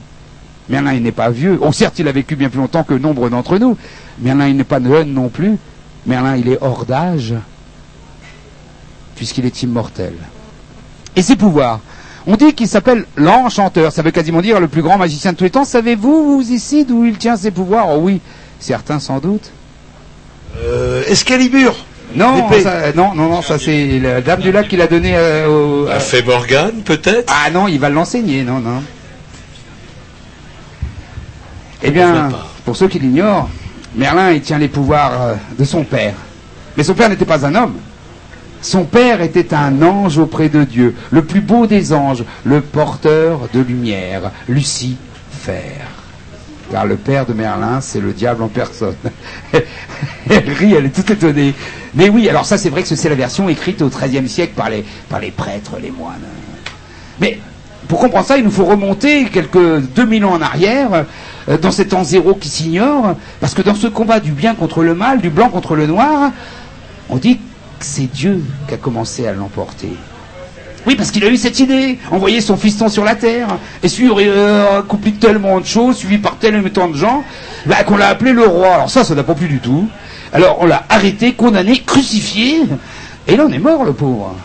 Merlin, 0.70 0.94
il 0.94 1.02
n'est 1.02 1.12
pas 1.12 1.30
vieux. 1.30 1.58
Oh, 1.60 1.72
certes, 1.72 1.98
il 1.98 2.08
a 2.08 2.12
vécu 2.12 2.36
bien 2.36 2.48
plus 2.48 2.60
longtemps 2.60 2.84
que 2.84 2.94
nombre 2.94 3.28
d'entre 3.28 3.58
nous. 3.58 3.76
Merlin, 4.20 4.46
il 4.48 4.56
n'est 4.56 4.64
pas 4.64 4.80
jeune 4.82 5.12
non 5.12 5.28
plus. 5.28 5.58
Merlin, 6.06 6.36
il 6.36 6.48
est 6.48 6.58
hors 6.62 6.86
d'âge, 6.86 7.34
puisqu'il 9.16 9.44
est 9.44 9.62
immortel. 9.62 10.14
Et 11.16 11.22
ses 11.22 11.36
pouvoirs 11.36 11.80
On 12.26 12.36
dit 12.36 12.54
qu'il 12.54 12.68
s'appelle 12.68 13.04
l'enchanteur. 13.16 13.92
Ça 13.92 14.02
veut 14.02 14.10
quasiment 14.12 14.40
dire 14.40 14.60
le 14.60 14.68
plus 14.68 14.82
grand 14.82 14.96
magicien 14.96 15.32
de 15.32 15.36
tous 15.36 15.44
les 15.44 15.50
temps. 15.50 15.64
Savez-vous, 15.64 16.36
vous 16.38 16.50
ici, 16.52 16.84
d'où 16.84 17.04
il 17.04 17.18
tient 17.18 17.36
ses 17.36 17.50
pouvoirs? 17.50 17.86
Oh 17.90 17.98
oui, 18.00 18.20
certains 18.60 19.00
sans 19.00 19.18
doute. 19.18 19.50
Euh, 20.62 21.02
Excalibur. 21.08 21.74
Non, 22.14 22.48
ça- 22.62 22.92
non, 22.92 23.14
non, 23.14 23.28
non, 23.28 23.40
ça 23.42 23.56
c'est 23.58 24.00
la 24.00 24.20
dame 24.20 24.40
du 24.40 24.50
lac 24.50 24.66
qui 24.66 24.76
l'a 24.76 24.88
donné 24.88 25.12
euh, 25.14 25.46
au... 25.46 25.86
A 25.86 26.00
fait 26.00 26.22
Morgane, 26.24 26.82
peut-être? 26.84 27.32
Ah 27.32 27.50
non, 27.50 27.68
il 27.68 27.78
va 27.78 27.88
l'enseigner, 27.88 28.42
non, 28.42 28.58
non. 28.58 28.82
Eh 31.82 31.90
bien, 31.90 32.28
pour 32.64 32.76
ceux 32.76 32.88
qui 32.88 32.98
l'ignorent, 32.98 33.48
Merlin, 33.94 34.32
il 34.32 34.40
tient 34.40 34.58
les 34.58 34.68
pouvoirs 34.68 35.22
euh, 35.22 35.34
de 35.58 35.64
son 35.64 35.82
père. 35.82 36.14
Mais 36.76 36.84
son 36.84 36.94
père 36.94 37.08
n'était 37.08 37.24
pas 37.24 37.46
un 37.46 37.54
homme. 37.54 37.74
Son 38.62 38.84
père 38.84 39.22
était 39.22 39.54
un 39.54 39.82
ange 39.82 40.18
auprès 40.18 40.50
de 40.50 40.64
Dieu, 40.64 40.94
le 41.10 41.24
plus 41.24 41.40
beau 41.40 41.66
des 41.66 41.92
anges, 41.92 42.24
le 42.44 42.60
porteur 42.60 43.48
de 43.54 43.60
lumière, 43.60 44.30
Lucifer. 44.48 44.98
Car 46.70 46.84
le 46.84 46.96
père 46.96 47.24
de 47.26 47.32
Merlin, 47.32 47.80
c'est 47.80 48.00
le 48.00 48.12
diable 48.12 48.42
en 48.42 48.48
personne. 48.48 48.94
elle 49.52 50.50
rit, 50.50 50.74
elle 50.74 50.86
est 50.86 50.94
toute 50.94 51.10
étonnée. 51.10 51.54
Mais 51.94 52.10
oui, 52.10 52.28
alors 52.28 52.44
ça 52.44 52.58
c'est 52.58 52.68
vrai 52.68 52.82
que 52.82 52.94
c'est 52.94 53.08
la 53.08 53.14
version 53.14 53.48
écrite 53.48 53.82
au 53.82 53.88
XIIIe 53.88 54.28
siècle 54.28 54.52
par 54.54 54.70
les, 54.70 54.84
par 55.08 55.20
les 55.20 55.30
prêtres, 55.30 55.72
les 55.82 55.90
moines. 55.90 56.20
Mais 57.20 57.40
pour 57.90 57.98
comprendre 57.98 58.24
ça, 58.24 58.38
il 58.38 58.44
nous 58.44 58.52
faut 58.52 58.66
remonter 58.66 59.24
quelques 59.24 59.80
2000 59.80 60.24
ans 60.24 60.34
en 60.34 60.40
arrière, 60.40 61.06
euh, 61.48 61.58
dans 61.58 61.72
ces 61.72 61.88
temps 61.88 62.04
zéro 62.04 62.34
qui 62.34 62.48
s'ignorent, 62.48 63.16
parce 63.40 63.52
que 63.52 63.62
dans 63.62 63.74
ce 63.74 63.88
combat 63.88 64.20
du 64.20 64.30
bien 64.30 64.54
contre 64.54 64.84
le 64.84 64.94
mal, 64.94 65.20
du 65.20 65.28
blanc 65.28 65.48
contre 65.48 65.74
le 65.74 65.88
noir, 65.88 66.30
on 67.08 67.16
dit 67.16 67.38
que 67.38 67.40
c'est 67.80 68.06
Dieu 68.06 68.44
qui 68.68 68.74
a 68.74 68.76
commencé 68.76 69.26
à 69.26 69.32
l'emporter. 69.32 69.90
Oui, 70.86 70.94
parce 70.94 71.10
qu'il 71.10 71.24
a 71.24 71.28
eu 71.30 71.36
cette 71.36 71.58
idée, 71.58 71.98
envoyer 72.12 72.40
son 72.40 72.56
fiston 72.56 72.88
sur 72.88 73.04
la 73.04 73.16
terre, 73.16 73.58
et 73.82 73.88
suivre 73.88 74.20
euh, 74.20 74.78
accompli 74.78 75.14
tellement 75.14 75.58
de 75.58 75.66
choses, 75.66 75.96
suivi 75.96 76.18
par 76.18 76.36
tellement 76.36 76.88
de 76.88 76.96
gens, 76.96 77.24
bah, 77.66 77.82
qu'on 77.82 77.96
l'a 77.96 78.06
appelé 78.06 78.32
le 78.32 78.46
roi. 78.46 78.74
Alors 78.74 78.90
ça, 78.90 79.02
ça 79.02 79.16
n'a 79.16 79.24
pas 79.24 79.34
plu 79.34 79.48
du 79.48 79.58
tout. 79.58 79.88
Alors 80.32 80.58
on 80.60 80.66
l'a 80.66 80.84
arrêté, 80.88 81.32
condamné, 81.32 81.82
crucifié, 81.84 82.62
et 83.26 83.34
là 83.34 83.46
on 83.48 83.52
est 83.52 83.58
mort, 83.58 83.84
le 83.84 83.94
pauvre. 83.94 84.36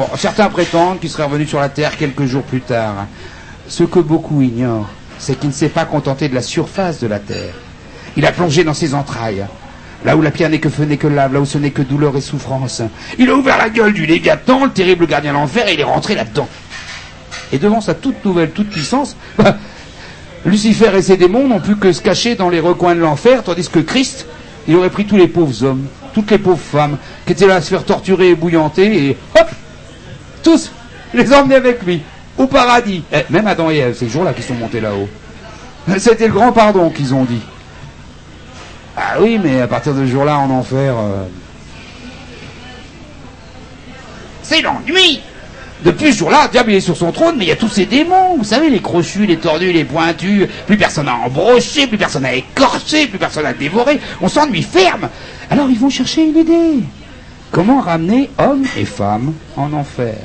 Bon, 0.00 0.08
certains 0.16 0.48
prétendent 0.48 0.98
qu'il 0.98 1.10
serait 1.10 1.24
revenu 1.24 1.46
sur 1.46 1.60
la 1.60 1.68
terre 1.68 1.98
quelques 1.98 2.24
jours 2.24 2.42
plus 2.42 2.62
tard. 2.62 3.04
Ce 3.68 3.84
que 3.84 3.98
beaucoup 3.98 4.40
ignorent, 4.40 4.88
c'est 5.18 5.38
qu'il 5.38 5.50
ne 5.50 5.54
s'est 5.54 5.68
pas 5.68 5.84
contenté 5.84 6.30
de 6.30 6.34
la 6.34 6.40
surface 6.40 7.00
de 7.00 7.06
la 7.06 7.18
terre. 7.18 7.52
Il 8.16 8.24
a 8.24 8.32
plongé 8.32 8.64
dans 8.64 8.72
ses 8.72 8.94
entrailles. 8.94 9.44
Là 10.06 10.16
où 10.16 10.22
la 10.22 10.30
pierre 10.30 10.48
n'est 10.48 10.58
que 10.58 10.70
feu, 10.70 10.84
n'est 10.84 10.96
que 10.96 11.06
lave, 11.06 11.34
là 11.34 11.40
où 11.42 11.44
ce 11.44 11.58
n'est 11.58 11.72
que 11.72 11.82
douleur 11.82 12.16
et 12.16 12.22
souffrance. 12.22 12.80
Il 13.18 13.28
a 13.28 13.34
ouvert 13.34 13.58
la 13.58 13.68
gueule 13.68 13.92
du 13.92 14.06
Léviathan, 14.06 14.64
le 14.64 14.70
terrible 14.70 15.06
gardien 15.06 15.32
de 15.32 15.36
l'enfer, 15.36 15.68
et 15.68 15.74
il 15.74 15.80
est 15.80 15.84
rentré 15.84 16.14
là-dedans. 16.14 16.48
Et 17.52 17.58
devant 17.58 17.82
sa 17.82 17.92
toute 17.92 18.24
nouvelle, 18.24 18.52
toute 18.52 18.70
puissance, 18.70 19.18
bah, 19.36 19.58
Lucifer 20.46 20.96
et 20.96 21.02
ses 21.02 21.18
démons 21.18 21.46
n'ont 21.46 21.60
pu 21.60 21.76
que 21.76 21.92
se 21.92 22.00
cacher 22.00 22.36
dans 22.36 22.48
les 22.48 22.60
recoins 22.60 22.94
de 22.94 23.00
l'enfer, 23.00 23.42
tandis 23.44 23.68
que 23.68 23.80
Christ, 23.80 24.26
il 24.66 24.76
aurait 24.76 24.88
pris 24.88 25.04
tous 25.04 25.18
les 25.18 25.28
pauvres 25.28 25.62
hommes, 25.62 25.84
toutes 26.14 26.30
les 26.30 26.38
pauvres 26.38 26.56
femmes, 26.56 26.96
qui 27.26 27.32
étaient 27.32 27.46
là 27.46 27.56
à 27.56 27.60
se 27.60 27.68
faire 27.68 27.84
torturer 27.84 28.30
et 28.30 28.34
bouillanter, 28.34 29.10
et 29.10 29.18
hop, 29.38 29.50
tous, 30.42 30.70
les 31.14 31.32
emmener 31.32 31.56
avec 31.56 31.82
lui, 31.82 32.02
au 32.38 32.46
paradis. 32.46 33.02
Eh, 33.12 33.24
même 33.30 33.46
Adam 33.46 33.70
et 33.70 33.78
Ève, 33.78 33.96
ces 33.96 34.08
jours-là 34.08 34.32
qui 34.32 34.42
sont 34.42 34.54
montés 34.54 34.80
là-haut. 34.80 35.08
C'était 35.98 36.26
le 36.28 36.32
grand 36.32 36.52
pardon 36.52 36.90
qu'ils 36.90 37.14
ont 37.14 37.24
dit. 37.24 37.40
Ah 38.96 39.16
oui, 39.20 39.40
mais 39.42 39.60
à 39.60 39.66
partir 39.66 39.94
de 39.94 40.04
ce 40.04 40.10
jour-là, 40.10 40.38
en 40.38 40.50
enfer... 40.50 40.94
euh, 40.96 41.24
C'est 44.42 44.62
l'ennui 44.62 45.20
Depuis 45.84 46.12
ce 46.12 46.18
jour-là, 46.18 46.44
le 46.44 46.50
diable 46.50 46.72
il 46.72 46.76
est 46.76 46.80
sur 46.80 46.96
son 46.96 47.12
trône, 47.12 47.36
mais 47.38 47.44
il 47.44 47.48
y 47.48 47.52
a 47.52 47.56
tous 47.56 47.68
ces 47.68 47.86
démons, 47.86 48.36
vous 48.36 48.44
savez, 48.44 48.68
les 48.68 48.80
crochus, 48.80 49.26
les 49.26 49.36
tordus, 49.38 49.72
les 49.72 49.84
pointus, 49.84 50.46
plus 50.66 50.76
personne 50.76 51.08
à 51.08 51.14
embrocher, 51.14 51.86
plus 51.86 51.96
personne 51.98 52.24
à 52.26 52.34
écorcher, 52.34 53.06
plus 53.06 53.18
personne 53.18 53.46
à 53.46 53.52
dévorer, 53.52 54.00
on 54.20 54.28
s'ennuie 54.28 54.62
ferme 54.62 55.08
Alors 55.50 55.70
ils 55.70 55.78
vont 55.78 55.88
chercher 55.90 56.24
une 56.24 56.36
idée. 56.36 56.82
Comment 57.50 57.80
ramener 57.80 58.30
hommes 58.38 58.64
et 58.76 58.84
femmes 58.84 59.32
en 59.56 59.72
enfer? 59.72 60.18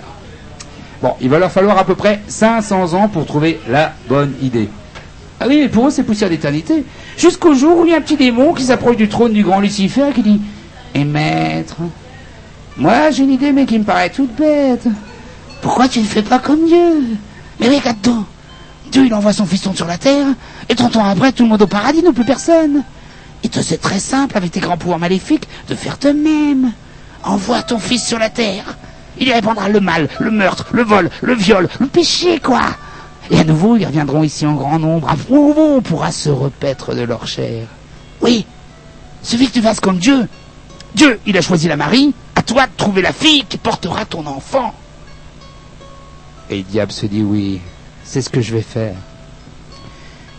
Bon, 1.02 1.14
il 1.22 1.30
va 1.30 1.40
leur 1.40 1.52
falloir 1.52 1.78
à 1.78 1.84
peu 1.84 1.96
près 1.96 2.22
500 2.28 2.94
ans 2.94 3.08
pour 3.08 3.26
trouver 3.26 3.60
la 3.68 3.94
bonne 4.08 4.34
idée. 4.42 4.70
Ah 5.40 5.46
oui, 5.48 5.60
mais 5.62 5.70
pour 5.70 5.88
eux, 5.88 5.92
c'est 5.92 6.04
poussière 6.04 6.30
d'éternité. 6.30 6.86
Jusqu'au 7.18 7.56
jour 7.56 7.80
où 7.80 7.86
il 7.86 7.92
y 7.92 7.94
a 7.94 7.98
un 7.98 8.02
petit 8.02 8.16
démon 8.16 8.54
qui 8.54 8.64
s'approche 8.64 8.96
du 8.96 9.10
trône 9.10 9.34
du 9.34 9.44
grand 9.44 9.60
Lucifer 9.60 10.12
qui 10.14 10.22
dit 10.22 10.42
Et 10.94 11.04
maître, 11.04 11.78
moi 12.78 13.10
j'ai 13.12 13.24
une 13.24 13.32
idée, 13.32 13.52
mais 13.52 13.66
qui 13.66 13.80
me 13.80 13.84
paraît 13.84 14.12
toute 14.12 14.36
bête. 14.36 14.88
Pourquoi 15.62 15.88
tu 15.88 16.00
ne 16.00 16.06
fais 16.06 16.22
pas 16.22 16.40
comme 16.40 16.66
Dieu? 16.66 17.18
Mais 17.60 17.68
regarde-toi 17.70 18.24
Dieu, 18.92 19.06
il 19.06 19.14
envoie 19.14 19.34
son 19.34 19.46
fiston 19.46 19.74
sur 19.74 19.88
la 19.88 19.98
terre, 19.98 20.28
et 20.70 20.76
30 20.76 20.96
ans 20.98 21.06
après, 21.06 21.32
tout 21.32 21.44
le 21.44 21.50
monde 21.50 21.62
au 21.64 21.68
paradis, 21.68 22.04
non 22.04 22.14
plus 22.14 22.24
personne. 22.24 22.84
Et 23.44 23.50
c'est 23.52 23.82
très 23.82 24.00
simple, 24.00 24.38
avec 24.38 24.52
tes 24.52 24.60
grands 24.60 24.78
pouvoirs 24.78 25.00
maléfiques, 25.00 25.48
de 25.68 25.76
faire 25.76 25.98
de 25.98 26.10
même. 26.10 26.72
Envoie 27.26 27.64
ton 27.64 27.80
fils 27.80 28.06
sur 28.06 28.20
la 28.20 28.30
terre. 28.30 28.78
Il 29.18 29.28
y 29.28 29.34
répandra 29.34 29.68
le 29.68 29.80
mal, 29.80 30.08
le 30.20 30.30
meurtre, 30.30 30.68
le 30.74 30.84
vol, 30.84 31.10
le 31.22 31.34
viol, 31.34 31.68
le 31.80 31.88
péché, 31.88 32.40
quoi. 32.40 32.62
Et 33.32 33.40
à 33.40 33.44
nouveau, 33.44 33.76
ils 33.76 33.86
reviendront 33.86 34.24
ici 34.24 34.46
en 34.46 34.54
grand 34.54 34.78
nombre. 34.78 35.10
À 35.10 35.16
on 35.32 35.82
pourra 35.82 36.12
se 36.12 36.30
repaître 36.30 36.94
de 36.94 37.02
leur 37.02 37.28
chair. 37.28 37.68
Oui, 38.22 38.46
suffit 39.24 39.48
que 39.48 39.54
tu 39.54 39.62
fasses 39.62 39.80
comme 39.80 39.98
Dieu. 39.98 40.28
Dieu, 40.94 41.20
il 41.26 41.36
a 41.38 41.42
choisi 41.42 41.68
la 41.68 41.78
Marie. 41.78 42.14
À 42.36 42.44
toi 42.44 42.68
de 42.68 42.72
trouver 42.78 43.02
la 43.02 43.14
fille 43.14 43.44
qui 43.50 43.58
portera 43.58 44.06
ton 44.06 44.28
enfant. 44.28 44.74
Et 46.50 46.58
le 46.58 46.64
diable 46.64 46.92
se 46.92 47.08
dit 47.08 47.24
oui, 47.24 47.60
c'est 48.04 48.22
ce 48.22 48.30
que 48.30 48.42
je 48.42 48.54
vais 48.54 48.62
faire. 48.62 48.96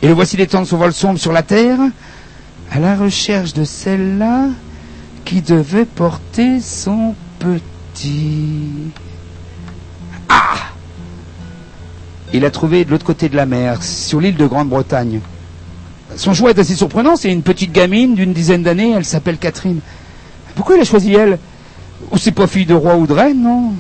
Et 0.03 0.07
le 0.07 0.15
voici 0.15 0.37
d'étendre 0.37 0.69
son 0.69 0.77
vol 0.77 0.93
sombre 0.93 1.19
sur 1.19 1.33
la 1.33 1.43
terre, 1.43 1.79
à 2.71 2.79
la 2.79 2.95
recherche 2.95 3.55
de 3.55 3.65
celle-là 3.65 4.49
qui 5.27 5.43
devait 5.43 5.85
porter 5.85 6.61
son 6.61 7.15
petit. 7.41 8.93
Ah 10.29 10.55
Il 12.33 12.45
a 12.45 12.51
trouvé 12.51 12.85
de 12.85 12.91
l'autre 12.93 13.05
côté 13.05 13.29
de 13.29 13.37
la 13.37 13.45
mer, 13.45 13.83
sur 13.83 14.21
l'île 14.21 14.37
de 14.37 14.47
Grande-Bretagne. 14.47 15.21
Son 16.17 16.33
choix 16.33 16.51
est 16.51 16.59
assez 16.59 16.77
surprenant, 16.77 17.17
c'est 17.17 17.31
une 17.31 17.43
petite 17.43 17.73
gamine 17.73 18.15
d'une 18.15 18.33
dizaine 18.33 18.63
d'années, 18.63 18.93
elle 18.97 19.05
s'appelle 19.05 19.37
Catherine. 19.37 19.81
Pourquoi 20.55 20.77
il 20.77 20.81
a 20.81 20.85
choisi 20.85 21.13
elle? 21.13 21.39
Oh, 22.13 22.17
C'est 22.17 22.31
pas 22.31 22.47
fille 22.47 22.65
de 22.65 22.75
roi 22.75 22.97
ou 22.97 23.07
de 23.07 23.13
reine, 23.13 23.43
non? 23.43 23.73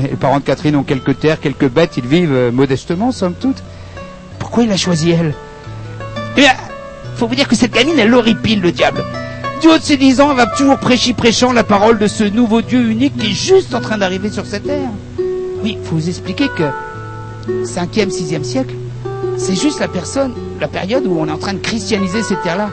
Les 0.00 0.08
parents 0.10 0.38
de 0.38 0.44
Catherine 0.44 0.76
ont 0.76 0.84
quelques 0.84 1.18
terres, 1.18 1.40
quelques 1.40 1.68
bêtes, 1.68 1.96
ils 1.96 2.06
vivent 2.06 2.32
euh, 2.32 2.52
modestement, 2.52 3.10
somme 3.10 3.34
toute. 3.34 3.62
Pourquoi 4.38 4.62
il 4.62 4.70
a 4.70 4.76
choisi 4.76 5.10
elle? 5.10 5.34
Eh 6.36 6.42
bien, 6.42 6.52
faut 7.16 7.26
vous 7.26 7.34
dire 7.34 7.48
que 7.48 7.56
cette 7.56 7.72
gamine, 7.72 7.98
elle 7.98 8.08
l'horripile, 8.08 8.60
le 8.60 8.70
diable. 8.70 9.02
Haut 9.64 9.78
de 9.78 9.82
ses 9.82 9.96
dix 9.96 10.20
ans, 10.20 10.34
va 10.34 10.46
toujours 10.46 10.78
prêcher 10.78 11.14
prêchant 11.14 11.52
la 11.52 11.64
parole 11.64 11.98
de 11.98 12.06
ce 12.06 12.24
nouveau 12.24 12.62
Dieu 12.62 12.90
unique 12.90 13.16
qui 13.16 13.30
est 13.30 13.34
juste 13.34 13.74
en 13.74 13.80
train 13.80 13.96
d'arriver 13.96 14.30
sur 14.30 14.44
cette 14.44 14.64
terre. 14.64 14.90
Oui, 15.62 15.78
faut 15.84 15.96
vous 15.96 16.08
expliquer 16.08 16.48
que 16.48 16.64
5e, 17.64 18.10
6e 18.10 18.42
siècle, 18.42 18.74
c'est 19.38 19.54
juste 19.54 19.80
la 19.80 19.88
personne, 19.88 20.34
la 20.60 20.68
période 20.68 21.06
où 21.06 21.16
on 21.18 21.26
est 21.26 21.30
en 21.30 21.38
train 21.38 21.54
de 21.54 21.60
christianiser 21.60 22.22
ces 22.22 22.36
terres-là. 22.36 22.70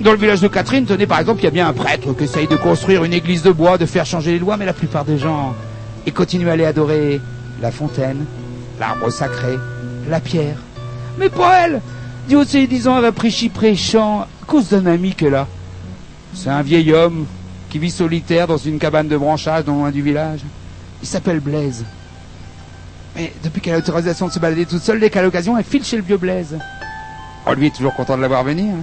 Dans 0.00 0.12
le 0.12 0.18
village 0.18 0.40
de 0.40 0.48
Catherine, 0.48 0.84
tenez 0.84 1.06
par 1.06 1.20
exemple, 1.20 1.40
il 1.40 1.44
y 1.44 1.48
a 1.48 1.50
bien 1.50 1.68
un 1.68 1.72
prêtre 1.72 2.12
qui 2.14 2.24
essaye 2.24 2.48
de 2.48 2.56
construire 2.56 3.04
une 3.04 3.12
église 3.12 3.42
de 3.42 3.52
bois, 3.52 3.78
de 3.78 3.86
faire 3.86 4.04
changer 4.04 4.32
les 4.32 4.38
lois, 4.38 4.56
mais 4.56 4.66
la 4.66 4.72
plupart 4.72 5.04
des 5.04 5.18
gens, 5.18 5.54
ils 6.06 6.12
continuent 6.12 6.48
à 6.48 6.52
aller 6.52 6.66
adorer 6.66 7.20
la 7.62 7.70
fontaine, 7.70 8.24
l'arbre 8.80 9.08
sacré, 9.10 9.56
la 10.10 10.20
pierre. 10.20 10.56
Mais 11.18 11.28
pas 11.28 11.60
elle 11.60 11.80
ses 12.46 12.66
dix 12.66 12.88
ans, 12.88 12.96
elle 12.96 13.02
va 13.02 13.12
prêcher 13.12 13.48
prêchant 13.48 14.22
à 14.22 14.28
cause 14.46 14.68
d'un 14.68 14.86
ami 14.86 15.14
qu'elle 15.14 15.34
a. 15.34 15.46
C'est 16.34 16.50
un 16.50 16.62
vieil 16.62 16.92
homme 16.92 17.26
qui 17.70 17.78
vit 17.78 17.90
solitaire 17.90 18.46
dans 18.46 18.56
une 18.56 18.78
cabane 18.78 19.08
de 19.08 19.16
branchage 19.16 19.64
non 19.66 19.78
loin 19.78 19.90
du 19.90 20.02
village. 20.02 20.40
Il 21.02 21.08
s'appelle 21.08 21.40
Blaise. 21.40 21.84
Mais 23.16 23.32
depuis 23.42 23.60
qu'elle 23.60 23.74
a 23.74 23.76
l'autorisation 23.76 24.28
de 24.28 24.32
se 24.32 24.38
balader 24.38 24.66
toute 24.66 24.82
seule, 24.82 25.00
dès 25.00 25.10
qu'à 25.10 25.22
l'occasion, 25.22 25.56
elle 25.58 25.64
file 25.64 25.84
chez 25.84 25.96
le 25.96 26.02
vieux 26.02 26.16
Blaise. 26.16 26.58
Oh, 27.46 27.54
lui 27.54 27.66
est 27.66 27.74
toujours 27.74 27.94
content 27.94 28.16
de 28.16 28.22
la 28.22 28.28
voir 28.28 28.44
venir. 28.44 28.74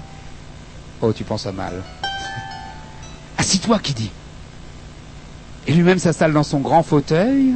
Oh, 1.01 1.13
tu 1.13 1.23
penses 1.23 1.45
à 1.45 1.51
mal. 1.51 1.73
Assis-toi, 3.37 3.79
qui 3.79 3.93
dit. 3.93 4.11
Et 5.67 5.73
lui-même 5.73 5.99
s'installe 5.99 6.33
dans 6.33 6.43
son 6.43 6.59
grand 6.59 6.83
fauteuil, 6.83 7.53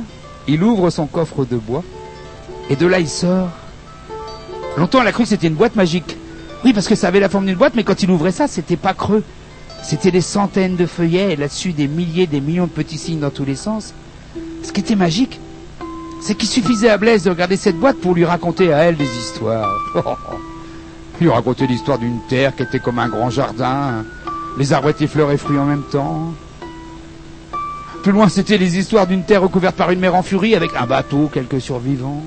il 0.47 0.63
ouvre 0.63 0.89
son 0.89 1.07
coffre 1.07 1.45
de 1.45 1.57
bois, 1.57 1.83
et 2.69 2.75
de 2.75 2.85
là 2.85 2.99
il 2.99 3.09
sort. 3.09 3.49
Longtemps, 4.77 5.01
elle 5.01 5.07
a 5.07 5.11
cru 5.11 5.23
que 5.23 5.29
c'était 5.29 5.47
une 5.47 5.55
boîte 5.55 5.75
magique. 5.75 6.17
Oui, 6.63 6.73
parce 6.73 6.87
que 6.87 6.95
ça 6.95 7.07
avait 7.07 7.19
la 7.19 7.29
forme 7.29 7.45
d'une 7.45 7.55
boîte, 7.57 7.73
mais 7.75 7.83
quand 7.83 8.01
il 8.01 8.09
ouvrait 8.09 8.31
ça, 8.31 8.47
c'était 8.47 8.77
pas 8.77 8.93
creux. 8.93 9.23
C'était 9.83 10.11
des 10.11 10.21
centaines 10.21 10.77
de 10.77 10.85
feuillets, 10.85 11.33
et 11.33 11.35
là-dessus 11.35 11.73
des 11.73 11.89
milliers, 11.89 12.25
des 12.25 12.39
millions 12.39 12.65
de 12.65 12.71
petits 12.71 12.97
signes 12.97 13.19
dans 13.19 13.29
tous 13.29 13.43
les 13.43 13.55
sens. 13.55 13.93
Ce 14.63 14.71
qui 14.71 14.79
était 14.79 14.95
magique, 14.95 15.39
c'est 16.21 16.35
qu'il 16.35 16.47
suffisait 16.47 16.89
à 16.89 16.97
Blaise 16.97 17.23
de 17.23 17.29
regarder 17.29 17.57
cette 17.57 17.77
boîte 17.77 17.97
pour 17.97 18.15
lui 18.15 18.23
raconter 18.23 18.71
à 18.71 18.79
elle 18.79 18.95
des 18.95 19.17
histoires. 19.17 19.77
Lui 21.21 21.29
racontait 21.29 21.67
l'histoire 21.67 21.99
d'une 21.99 22.19
terre 22.27 22.55
qui 22.55 22.63
était 22.63 22.79
comme 22.79 22.97
un 22.97 23.07
grand 23.07 23.29
jardin. 23.29 24.03
Les 24.57 24.73
arbres 24.73 24.89
étaient 24.89 25.05
fleurs 25.05 25.31
et 25.31 25.37
fruits 25.37 25.59
en 25.59 25.65
même 25.65 25.83
temps. 25.91 26.33
Plus 28.01 28.11
loin, 28.11 28.29
c'était 28.29 28.57
les 28.57 28.77
histoires 28.77 29.05
d'une 29.05 29.23
terre 29.23 29.41
recouverte 29.41 29.75
par 29.75 29.91
une 29.91 29.99
mer 29.99 30.15
en 30.15 30.23
furie 30.23 30.55
avec 30.55 30.71
un 30.75 30.85
bateau, 30.87 31.29
quelques 31.31 31.61
survivants. 31.61 32.23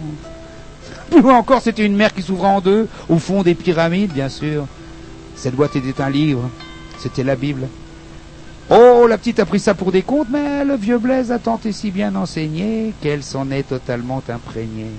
Plus 1.11 1.21
loin 1.21 1.37
encore, 1.37 1.63
c'était 1.63 1.85
une 1.85 1.97
mer 1.97 2.15
qui 2.15 2.23
s'ouvrait 2.23 2.49
en 2.49 2.61
deux, 2.61 2.89
au 3.09 3.19
fond 3.19 3.43
des 3.43 3.55
pyramides, 3.55 4.13
bien 4.13 4.29
sûr. 4.29 4.67
Cette 5.35 5.55
boîte 5.55 5.77
était 5.77 6.01
un 6.01 6.11
livre. 6.11 6.49
C'était 6.99 7.25
la 7.25 7.37
Bible. 7.37 7.69
Oh, 8.69 9.07
la 9.09 9.17
petite 9.17 9.39
a 9.39 9.47
pris 9.47 9.61
ça 9.61 9.75
pour 9.75 9.93
des 9.93 10.03
contes, 10.03 10.29
mais 10.31 10.65
le 10.65 10.75
vieux 10.75 10.99
Blaise 10.99 11.31
a 11.31 11.39
tant 11.39 11.61
et 11.65 11.73
si 11.73 11.91
bien 11.91 12.15
enseigné 12.17 12.93
qu'elle 13.01 13.23
s'en 13.23 13.51
est 13.51 13.63
totalement 13.63 14.23
imprégnée. 14.29 14.91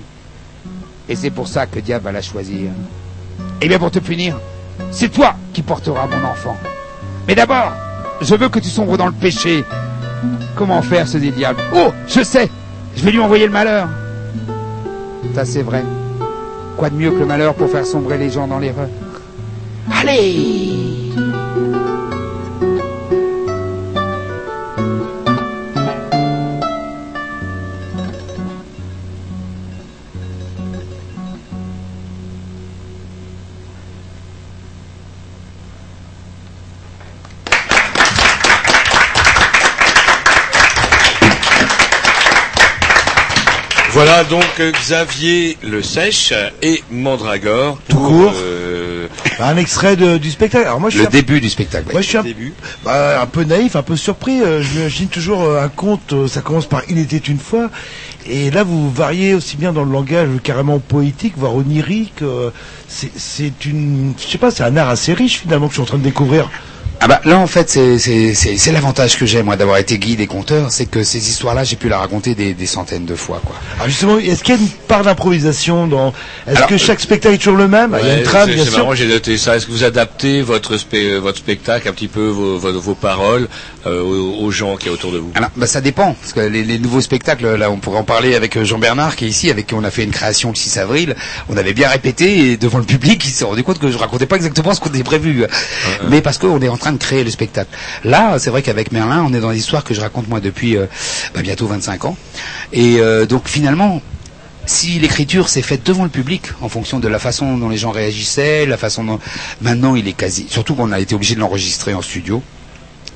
Et 1.08 1.16
c'est 1.16 1.30
pour 1.30 1.48
ça 1.48 1.66
que 1.66 1.78
diable 1.78 2.04
va 2.04 2.12
la 2.12 2.22
choisir. 2.22 2.70
Eh 3.60 3.68
bien, 3.68 3.78
pour 3.78 3.90
te 3.90 3.98
punir, 3.98 4.38
c'est 4.90 5.10
toi 5.10 5.34
qui 5.52 5.62
porteras 5.62 6.06
mon 6.06 6.26
enfant. 6.28 6.56
Mais 7.26 7.34
d'abord, 7.34 7.72
je 8.22 8.34
veux 8.34 8.48
que 8.48 8.58
tu 8.58 8.68
sombres 8.68 8.96
dans 8.96 9.06
le 9.06 9.12
péché. 9.12 9.64
Comment 10.56 10.80
faire, 10.80 11.06
se 11.06 11.18
dit 11.18 11.30
le 11.30 11.36
diable 11.36 11.60
Oh, 11.74 11.92
je 12.06 12.22
sais 12.22 12.50
Je 12.96 13.04
vais 13.04 13.10
lui 13.10 13.20
envoyer 13.20 13.46
le 13.46 13.52
malheur. 13.52 13.88
Ça, 15.34 15.44
c'est 15.44 15.62
vrai. 15.62 15.84
Quoi 16.76 16.90
de 16.90 16.94
mieux 16.96 17.10
que 17.10 17.18
le 17.18 17.26
malheur 17.26 17.54
pour 17.54 17.68
faire 17.70 17.84
sombrer 17.84 18.18
les 18.18 18.30
gens 18.30 18.46
dans 18.46 18.58
l'erreur 18.58 18.88
Allez 20.00 20.87
Voilà 43.98 44.22
donc 44.22 44.44
Xavier 44.60 45.58
Le 45.60 45.82
Sèche 45.82 46.32
et 46.62 46.84
Mandragore. 46.88 47.80
Tout 47.88 47.96
pour, 47.96 48.06
court. 48.06 48.32
euh, 48.36 49.08
Un 49.40 49.56
extrait 49.56 49.96
de- 49.96 50.18
du 50.18 50.30
spectacle. 50.30 50.66
Alors 50.66 50.78
moi, 50.78 50.88
je 50.88 50.98
Le 50.98 51.00
suis 51.02 51.08
un- 51.08 51.10
début 51.10 51.40
du 51.40 51.50
spectacle. 51.50 51.90
Moi, 51.90 52.00
je 52.00 52.06
suis 52.06 52.16
un, 52.16 52.24
bah, 52.84 53.20
un 53.20 53.26
peu 53.26 53.42
naïf, 53.42 53.74
un 53.74 53.82
peu 53.82 53.96
surpris. 53.96 54.40
Euh, 54.40 54.62
je 54.62 54.72
m'imagine 54.76 55.08
toujours 55.08 55.42
euh, 55.42 55.60
un 55.64 55.68
conte, 55.68 56.14
ça 56.28 56.42
commence 56.42 56.66
par 56.66 56.82
Il 56.88 56.96
était 56.98 57.16
une 57.16 57.40
fois. 57.40 57.70
Et 58.30 58.52
là, 58.52 58.62
vous 58.62 58.88
variez 58.88 59.34
aussi 59.34 59.56
bien 59.56 59.72
dans 59.72 59.82
le 59.84 59.90
langage 59.90 60.28
carrément 60.44 60.78
poétique, 60.78 61.32
voire 61.36 61.56
onirique. 61.56 62.22
c'est- 62.86 63.10
c'est 63.18 63.64
une, 63.64 64.12
je 64.16 64.30
sais 64.30 64.38
pas, 64.38 64.52
c'est 64.52 64.62
un 64.62 64.76
art 64.76 64.90
assez 64.90 65.12
riche 65.12 65.40
finalement 65.40 65.66
que 65.66 65.72
je 65.72 65.78
suis 65.78 65.82
en 65.82 65.86
train 65.86 65.98
de 65.98 66.04
découvrir. 66.04 66.48
Ah 67.00 67.06
bah 67.06 67.20
là 67.24 67.38
en 67.38 67.46
fait 67.46 67.70
c'est 67.70 67.98
c'est 67.98 68.34
c'est 68.34 68.56
c'est 68.56 68.72
l'avantage 68.72 69.16
que 69.16 69.24
j'ai 69.24 69.42
moi 69.44 69.56
d'avoir 69.56 69.78
été 69.78 69.98
guide 69.98 70.20
et 70.20 70.26
conteur, 70.26 70.72
c'est 70.72 70.86
que 70.86 71.04
ces 71.04 71.28
histoires-là 71.30 71.62
j'ai 71.62 71.76
pu 71.76 71.88
la 71.88 71.98
raconter 71.98 72.34
des, 72.34 72.54
des 72.54 72.66
centaines 72.66 73.04
de 73.04 73.14
fois 73.14 73.40
quoi. 73.44 73.54
Alors 73.76 73.88
justement, 73.88 74.18
est-ce 74.18 74.42
qu'il 74.42 74.56
y 74.56 74.58
a 74.58 74.60
une 74.60 74.68
part 74.68 75.04
d'improvisation 75.04 75.86
dans 75.86 76.12
Est-ce 76.48 76.56
Alors, 76.56 76.68
que 76.68 76.76
chaque 76.76 76.98
spectacle 77.00 77.36
est 77.36 77.38
toujours 77.38 77.56
le 77.56 77.68
même? 77.68 77.96
Il 78.02 78.06
y 78.06 78.10
a 78.10 78.16
une 78.18 78.22
trame, 78.24 78.50
bien 78.50 78.64
c'est 78.64 78.70
sûr. 78.70 78.78
marrant, 78.78 78.94
j'ai 78.96 79.06
noté 79.06 79.38
ça. 79.38 79.56
Est-ce 79.56 79.66
que 79.66 79.70
vous 79.72 79.84
adaptez 79.84 80.42
votre, 80.42 80.76
euh, 80.94 81.20
votre 81.20 81.38
spectacle 81.38 81.88
un 81.88 81.92
petit 81.92 82.08
peu, 82.08 82.26
vos, 82.26 82.58
vos, 82.58 82.72
vos 82.80 82.94
paroles 82.94 83.48
euh, 83.86 84.02
aux, 84.02 84.44
aux 84.44 84.50
gens 84.50 84.76
qui 84.76 84.88
est 84.88 84.90
autour 84.90 85.12
de 85.12 85.18
vous? 85.18 85.30
Alors, 85.36 85.50
bah, 85.56 85.66
ça 85.68 85.80
dépend, 85.80 86.14
parce 86.20 86.32
que 86.32 86.40
les, 86.40 86.64
les 86.64 86.78
nouveaux 86.80 87.00
spectacles, 87.00 87.54
là, 87.54 87.70
on 87.70 87.76
pourrait 87.76 87.98
en 87.98 88.04
parler 88.04 88.34
avec 88.34 88.56
euh, 88.56 88.64
Jean-Bernard, 88.64 89.14
qui 89.14 89.26
est 89.26 89.28
ici, 89.28 89.50
avec 89.50 89.68
qui 89.68 89.74
on 89.74 89.84
a 89.84 89.90
fait 89.92 90.02
une 90.02 90.10
création 90.10 90.50
le 90.50 90.56
6 90.56 90.78
avril. 90.78 91.14
On 91.48 91.56
avait 91.56 91.74
bien 91.74 91.88
répété, 91.88 92.50
et 92.50 92.56
devant 92.56 92.78
le 92.78 92.84
public, 92.84 93.22
il 93.24 93.30
s'est 93.30 93.44
rendu 93.44 93.62
compte 93.62 93.78
que 93.78 93.90
je 93.90 93.98
racontais 93.98 94.26
pas 94.26 94.36
exactement 94.36 94.74
ce 94.74 94.80
qu'on 94.80 94.88
avait 94.90 95.04
prévu. 95.04 95.44
Mais 96.08 96.20
parce 96.22 96.38
qu'on 96.38 96.60
est 96.60 96.68
en 96.68 96.76
train 96.76 96.87
de 96.92 96.98
créer 96.98 97.24
le 97.24 97.30
spectacle. 97.30 97.70
Là, 98.04 98.38
c'est 98.38 98.50
vrai 98.50 98.62
qu'avec 98.62 98.92
Merlin, 98.92 99.24
on 99.26 99.32
est 99.34 99.40
dans 99.40 99.50
l'histoire 99.50 99.84
que 99.84 99.94
je 99.94 100.00
raconte 100.00 100.28
moi 100.28 100.40
depuis 100.40 100.76
euh, 100.76 100.86
bah, 101.34 101.42
bientôt 101.42 101.66
25 101.66 102.04
ans. 102.04 102.16
Et 102.72 102.96
euh, 103.00 103.26
donc, 103.26 103.48
finalement, 103.48 104.02
si 104.66 104.98
l'écriture 104.98 105.48
s'est 105.48 105.62
faite 105.62 105.84
devant 105.84 106.04
le 106.04 106.10
public, 106.10 106.42
en 106.60 106.68
fonction 106.68 106.98
de 107.00 107.08
la 107.08 107.18
façon 107.18 107.56
dont 107.56 107.68
les 107.68 107.78
gens 107.78 107.90
réagissaient, 107.90 108.66
la 108.66 108.76
façon 108.76 109.04
dont... 109.04 109.18
Maintenant, 109.62 109.94
il 109.94 110.06
est 110.08 110.12
quasi... 110.12 110.46
Surtout 110.48 110.74
qu'on 110.74 110.92
a 110.92 111.00
été 111.00 111.14
obligé 111.14 111.34
de 111.34 111.40
l'enregistrer 111.40 111.94
en 111.94 112.02
studio. 112.02 112.42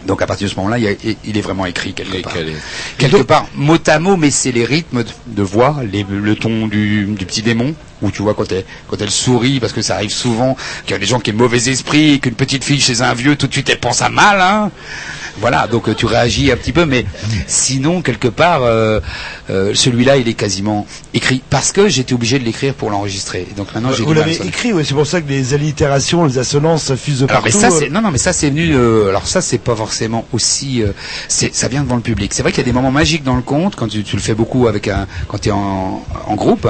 Donc 0.06 0.20
à 0.22 0.26
partir 0.26 0.48
de 0.48 0.52
ce 0.52 0.56
moment-là, 0.56 0.78
il, 0.78 1.38
est 1.38 1.40
vraiment 1.40 1.66
écrit 1.66 1.92
quelque 1.94 2.22
part. 2.22 2.32
Quelque 2.98 3.22
part, 3.22 3.46
mot 3.54 3.78
à 3.86 3.98
mot, 3.98 4.16
mais 4.16 4.30
c'est 4.30 4.50
les 4.50 4.64
rythmes 4.64 5.04
de, 5.04 5.08
de 5.28 5.42
voix, 5.42 5.76
les- 5.90 6.04
le 6.08 6.34
ton 6.34 6.66
du, 6.66 7.06
du 7.06 7.24
petit 7.26 7.42
démon, 7.42 7.74
où 8.02 8.10
tu 8.10 8.22
vois 8.22 8.34
quand 8.34 8.52
elle, 8.52 9.10
sourit, 9.10 9.60
parce 9.60 9.72
que 9.72 9.82
ça 9.82 9.94
arrive 9.94 10.12
souvent 10.12 10.56
qu'il 10.84 10.92
y 10.92 10.94
a 10.94 10.98
des 10.98 11.06
gens 11.06 11.20
qui 11.20 11.30
ont 11.30 11.34
mauvais 11.34 11.70
esprit, 11.70 12.20
qu'une 12.20 12.34
petite 12.34 12.64
fille 12.64 12.80
chez 12.80 13.00
un 13.00 13.14
vieux, 13.14 13.36
tout 13.36 13.46
de 13.46 13.52
suite 13.52 13.68
elle 13.70 13.80
pense 13.80 14.02
à 14.02 14.08
mal. 14.08 14.40
Hein 14.40 14.70
voilà, 15.38 15.66
donc 15.66 15.88
euh, 15.88 15.94
tu 15.94 16.06
réagis 16.06 16.50
un 16.52 16.56
petit 16.56 16.72
peu, 16.72 16.84
mais 16.84 17.04
sinon, 17.46 18.02
quelque 18.02 18.28
part, 18.28 18.62
euh, 18.62 19.00
euh, 19.50 19.72
celui-là, 19.74 20.16
il 20.16 20.28
est 20.28 20.34
quasiment 20.34 20.86
écrit, 21.14 21.42
parce 21.50 21.72
que 21.72 21.88
j'étais 21.88 22.14
obligé 22.14 22.38
de 22.38 22.44
l'écrire 22.44 22.74
pour 22.74 22.90
l'enregistrer. 22.90 23.46
Donc 23.56 23.74
maintenant, 23.74 23.92
j'ai 23.92 24.04
Vous 24.04 24.12
l'avez 24.12 24.34
écrit, 24.46 24.72
ouais, 24.72 24.84
c'est 24.84 24.94
pour 24.94 25.06
ça 25.06 25.20
que 25.20 25.28
les 25.28 25.54
allitérations, 25.54 26.24
les 26.24 26.38
assonances 26.38 26.94
fusent 26.94 27.20
de 27.20 27.24
alors 27.30 27.42
partout. 27.42 27.58
mais 27.58 27.70
ça 27.70 27.70
c'est 27.70 27.88
non 27.88 28.02
non 28.02 28.10
mais 28.10 28.18
ça 28.18 28.32
c'est 28.32 28.50
venu 28.50 28.74
euh, 28.74 29.08
alors 29.08 29.26
ça 29.26 29.40
c'est 29.40 29.58
pas 29.58 29.74
forcément 29.76 30.24
aussi 30.32 30.82
ça 31.28 31.68
vient 31.68 31.82
devant 31.82 31.96
le 31.96 32.02
public. 32.02 32.32
C'est 32.34 32.42
vrai 32.42 32.52
qu'il 32.52 32.60
y 32.60 32.64
a 32.64 32.66
des 32.66 32.72
moments 32.72 32.90
magiques 32.90 33.22
dans 33.24 33.36
le 33.36 33.42
conte 33.42 33.74
quand 33.76 33.88
tu, 33.88 34.02
tu 34.04 34.16
le 34.16 34.22
fais 34.22 34.34
beaucoup 34.34 34.66
avec 34.68 34.88
un 34.88 35.06
quand 35.28 35.38
tu 35.38 35.48
es 35.48 35.52
en, 35.52 36.04
en 36.26 36.34
groupe 36.34 36.68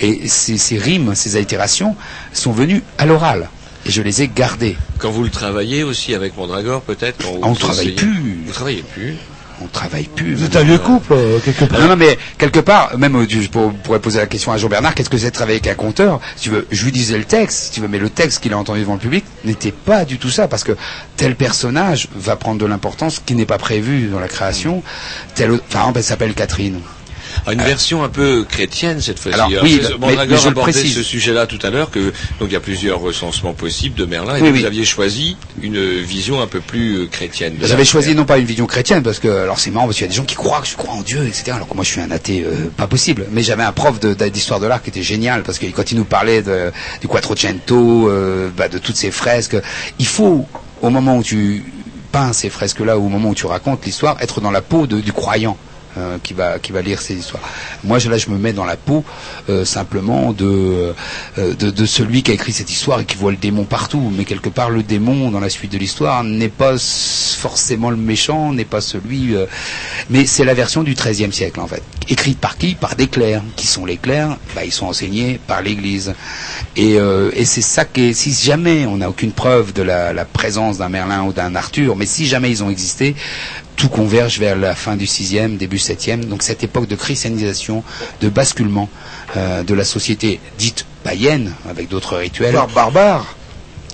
et 0.00 0.28
ces, 0.28 0.58
ces 0.58 0.78
rimes, 0.78 1.14
ces 1.14 1.36
allitérations 1.36 1.96
sont 2.32 2.52
venues 2.52 2.82
à 2.98 3.06
l'oral 3.06 3.48
et 3.86 3.90
je 3.90 4.02
les 4.02 4.22
ai 4.22 4.28
gardées. 4.28 4.76
Quand 4.98 5.10
vous 5.10 5.22
le 5.24 5.30
travaillez 5.30 5.82
aussi 5.82 6.14
avec 6.14 6.36
Mandragore, 6.36 6.82
peut-être 6.82 7.24
quand 7.24 7.38
On 7.42 7.48
vous 7.48 7.54
ne 7.54 7.58
travaille 7.58 7.92
plus. 7.92 8.38
Vous 8.46 8.52
travaillez 8.52 8.82
plus. 8.82 9.14
On 9.62 9.66
travaille 9.68 10.04
plus. 10.04 10.34
Vous 10.34 10.44
êtes 10.44 10.56
un 10.56 10.64
vieux 10.64 10.76
couple, 10.78 11.14
euh, 11.14 11.38
quelque 11.38 11.64
part. 11.64 11.80
Non, 11.80 11.88
non, 11.88 11.96
mais 11.96 12.18
quelque 12.36 12.60
part, 12.60 12.98
même 12.98 13.16
euh, 13.16 13.26
tu- 13.26 13.40
je 13.42 13.48
pour- 13.48 13.72
pourrais 13.72 14.00
poser 14.00 14.18
la 14.18 14.26
question 14.26 14.52
à 14.52 14.58
Jean-Bernard, 14.58 14.94
qu'est-ce 14.94 15.08
que 15.08 15.16
c'est 15.16 15.30
de 15.30 15.34
travailler 15.34 15.56
avec 15.60 15.72
un 15.72 15.74
conteur? 15.74 16.20
Si 16.36 16.42
tu 16.44 16.50
veux, 16.50 16.66
je 16.70 16.84
lui 16.84 16.92
disais 16.92 17.16
le 17.16 17.24
texte, 17.24 17.64
si 17.64 17.70
tu 17.70 17.80
veux, 17.80 17.88
mais 17.88 17.98
le 17.98 18.10
texte 18.10 18.40
qu'il 18.42 18.52
a 18.52 18.58
entendu 18.58 18.80
devant 18.80 18.92
le 18.94 18.98
public 19.00 19.24
n'était 19.44 19.72
pas 19.72 20.04
du 20.04 20.18
tout 20.18 20.28
ça, 20.28 20.46
parce 20.46 20.62
que 20.62 20.72
tel 21.16 21.36
personnage 21.36 22.08
va 22.14 22.36
prendre 22.36 22.60
de 22.60 22.66
l'importance 22.66 23.22
qui 23.24 23.34
n'est 23.34 23.46
pas 23.46 23.56
prévu 23.56 24.08
dans 24.08 24.20
la 24.20 24.28
création. 24.28 24.82
Tel 25.34 25.52
autre, 25.52 25.64
par 25.64 25.82
exemple, 25.84 25.98
elle 26.00 26.04
s'appelle 26.04 26.34
Catherine. 26.34 26.80
Ah, 27.46 27.52
une 27.52 27.62
version 27.62 28.02
un 28.04 28.08
peu 28.08 28.44
chrétienne 28.48 29.00
cette 29.00 29.18
fois-ci. 29.18 29.38
Alors, 29.38 29.50
oui, 29.62 29.80
bon, 29.98 30.06
mais- 30.08 30.36
je 30.36 30.48
abordait 30.48 30.72
ce 30.72 31.02
sujet-là 31.02 31.46
tout 31.46 31.58
à 31.62 31.70
l'heure 31.70 31.90
que 31.90 32.12
donc 32.40 32.48
il 32.48 32.52
y 32.52 32.56
a 32.56 32.60
plusieurs 32.60 33.00
recensements 33.00 33.52
possibles 33.54 33.96
de 33.96 34.04
Merlin 34.06 34.36
et 34.36 34.42
Oui, 34.42 34.50
vous 34.50 34.56
oui. 34.56 34.64
aviez 34.66 34.84
choisi 34.84 35.36
une 35.62 36.00
vision 36.00 36.40
un 36.40 36.46
peu 36.46 36.60
plus 36.60 36.98
euh, 37.00 37.06
chrétienne. 37.06 37.56
J'avais 37.62 37.84
choisi 37.84 38.14
non 38.14 38.24
pas 38.24 38.38
une 38.38 38.46
vision 38.46 38.66
chrétienne 38.66 39.02
parce 39.02 39.18
que 39.18 39.28
alors 39.28 39.58
c'est 39.58 39.70
marrant 39.70 39.86
parce 39.86 39.96
qu'il 39.96 40.04
y 40.06 40.08
a 40.08 40.10
des 40.10 40.16
gens 40.16 40.24
qui 40.24 40.34
croient 40.36 40.60
que 40.60 40.68
je 40.68 40.76
crois 40.76 40.94
en 40.94 41.02
Dieu 41.02 41.26
etc 41.26 41.52
alors 41.54 41.68
que 41.68 41.74
moi 41.74 41.84
je 41.84 41.90
suis 41.90 42.00
un 42.00 42.10
athée 42.10 42.44
euh, 42.46 42.68
pas 42.76 42.86
possible 42.86 43.26
mais 43.32 43.42
j'avais 43.42 43.62
un 43.64 43.72
prof 43.72 43.98
de- 44.00 44.14
d'histoire 44.28 44.60
de 44.60 44.66
l'art 44.66 44.82
qui 44.82 44.90
était 44.90 45.02
génial 45.02 45.42
parce 45.42 45.58
que 45.58 45.66
quand 45.66 45.90
il 45.90 45.96
nous 45.98 46.04
parlait 46.04 46.42
de, 46.42 46.70
du 47.00 47.08
Quattrocento 47.08 48.08
euh, 48.08 48.48
bah, 48.56 48.68
de 48.68 48.78
toutes 48.78 48.96
ces 48.96 49.10
fresques 49.10 49.56
il 49.98 50.06
faut 50.06 50.46
au 50.82 50.90
moment 50.90 51.16
où 51.18 51.22
tu 51.22 51.64
peins 52.12 52.32
ces 52.32 52.50
fresques 52.50 52.80
là 52.80 52.98
ou 52.98 53.06
au 53.06 53.08
moment 53.08 53.30
où 53.30 53.34
tu 53.34 53.46
racontes 53.46 53.84
l'histoire 53.84 54.16
être 54.20 54.40
dans 54.40 54.50
la 54.50 54.62
peau 54.62 54.86
de- 54.86 55.00
du 55.00 55.12
croyant 55.12 55.56
euh, 55.98 56.18
qui 56.22 56.34
va 56.34 56.58
qui 56.58 56.72
va 56.72 56.82
lire 56.82 57.00
ces 57.00 57.14
histoires. 57.14 57.42
Moi, 57.82 57.98
là, 58.10 58.18
je 58.18 58.28
me 58.28 58.36
mets 58.36 58.52
dans 58.52 58.64
la 58.64 58.76
peau 58.76 59.04
euh, 59.48 59.64
simplement 59.64 60.32
de, 60.32 60.92
euh, 61.38 61.54
de 61.54 61.70
de 61.70 61.86
celui 61.86 62.22
qui 62.22 62.30
a 62.30 62.34
écrit 62.34 62.52
cette 62.52 62.70
histoire 62.70 63.00
et 63.00 63.04
qui 63.04 63.16
voit 63.16 63.30
le 63.30 63.36
démon 63.36 63.64
partout. 63.64 64.12
Mais 64.16 64.24
quelque 64.24 64.48
part, 64.50 64.70
le 64.70 64.82
démon 64.82 65.30
dans 65.30 65.40
la 65.40 65.48
suite 65.48 65.72
de 65.72 65.78
l'histoire 65.78 66.22
n'est 66.22 66.48
pas 66.50 66.74
forcément 66.78 67.90
le 67.90 67.96
méchant, 67.96 68.52
n'est 68.52 68.64
pas 68.66 68.80
celui. 68.80 69.34
mais 70.10 70.26
c'est 70.26 70.44
la 70.44 70.54
version 70.54 70.82
du 70.82 70.94
XIIIe 70.94 71.32
siècle 71.32 71.60
en 71.60 71.66
fait, 71.66 71.82
écrite 72.08 72.38
par 72.38 72.58
qui? 72.58 72.74
Par 72.74 72.96
des 72.96 73.08
clercs. 73.08 73.42
Qui 73.56 73.66
sont 73.66 73.86
les 73.86 73.96
clercs? 73.96 74.36
Bah, 74.54 74.64
ils 74.64 74.72
sont 74.72 74.86
enseignés 74.86 75.40
par 75.46 75.62
l'Église. 75.62 76.14
Et, 76.76 76.96
et 77.32 77.44
c'est 77.44 77.62
ça 77.62 77.84
qui 77.84 78.10
est. 78.10 78.12
Si 78.12 78.32
jamais 78.32 78.86
on 78.86 78.98
n'a 78.98 79.08
aucune 79.08 79.32
preuve 79.32 79.72
de 79.72 79.82
la 79.82 80.24
présence 80.24 80.78
d'un 80.78 80.88
Merlin 80.88 81.24
ou 81.24 81.32
d'un 81.32 81.54
Arthur, 81.54 81.96
mais 81.96 82.06
si 82.06 82.26
jamais 82.26 82.50
ils 82.50 82.62
ont 82.62 82.70
existé, 82.70 83.14
tout 83.76 83.88
converge 83.88 84.38
vers 84.38 84.56
la 84.56 84.74
fin 84.74 84.96
du 84.96 85.06
sixième, 85.06 85.56
début 85.56 85.78
septième, 85.78 86.24
donc 86.24 86.42
cette 86.42 86.64
époque 86.64 86.88
de 86.88 86.96
christianisation, 86.96 87.84
de 88.20 88.28
basculement 88.28 88.88
euh, 89.36 89.62
de 89.62 89.74
la 89.74 89.84
société 89.84 90.40
dite 90.58 90.86
païenne, 91.04 91.52
avec 91.68 91.88
d'autres 91.88 92.16
rituels. 92.16 92.52
Voire 92.52 92.68
barbare. 92.68 93.36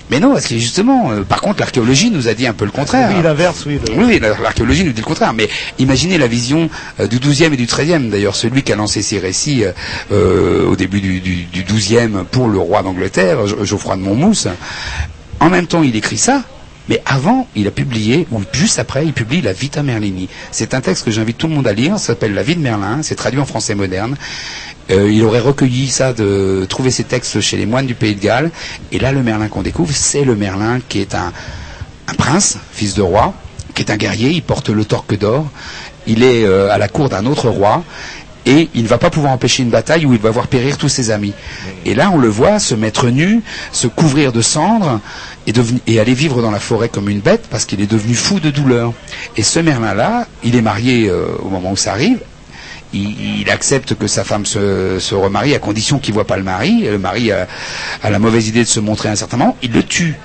Mais 0.09 0.19
non, 0.19 0.33
parce 0.33 0.47
que 0.47 0.57
justement, 0.57 1.11
euh, 1.11 1.21
par 1.23 1.41
contre, 1.41 1.61
l'archéologie 1.61 2.11
nous 2.11 2.27
a 2.27 2.33
dit 2.33 2.45
un 2.45 2.53
peu 2.53 2.65
le 2.65 2.71
contraire. 2.71 3.09
Oui, 3.15 3.23
l'inverse, 3.23 3.63
oui. 3.65 3.79
le- 3.87 4.03
Oui, 4.05 4.19
la- 4.19 4.37
l'archéologie 4.37 4.83
nous 4.83 4.91
dit 4.91 4.99
le 5.01 5.05
contraire. 5.05 5.33
Mais 5.33 5.47
imaginez 5.79 6.17
la 6.17 6.27
vision 6.27 6.69
euh, 6.99 7.07
du 7.07 7.19
12e 7.19 7.53
et 7.53 7.57
du 7.57 7.65
13e. 7.65 8.09
D'ailleurs, 8.09 8.35
celui 8.35 8.63
qui 8.63 8.73
a 8.73 8.75
lancé 8.75 9.01
ces 9.01 9.17
récits 9.17 9.63
euh, 10.11 10.65
au 10.67 10.75
début 10.75 10.99
du, 11.01 11.19
du, 11.21 11.43
du 11.45 11.63
12e 11.63 12.25
pour 12.25 12.47
le 12.49 12.57
roi 12.59 12.83
d'Angleterre, 12.83 13.39
Geoffroy 13.63 13.95
de 13.95 14.01
Monmouth, 14.01 14.47
en 15.39 15.49
même 15.49 15.67
temps, 15.67 15.83
il 15.83 15.95
écrit 15.95 16.17
ça. 16.17 16.43
Mais 16.89 17.01
avant, 17.05 17.47
il 17.55 17.67
a 17.67 17.71
publié, 17.71 18.27
ou 18.31 18.41
juste 18.51 18.77
après, 18.79 19.05
il 19.05 19.13
publie 19.13 19.41
La 19.41 19.53
Vita 19.53 19.83
Merlini. 19.83 20.27
C'est 20.51 20.73
un 20.73 20.81
texte 20.81 21.05
que 21.05 21.11
j'invite 21.11 21.37
tout 21.37 21.47
le 21.47 21.55
monde 21.55 21.67
à 21.67 21.73
lire. 21.73 21.97
Ça 21.97 22.07
s'appelle 22.07 22.33
La 22.33 22.43
vie 22.43 22.55
de 22.55 22.61
Merlin. 22.61 23.01
C'est 23.03 23.15
traduit 23.15 23.39
en 23.39 23.45
français 23.45 23.75
moderne. 23.75 24.15
Euh, 24.91 25.09
il 25.11 25.23
aurait 25.23 25.39
recueilli 25.39 25.87
ça, 25.87 26.11
de 26.11 26.65
trouver 26.67 26.91
ces 26.91 27.05
textes 27.05 27.39
chez 27.39 27.55
les 27.55 27.65
moines 27.65 27.85
du 27.85 27.95
Pays 27.95 28.15
de 28.15 28.19
Galles. 28.21 28.51
Et 28.91 28.99
là, 28.99 29.11
le 29.11 29.23
Merlin 29.23 29.47
qu'on 29.47 29.61
découvre, 29.61 29.93
c'est 29.93 30.25
le 30.25 30.35
Merlin 30.35 30.79
qui 30.89 30.99
est 30.99 31.15
un, 31.15 31.31
prince, 32.17 32.57
fils 32.73 32.93
de 32.95 33.01
roi, 33.01 33.33
qui 33.75 33.81
est 33.81 33.91
un 33.91 33.97
guerrier, 33.97 34.29
il 34.29 34.43
porte 34.43 34.69
le 34.69 34.83
torque 34.83 35.17
d'or, 35.17 35.49
il 36.05 36.21
est 36.21 36.43
euh, 36.43 36.69
à 36.69 36.77
la 36.77 36.89
cour 36.89 37.09
d'un 37.09 37.25
autre 37.25 37.49
roi, 37.49 37.83
et 38.45 38.69
il 38.73 38.83
ne 38.83 38.87
va 38.87 38.97
pas 38.97 39.09
pouvoir 39.09 39.31
empêcher 39.33 39.63
une 39.63 39.69
bataille 39.69 40.05
où 40.05 40.13
il 40.13 40.19
va 40.19 40.31
voir 40.31 40.47
périr 40.47 40.77
tous 40.77 40.89
ses 40.89 41.11
amis. 41.11 41.33
Et 41.85 41.95
là, 41.95 42.11
on 42.11 42.17
le 42.17 42.27
voit 42.27 42.59
se 42.59 42.75
mettre 42.75 43.07
nu, 43.09 43.41
se 43.71 43.87
couvrir 43.87 44.31
de 44.31 44.41
cendres, 44.41 44.99
et, 45.87 45.99
aller 45.99 46.13
vivre 46.13 46.41
dans 46.41 46.51
la 46.51 46.59
forêt 46.59 46.89
comme 46.89 47.09
une 47.09 47.19
bête, 47.19 47.45
parce 47.49 47.65
qu'il 47.65 47.81
est 47.81 47.87
devenu 47.91 48.13
fou 48.15 48.39
de 48.39 48.49
douleur. 48.49 48.93
Et 49.37 49.43
ce 49.43 49.59
Merlin-là, 49.59 50.27
il 50.43 50.55
est 50.55 50.61
marié 50.61 51.09
euh, 51.09 51.27
au 51.39 51.49
moment 51.49 51.71
où 51.71 51.77
ça 51.77 51.91
arrive, 51.91 52.19
il, 52.93 53.39
il 53.41 53.49
accepte 53.49 53.95
que 53.95 54.07
sa 54.07 54.23
femme 54.23 54.45
se, 54.45 54.99
se 54.99 55.15
remarie 55.15 55.55
à 55.55 55.59
condition 55.59 55.99
qu'il 55.99 56.13
voit 56.13 56.27
pas 56.27 56.37
le 56.37 56.43
mari. 56.43 56.85
Et 56.85 56.91
Le 56.91 56.99
mari 56.99 57.31
a, 57.31 57.47
a 58.03 58.09
la 58.09 58.19
mauvaise 58.19 58.47
idée 58.47 58.63
de 58.63 58.67
se 58.69 58.79
montrer 58.79 59.09
à 59.09 59.13
un 59.13 59.15
certain 59.15 59.37
moment. 59.37 59.57
Il 59.63 59.71
le 59.71 59.83
tue. 59.83 60.15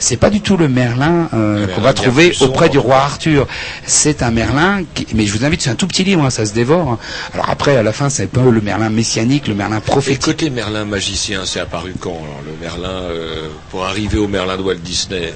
C'est 0.00 0.16
pas 0.16 0.30
du 0.30 0.40
tout 0.40 0.56
le 0.56 0.68
Merlin 0.68 1.28
euh, 1.34 1.66
qu'on 1.68 1.80
va 1.80 1.92
trouver 1.92 2.28
auprès 2.40 2.66
sombre. 2.66 2.68
du 2.70 2.78
roi 2.78 2.96
Arthur. 2.98 3.46
C'est 3.84 4.22
un 4.22 4.30
Merlin, 4.30 4.82
qui, 4.94 5.06
mais 5.14 5.26
je 5.26 5.36
vous 5.36 5.44
invite, 5.44 5.62
c'est 5.62 5.70
un 5.70 5.74
tout 5.74 5.88
petit 5.88 6.04
livre, 6.04 6.24
hein, 6.24 6.30
ça 6.30 6.46
se 6.46 6.52
dévore. 6.52 6.88
hein. 6.92 6.98
Alors 7.34 7.50
après, 7.50 7.76
à 7.76 7.82
la 7.82 7.92
fin, 7.92 8.08
c'est 8.08 8.24
un 8.24 8.26
peu 8.26 8.50
le 8.50 8.60
Merlin 8.60 8.90
messianique, 8.90 9.48
le 9.48 9.54
Merlin 9.54 9.78
Et 9.78 9.80
prophétique. 9.80 10.22
côté 10.22 10.50
Merlin 10.50 10.84
magicien, 10.84 11.42
c'est 11.44 11.60
apparu 11.60 11.94
quand 11.98 12.10
alors, 12.10 12.42
le 12.46 12.52
Merlin 12.60 12.88
euh, 13.10 13.48
pour 13.70 13.84
arriver 13.86 14.18
au 14.18 14.28
Merlin 14.28 14.56
de 14.56 14.62
Walt 14.62 14.76
Disney? 14.76 15.32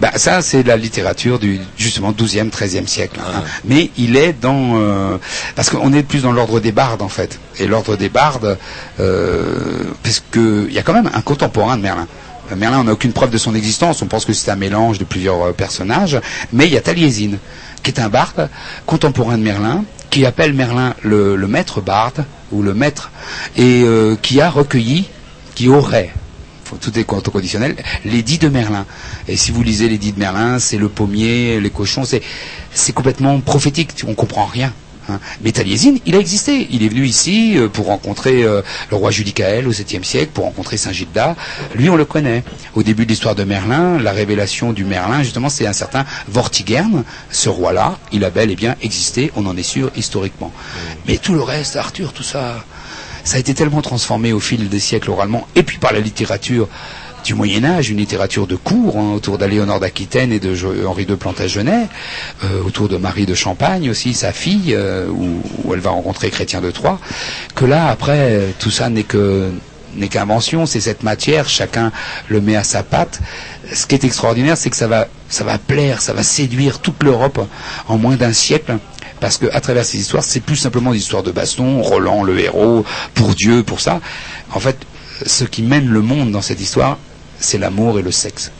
Bah, 0.00 0.12
ça, 0.16 0.42
c'est 0.42 0.62
la 0.62 0.76
littérature 0.76 1.38
du 1.38 1.60
justement 1.76 2.12
12e, 2.12 2.50
13e 2.50 2.86
siècle. 2.86 3.20
hein. 3.20 3.32
Ah. 3.36 3.42
Mais 3.64 3.90
il 3.98 4.16
est 4.16 4.32
dans 4.32 4.74
euh, 4.76 5.18
parce 5.54 5.70
qu'on 5.70 5.92
est 5.92 6.02
plus 6.02 6.22
dans 6.22 6.32
l'ordre 6.32 6.60
des 6.60 6.72
bardes 6.72 7.02
en 7.02 7.08
fait. 7.08 7.38
Et 7.58 7.66
l'ordre 7.66 7.96
des 7.96 8.08
bardes, 8.08 8.58
euh, 9.00 9.84
parce 10.02 10.22
que 10.30 10.66
il 10.68 10.72
y 10.72 10.78
a 10.78 10.82
quand 10.82 10.94
même 10.94 11.10
un 11.12 11.20
contemporain 11.20 11.76
de 11.76 11.82
Merlin. 11.82 12.06
Euh, 12.52 12.56
Merlin, 12.56 12.80
on 12.80 12.84
n'a 12.84 12.92
aucune 12.92 13.12
preuve 13.12 13.30
de 13.30 13.38
son 13.38 13.54
existence. 13.54 14.02
On 14.02 14.06
pense 14.06 14.24
que 14.24 14.32
c'est 14.32 14.50
un 14.50 14.56
mélange 14.56 14.98
de 14.98 15.04
plusieurs 15.04 15.42
euh, 15.42 15.52
personnages. 15.52 16.20
Mais 16.52 16.66
il 16.66 16.72
y 16.72 16.76
a 16.76 16.80
Taliesin, 16.80 17.32
qui 17.82 17.90
est 17.90 18.00
un 18.00 18.08
barde 18.08 18.48
contemporain 18.86 19.38
de 19.38 19.42
Merlin, 19.42 19.84
qui 20.10 20.26
appelle 20.26 20.52
Merlin 20.52 20.94
le, 21.02 21.36
maître 21.48 21.80
barde 21.80 22.24
ou 22.50 22.62
le 22.62 22.74
maître, 22.74 23.10
et 23.56 23.82
euh, 23.84 24.16
qui 24.20 24.40
a 24.40 24.50
recueilli, 24.50 25.08
qui 25.54 25.68
aurait 25.68 26.12
tout 26.80 26.98
est 26.98 27.04
co- 27.04 27.20
conditionnel, 27.20 27.76
l'édit 28.06 28.38
de 28.38 28.48
Merlin. 28.48 28.86
Et 29.28 29.36
si 29.36 29.50
vous 29.52 29.62
lisez 29.62 29.90
l'édit 29.90 30.12
de 30.12 30.18
Merlin, 30.18 30.58
c'est 30.58 30.78
le 30.78 30.88
pommier, 30.88 31.60
les 31.60 31.68
cochons, 31.68 32.04
c'est, 32.06 32.22
c'est 32.72 32.94
complètement 32.94 33.38
prophétique, 33.40 33.90
on 34.06 34.14
comprend 34.14 34.46
rien. 34.46 34.72
Hein. 35.14 35.20
Mais 35.42 35.50
il 35.50 36.14
a 36.14 36.18
existé. 36.18 36.68
Il 36.70 36.82
est 36.82 36.88
venu 36.88 37.04
ici 37.04 37.56
euh, 37.56 37.68
pour 37.68 37.86
rencontrer 37.86 38.42
euh, 38.42 38.62
le 38.90 38.96
roi 38.96 39.10
Judicaël 39.10 39.66
au 39.68 39.72
7e 39.72 40.04
siècle, 40.04 40.30
pour 40.34 40.44
rencontrer 40.44 40.76
Saint 40.76 40.92
Gilda. 40.92 41.36
Lui, 41.74 41.88
on 41.88 41.96
le 41.96 42.04
connaît. 42.04 42.44
Au 42.74 42.82
début 42.82 43.04
de 43.04 43.10
l'histoire 43.10 43.34
de 43.34 43.44
Merlin, 43.44 43.98
la 43.98 44.12
révélation 44.12 44.72
du 44.72 44.84
Merlin, 44.84 45.22
justement, 45.22 45.48
c'est 45.48 45.66
un 45.66 45.72
certain 45.72 46.04
Vortigern. 46.28 47.04
Ce 47.30 47.48
roi-là, 47.48 47.98
il 48.12 48.24
a 48.24 48.30
bel 48.30 48.50
et 48.50 48.56
bien 48.56 48.76
existé, 48.82 49.30
on 49.36 49.46
en 49.46 49.56
est 49.56 49.62
sûr 49.62 49.90
historiquement. 49.96 50.52
Mais 51.06 51.18
tout 51.18 51.34
le 51.34 51.42
reste, 51.42 51.76
Arthur, 51.76 52.12
tout 52.12 52.22
ça, 52.22 52.64
ça 53.24 53.36
a 53.36 53.38
été 53.38 53.54
tellement 53.54 53.82
transformé 53.82 54.32
au 54.32 54.40
fil 54.40 54.68
des 54.68 54.80
siècles 54.80 55.10
oralement, 55.10 55.46
et 55.54 55.62
puis 55.62 55.78
par 55.78 55.92
la 55.92 56.00
littérature 56.00 56.68
du 57.24 57.34
Moyen 57.34 57.64
Âge, 57.64 57.90
une 57.90 57.98
littérature 57.98 58.46
de 58.46 58.56
cour 58.56 58.96
hein, 58.96 59.12
autour 59.14 59.38
d'Aléonore 59.38 59.80
d'Aquitaine 59.80 60.32
et 60.32 60.40
de 60.40 60.56
Henri 60.86 61.06
de 61.06 61.14
Plantagenet, 61.14 61.88
euh, 62.44 62.62
autour 62.64 62.88
de 62.88 62.96
Marie 62.96 63.26
de 63.26 63.34
Champagne 63.34 63.90
aussi, 63.90 64.14
sa 64.14 64.32
fille, 64.32 64.74
euh, 64.74 65.06
où, 65.08 65.42
où 65.64 65.74
elle 65.74 65.80
va 65.80 65.90
rencontrer 65.90 66.30
Chrétien 66.30 66.60
de 66.60 66.70
Troyes, 66.70 66.98
que 67.54 67.64
là 67.64 67.88
après 67.88 68.32
euh, 68.32 68.50
tout 68.58 68.70
ça 68.70 68.88
n'est 68.88 69.04
que 69.04 69.50
n'est 69.94 70.08
qu'invention, 70.08 70.64
c'est 70.64 70.80
cette 70.80 71.02
matière, 71.02 71.48
chacun 71.48 71.92
le 72.28 72.40
met 72.40 72.56
à 72.56 72.64
sa 72.64 72.82
patte. 72.82 73.20
Ce 73.72 73.86
qui 73.86 73.94
est 73.94 74.04
extraordinaire, 74.04 74.56
c'est 74.56 74.70
que 74.70 74.76
ça 74.76 74.86
va, 74.86 75.06
ça 75.28 75.44
va 75.44 75.58
plaire, 75.58 76.00
ça 76.00 76.14
va 76.14 76.22
séduire 76.22 76.78
toute 76.78 77.02
l'Europe 77.02 77.46
en 77.88 77.98
moins 77.98 78.16
d'un 78.16 78.32
siècle. 78.32 78.78
Parce 79.20 79.36
que 79.36 79.46
à 79.52 79.60
travers 79.60 79.84
ces 79.84 79.98
histoires, 79.98 80.24
c'est 80.24 80.40
plus 80.40 80.56
simplement 80.56 80.92
des 80.92 80.98
histoires 80.98 81.22
de 81.22 81.30
baston, 81.30 81.82
Roland 81.82 82.22
le 82.24 82.38
héros, 82.40 82.84
pour 83.14 83.34
Dieu, 83.34 83.62
pour 83.62 83.80
ça. 83.80 84.00
En 84.52 84.60
fait, 84.60 84.78
ce 85.26 85.44
qui 85.44 85.62
mène 85.62 85.88
le 85.88 86.00
monde 86.00 86.32
dans 86.32 86.42
cette 86.42 86.60
histoire, 86.60 86.98
c'est 87.42 87.58
l'amour 87.58 87.98
et 87.98 88.02
le 88.02 88.10
sexe. 88.10 88.50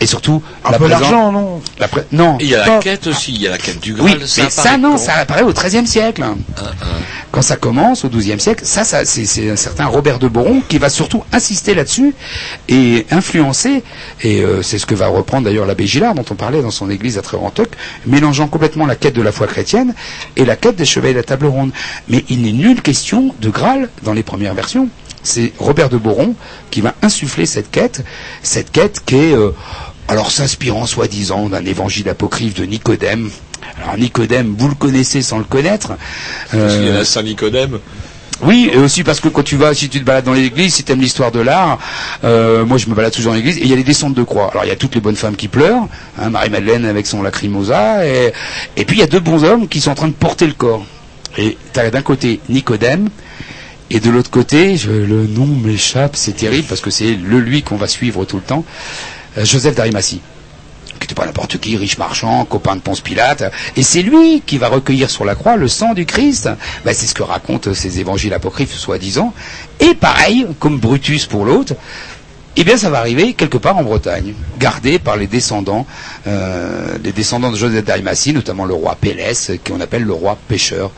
Et 0.00 0.06
surtout, 0.06 0.42
Un 0.64 0.72
la 0.72 0.78
peu 0.78 0.88
l'argent, 0.88 1.32
non 1.32 1.62
la 1.78 1.88
pré- 1.88 2.04
Non. 2.12 2.36
Il 2.40 2.48
y 2.48 2.54
a 2.54 2.58
la 2.58 2.64
pas- 2.66 2.78
quête 2.80 3.06
aussi, 3.06 3.32
il 3.32 3.40
y 3.40 3.46
a 3.46 3.50
la 3.50 3.58
quête 3.58 3.80
du 3.80 3.94
Graal. 3.94 4.10
Oui, 4.10 4.18
mais 4.20 4.50
ça, 4.50 4.76
non, 4.76 4.92
quand 4.92 4.98
ça 4.98 5.14
apparaît 5.14 5.42
au 5.44 5.52
XIIIe 5.52 5.86
siècle. 5.86 6.24
Quand 7.30 7.42
ça 7.42 7.56
commence 7.56 8.04
au 8.04 8.08
XIIe 8.10 8.38
siècle, 8.38 8.64
ça, 8.66 8.84
ça 8.84 9.04
c'est, 9.04 9.48
un 9.50 9.56
certain 9.56 9.86
Robert 9.86 10.18
de 10.18 10.28
Boron 10.28 10.60
qui 10.68 10.78
va 10.78 10.88
surtout 10.90 11.22
insister 11.32 11.74
là-dessus 11.74 12.14
et 12.68 13.06
influencer. 13.12 13.82
Et 14.22 14.42
euh, 14.42 14.62
c'est 14.62 14.78
ce 14.78 14.84
que 14.84 14.94
va 14.96 15.06
reprendre 15.06 15.44
d'ailleurs 15.44 15.64
l'abbé 15.64 15.86
Gillard, 15.86 16.14
dont 16.14 16.24
on 16.30 16.34
parlait 16.34 16.60
dans 16.60 16.70
son 16.72 16.90
église 16.90 17.16
à 17.16 17.22
Trérentoc, 17.22 17.68
mélangeant 18.04 18.48
complètement 18.48 18.86
la 18.86 18.96
quête 18.96 19.14
de 19.14 19.22
la 19.22 19.32
foi 19.32 19.46
chrétienne 19.46 19.94
et 20.36 20.44
la 20.44 20.56
quête 20.56 20.76
des 20.76 20.84
chevaliers 20.84 21.14
de 21.14 21.18
la 21.18 21.24
table 21.24 21.46
ronde. 21.46 21.70
Mais 22.08 22.24
il 22.28 22.42
n'est 22.42 22.52
nulle 22.52 22.82
question 22.82 23.34
de 23.40 23.48
Graal 23.48 23.88
dans 24.02 24.12
les 24.12 24.22
premières 24.24 24.54
versions. 24.54 24.88
C'est 25.24 25.52
Robert 25.58 25.88
de 25.88 25.96
Boron 25.96 26.34
qui 26.70 26.80
va 26.82 26.94
insuffler 27.02 27.46
cette 27.46 27.70
quête, 27.70 28.04
cette 28.42 28.70
quête 28.70 29.00
qui 29.04 29.16
est 29.16 29.32
euh, 29.34 29.50
alors 30.06 30.30
s'inspirant 30.30 30.86
soi-disant 30.86 31.48
d'un 31.48 31.64
évangile 31.64 32.08
apocryphe 32.08 32.54
de 32.54 32.64
Nicodème. 32.64 33.30
Alors 33.82 33.96
Nicodème, 33.96 34.54
vous 34.56 34.68
le 34.68 34.74
connaissez 34.74 35.22
sans 35.22 35.38
le 35.38 35.44
connaître. 35.44 35.94
Parce 36.52 36.74
qu'il 36.74 36.84
y 36.84 36.88
a 36.88 36.92
Euh, 36.92 36.98
la 36.98 37.04
Saint-Nicodème. 37.04 37.78
oui, 38.42 38.68
et 38.72 38.76
aussi 38.76 39.02
parce 39.02 39.20
que 39.20 39.28
quand 39.28 39.42
tu 39.42 39.56
vas, 39.56 39.72
si 39.74 39.88
tu 39.88 40.00
te 40.00 40.04
balades 40.04 40.24
dans 40.26 40.34
l'église, 40.34 40.74
si 40.74 40.84
tu 40.84 40.92
aimes 40.92 41.00
l'histoire 41.00 41.32
de 41.32 41.40
l'art, 41.40 41.78
euh, 42.24 42.66
moi 42.66 42.76
je 42.76 42.88
me 42.88 42.94
balade 42.94 43.12
toujours 43.12 43.32
dans 43.32 43.36
l'église, 43.36 43.56
et 43.56 43.62
il 43.62 43.68
y 43.68 43.72
a 43.72 43.76
les 43.76 43.82
descentes 43.84 44.12
de 44.14 44.22
croix. 44.22 44.50
Alors 44.50 44.64
il 44.64 44.68
y 44.68 44.72
a 44.72 44.76
toutes 44.76 44.94
les 44.94 45.00
bonnes 45.00 45.16
femmes 45.16 45.36
qui 45.36 45.48
pleurent, 45.48 45.88
hein, 46.20 46.28
Marie-Madeleine 46.28 46.84
avec 46.84 47.06
son 47.06 47.22
lacrymosa, 47.22 48.06
et, 48.06 48.32
et 48.76 48.84
puis 48.84 48.98
il 48.98 49.00
y 49.00 49.04
a 49.04 49.06
deux 49.06 49.20
bons 49.20 49.42
hommes 49.44 49.68
qui 49.68 49.80
sont 49.80 49.90
en 49.92 49.94
train 49.94 50.08
de 50.08 50.12
porter 50.12 50.46
le 50.46 50.52
corps. 50.52 50.84
Et 51.38 51.56
tu 51.72 51.80
as 51.80 51.90
d'un 51.90 52.02
côté 52.02 52.40
Nicodème, 52.50 53.08
et 53.90 54.00
de 54.00 54.10
l'autre 54.10 54.30
côté, 54.30 54.76
le 54.86 55.26
nom 55.26 55.46
m'échappe, 55.46 56.16
c'est 56.16 56.36
terrible, 56.36 56.66
parce 56.68 56.80
que 56.80 56.90
c'est 56.90 57.14
le 57.14 57.38
lui 57.38 57.62
qu'on 57.62 57.76
va 57.76 57.86
suivre 57.86 58.24
tout 58.24 58.36
le 58.36 58.42
temps, 58.42 58.64
euh, 59.38 59.44
Joseph 59.44 59.74
d'Arimathie 59.74 60.20
qui 60.94 61.00
n'était 61.00 61.14
pas 61.14 61.26
n'importe 61.26 61.58
qui, 61.58 61.76
riche 61.76 61.98
marchand, 61.98 62.44
copain 62.46 62.76
de 62.76 62.80
Ponce 62.80 63.00
Pilate, 63.00 63.52
et 63.76 63.82
c'est 63.82 64.00
lui 64.00 64.42
qui 64.46 64.56
va 64.56 64.68
recueillir 64.68 65.10
sur 65.10 65.24
la 65.24 65.34
croix 65.34 65.56
le 65.56 65.68
sang 65.68 65.92
du 65.92 66.06
Christ. 66.06 66.48
Ben, 66.84 66.94
c'est 66.94 67.06
ce 67.06 67.14
que 67.14 67.22
racontent 67.22 67.74
ces 67.74 68.00
évangiles 68.00 68.32
apocryphes, 68.32 68.72
soi-disant. 68.72 69.34
Et 69.80 69.94
pareil, 69.94 70.46
comme 70.60 70.78
Brutus 70.78 71.26
pour 71.26 71.44
l'autre, 71.44 71.74
eh 72.56 72.64
bien, 72.64 72.76
ça 72.76 72.88
va 72.88 72.98
arriver 72.98 73.34
quelque 73.34 73.58
part 73.58 73.76
en 73.76 73.82
Bretagne, 73.82 74.34
gardé 74.58 74.98
par 74.98 75.16
les 75.16 75.26
descendants, 75.26 75.86
euh, 76.26 76.96
descendants 76.98 77.50
de 77.50 77.56
Joseph 77.56 77.84
d'Arimathie, 77.84 78.32
notamment 78.32 78.64
le 78.64 78.74
roi 78.74 78.96
Pélès, 78.98 79.50
qu'on 79.66 79.80
appelle 79.80 80.04
le 80.04 80.12
roi 80.12 80.38
pêcheur. 80.48 80.92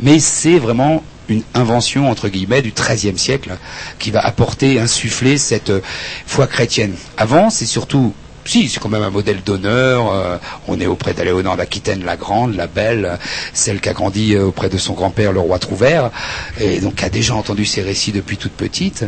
Mais 0.00 0.18
c'est 0.18 0.58
vraiment 0.58 1.04
une 1.28 1.42
invention 1.54 2.10
entre 2.10 2.28
guillemets 2.28 2.62
du 2.62 2.72
XIIIe 2.72 3.18
siècle 3.18 3.56
qui 3.98 4.10
va 4.10 4.20
apporter, 4.20 4.80
insuffler 4.80 5.38
cette 5.38 5.70
euh, 5.70 5.80
foi 6.26 6.46
chrétienne. 6.46 6.94
Avant, 7.16 7.50
c'est 7.50 7.66
surtout 7.66 8.12
si, 8.44 8.68
c'est 8.68 8.80
quand 8.80 8.88
même 8.88 9.02
un 9.02 9.10
modèle 9.10 9.42
d'honneur. 9.42 10.12
euh, 10.12 10.36
on 10.68 10.80
est 10.80 10.86
auprès 10.86 11.14
d'Aléonore 11.14 11.56
d'Aquitaine 11.56 12.04
la 12.04 12.16
Grande, 12.16 12.54
la 12.56 12.66
Belle, 12.66 13.18
celle 13.52 13.80
qui 13.80 13.88
a 13.88 13.92
grandi 13.92 14.34
euh, 14.34 14.46
auprès 14.46 14.68
de 14.68 14.78
son 14.78 14.94
grand-père, 14.94 15.32
le 15.32 15.40
roi 15.40 15.58
Trouvert, 15.58 16.10
et 16.60 16.80
donc 16.80 16.96
qui 16.96 17.04
a 17.04 17.08
déjà 17.10 17.34
entendu 17.34 17.64
ces 17.64 17.82
récits 17.82 18.12
depuis 18.12 18.36
toute 18.36 18.52
petite. 18.52 19.04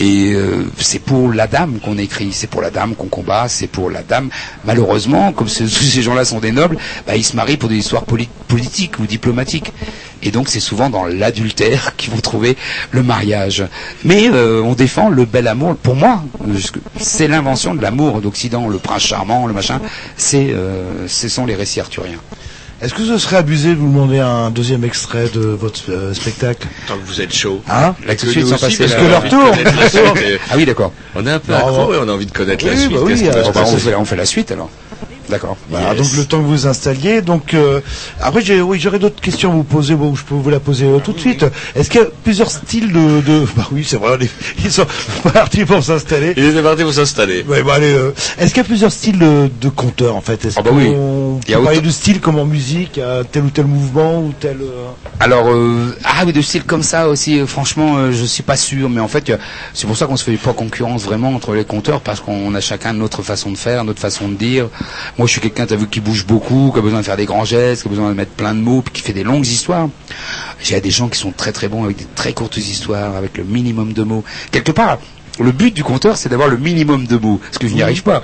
Et 0.00 0.32
euh, 0.34 0.64
c'est 0.78 1.00
pour 1.00 1.32
la 1.32 1.46
dame 1.48 1.80
qu'on 1.80 1.98
écrit, 1.98 2.32
c'est 2.32 2.46
pour 2.46 2.62
la 2.62 2.70
dame 2.70 2.94
qu'on 2.94 3.08
combat, 3.08 3.48
c'est 3.48 3.66
pour 3.66 3.90
la 3.90 4.02
dame. 4.02 4.30
Malheureusement, 4.64 5.32
comme 5.32 5.48
ce- 5.48 5.66
ces 5.66 6.02
gens-là 6.02 6.24
sont 6.24 6.38
des 6.38 6.52
nobles, 6.52 6.76
bah, 7.06 7.16
ils 7.16 7.24
se 7.24 7.34
marient 7.34 7.56
pour 7.56 7.68
des 7.68 7.76
histoires 7.76 8.04
poli- 8.04 8.28
politiques 8.46 8.98
ou 9.00 9.06
diplomatiques. 9.06 9.72
Et 10.22 10.30
donc 10.30 10.48
c'est 10.48 10.60
souvent 10.60 10.88
dans 10.88 11.04
l'adultère 11.04 11.94
qu'ils 11.96 12.12
vont 12.12 12.20
trouver 12.20 12.56
le 12.92 13.02
mariage. 13.02 13.64
Mais 14.04 14.28
euh, 14.30 14.62
on 14.62 14.74
défend 14.74 15.08
le 15.08 15.24
bel 15.24 15.48
amour. 15.48 15.76
Pour 15.76 15.96
moi, 15.96 16.22
c'est 17.00 17.26
l'invention 17.28 17.74
de 17.74 17.82
l'amour 17.82 18.20
d'Occident, 18.20 18.68
le 18.68 18.78
prince 18.78 19.02
charmant, 19.02 19.46
le 19.46 19.52
machin. 19.52 19.80
C'est, 20.16 20.50
euh, 20.50 21.08
ce 21.08 21.28
sont 21.28 21.44
les 21.44 21.54
récits 21.56 21.80
arthuriens. 21.80 22.20
Est-ce 22.80 22.94
que 22.94 23.04
ce 23.04 23.18
serait 23.18 23.36
abusé 23.38 23.70
de 23.70 23.74
vous 23.74 23.88
demander 23.88 24.20
un 24.20 24.50
deuxième 24.50 24.84
extrait 24.84 25.28
de 25.34 25.40
votre 25.40 25.80
euh, 25.90 26.14
spectacle 26.14 26.68
Tant 26.86 26.94
que 26.94 27.04
vous 27.04 27.20
êtes 27.20 27.34
chaud. 27.34 27.60
Hein 27.68 27.96
Là, 28.06 28.14
tout 28.14 28.26
de 28.26 28.30
suite, 28.30 28.46
sans 28.46 28.54
aussi, 28.54 28.76
passer 28.76 28.94
parce 28.94 28.94
que 28.94 29.08
leur 29.10 29.28
tour. 29.28 29.52
Ah 30.50 30.54
oui, 30.56 30.64
d'accord. 30.64 30.92
On 31.16 31.26
est 31.26 31.30
un 31.30 31.40
peu 31.40 31.52
Non, 31.52 31.58
accro 31.58 31.90
on- 31.90 31.94
et 31.94 31.98
on 32.00 32.08
a 32.08 32.12
envie 32.12 32.26
de 32.26 32.30
connaître 32.30 32.64
la 32.64 32.76
suite. 32.76 32.92
bah 32.92 33.00
oui, 33.02 33.20
euh, 33.26 33.32
bah, 33.52 33.64
fait, 33.64 33.94
on 33.96 34.04
fait 34.04 34.16
la 34.16 34.24
suite 34.26 34.52
alors. 34.52 34.70
D'accord. 35.28 35.56
Yes. 35.70 35.96
donc 35.96 36.06
le 36.16 36.24
temps 36.24 36.38
que 36.38 36.42
vous 36.44 36.50
vous 36.50 36.66
installiez. 36.66 37.20
Donc 37.22 37.54
euh, 37.54 37.80
après, 38.20 38.40
j'ai, 38.42 38.60
oui, 38.60 38.78
j'aurais 38.80 38.98
d'autres 38.98 39.20
questions 39.20 39.50
à 39.52 39.54
vous 39.54 39.62
poser. 39.64 39.94
Bon, 39.94 40.14
je 40.14 40.24
peux 40.24 40.34
vous 40.34 40.50
la 40.50 40.60
poser 40.60 40.86
euh, 40.86 40.98
tout 40.98 41.12
de 41.12 41.20
suite. 41.20 41.44
Est-ce 41.74 41.90
qu'il 41.90 42.00
y 42.00 42.04
a 42.04 42.08
plusieurs 42.24 42.50
styles 42.50 42.92
de, 42.92 43.20
de... 43.20 43.46
bah 43.56 43.66
oui, 43.72 43.84
c'est 43.86 43.96
vrai, 43.98 44.16
les- 44.18 44.30
ils 44.64 44.70
sont 44.72 44.86
partis 45.32 45.64
pour 45.64 45.82
s'installer. 45.82 46.34
Il 46.36 46.44
était 46.44 46.62
parti 46.62 46.82
pour 46.82 46.92
s'installer. 46.94 47.44
Ouais, 47.48 47.62
bon, 47.62 47.70
allez, 47.70 47.92
euh, 47.92 48.12
est-ce 48.38 48.48
qu'il 48.54 48.58
y 48.62 48.66
a 48.66 48.68
plusieurs 48.68 48.92
styles 48.92 49.18
de, 49.18 49.50
de 49.60 49.68
conteurs 49.68 50.16
en 50.16 50.20
fait? 50.20 50.44
Est-ce 50.44 50.58
Ah 50.58 50.62
bah 50.62 50.70
oui. 50.72 50.86
qu'on 50.86 51.40
Il 51.46 51.50
y 51.50 51.54
a 51.54 51.58
peut 51.58 51.64
parler 51.64 51.78
autant- 51.78 51.86
de 51.86 51.92
style 51.92 52.20
comme 52.20 52.38
en 52.38 52.44
musique, 52.46 52.98
à 52.98 53.22
tel 53.24 53.44
ou 53.44 53.50
tel 53.50 53.66
mouvement 53.66 54.20
ou 54.20 54.32
tel. 54.38 54.58
euh, 54.62 54.86
Alors, 55.20 55.48
euh, 55.48 55.96
ah 56.04 56.22
oui, 56.26 56.32
de 56.32 56.40
style 56.42 56.64
comme 56.64 56.82
ça 56.82 57.08
aussi, 57.08 57.46
franchement, 57.46 58.10
je 58.10 58.24
suis 58.24 58.42
pas 58.42 58.56
sûr, 58.56 58.88
mais 58.88 59.00
en 59.00 59.08
fait, 59.08 59.32
c'est 59.74 59.86
pour 59.86 59.96
ça 59.96 60.06
qu'on 60.06 60.16
se 60.16 60.24
fait 60.24 60.36
pas 60.36 60.52
concurrence 60.52 61.04
vraiment 61.04 61.34
entre 61.34 61.54
les 61.54 61.64
compteurs, 61.64 62.00
parce 62.00 62.20
qu'on 62.20 62.54
a 62.54 62.60
chacun 62.60 62.92
notre 62.92 63.22
façon 63.22 63.50
de 63.50 63.56
faire, 63.58 63.84
notre 63.84 64.00
façon 64.00 64.28
de 64.28 64.34
dire. 64.34 64.68
Moi, 65.18 65.26
je 65.26 65.32
suis 65.32 65.40
quelqu'un, 65.40 65.66
t'as 65.66 65.74
vu, 65.74 65.88
qui 65.88 66.00
bouge 66.00 66.24
beaucoup, 66.24 66.70
qui 66.72 66.78
a 66.78 66.82
besoin 66.82 67.00
de 67.00 67.04
faire 67.04 67.16
des 67.16 67.26
grands 67.26 67.44
gestes, 67.44 67.82
qui 67.82 67.88
a 67.88 67.90
besoin 67.90 68.10
de 68.10 68.14
mettre 68.14 68.30
plein 68.30 68.54
de 68.54 68.60
mots, 68.60 68.82
puis 68.82 68.92
qui 68.92 69.02
fait 69.02 69.12
des 69.12 69.24
longues 69.24 69.46
histoires. 69.46 69.88
J'ai 70.62 70.80
des 70.80 70.90
gens 70.90 71.08
qui 71.08 71.18
sont 71.18 71.32
très 71.32 71.50
très 71.50 71.66
bons 71.66 71.82
avec 71.82 71.96
des 71.96 72.06
très 72.14 72.32
courtes 72.32 72.56
histoires, 72.56 73.16
avec 73.16 73.36
le 73.36 73.42
minimum 73.42 73.92
de 73.92 74.04
mots. 74.04 74.22
Quelque 74.52 74.70
part, 74.70 74.98
le 75.40 75.52
but 75.52 75.74
du 75.74 75.84
conteur, 75.84 76.16
c'est 76.16 76.28
d'avoir 76.28 76.48
le 76.48 76.56
minimum 76.56 77.06
de 77.06 77.16
mots, 77.16 77.38
parce 77.42 77.58
que 77.58 77.68
je 77.68 77.74
n'y 77.74 77.82
arrive 77.82 78.02
pas. 78.02 78.22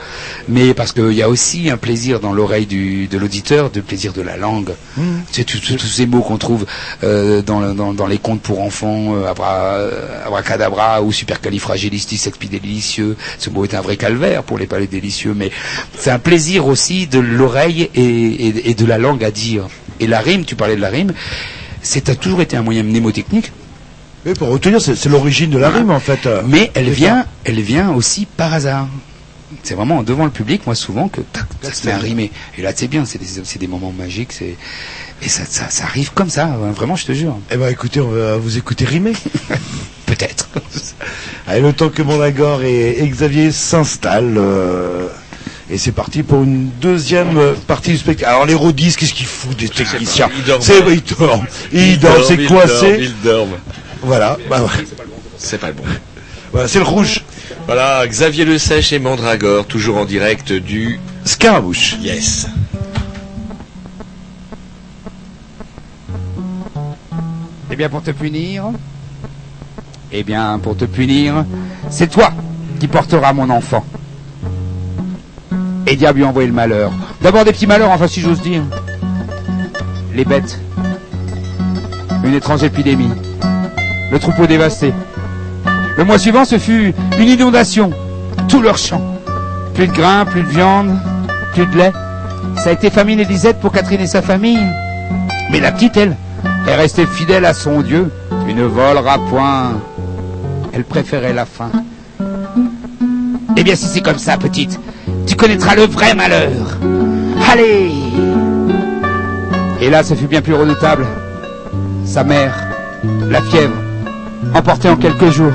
Mais 0.49 0.75
parce 0.75 0.93
qu'il 0.93 1.13
y 1.13 1.23
a 1.23 1.29
aussi 1.29 1.71
un 1.71 1.77
plaisir 1.77 2.21
dans 2.21 2.33
l'oreille 2.33 2.67
du, 2.67 3.07
de 3.07 3.19
l'auditeur, 3.19 3.71
de 3.71 3.81
plaisir 3.81 4.13
de 4.13 4.23
la 4.23 4.37
langue. 4.37 4.71
Tu 4.97 5.03
sais, 5.33 5.45
tous- 5.45 5.79
ces 5.79 6.07
mots 6.07 6.23
qu'on 6.23 6.39
trouve 6.39 6.67
euh, 7.03 7.43
dans, 7.43 7.75
dans, 7.75 7.93
dans 7.95 8.07
les 8.07 8.19
contes 8.19 8.41
pour 8.43 8.61
enfants, 8.61 9.15
euh, 9.15 9.27
abra, 9.29 9.75
euh, 9.75 10.27
abracadabra 10.27 11.03
ou 11.03 11.13
supercalifragilisticexpialidocieux. 11.13 13.17
Ce 13.39 13.51
mot 13.51 13.65
est 13.65 13.75
un 13.75 13.81
vrai 13.81 13.97
calvaire 13.97 14.43
pour 14.43 14.59
les 14.59 14.67
palais 14.67 14.87
délicieux, 14.87 15.35
mais 15.37 15.51
c'est 15.97 16.11
un 16.11 16.19
plaisir 16.19 16.67
aussi 16.67 17.07
de 17.07 17.19
l'oreille 17.19 17.91
et, 17.95 18.03
et, 18.03 18.71
et 18.71 18.75
de 18.75 18.87
la 18.87 18.99
langue 18.99 19.25
à 19.25 19.31
dire. 19.31 19.67
Et 20.01 20.07
la 20.07 20.21
rime, 20.21 20.45
tu 20.45 20.57
parlais 20.57 20.77
de 20.77 20.81
la 20.81 20.89
rime, 20.89 21.13
c'est 21.83 22.09
a 22.09 22.15
toujours 22.17 22.41
été 22.43 22.57
un 22.57 22.63
moyen 22.63 22.83
mnémotechnique. 22.83 23.53
Oui, 24.27 24.33
pour 24.35 24.49
retenir, 24.49 24.81
c'est, 24.81 25.05
l'origine 25.07 25.51
de 25.51 25.59
la 25.59 25.69
Voilà. 25.69 25.83
rime 25.83 25.91
en 25.91 26.01
fait. 26.01 26.29
Mais 26.47 26.71
elle 26.75 26.91
vient, 26.91 27.27
elle 27.45 27.61
vient 27.61 27.91
aussi 27.93 28.27
par 28.27 28.55
hasard. 28.55 28.89
C'est 29.63 29.75
vraiment 29.75 30.03
devant 30.03 30.25
le 30.25 30.31
public, 30.31 30.63
moi 30.67 30.75
souvent, 30.75 31.09
que 31.09 31.21
tac, 31.21 31.45
ça 31.63 31.73
se 31.73 31.87
met 31.87 31.93
à 31.93 31.99
rimer. 31.99 32.33
Et 32.59 32.63
là, 32.63 32.73
c'est 32.75 32.89
bien, 32.89 33.05
c'est 33.05 33.59
des, 33.59 33.67
moments 33.67 33.93
magiques, 33.97 34.33
c'est 34.33 34.57
et 35.23 35.29
ça, 35.29 35.45
ça, 35.49 35.71
ça 35.71 35.85
arrive 35.85 36.13
comme 36.13 36.29
ça, 36.29 36.47
hein, 36.47 36.73
vraiment, 36.75 36.97
je 36.97 37.07
te 37.07 37.13
jure. 37.13 37.37
Eh 37.51 37.57
ben 37.57 37.69
écoutez, 37.69 38.01
on 38.01 38.09
va 38.11 38.37
vous 38.37 38.59
écouter 38.59 38.85
rimer. 38.85 39.13
Peut-être. 40.07 40.49
Allez, 41.47 41.61
le 41.61 41.73
temps 41.73 41.89
que 41.89 42.03
Monagor 42.03 42.63
et, 42.63 42.99
et 42.99 43.09
Xavier 43.09 43.53
s'installent. 43.53 44.37
euh, 44.39 45.07
et 45.71 45.79
c'est 45.79 45.93
parti 45.93 46.23
pour 46.23 46.43
une 46.43 46.69
deuxième 46.81 47.55
partie 47.67 47.93
du 47.93 47.99
spectacle. 47.99 48.29
Alors 48.29 48.45
les 48.45 48.55
rodistes, 48.55 48.99
qu'est-ce 48.99 49.15
qu'ils 49.15 49.27
foutent 49.27 49.57
des 49.57 49.69
techniciens 49.69 50.29
Ils 50.37 50.45
dorment. 50.45 50.63
C'est 50.63 50.79
ils 50.91 51.03
dorment. 51.17 51.47
Ils 51.73 51.99
dorment, 51.99 52.23
c'est 52.27 52.35
Ils 52.35 52.47
coincé. 52.47 52.97
Ils 53.01 53.15
dorment. 53.23 53.57
Voilà, 54.05 54.37
bah 54.51 54.63
ouais. 54.63 54.85
C'est 55.39 55.59
pas 55.59 55.69
le 55.69 55.73
bon. 55.73 55.83
Voilà, 56.53 56.69
c'est 56.69 56.79
le 56.79 56.85
rouge. 56.85 57.25
Voilà, 57.67 58.07
Xavier 58.07 58.45
Le 58.45 58.59
Sèche 58.59 58.93
et 58.93 58.99
Mandragore, 58.99 59.67
toujours 59.67 59.97
en 59.97 60.05
direct 60.05 60.53
du 60.53 61.01
Scaramouche. 61.25 61.97
Yes. 62.01 62.47
Eh 67.71 67.77
bien, 67.77 67.89
pour 67.89 68.03
te 68.03 68.11
punir, 68.11 68.67
eh 70.13 70.23
bien, 70.23 70.61
pour 70.63 70.77
te 70.77 70.85
punir, 70.85 71.45
c'est 71.91 72.11
toi 72.11 72.31
qui 72.79 72.87
porteras 72.87 73.33
mon 73.33 73.49
enfant. 73.49 73.85
Et 75.87 75.97
diable 75.97 76.19
lui 76.19 76.25
a 76.25 76.29
envoyé 76.29 76.47
le 76.47 76.55
malheur. 76.55 76.93
D'abord 77.23 77.45
des 77.45 77.53
petits 77.53 77.67
malheurs, 77.67 77.91
enfin 77.91 78.07
si 78.07 78.21
j'ose 78.21 78.41
dire. 78.41 78.63
Les 80.13 80.25
bêtes. 80.25 80.61
Une 82.23 82.35
étrange 82.35 82.63
épidémie. 82.63 83.11
Le 84.11 84.19
troupeau 84.19 84.47
dévasté. 84.47 84.93
Le 85.97 86.05
mois 86.05 86.19
suivant, 86.19 86.45
ce 86.45 86.59
fut 86.59 86.95
une 87.19 87.29
inondation. 87.29 87.91
Tout 88.49 88.61
leur 88.61 88.79
champ. 88.79 89.03
Plus 89.75 89.89
de 89.89 89.93
grains, 89.93 90.25
plus 90.25 90.43
de 90.43 90.49
viande, 90.49 90.97
plus 91.53 91.67
de 91.67 91.77
lait. 91.77 91.93
Ça 92.57 92.71
a 92.71 92.73
été 92.73 92.91
famine 92.91 93.21
et 93.21 93.25
disette 93.25 93.61
pour 93.61 93.73
Catherine 93.73 94.01
et 94.01 94.07
sa 94.07 94.23
famille. 94.23 94.67
Mais 95.51 95.61
la 95.61 95.73
petite, 95.73 95.97
elle, 95.97 96.17
est 96.67 96.75
restée 96.75 97.07
fidèle 97.07 97.45
à 97.45 97.55
son 97.55 97.83
Dieu. 97.83 98.11
Tu 98.47 98.55
ne 98.55 98.65
voleras 98.65 99.19
point. 99.31 99.81
Elle 100.73 100.85
préférait 100.85 101.33
la 101.33 101.47
faim. 101.47 101.71
Eh 103.57 103.63
bien, 103.63 103.77
si 103.77 103.87
c'est 103.87 104.01
comme 104.01 104.19
ça, 104.19 104.37
petite, 104.37 104.81
tu 105.27 105.37
connaîtras 105.37 105.77
le 105.77 105.83
vrai 105.83 106.15
malheur. 106.15 106.79
Allez 107.51 107.93
Et 109.81 109.91
là, 109.91 110.03
ce 110.03 110.15
fut 110.15 110.27
bien 110.27 110.43
plus 110.43 110.55
redoutable. 110.55 111.07
Sa 112.05 112.25
mère, 112.25 112.55
la 113.31 113.41
fièvre, 113.43 113.75
emportée 114.53 114.89
en 114.89 114.97
quelques 114.97 115.31
jours. 115.31 115.53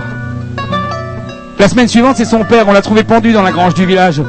La 1.59 1.67
semaine 1.67 1.87
suivante, 1.87 2.15
c'est 2.17 2.25
son 2.25 2.43
père, 2.45 2.67
on 2.67 2.71
l'a 2.71 2.81
trouvé 2.81 3.03
pendu 3.03 3.33
dans 3.33 3.41
la 3.41 3.51
grange 3.51 3.73
du 3.73 3.85
village. 3.85 4.21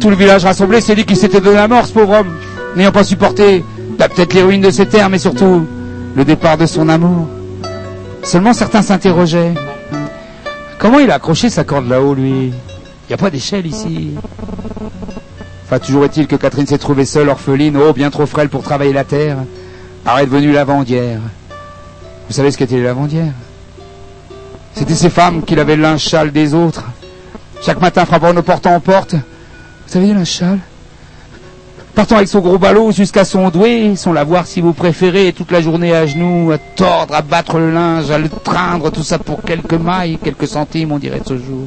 Tout 0.00 0.10
le 0.10 0.16
village 0.16 0.44
rassemblé 0.44 0.80
s'est 0.80 0.94
dit 0.94 1.04
qu'il 1.04 1.16
s'était 1.16 1.40
donné 1.40 1.56
la 1.56 1.68
mort, 1.68 1.86
ce 1.86 1.92
pauvre 1.92 2.20
homme, 2.20 2.28
n'ayant 2.76 2.92
pas 2.92 3.04
supporté 3.04 3.64
bah, 3.98 4.08
peut-être 4.08 4.32
les 4.32 4.42
ruines 4.42 4.60
de 4.60 4.70
ses 4.70 4.86
terres, 4.86 5.10
mais 5.10 5.18
surtout 5.18 5.66
le 6.14 6.24
départ 6.24 6.56
de 6.56 6.66
son 6.66 6.88
amour. 6.88 7.28
Seulement 8.22 8.52
certains 8.52 8.82
s'interrogeaient. 8.82 9.54
Comment 10.78 11.00
il 11.00 11.10
a 11.10 11.14
accroché 11.14 11.50
sa 11.50 11.64
corde 11.64 11.88
là-haut, 11.88 12.14
lui? 12.14 12.30
Il 12.30 13.08
n'y 13.08 13.14
a 13.14 13.16
pas 13.16 13.30
d'échelle 13.30 13.66
ici. 13.66 14.12
Enfin, 15.64 15.78
toujours 15.80 16.04
est-il 16.04 16.26
que 16.26 16.36
Catherine 16.36 16.66
s'est 16.66 16.78
trouvée 16.78 17.04
seule, 17.04 17.28
orpheline, 17.28 17.76
oh, 17.76 17.92
bien 17.92 18.10
trop 18.10 18.26
frêle 18.26 18.48
pour 18.48 18.62
travailler 18.62 18.92
la 18.92 19.04
terre. 19.04 19.36
Alors 20.06 20.20
est 20.20 20.26
devenue 20.26 20.52
lavandière. 20.52 21.20
Vous 22.28 22.34
savez 22.34 22.50
ce 22.50 22.58
qu'étaient 22.58 22.76
les 22.76 22.82
lavandières 22.84 23.32
C'était 24.74 24.94
ces 24.94 25.08
femmes 25.08 25.42
qui 25.42 25.54
lavaient 25.54 25.76
linge 25.76 26.02
châle 26.02 26.30
des 26.30 26.52
autres. 26.52 26.84
Chaque 27.62 27.80
matin 27.80 28.04
frappant 28.04 28.34
nos 28.34 28.42
portes 28.42 28.66
en 28.66 28.80
porte. 28.80 29.14
Vous 29.14 29.92
savez, 29.92 30.12
le 30.12 30.24
châle 30.24 30.58
Partant 31.94 32.16
avec 32.16 32.28
son 32.28 32.40
gros 32.40 32.58
ballot 32.58 32.92
jusqu'à 32.92 33.24
son 33.24 33.48
doué, 33.48 33.96
son 33.96 34.12
lavoir 34.12 34.46
si 34.46 34.60
vous 34.60 34.72
préférez, 34.74 35.32
toute 35.32 35.50
la 35.50 35.60
journée 35.62 35.92
à 35.94 36.06
genoux, 36.06 36.52
à 36.52 36.58
tordre, 36.58 37.14
à 37.14 37.22
battre 37.22 37.58
le 37.58 37.72
linge, 37.72 38.10
à 38.10 38.18
le 38.18 38.28
traindre, 38.28 38.92
tout 38.92 39.02
ça 39.02 39.18
pour 39.18 39.42
quelques 39.42 39.72
mailles, 39.72 40.18
quelques 40.22 40.46
centimes, 40.46 40.92
on 40.92 40.98
dirait 40.98 41.18
de 41.20 41.26
ce 41.26 41.38
jour. 41.38 41.66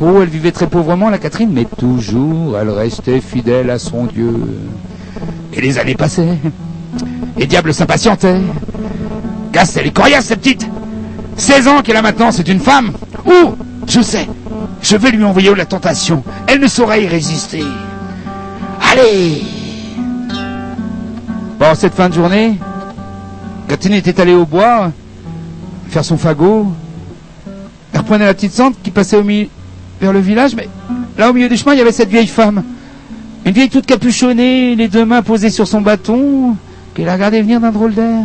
Oh, 0.00 0.20
elle 0.22 0.28
vivait 0.28 0.52
très 0.52 0.68
pauvrement, 0.68 1.10
la 1.10 1.18
Catherine, 1.18 1.50
mais 1.52 1.64
toujours, 1.64 2.56
elle 2.58 2.70
restait 2.70 3.20
fidèle 3.20 3.70
à 3.70 3.80
son 3.80 4.04
Dieu. 4.04 4.36
Et 5.52 5.60
les 5.60 5.78
années 5.78 5.96
passaient. 5.96 6.38
Et 7.38 7.46
diable 7.46 7.74
s'impatientait. 7.74 8.40
Gasse, 9.52 9.76
elle 9.76 9.86
est 9.86 9.92
coriace, 9.92 10.26
cette 10.26 10.40
petite. 10.40 10.68
16 11.36 11.68
ans 11.68 11.82
qu'elle 11.82 11.96
a 11.96 12.02
maintenant, 12.02 12.32
c'est 12.32 12.48
une 12.48 12.60
femme. 12.60 12.92
Ouh, 13.26 13.54
je 13.86 14.00
sais. 14.00 14.26
Je 14.82 14.96
vais 14.96 15.10
lui 15.10 15.24
envoyer 15.24 15.54
la 15.54 15.66
tentation. 15.66 16.22
Elle 16.46 16.60
ne 16.60 16.68
saura 16.68 16.98
y 16.98 17.06
résister. 17.06 17.64
Allez 18.92 19.42
Bon, 21.58 21.74
cette 21.74 21.94
fin 21.94 22.08
de 22.08 22.14
journée, 22.14 22.56
Catherine 23.68 23.94
était 23.94 24.20
allée 24.20 24.34
au 24.34 24.46
bois 24.46 24.92
faire 25.88 26.04
son 26.04 26.16
fagot. 26.16 26.66
Elle 27.92 28.00
reprenait 28.00 28.26
la 28.26 28.34
petite 28.34 28.52
sente 28.52 28.76
qui 28.82 28.90
passait 28.90 29.16
au 29.16 29.24
milieu, 29.24 29.48
vers 30.00 30.12
le 30.12 30.20
village, 30.20 30.54
mais 30.54 30.68
là 31.16 31.30
au 31.30 31.32
milieu 31.32 31.48
du 31.48 31.56
chemin, 31.56 31.74
il 31.74 31.78
y 31.78 31.80
avait 31.80 31.92
cette 31.92 32.10
vieille 32.10 32.26
femme. 32.26 32.62
Une 33.44 33.52
vieille 33.52 33.70
toute 33.70 33.86
capuchonnée, 33.86 34.76
les 34.76 34.88
deux 34.88 35.04
mains 35.04 35.22
posées 35.22 35.50
sur 35.50 35.66
son 35.66 35.80
bâton, 35.80 36.56
qu'elle 36.94 37.06
la 37.06 37.14
regardait 37.14 37.40
venir 37.40 37.60
d'un 37.60 37.72
drôle 37.72 37.94
d'air. 37.94 38.24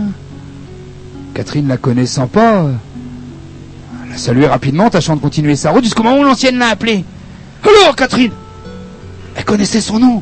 Catherine, 1.33 1.67
la 1.67 1.77
connaissant 1.77 2.27
pas, 2.27 2.65
la 4.09 4.17
saluait 4.17 4.47
rapidement, 4.47 4.89
tâchant 4.89 5.15
de 5.15 5.21
continuer 5.21 5.55
sa 5.55 5.71
route 5.71 5.83
jusqu'au 5.83 6.03
moment 6.03 6.19
où 6.19 6.23
l'ancienne 6.23 6.59
l'a 6.59 6.67
appelée. 6.67 7.03
Alors, 7.63 7.95
Catherine 7.95 8.31
Elle 9.35 9.45
connaissait 9.45 9.81
son 9.81 9.99
nom. 9.99 10.21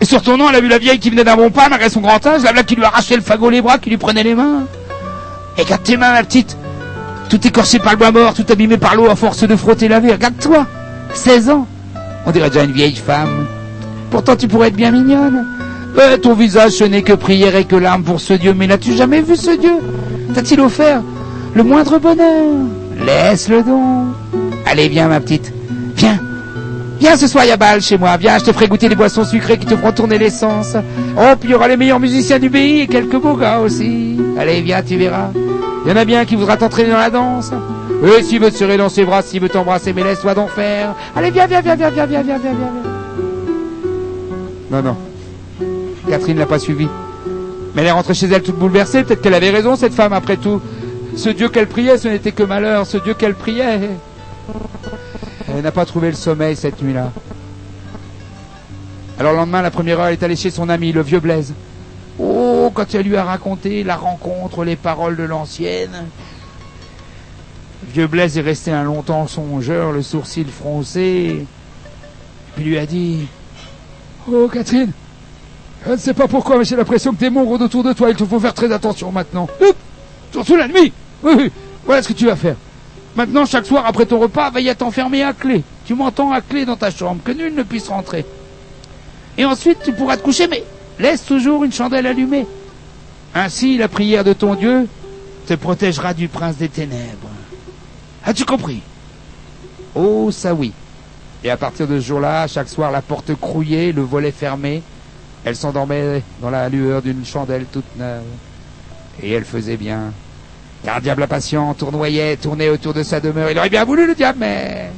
Et 0.00 0.04
sur 0.04 0.20
ton 0.20 0.36
nom, 0.36 0.50
elle 0.50 0.56
a 0.56 0.60
vu 0.60 0.68
la 0.68 0.78
vieille 0.78 0.98
qui 0.98 1.10
venait 1.10 1.24
d'un 1.24 1.36
bon 1.36 1.50
pas, 1.50 1.68
malgré 1.68 1.88
son 1.88 2.00
grand 2.00 2.24
âge, 2.26 2.42
la 2.42 2.52
blague 2.52 2.66
qui 2.66 2.74
lui 2.74 2.84
arrachait 2.84 3.16
le 3.16 3.22
fagot 3.22 3.48
les 3.48 3.62
bras, 3.62 3.78
qui 3.78 3.88
lui 3.88 3.96
prenait 3.96 4.22
les 4.22 4.34
mains. 4.34 4.64
Et 5.56 5.62
regarde 5.62 5.82
tes 5.82 5.96
mains, 5.96 6.12
ma 6.12 6.22
petite. 6.24 6.56
Tout 7.30 7.46
écorché 7.46 7.78
par 7.78 7.92
le 7.92 7.98
bois 7.98 8.10
mort, 8.10 8.34
tout 8.34 8.44
abîmé 8.50 8.76
par 8.76 8.96
l'eau 8.96 9.08
à 9.08 9.16
force 9.16 9.44
de 9.44 9.56
frotter 9.56 9.88
la 9.88 10.00
vie. 10.00 10.12
Regarde-toi. 10.12 10.66
16 11.14 11.50
ans. 11.50 11.66
On 12.26 12.30
dirait 12.30 12.50
déjà 12.50 12.64
une 12.64 12.72
vieille 12.72 12.96
femme. 12.96 13.46
Pourtant, 14.10 14.36
tu 14.36 14.48
pourrais 14.48 14.68
être 14.68 14.76
bien 14.76 14.90
mignonne. 14.90 15.46
Euh, 15.98 16.16
ton 16.16 16.34
visage, 16.34 16.72
ce 16.72 16.84
n'est 16.84 17.02
que 17.02 17.12
prière 17.12 17.54
et 17.56 17.64
que 17.64 17.76
larmes 17.76 18.02
pour 18.02 18.20
ce 18.20 18.34
Dieu. 18.34 18.54
Mais 18.54 18.66
n'as-tu 18.66 18.92
jamais 18.94 19.20
vu 19.20 19.36
ce 19.36 19.56
Dieu? 19.56 19.76
T'a-t-il 20.34 20.60
offert 20.60 21.02
le 21.54 21.62
moindre 21.62 21.98
bonheur? 21.98 22.66
Laisse-le 23.04 23.62
donc. 23.62 24.14
Allez, 24.66 24.88
viens, 24.88 25.08
ma 25.08 25.20
petite. 25.20 25.52
Viens. 25.96 26.18
Viens 26.98 27.16
ce 27.16 27.26
soir, 27.26 27.44
Yabal, 27.44 27.82
chez 27.82 27.98
moi. 27.98 28.16
Viens, 28.16 28.38
je 28.38 28.44
te 28.44 28.52
ferai 28.52 28.68
goûter 28.68 28.88
des 28.88 28.94
boissons 28.94 29.24
sucrées 29.24 29.58
qui 29.58 29.66
te 29.66 29.76
feront 29.76 29.92
tourner 29.92 30.18
l'essence. 30.18 30.76
Oh, 31.18 31.34
puis 31.38 31.50
il 31.50 31.52
y 31.52 31.54
aura 31.54 31.68
les 31.68 31.76
meilleurs 31.76 32.00
musiciens 32.00 32.38
du 32.38 32.48
pays 32.48 32.80
et 32.80 32.86
quelques 32.86 33.16
beaux 33.16 33.36
gars 33.36 33.58
aussi. 33.58 34.16
Allez, 34.38 34.62
viens, 34.62 34.82
tu 34.82 34.96
verras. 34.96 35.30
Il 35.84 35.90
y 35.90 35.92
en 35.92 35.96
a 35.96 36.04
bien 36.04 36.24
qui 36.24 36.36
voudra 36.36 36.56
t'entraîner 36.56 36.90
dans 36.90 36.98
la 36.98 37.10
danse. 37.10 37.50
Et 38.04 38.22
s'il 38.22 38.40
veut 38.40 38.50
te 38.50 38.56
serrer 38.56 38.76
dans 38.76 38.88
ses 38.88 39.04
bras, 39.04 39.22
s'il 39.22 39.42
veut 39.42 39.48
t'embrasser, 39.48 39.92
mais 39.92 40.04
laisse-toi 40.04 40.34
donc 40.34 40.50
faire. 40.50 40.94
Allez, 41.14 41.30
viens, 41.30 41.46
viens, 41.46 41.60
viens, 41.60 41.74
viens, 41.74 41.90
viens, 41.90 42.06
viens, 42.06 42.22
viens, 42.22 42.38
viens, 42.38 42.52
viens. 42.52 42.72
Non, 44.70 44.82
non. 44.82 44.96
Catherine 46.12 46.38
l'a 46.38 46.44
pas 46.44 46.58
suivi. 46.58 46.86
Mais 47.74 47.80
elle 47.80 47.88
est 47.88 47.90
rentrée 47.90 48.12
chez 48.12 48.26
elle 48.26 48.42
toute 48.42 48.58
bouleversée. 48.58 49.02
Peut-être 49.02 49.22
qu'elle 49.22 49.32
avait 49.32 49.48
raison, 49.48 49.76
cette 49.76 49.94
femme, 49.94 50.12
après 50.12 50.36
tout. 50.36 50.60
Ce 51.16 51.30
Dieu 51.30 51.48
qu'elle 51.48 51.66
priait, 51.66 51.96
ce 51.96 52.06
n'était 52.06 52.32
que 52.32 52.42
malheur. 52.42 52.84
Ce 52.84 52.98
Dieu 52.98 53.14
qu'elle 53.14 53.34
priait. 53.34 53.88
Elle 55.48 55.62
n'a 55.62 55.72
pas 55.72 55.86
trouvé 55.86 56.08
le 56.08 56.14
sommeil 56.14 56.54
cette 56.54 56.82
nuit-là. 56.82 57.12
Alors 59.18 59.32
le 59.32 59.38
lendemain, 59.38 59.62
la 59.62 59.70
première 59.70 60.00
heure, 60.00 60.08
elle 60.08 60.12
est 60.12 60.22
allée 60.22 60.36
chez 60.36 60.50
son 60.50 60.68
ami, 60.68 60.92
le 60.92 61.00
vieux 61.00 61.20
Blaise. 61.20 61.54
Oh, 62.18 62.70
quand 62.74 62.94
elle 62.94 63.06
lui 63.06 63.16
a 63.16 63.24
raconté 63.24 63.82
la 63.82 63.96
rencontre, 63.96 64.64
les 64.64 64.76
paroles 64.76 65.16
de 65.16 65.22
l'ancienne. 65.22 66.08
Vieux 67.90 68.06
Blaise 68.06 68.36
est 68.36 68.42
resté 68.42 68.70
un 68.70 68.84
longtemps 68.84 69.26
songeur, 69.28 69.92
le 69.92 70.02
sourcil 70.02 70.48
froncé. 70.48 71.46
Puis 72.54 72.64
lui 72.64 72.76
a 72.76 72.84
dit 72.84 73.28
Oh, 74.30 74.46
Catherine, 74.52 74.92
je 75.86 75.92
ne 75.92 75.96
sais 75.96 76.14
pas 76.14 76.28
pourquoi, 76.28 76.58
mais 76.58 76.64
j'ai 76.64 76.76
l'impression 76.76 77.12
que 77.12 77.18
des 77.18 77.30
monstres 77.30 77.50
rôdent 77.50 77.62
autour 77.62 77.82
de 77.82 77.92
toi. 77.92 78.10
Il 78.10 78.16
te 78.16 78.24
faut 78.24 78.40
faire 78.40 78.54
très 78.54 78.70
attention 78.72 79.10
maintenant. 79.10 79.48
Surtout 80.30 80.56
la 80.56 80.68
nuit. 80.68 80.92
Oui, 81.22 81.32
oui. 81.36 81.52
Voilà 81.84 82.02
ce 82.02 82.08
que 82.08 82.12
tu 82.12 82.26
vas 82.26 82.36
faire. 82.36 82.56
Maintenant, 83.16 83.44
chaque 83.44 83.66
soir, 83.66 83.84
après 83.86 84.06
ton 84.06 84.18
repas, 84.18 84.50
veille 84.50 84.70
à 84.70 84.74
t'enfermer 84.74 85.22
à 85.22 85.32
clé. 85.32 85.62
Tu 85.84 85.94
m'entends 85.94 86.32
à 86.32 86.40
clé 86.40 86.64
dans 86.64 86.76
ta 86.76 86.90
chambre, 86.90 87.20
que 87.22 87.32
nul 87.32 87.54
ne 87.54 87.62
puisse 87.62 87.88
rentrer. 87.88 88.24
Et 89.36 89.44
ensuite, 89.44 89.78
tu 89.84 89.92
pourras 89.92 90.16
te 90.16 90.22
coucher, 90.22 90.46
mais 90.46 90.64
laisse 90.98 91.24
toujours 91.24 91.64
une 91.64 91.72
chandelle 91.72 92.06
allumée. 92.06 92.46
Ainsi, 93.34 93.76
la 93.76 93.88
prière 93.88 94.24
de 94.24 94.32
ton 94.32 94.54
Dieu 94.54 94.86
te 95.46 95.54
protégera 95.54 96.14
du 96.14 96.28
prince 96.28 96.56
des 96.56 96.68
ténèbres. 96.68 97.28
As-tu 98.24 98.44
compris? 98.44 98.82
Oh, 99.94 100.30
ça 100.30 100.54
oui. 100.54 100.72
Et 101.44 101.50
à 101.50 101.56
partir 101.56 101.88
de 101.88 101.98
ce 101.98 102.06
jour-là, 102.06 102.46
chaque 102.46 102.68
soir, 102.68 102.90
la 102.92 103.02
porte 103.02 103.34
crouillée, 103.34 103.92
le 103.92 104.02
volet 104.02 104.30
fermé, 104.30 104.82
elle 105.44 105.56
s'endormait 105.56 106.22
dans 106.40 106.50
la 106.50 106.68
lueur 106.68 107.02
d'une 107.02 107.24
chandelle 107.24 107.66
toute 107.72 107.96
neuve. 107.96 108.22
Et 109.22 109.32
elle 109.32 109.44
faisait 109.44 109.76
bien. 109.76 110.12
Car 110.84 110.96
le 110.96 111.02
diable 111.02 111.22
impatient 111.22 111.74
tournoyait, 111.74 112.36
tournait 112.36 112.68
autour 112.68 112.94
de 112.94 113.02
sa 113.02 113.20
demeure. 113.20 113.50
Il 113.50 113.58
aurait 113.58 113.70
bien 113.70 113.84
voulu 113.84 114.06
le 114.06 114.14
diable, 114.14 114.38
mais 114.40 114.90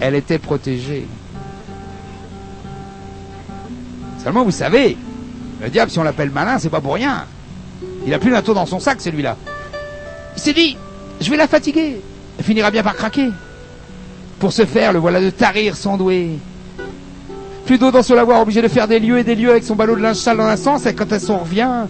elle 0.00 0.14
était 0.14 0.38
protégée. 0.38 1.06
Seulement, 4.22 4.44
vous 4.44 4.50
savez, 4.50 4.96
le 5.60 5.68
diable, 5.68 5.90
si 5.90 5.98
on 5.98 6.02
l'appelle 6.02 6.30
malin, 6.30 6.58
c'est 6.58 6.70
pas 6.70 6.80
pour 6.80 6.94
rien. 6.94 7.26
Il 8.06 8.14
a 8.14 8.18
plus 8.18 8.30
d'un 8.30 8.42
tour 8.42 8.54
dans 8.54 8.66
son 8.66 8.80
sac, 8.80 9.00
celui-là. 9.00 9.36
Il 10.36 10.42
s'est 10.42 10.52
dit, 10.52 10.76
je 11.20 11.30
vais 11.30 11.36
la 11.36 11.48
fatiguer. 11.48 12.00
Elle 12.38 12.44
finira 12.44 12.70
bien 12.70 12.82
par 12.82 12.94
craquer. 12.94 13.30
Pour 14.38 14.52
ce 14.52 14.64
faire, 14.64 14.92
le 14.92 14.98
voilà 14.98 15.20
de 15.20 15.30
tarir 15.30 15.76
son 15.76 15.96
doué. 15.96 16.38
Plus 17.66 17.78
d'eau 17.78 17.90
dans 17.90 18.02
son 18.02 18.14
lavoir, 18.14 18.42
obligé 18.42 18.60
de 18.60 18.68
faire 18.68 18.86
des 18.86 18.98
lieux 18.98 19.18
et 19.18 19.24
des 19.24 19.34
lieux 19.34 19.50
avec 19.50 19.64
son 19.64 19.74
ballot 19.74 19.96
de 19.96 20.02
linge 20.02 20.16
sale 20.16 20.36
dans 20.36 20.44
un 20.44 20.56
sens, 20.56 20.84
et 20.84 20.94
quand 20.94 21.10
elle 21.10 21.20
s'en 21.20 21.38
revient, 21.38 21.86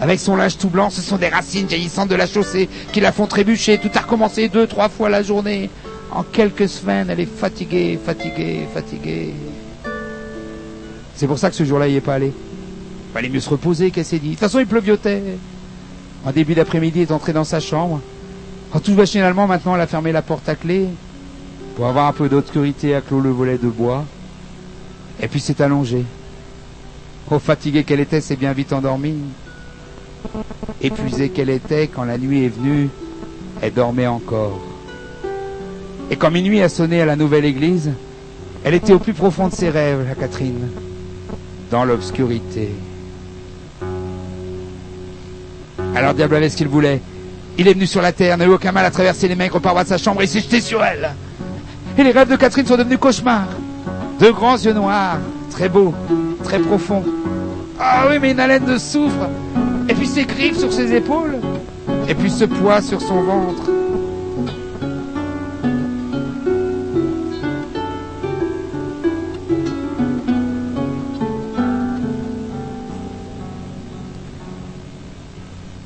avec 0.00 0.20
son 0.20 0.36
linge 0.36 0.56
tout 0.56 0.68
blanc, 0.68 0.90
ce 0.90 1.02
sont 1.02 1.16
des 1.16 1.28
racines 1.28 1.68
jaillissantes 1.68 2.08
de 2.08 2.14
la 2.14 2.26
chaussée 2.26 2.68
qui 2.92 3.00
la 3.00 3.12
font 3.12 3.26
trébucher. 3.26 3.78
Tout 3.78 3.90
a 3.94 4.00
recommencé 4.00 4.48
deux, 4.48 4.66
trois 4.66 4.88
fois 4.88 5.08
la 5.08 5.22
journée. 5.22 5.70
En 6.10 6.22
quelques 6.22 6.68
semaines, 6.68 7.08
elle 7.10 7.20
est 7.20 7.26
fatiguée, 7.26 7.98
fatiguée, 8.02 8.66
fatiguée. 8.72 9.34
C'est 11.14 11.26
pour 11.26 11.38
ça 11.38 11.50
que 11.50 11.56
ce 11.56 11.64
jour-là, 11.64 11.88
il 11.88 11.94
n'est 11.94 12.00
pas 12.00 12.14
allé. 12.14 12.32
Fallait 13.12 13.28
mieux 13.28 13.40
se 13.40 13.50
reposer, 13.50 13.90
qu'elle 13.90 14.04
s'est 14.04 14.18
dit. 14.18 14.28
De 14.28 14.32
toute 14.34 14.40
façon, 14.40 14.60
il 14.60 14.66
pleuviotait. 14.66 15.22
En 16.24 16.30
début 16.30 16.54
d'après-midi, 16.54 17.00
elle 17.00 17.08
est 17.08 17.12
entrée 17.12 17.32
dans 17.32 17.44
sa 17.44 17.60
chambre. 17.60 18.00
En 18.72 18.80
tout 18.80 18.92
machinalement, 18.92 19.46
maintenant, 19.46 19.74
elle 19.74 19.80
a 19.80 19.86
fermé 19.86 20.12
la 20.12 20.22
porte 20.22 20.48
à 20.48 20.54
clé. 20.54 20.86
Pour 21.76 21.86
avoir 21.86 22.06
un 22.06 22.12
peu 22.12 22.28
d'obscurité, 22.28 22.94
a 22.94 23.00
clos 23.00 23.20
le 23.20 23.30
volet 23.30 23.58
de 23.58 23.68
bois. 23.68 24.04
Et 25.20 25.28
puis 25.28 25.40
s'est 25.40 25.60
allongée. 25.62 26.04
Oh, 27.30 27.38
fatiguée 27.38 27.84
qu'elle 27.84 28.00
était, 28.00 28.20
s'est 28.20 28.36
bien 28.36 28.52
vite 28.52 28.72
endormie. 28.72 29.18
Épuisée 30.80 31.28
qu'elle 31.28 31.50
était, 31.50 31.88
quand 31.88 32.04
la 32.04 32.18
nuit 32.18 32.44
est 32.44 32.48
venue, 32.48 32.88
elle 33.60 33.72
dormait 33.72 34.06
encore. 34.06 34.60
Et 36.10 36.16
quand 36.16 36.30
minuit 36.30 36.62
a 36.62 36.68
sonné 36.68 37.02
à 37.02 37.06
la 37.06 37.16
nouvelle 37.16 37.44
église, 37.44 37.90
elle 38.64 38.74
était 38.74 38.92
au 38.92 38.98
plus 38.98 39.12
profond 39.12 39.48
de 39.48 39.52
ses 39.52 39.68
rêves, 39.68 40.06
la 40.08 40.14
Catherine, 40.14 40.68
dans 41.70 41.84
l'obscurité. 41.84 42.70
Alors 45.94 46.14
diable 46.14 46.36
avait 46.36 46.48
ce 46.48 46.56
qu'il 46.56 46.68
voulait. 46.68 47.00
Il 47.58 47.68
est 47.68 47.74
venu 47.74 47.86
sur 47.86 48.00
la 48.00 48.12
terre, 48.12 48.38
n'a 48.38 48.46
eu 48.46 48.52
aucun 48.52 48.72
mal 48.72 48.86
à 48.86 48.90
traverser 48.90 49.28
les 49.28 49.34
maigres 49.34 49.60
parois 49.60 49.82
de 49.82 49.88
sa 49.88 49.98
chambre 49.98 50.22
et 50.22 50.26
s'est 50.26 50.40
jeté 50.40 50.60
sur 50.60 50.82
elle. 50.82 51.10
Et 51.98 52.04
les 52.04 52.12
rêves 52.12 52.30
de 52.30 52.36
Catherine 52.36 52.66
sont 52.66 52.76
devenus 52.76 52.98
cauchemars. 52.98 53.48
Deux 54.18 54.32
grands 54.32 54.56
yeux 54.56 54.72
noirs, 54.72 55.18
très 55.50 55.68
beaux, 55.68 55.94
très 56.42 56.58
profonds. 56.58 57.04
Ah 57.78 58.06
oui, 58.10 58.18
mais 58.20 58.32
une 58.32 58.40
haleine 58.40 58.64
de 58.64 58.76
soufre. 58.76 59.28
Et 59.88 59.94
puis 59.94 60.08
ses 60.08 60.24
griffes 60.24 60.58
sur 60.58 60.72
ses 60.72 60.92
épaules. 60.92 61.38
Et 62.08 62.14
puis 62.16 62.30
ce 62.30 62.44
poids 62.44 62.82
sur 62.82 63.00
son 63.00 63.22
ventre. 63.22 63.70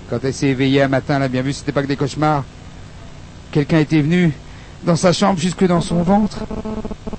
Quand 0.08 0.18
elle 0.24 0.32
s'est 0.32 0.48
éveillée 0.48 0.82
un 0.82 0.88
matin, 0.88 1.16
elle 1.16 1.22
a 1.24 1.28
bien 1.28 1.42
vu, 1.42 1.52
c'était 1.52 1.72
pas 1.72 1.82
que 1.82 1.86
des 1.86 1.96
cauchemars. 1.96 2.44
Quelqu'un 3.50 3.78
était 3.80 4.00
venu 4.00 4.32
dans 4.84 4.96
sa 4.96 5.12
chambre 5.12 5.38
jusque 5.38 5.66
dans 5.66 5.82
son 5.82 6.02
ventre. 6.02 6.38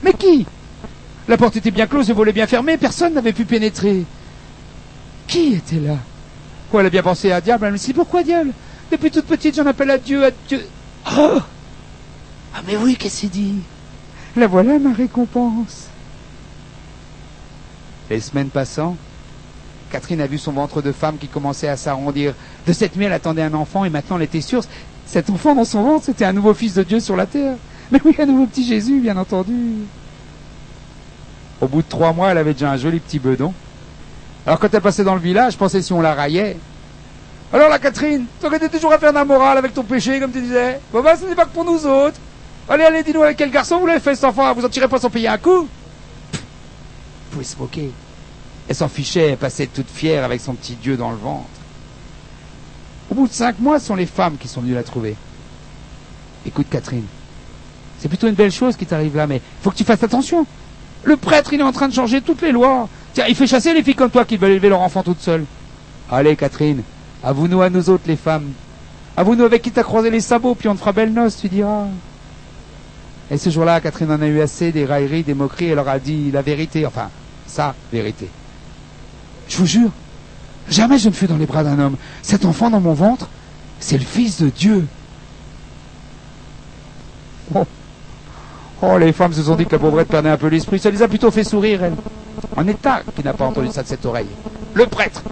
Mais 0.03 0.13
qui? 0.13 0.47
La 1.27 1.37
porte 1.37 1.55
était 1.55 1.71
bien 1.71 1.87
close, 1.87 2.09
le 2.09 2.13
volet 2.13 2.33
bien 2.33 2.47
fermé, 2.47 2.77
personne 2.77 3.13
n'avait 3.13 3.33
pu 3.33 3.45
pénétrer. 3.45 4.03
Qui 5.27 5.53
était 5.53 5.79
là? 5.79 5.97
Oh, 6.71 6.79
elle 6.79 6.87
a 6.87 6.89
bien 6.89 7.03
pensé 7.03 7.31
à 7.31 7.39
diable, 7.39 7.65
elle 7.65 7.73
me 7.73 7.77
dit 7.77 7.93
pourquoi 7.93 8.23
diable? 8.23 8.51
Depuis 8.91 9.11
toute 9.11 9.25
petite, 9.25 9.55
j'en 9.55 9.65
appelle 9.65 9.91
à 9.91 9.97
Dieu, 9.97 10.25
à 10.25 10.31
Dieu. 10.47 10.65
Oh 11.17 11.39
Ah 12.53 12.61
mais 12.67 12.75
oui, 12.75 12.95
qu'est-ce 12.97 13.21
qu'il 13.21 13.29
dit? 13.29 13.55
La 14.35 14.47
voilà 14.47 14.79
ma 14.79 14.93
récompense. 14.93 15.87
Les 18.09 18.19
semaines 18.19 18.49
passant, 18.49 18.97
Catherine 19.91 20.21
a 20.21 20.27
vu 20.27 20.37
son 20.37 20.51
ventre 20.51 20.81
de 20.81 20.91
femme 20.91 21.17
qui 21.17 21.27
commençait 21.27 21.69
à 21.69 21.77
s'arrondir. 21.77 22.33
De 22.67 22.73
cette 22.73 22.95
nuit, 22.95 23.05
elle 23.05 23.13
attendait 23.13 23.43
un 23.43 23.53
enfant 23.53 23.85
et 23.85 23.89
maintenant 23.89 24.17
elle 24.17 24.23
était 24.23 24.41
sûre. 24.41 24.63
Cet 25.05 25.29
enfant 25.29 25.55
dans 25.55 25.65
son 25.65 25.83
ventre, 25.83 26.05
c'était 26.05 26.25
un 26.25 26.33
nouveau 26.33 26.53
fils 26.53 26.73
de 26.73 26.83
Dieu 26.83 26.99
sur 26.99 27.15
la 27.15 27.27
terre. 27.27 27.55
Mais 27.91 27.99
oui, 28.03 28.15
un 28.19 28.25
nouveau 28.25 28.47
petit 28.47 28.65
Jésus, 28.65 28.99
bien 28.99 29.15
entendu. 29.17 29.53
Au 31.63 31.67
bout 31.69 31.81
de 31.81 31.87
trois 31.87 32.11
mois, 32.11 32.29
elle 32.29 32.37
avait 32.37 32.51
déjà 32.51 32.71
un 32.71 32.75
joli 32.75 32.99
petit 32.99 33.19
bedon. 33.19 33.53
Alors 34.45 34.59
quand 34.59 34.73
elle 34.73 34.81
passait 34.81 35.05
dans 35.05 35.15
le 35.15 35.21
village, 35.21 35.53
je 35.53 35.57
pensais 35.57 35.81
si 35.81 35.93
on 35.93 36.01
la 36.01 36.13
raillait. 36.13 36.57
Alors 37.53 37.69
la 37.69 37.79
Catherine, 37.79 38.25
étais 38.53 38.67
toujours 38.67 38.91
à 38.91 38.99
faire 38.99 39.11
de 39.11 39.15
la 39.15 39.23
morale 39.23 39.59
avec 39.59 39.73
ton 39.73 39.83
péché, 39.83 40.19
comme 40.19 40.33
tu 40.33 40.41
disais. 40.41 40.81
Bon 40.91 41.01
bah 41.01 41.15
ce 41.15 41.23
n'est 41.23 41.35
pas 41.35 41.45
que 41.45 41.53
pour 41.53 41.63
nous 41.63 41.85
autres. 41.85 42.17
Allez, 42.67 42.83
allez, 42.83 43.01
dis-nous 43.01 43.21
avec 43.23 43.37
quel 43.37 43.49
garçon 43.49 43.79
vous 43.79 43.85
l'avez 43.87 44.01
fait 44.01 44.13
cet 44.13 44.25
enfant 44.25 44.53
Vous 44.53 44.65
en 44.65 44.67
tirez 44.67 44.89
pas 44.89 44.99
sans 44.99 45.09
payer 45.09 45.29
un 45.29 45.37
coup 45.37 45.61
Vous 45.61 46.39
pouvez 47.31 47.45
se 47.45 47.55
moquer. 47.55 47.91
Elle 48.67 48.75
s'en 48.75 48.89
fichait, 48.89 49.29
elle 49.29 49.37
passait 49.37 49.67
toute 49.67 49.89
fière 49.89 50.25
avec 50.25 50.41
son 50.41 50.55
petit 50.55 50.75
dieu 50.75 50.97
dans 50.97 51.11
le 51.11 51.17
ventre. 51.17 51.47
Au 53.09 53.15
bout 53.15 53.29
de 53.29 53.33
cinq 53.33 53.57
mois, 53.59 53.79
ce 53.79 53.85
sont 53.85 53.95
les 53.95 54.05
femmes 54.05 54.35
qui 54.37 54.49
sont 54.49 54.59
venues 54.59 54.73
la 54.73 54.83
trouver. 54.83 55.15
Écoute, 56.45 56.67
Catherine, 56.69 57.05
c'est 57.99 58.09
plutôt 58.09 58.27
une 58.27 58.35
belle 58.35 58.51
chose 58.51 58.75
qui 58.75 58.85
t'arrive 58.85 59.15
là, 59.15 59.27
mais 59.27 59.41
faut 59.61 59.71
que 59.71 59.77
tu 59.77 59.85
fasses 59.85 60.03
attention. 60.03 60.45
Le 61.03 61.17
prêtre, 61.17 61.53
il 61.53 61.59
est 61.59 61.63
en 61.63 61.71
train 61.71 61.87
de 61.87 61.93
changer 61.93 62.21
toutes 62.21 62.41
les 62.41 62.51
lois. 62.51 62.87
Tiens, 63.13 63.25
il 63.27 63.35
fait 63.35 63.47
chasser 63.47 63.73
les 63.73 63.83
filles 63.83 63.95
comme 63.95 64.09
toi 64.09 64.25
qui 64.25 64.37
veulent 64.37 64.51
élever 64.51 64.69
leur 64.69 64.81
enfant 64.81 65.03
toutes 65.03 65.21
seules. 65.21 65.45
Allez, 66.09 66.35
Catherine, 66.35 66.81
avoue-nous 67.23 67.61
à 67.61 67.69
nous 67.69 67.89
autres, 67.89 68.03
les 68.07 68.15
femmes. 68.15 68.51
Avoue-nous 69.15 69.43
avec 69.43 69.61
qui 69.61 69.71
t'as 69.71 69.83
croisé 69.83 70.09
les 70.09 70.21
sabots, 70.21 70.55
puis 70.55 70.67
on 70.67 70.75
te 70.75 70.79
fera 70.79 70.91
belle 70.91 71.13
noce, 71.13 71.37
tu 71.37 71.49
diras. 71.49 71.85
Et 73.29 73.37
ce 73.37 73.49
jour-là, 73.49 73.79
Catherine 73.81 74.11
en 74.11 74.21
a 74.21 74.27
eu 74.27 74.41
assez 74.41 74.71
des 74.71 74.85
railleries, 74.85 75.23
des 75.23 75.33
moqueries, 75.33 75.69
elle 75.69 75.75
leur 75.75 75.87
a 75.87 75.99
dit 75.99 76.31
la 76.31 76.41
vérité, 76.41 76.85
enfin, 76.85 77.09
sa 77.47 77.75
vérité. 77.91 78.29
Je 79.47 79.57
vous 79.57 79.65
jure, 79.65 79.91
jamais 80.69 80.97
je 80.97 81.09
ne 81.09 81.13
fus 81.13 81.27
dans 81.27 81.37
les 81.37 81.45
bras 81.45 81.63
d'un 81.63 81.79
homme. 81.79 81.97
Cet 82.21 82.45
enfant 82.45 82.69
dans 82.69 82.79
mon 82.79 82.93
ventre, 82.93 83.29
c'est 83.79 83.97
le 83.97 84.05
Fils 84.05 84.41
de 84.41 84.49
Dieu. 84.49 84.87
Oh. 87.53 87.65
Oh, 88.85 88.97
les 88.97 89.13
femmes 89.13 89.31
se 89.31 89.43
sont 89.43 89.55
dit 89.55 89.65
que 89.65 89.71
la 89.71 89.79
pauvrette 89.79 90.09
perdait 90.09 90.29
un 90.29 90.35
peu 90.35 90.47
l'esprit. 90.47 90.77
Ça 90.77 90.91
les 90.91 91.01
a 91.01 91.07
plutôt 91.07 91.31
fait 91.31 91.45
sourire, 91.45 91.85
elle. 91.85 91.95
En 92.57 92.67
état 92.67 93.01
qui 93.15 93.23
n'a 93.23 93.31
pas 93.31 93.45
entendu 93.45 93.69
ça 93.71 93.81
de 93.81 93.87
cette 93.87 94.05
oreille. 94.05 94.27
Le 94.73 94.85
prêtre. 94.87 95.23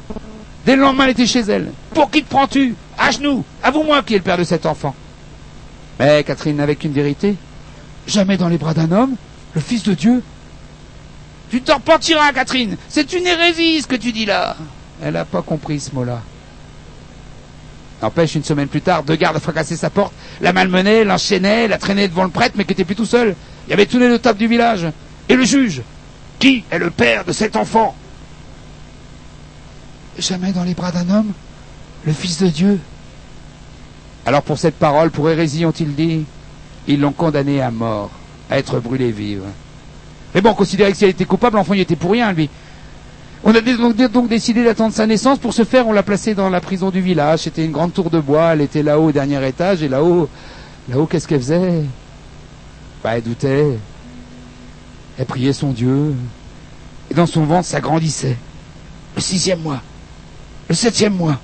Dès 0.65 0.77
le 0.77 0.81
lendemain, 0.83 1.03
elle 1.03 1.09
était 1.09 1.25
chez 1.25 1.41
elle. 1.41 1.73
Pour 1.93 2.09
qui 2.09 2.23
te 2.23 2.29
prends-tu? 2.29 2.75
À 2.97 3.11
genoux. 3.11 3.43
Avoue-moi 3.61 4.03
qui 4.03 4.13
est 4.13 4.19
le 4.19 4.23
père 4.23 4.37
de 4.37 4.45
cet 4.45 4.65
enfant. 4.65 4.95
Mais 5.99 6.23
Catherine 6.23 6.55
n'avait 6.55 6.77
qu'une 6.77 6.93
vérité. 6.93 7.35
Jamais 8.07 8.37
dans 8.37 8.47
les 8.47 8.57
bras 8.57 8.73
d'un 8.73 8.89
homme, 8.93 9.15
le 9.53 9.59
Fils 9.59 9.83
de 9.83 9.95
Dieu. 9.95 10.23
Tu 11.49 11.61
t'en 11.61 11.75
repentiras, 11.75 12.31
Catherine. 12.31 12.77
C'est 12.87 13.11
une 13.11 13.27
hérésie, 13.27 13.81
ce 13.81 13.87
que 13.87 13.97
tu 13.97 14.13
dis 14.13 14.25
là. 14.25 14.55
Elle 15.03 15.15
n'a 15.15 15.25
pas 15.25 15.41
compris 15.41 15.81
ce 15.81 15.93
mot-là. 15.93 16.21
N'empêche, 18.01 18.33
une 18.35 18.43
semaine 18.43 18.67
plus 18.67 18.81
tard, 18.81 19.03
deux 19.03 19.15
gardes 19.15 19.37
fracassaient 19.37 19.75
sa 19.75 19.91
porte, 19.91 20.13
la 20.41 20.53
malmenaient, 20.53 21.03
l'enchaînaient, 21.03 21.67
la 21.67 21.77
traînaient 21.77 22.07
devant 22.07 22.23
le 22.23 22.29
prêtre, 22.29 22.55
mais 22.57 22.65
qui 22.65 22.73
était 22.73 22.83
plus 22.83 22.95
tout 22.95 23.05
seul. 23.05 23.35
Il 23.67 23.71
y 23.71 23.73
avait 23.73 23.85
tous 23.85 23.99
les 23.99 24.09
notables 24.09 24.39
du 24.39 24.47
village. 24.47 24.87
Et 25.29 25.35
le 25.35 25.45
juge. 25.45 25.83
Qui 26.39 26.63
est 26.71 26.79
le 26.79 26.89
père 26.89 27.23
de 27.25 27.31
cet 27.31 27.55
enfant 27.55 27.95
Jamais 30.17 30.51
dans 30.51 30.63
les 30.63 30.73
bras 30.73 30.91
d'un 30.91 31.09
homme, 31.09 31.31
le 32.05 32.13
Fils 32.13 32.41
de 32.41 32.47
Dieu. 32.47 32.79
Alors 34.25 34.41
pour 34.41 34.57
cette 34.57 34.75
parole, 34.75 35.11
pour 35.11 35.29
hérésie, 35.29 35.65
ont-ils 35.65 35.95
dit, 35.95 36.25
ils 36.87 36.99
l'ont 36.99 37.11
condamné 37.11 37.61
à 37.61 37.69
mort, 37.69 38.09
à 38.49 38.57
être 38.57 38.79
brûlé 38.79 39.11
vive. 39.11 39.43
Mais 40.33 40.41
bon, 40.41 40.53
considéré 40.53 40.91
que 40.91 40.97
si 40.97 41.03
elle 41.03 41.11
était 41.11 41.25
coupable, 41.25 41.57
l'enfant 41.57 41.73
y 41.73 41.81
était 41.81 41.95
pour 41.95 42.11
rien, 42.11 42.31
lui. 42.33 42.49
On 43.43 43.55
a 43.55 43.61
donc, 43.61 44.27
décidé 44.27 44.63
d'attendre 44.63 44.93
sa 44.93 45.07
naissance. 45.07 45.39
Pour 45.39 45.53
ce 45.53 45.63
faire, 45.63 45.87
on 45.87 45.93
l'a 45.93 46.03
placée 46.03 46.35
dans 46.35 46.49
la 46.49 46.61
prison 46.61 46.91
du 46.91 47.01
village. 47.01 47.41
C'était 47.41 47.65
une 47.65 47.71
grande 47.71 47.93
tour 47.93 48.09
de 48.11 48.19
bois. 48.19 48.53
Elle 48.53 48.61
était 48.61 48.83
là-haut, 48.83 49.07
au 49.07 49.11
dernier 49.11 49.45
étage. 49.47 49.81
Et 49.81 49.87
là-haut, 49.87 50.29
là-haut, 50.89 51.07
qu'est-ce 51.07 51.27
qu'elle 51.27 51.41
faisait? 51.41 51.83
Bah, 53.03 53.17
elle 53.17 53.23
doutait. 53.23 53.79
Elle 55.17 55.25
priait 55.25 55.53
son 55.53 55.71
Dieu. 55.71 56.13
Et 57.09 57.15
dans 57.15 57.25
son 57.25 57.43
ventre, 57.43 57.65
ça 57.65 57.79
grandissait. 57.79 58.37
Le 59.15 59.21
sixième 59.21 59.61
mois. 59.61 59.81
Le 60.69 60.75
septième 60.75 61.15
mois. 61.15 61.39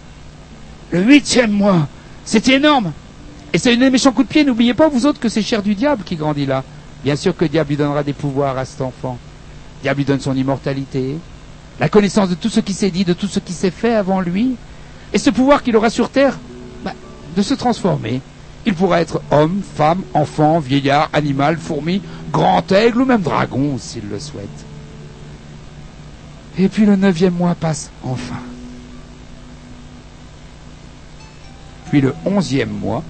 Le 0.92 1.02
huitième 1.02 1.52
mois. 1.52 1.88
C'était 2.26 2.54
énorme. 2.54 2.94
Et 3.54 3.58
c'est 3.58 3.74
un 3.74 3.90
méchant 3.90 4.12
coup 4.12 4.24
de 4.24 4.28
pied. 4.28 4.44
N'oubliez 4.44 4.76
pas, 4.76 4.88
vous 4.88 5.08
autres, 5.08 5.20
que 5.20 5.30
c'est 5.30 5.42
cher 5.42 5.64
du 5.64 5.74
diable 5.74 6.04
qui 6.04 6.16
grandit 6.16 6.46
là. 6.46 6.64
Bien 7.04 7.16
sûr 7.16 7.36
que 7.36 7.46
le 7.46 7.50
diable 7.50 7.70
lui 7.70 7.78
donnera 7.78 8.04
des 8.04 8.14
pouvoirs 8.14 8.58
à 8.58 8.66
cet 8.66 8.82
enfant. 8.82 9.18
Le 9.80 9.84
diable 9.84 9.98
lui 9.98 10.06
donne 10.06 10.20
son 10.20 10.36
immortalité, 10.36 11.18
la 11.80 11.90
connaissance 11.90 12.30
de 12.30 12.36
tout 12.36 12.50
ce 12.50 12.60
qui 12.60 12.74
s'est 12.74 12.92
dit, 12.92 13.06
de 13.06 13.14
tout 13.14 13.28
ce 13.28 13.40
qui 13.40 13.54
s'est 13.54 13.72
fait 13.72 13.94
avant 13.94 14.22
lui, 14.22 14.56
et 15.14 15.18
ce 15.18 15.30
pouvoir 15.30 15.64
qu'il 15.64 15.76
aura 15.76 15.90
sur 15.90 16.10
terre, 16.10 16.38
bah, 16.84 16.94
de 17.36 17.42
se 17.42 17.54
transformer. 17.54 18.22
Il 18.66 18.74
pourra 18.74 19.00
être 19.00 19.22
homme, 19.32 19.62
femme, 19.76 20.02
enfant, 20.14 20.60
vieillard, 20.60 21.10
animal, 21.14 21.58
fourmi, 21.58 22.02
grand 22.32 22.70
aigle 22.72 23.02
ou 23.02 23.06
même 23.06 23.22
dragon 23.22 23.78
s'il 23.78 24.10
le 24.10 24.20
souhaite. 24.20 24.66
Et 26.58 26.68
puis 26.68 26.86
le 26.86 26.96
neuvième 26.96 27.36
mois 27.36 27.56
passe 27.56 27.92
enfin. 28.04 28.40
Puis 31.90 32.02
le 32.02 32.14
onzième 32.26 32.72
mois, 32.72 33.04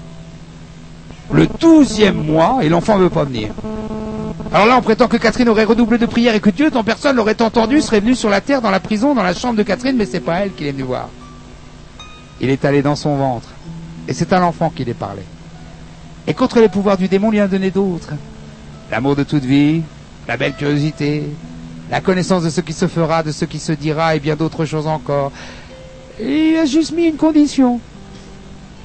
le 1.32 1.48
douzième 1.60 2.24
mois, 2.26 2.60
et 2.62 2.70
l'enfant 2.70 2.98
ne 2.98 3.04
veut 3.04 3.10
pas 3.10 3.24
venir. 3.26 3.50
Alors 4.54 4.66
là, 4.66 4.78
on 4.78 4.82
prétend 4.82 5.08
que 5.08 5.18
Catherine 5.18 5.50
aurait 5.50 5.66
redoublé 5.66 5.98
de 5.98 6.06
prières 6.06 6.36
et 6.36 6.40
que 6.40 6.50
Dieu, 6.50 6.72
dont 6.72 6.84
personne 6.84 7.16
l'aurait 7.16 7.42
entendu, 7.42 7.82
serait 7.82 8.00
venu 8.00 8.16
sur 8.16 8.30
la 8.30 8.40
terre, 8.40 8.62
dans 8.62 8.72
la 8.72 8.80
prison, 8.80 9.14
dans 9.14 9.24
la 9.24 9.34
chambre 9.34 9.56
de 9.56 9.64
Catherine, 9.64 9.98
mais 9.98 10.06
c'est 10.06 10.22
pas 10.22 10.40
elle 10.40 10.54
qu'il 10.54 10.68
est 10.68 10.72
venu 10.72 10.84
voir. 10.84 11.10
Il 12.40 12.50
est 12.50 12.64
allé 12.66 12.82
dans 12.82 12.96
son 12.96 13.18
ventre. 13.18 13.50
Et 14.08 14.14
c'est 14.14 14.32
à 14.32 14.40
l'enfant 14.40 14.70
qu'il 14.70 14.88
est 14.88 14.94
parlé. 14.94 15.22
Et 16.28 16.34
contre 16.34 16.60
les 16.60 16.70
pouvoirs 16.70 16.98
du 16.98 17.08
démon, 17.08 17.32
il 17.34 17.42
en 17.42 17.46
a 17.46 17.48
donné 17.48 17.72
d'autres. 17.72 18.14
L'amour 18.90 19.16
de 19.16 19.24
toute 19.24 19.44
vie, 19.44 19.82
la 20.28 20.38
belle 20.38 20.54
curiosité, 20.54 21.24
la 21.92 22.00
connaissance 22.00 22.44
de 22.44 22.50
ce 22.50 22.62
qui 22.62 22.74
se 22.74 22.88
fera, 22.88 23.24
de 23.24 23.32
ce 23.32 23.46
qui 23.46 23.60
se 23.60 23.74
dira, 23.74 24.16
et 24.16 24.20
bien 24.20 24.36
d'autres 24.36 24.66
choses 24.66 24.88
encore. 24.88 25.32
Il 26.22 26.58
a 26.58 26.66
juste 26.66 26.94
mis 26.94 27.06
une 27.06 27.16
condition. 27.18 27.80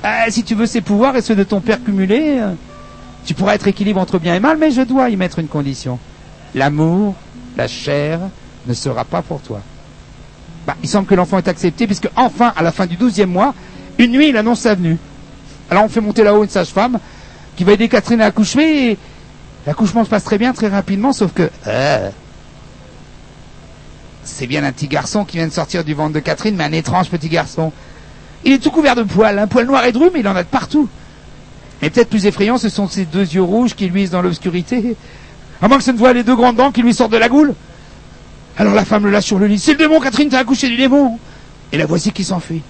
Ah, 0.03 0.25
si 0.31 0.43
tu 0.43 0.55
veux 0.55 0.67
ces 0.67 0.81
pouvoirs 0.81 1.17
et 1.17 1.23
ceux 1.23 1.37
de 1.37 1.45
ton 1.45 1.61
père 1.61 1.83
cumulés, 1.83 2.39
euh, 2.41 2.53
tu 3.25 3.35
pourras 3.35 3.55
être 3.55 3.69
équilibre 3.69 4.01
entre 4.01 4.19
bien 4.19 4.35
et 4.35 4.41
mal, 4.41 4.59
mais 4.59 4.71
je 4.71 4.83
dois 4.83 5.11
y 5.11 5.17
mettre 5.17 5.39
une 5.39 5.47
condition. 5.49 5.99
L'amour, 6.55 7.15
la 7.57 7.69
chair, 7.69 8.19
ne 8.67 8.75
sera 8.75 9.05
pas 9.05 9.23
pour 9.23 9.41
toi. 9.41 9.61
Bah, 10.67 10.77
il 10.83 10.89
semble 10.89 11.07
que 11.07 11.15
l'enfant 11.15 11.39
est 11.39 11.49
accepté, 11.49 11.87
puisque 11.87 12.09
enfin, 12.17 12.53
à 12.57 12.63
la 12.63 12.73
fin 12.73 12.87
du 12.87 12.97
douzième 12.97 13.31
mois, 13.31 13.55
une 13.99 14.13
nuit, 14.13 14.29
il 14.31 14.37
annonce 14.37 14.61
sa 14.61 14.75
venue. 14.75 14.99
Alors 15.71 15.85
on 15.85 15.89
fait 15.89 16.01
monter 16.01 16.25
là-haut 16.25 16.43
une 16.43 16.51
sage-femme 16.51 16.99
qui 17.57 17.65
va 17.65 17.73
aider 17.73 17.89
Catherine 17.89 18.21
à 18.21 18.27
accoucher, 18.27 18.93
et 18.93 18.99
l'accouchement 19.67 20.05
se 20.05 20.11
passe 20.11 20.25
très 20.25 20.39
bien, 20.39 20.53
très 20.53 20.69
rapidement, 20.69 21.13
sauf 21.13 21.33
que... 21.33 21.49
euh, 21.67 22.11
c'est 24.25 24.47
bien 24.47 24.65
un 24.65 24.73
petit 24.73 24.89
garçon 24.89 25.25
qui 25.25 25.37
vient 25.37 25.47
de 25.49 25.53
sortir 25.53 25.85
du 25.85 25.95
ventre 25.95 26.13
de 26.13 26.21
Catherine, 26.21 26.55
mais 26.57 26.65
un 26.65 26.73
étrange 26.73 27.09
petit 27.09 27.29
garçon. 27.29 27.73
Il 28.45 28.53
est 28.53 28.59
tout 28.59 28.71
couvert 28.71 28.97
de 28.97 29.03
poils, 29.03 29.39
un 29.39 29.47
poil 29.47 29.67
noir 29.67 29.85
et 29.85 29.93
dru, 29.93 30.11
mais 30.13 30.21
il 30.21 30.29
en 30.29 30.37
a 30.37 30.43
de 30.43 30.49
partout. 30.49 30.89
Et 31.81 31.91
peut-être 31.91 32.11
plus 32.11 32.27
effrayant, 32.27 32.59
ce 32.59 32.69
sont 32.69 32.89
ses 32.89 33.05
deux 33.05 33.27
yeux 33.35 33.43
rouges 33.43 33.75
qui 33.75 33.89
luisent 33.89 34.11
dans 34.11 34.23
l'obscurité. 34.23 34.97
À 35.61 35.69
moins 35.69 35.79
que 35.79 35.85
ce 35.85 35.91
ne 35.91 35.99
soit 35.99 36.13
les 36.13 36.25
deux 36.25 36.37
grandes 36.37 36.57
dents 36.57 36.73
qui 36.73 36.83
lui 36.83 36.95
sortent 36.95 37.13
de 37.13 37.17
la 37.19 37.29
goule. 37.29 37.55
Alors 38.57 38.75
la 38.75 38.85
femme 38.85 39.05
le 39.05 39.11
lâche 39.11 39.27
sur 39.27 39.39
le 39.39 39.47
lit. 39.47 39.59
C'est 39.59 39.73
le 39.73 39.79
démon, 39.79 40.01
Catherine, 40.01 40.29
t'as 40.29 40.41
accouché 40.41 40.69
du 40.69 40.77
démon. 40.77 41.19
Et 41.73 41.79
la 41.79 41.87
voici 41.87 42.13
qui 42.13 42.25
s'enfuit. 42.25 42.63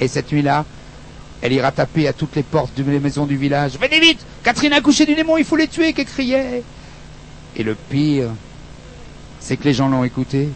Et 0.00 0.08
cette 0.08 0.32
nuit-là, 0.32 0.64
elle 1.42 1.52
ira 1.52 1.70
taper 1.70 2.08
à 2.08 2.12
toutes 2.12 2.34
les 2.36 2.42
portes 2.42 2.72
des 2.74 3.00
maisons 3.00 3.26
du 3.26 3.36
village. 3.36 3.72
Venez 3.80 4.00
vite 4.00 4.24
Catherine 4.42 4.72
a 4.72 4.76
accouché 4.76 5.04
du 5.04 5.14
démon, 5.14 5.36
il 5.36 5.44
faut 5.44 5.56
les 5.56 5.68
tuer, 5.68 5.92
qu'elle 5.92 6.06
criait. 6.06 6.62
Et 7.56 7.62
le 7.62 7.74
pire, 7.74 8.30
c'est 9.40 9.56
que 9.56 9.64
les 9.64 9.74
gens 9.74 9.88
l'ont 9.88 10.04
écouté. 10.04 10.48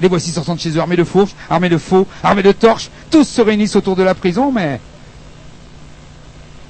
Les 0.00 0.08
voici 0.08 0.30
sortant 0.30 0.54
de 0.54 0.60
chez 0.60 0.70
eux 0.70 0.80
armés 0.80 0.96
de 0.96 1.04
fourches, 1.04 1.34
armés 1.50 1.68
de 1.68 1.76
faux, 1.76 2.06
armés 2.22 2.42
de 2.42 2.52
torches. 2.52 2.90
Tous 3.10 3.24
se 3.24 3.40
réunissent 3.42 3.76
autour 3.76 3.96
de 3.96 4.02
la 4.02 4.14
prison, 4.14 4.50
mais 4.50 4.80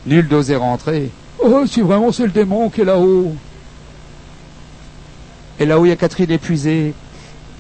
nul 0.07 0.27
n'osait 0.28 0.57
rentrer. 0.57 1.11
Oh, 1.39 1.65
si 1.66 1.81
vraiment 1.81 2.11
c'est 2.12 2.24
le 2.24 2.31
démon 2.31 2.70
qui 2.70 2.81
est 2.81 2.85
là-haut. 2.85 3.35
Et 5.59 5.66
là-haut, 5.66 5.85
il 5.86 5.90
y 5.90 5.93
a 5.93 5.97
Catherine 5.97 6.31
épuisée, 6.31 6.94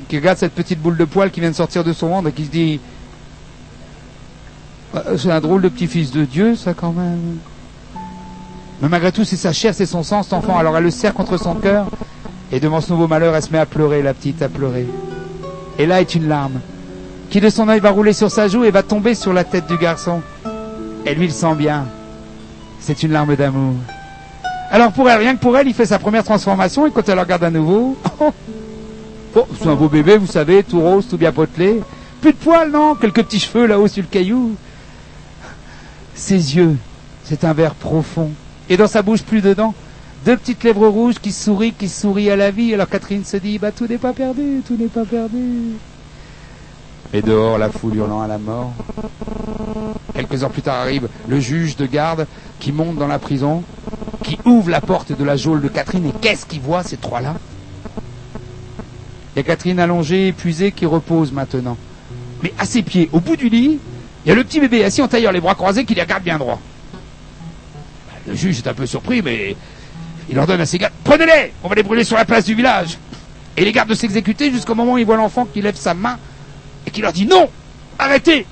qui 0.08 0.16
regarde 0.16 0.38
cette 0.38 0.54
petite 0.54 0.80
boule 0.80 0.96
de 0.96 1.04
poil 1.04 1.30
qui 1.30 1.40
vient 1.40 1.50
de 1.50 1.56
sortir 1.56 1.84
de 1.84 1.92
son 1.92 2.08
ventre 2.08 2.28
et 2.28 2.32
qui 2.32 2.46
se 2.46 2.50
dit 2.50 2.80
Bah, 4.92 5.04
C'est 5.16 5.30
un 5.30 5.40
drôle 5.40 5.62
de 5.62 5.68
petit-fils 5.68 6.10
de 6.10 6.24
Dieu, 6.24 6.56
ça, 6.56 6.74
quand 6.74 6.92
même. 6.92 7.38
Mais 8.82 8.88
malgré 8.88 9.12
tout, 9.12 9.24
c'est 9.24 9.36
sa 9.36 9.52
chair, 9.52 9.74
c'est 9.74 9.86
son 9.86 10.02
sang, 10.02 10.22
cet 10.22 10.32
enfant. 10.32 10.56
Alors 10.56 10.76
elle 10.76 10.84
le 10.84 10.90
serre 10.90 11.14
contre 11.14 11.36
son 11.36 11.54
cœur, 11.54 11.86
et 12.50 12.58
devant 12.58 12.80
ce 12.80 12.90
nouveau 12.90 13.06
malheur, 13.06 13.36
elle 13.36 13.42
se 13.42 13.52
met 13.52 13.58
à 13.58 13.66
pleurer, 13.66 14.02
la 14.02 14.14
petite, 14.14 14.40
à 14.42 14.48
pleurer. 14.48 14.86
Et 15.80 15.86
là 15.86 16.02
est 16.02 16.14
une 16.14 16.28
larme, 16.28 16.60
qui 17.30 17.40
de 17.40 17.48
son 17.48 17.66
œil 17.70 17.80
va 17.80 17.88
rouler 17.88 18.12
sur 18.12 18.30
sa 18.30 18.48
joue 18.48 18.64
et 18.64 18.70
va 18.70 18.82
tomber 18.82 19.14
sur 19.14 19.32
la 19.32 19.44
tête 19.44 19.66
du 19.66 19.78
garçon. 19.78 20.20
Et 21.06 21.14
lui, 21.14 21.24
il 21.24 21.32
sent 21.32 21.54
bien. 21.54 21.86
C'est 22.80 23.02
une 23.02 23.12
larme 23.12 23.34
d'amour. 23.34 23.76
Alors 24.70 24.92
pour 24.92 25.08
elle, 25.08 25.20
rien 25.20 25.34
que 25.34 25.40
pour 25.40 25.56
elle, 25.56 25.68
il 25.68 25.72
fait 25.72 25.86
sa 25.86 25.98
première 25.98 26.22
transformation 26.22 26.86
et 26.86 26.90
quand 26.90 27.08
elle 27.08 27.14
le 27.14 27.22
regarde 27.22 27.44
à 27.44 27.50
nouveau, 27.50 27.96
oh, 28.20 29.46
c'est 29.58 29.68
un 29.68 29.74
beau 29.74 29.88
bébé, 29.88 30.18
vous 30.18 30.26
savez, 30.26 30.62
tout 30.64 30.82
rose, 30.82 31.08
tout 31.08 31.16
bien 31.16 31.32
potelé. 31.32 31.80
Plus 32.20 32.32
de 32.32 32.36
poils, 32.36 32.70
non 32.70 32.94
Quelques 32.94 33.22
petits 33.22 33.40
cheveux 33.40 33.64
là-haut 33.64 33.88
sur 33.88 34.02
le 34.02 34.08
caillou. 34.08 34.56
Ses 36.14 36.56
yeux, 36.56 36.76
c'est 37.24 37.42
un 37.42 37.54
vert 37.54 37.74
profond. 37.74 38.32
Et 38.68 38.76
dans 38.76 38.86
sa 38.86 39.00
bouche, 39.00 39.22
plus 39.22 39.40
dedans, 39.40 39.72
deux 40.24 40.36
petites 40.36 40.62
lèvres 40.64 40.88
rouges 40.88 41.18
qui 41.20 41.32
sourient, 41.32 41.72
qui 41.72 41.88
sourient 41.88 42.30
à 42.30 42.36
la 42.36 42.50
vie. 42.50 42.74
Alors 42.74 42.88
Catherine 42.88 43.24
se 43.24 43.36
dit, 43.36 43.58
bah 43.58 43.72
tout 43.72 43.86
n'est 43.86 43.98
pas 43.98 44.12
perdu, 44.12 44.62
tout 44.66 44.76
n'est 44.76 44.86
pas 44.86 45.04
perdu. 45.04 45.72
Et 47.12 47.22
dehors, 47.22 47.58
la 47.58 47.70
foule 47.70 47.96
hurlant 47.96 48.20
à 48.22 48.28
la 48.28 48.38
mort. 48.38 48.72
Quelques 50.14 50.42
heures 50.44 50.50
plus 50.50 50.62
tard 50.62 50.76
arrive 50.76 51.08
le 51.28 51.40
juge 51.40 51.76
de 51.76 51.86
garde 51.86 52.26
qui 52.58 52.72
monte 52.72 52.96
dans 52.96 53.08
la 53.08 53.18
prison. 53.18 53.62
qui 54.22 54.38
ouvre 54.44 54.70
la 54.70 54.80
porte 54.80 55.16
de 55.16 55.24
la 55.24 55.36
geôle 55.36 55.60
de 55.60 55.68
Catherine 55.68 56.06
et 56.06 56.12
qu'est-ce 56.20 56.46
qu'il 56.46 56.60
voit 56.60 56.82
ces 56.82 56.96
trois-là? 56.96 57.34
Il 59.34 59.38
y 59.38 59.40
a 59.40 59.42
Catherine 59.42 59.78
allongée, 59.78 60.28
épuisée, 60.28 60.72
qui 60.72 60.86
repose 60.86 61.32
maintenant. 61.32 61.76
Mais 62.42 62.52
à 62.58 62.64
ses 62.64 62.82
pieds, 62.82 63.08
au 63.12 63.20
bout 63.20 63.36
du 63.36 63.48
lit, 63.48 63.78
il 64.24 64.28
y 64.28 64.32
a 64.32 64.34
le 64.34 64.44
petit 64.44 64.60
bébé 64.60 64.84
assis 64.84 65.02
en 65.02 65.08
tailleur, 65.08 65.32
les 65.32 65.40
bras 65.40 65.54
croisés, 65.54 65.84
qui 65.84 65.94
les 65.94 66.02
regarde 66.02 66.22
bien 66.22 66.38
droit. 66.38 66.60
Le 68.26 68.34
juge 68.34 68.58
est 68.58 68.68
un 68.68 68.74
peu 68.74 68.86
surpris, 68.86 69.22
mais 69.22 69.56
il 70.28 70.38
ordonne 70.38 70.60
à 70.60 70.66
ses 70.66 70.78
gardes 70.78 70.92
Prenez-les 71.04 71.52
On 71.62 71.68
va 71.68 71.74
les 71.74 71.82
brûler 71.82 72.04
sur 72.04 72.16
la 72.16 72.24
place 72.24 72.44
du 72.44 72.54
village 72.54 72.98
Et 73.56 73.64
les 73.64 73.72
gardes 73.72 73.88
de 73.88 73.94
s'exécuter 73.94 74.50
jusqu'au 74.52 74.74
moment 74.74 74.92
où 74.92 74.98
ils 74.98 75.06
voient 75.06 75.16
l'enfant 75.16 75.46
qui 75.46 75.60
lève 75.60 75.76
sa 75.76 75.94
main 75.94 76.18
et 76.86 76.90
qui 76.90 77.00
leur 77.00 77.12
dit 77.12 77.26
Non 77.26 77.48
Arrêtez 77.98 78.46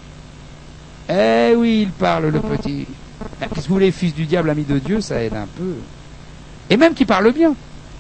Eh 1.09 1.55
oui, 1.57 1.83
il 1.83 1.91
parle, 1.91 2.27
le 2.27 2.41
petit. 2.41 2.87
Ah, 3.41 3.47
Qu'est-ce 3.49 3.65
que 3.65 3.69
vous 3.69 3.75
voulez, 3.75 3.91
fils 3.93 4.15
du 4.15 4.25
diable, 4.27 4.51
ami 4.51 4.65
de 4.65 4.79
Dieu, 4.79 5.01
ça 5.01 5.23
aide 5.23 5.35
un 5.35 5.47
peu. 5.57 5.75
Et 6.71 6.77
même 6.77 6.95
qu'il 6.95 7.07
parle 7.07 7.33
bien, 7.33 7.55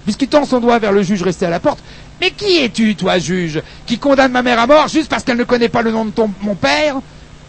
puisqu'il 0.04 0.28
tend 0.28 0.44
son 0.44 0.60
doigt 0.60 0.78
vers 0.78 0.92
le 0.92 1.02
juge 1.02 1.22
resté 1.22 1.46
à 1.46 1.50
la 1.50 1.60
porte. 1.60 1.78
Mais 2.20 2.30
qui 2.32 2.58
es-tu, 2.58 2.96
toi, 2.96 3.18
juge, 3.18 3.62
qui 3.86 3.98
condamne 3.98 4.32
ma 4.32 4.42
mère 4.42 4.58
à 4.58 4.66
mort 4.66 4.88
juste 4.88 5.08
parce 5.08 5.24
qu'elle 5.24 5.38
ne 5.38 5.44
connaît 5.44 5.68
pas 5.68 5.82
le 5.82 5.90
nom 5.92 6.04
de 6.04 6.10
ton, 6.10 6.30
mon 6.42 6.54
père? 6.54 6.96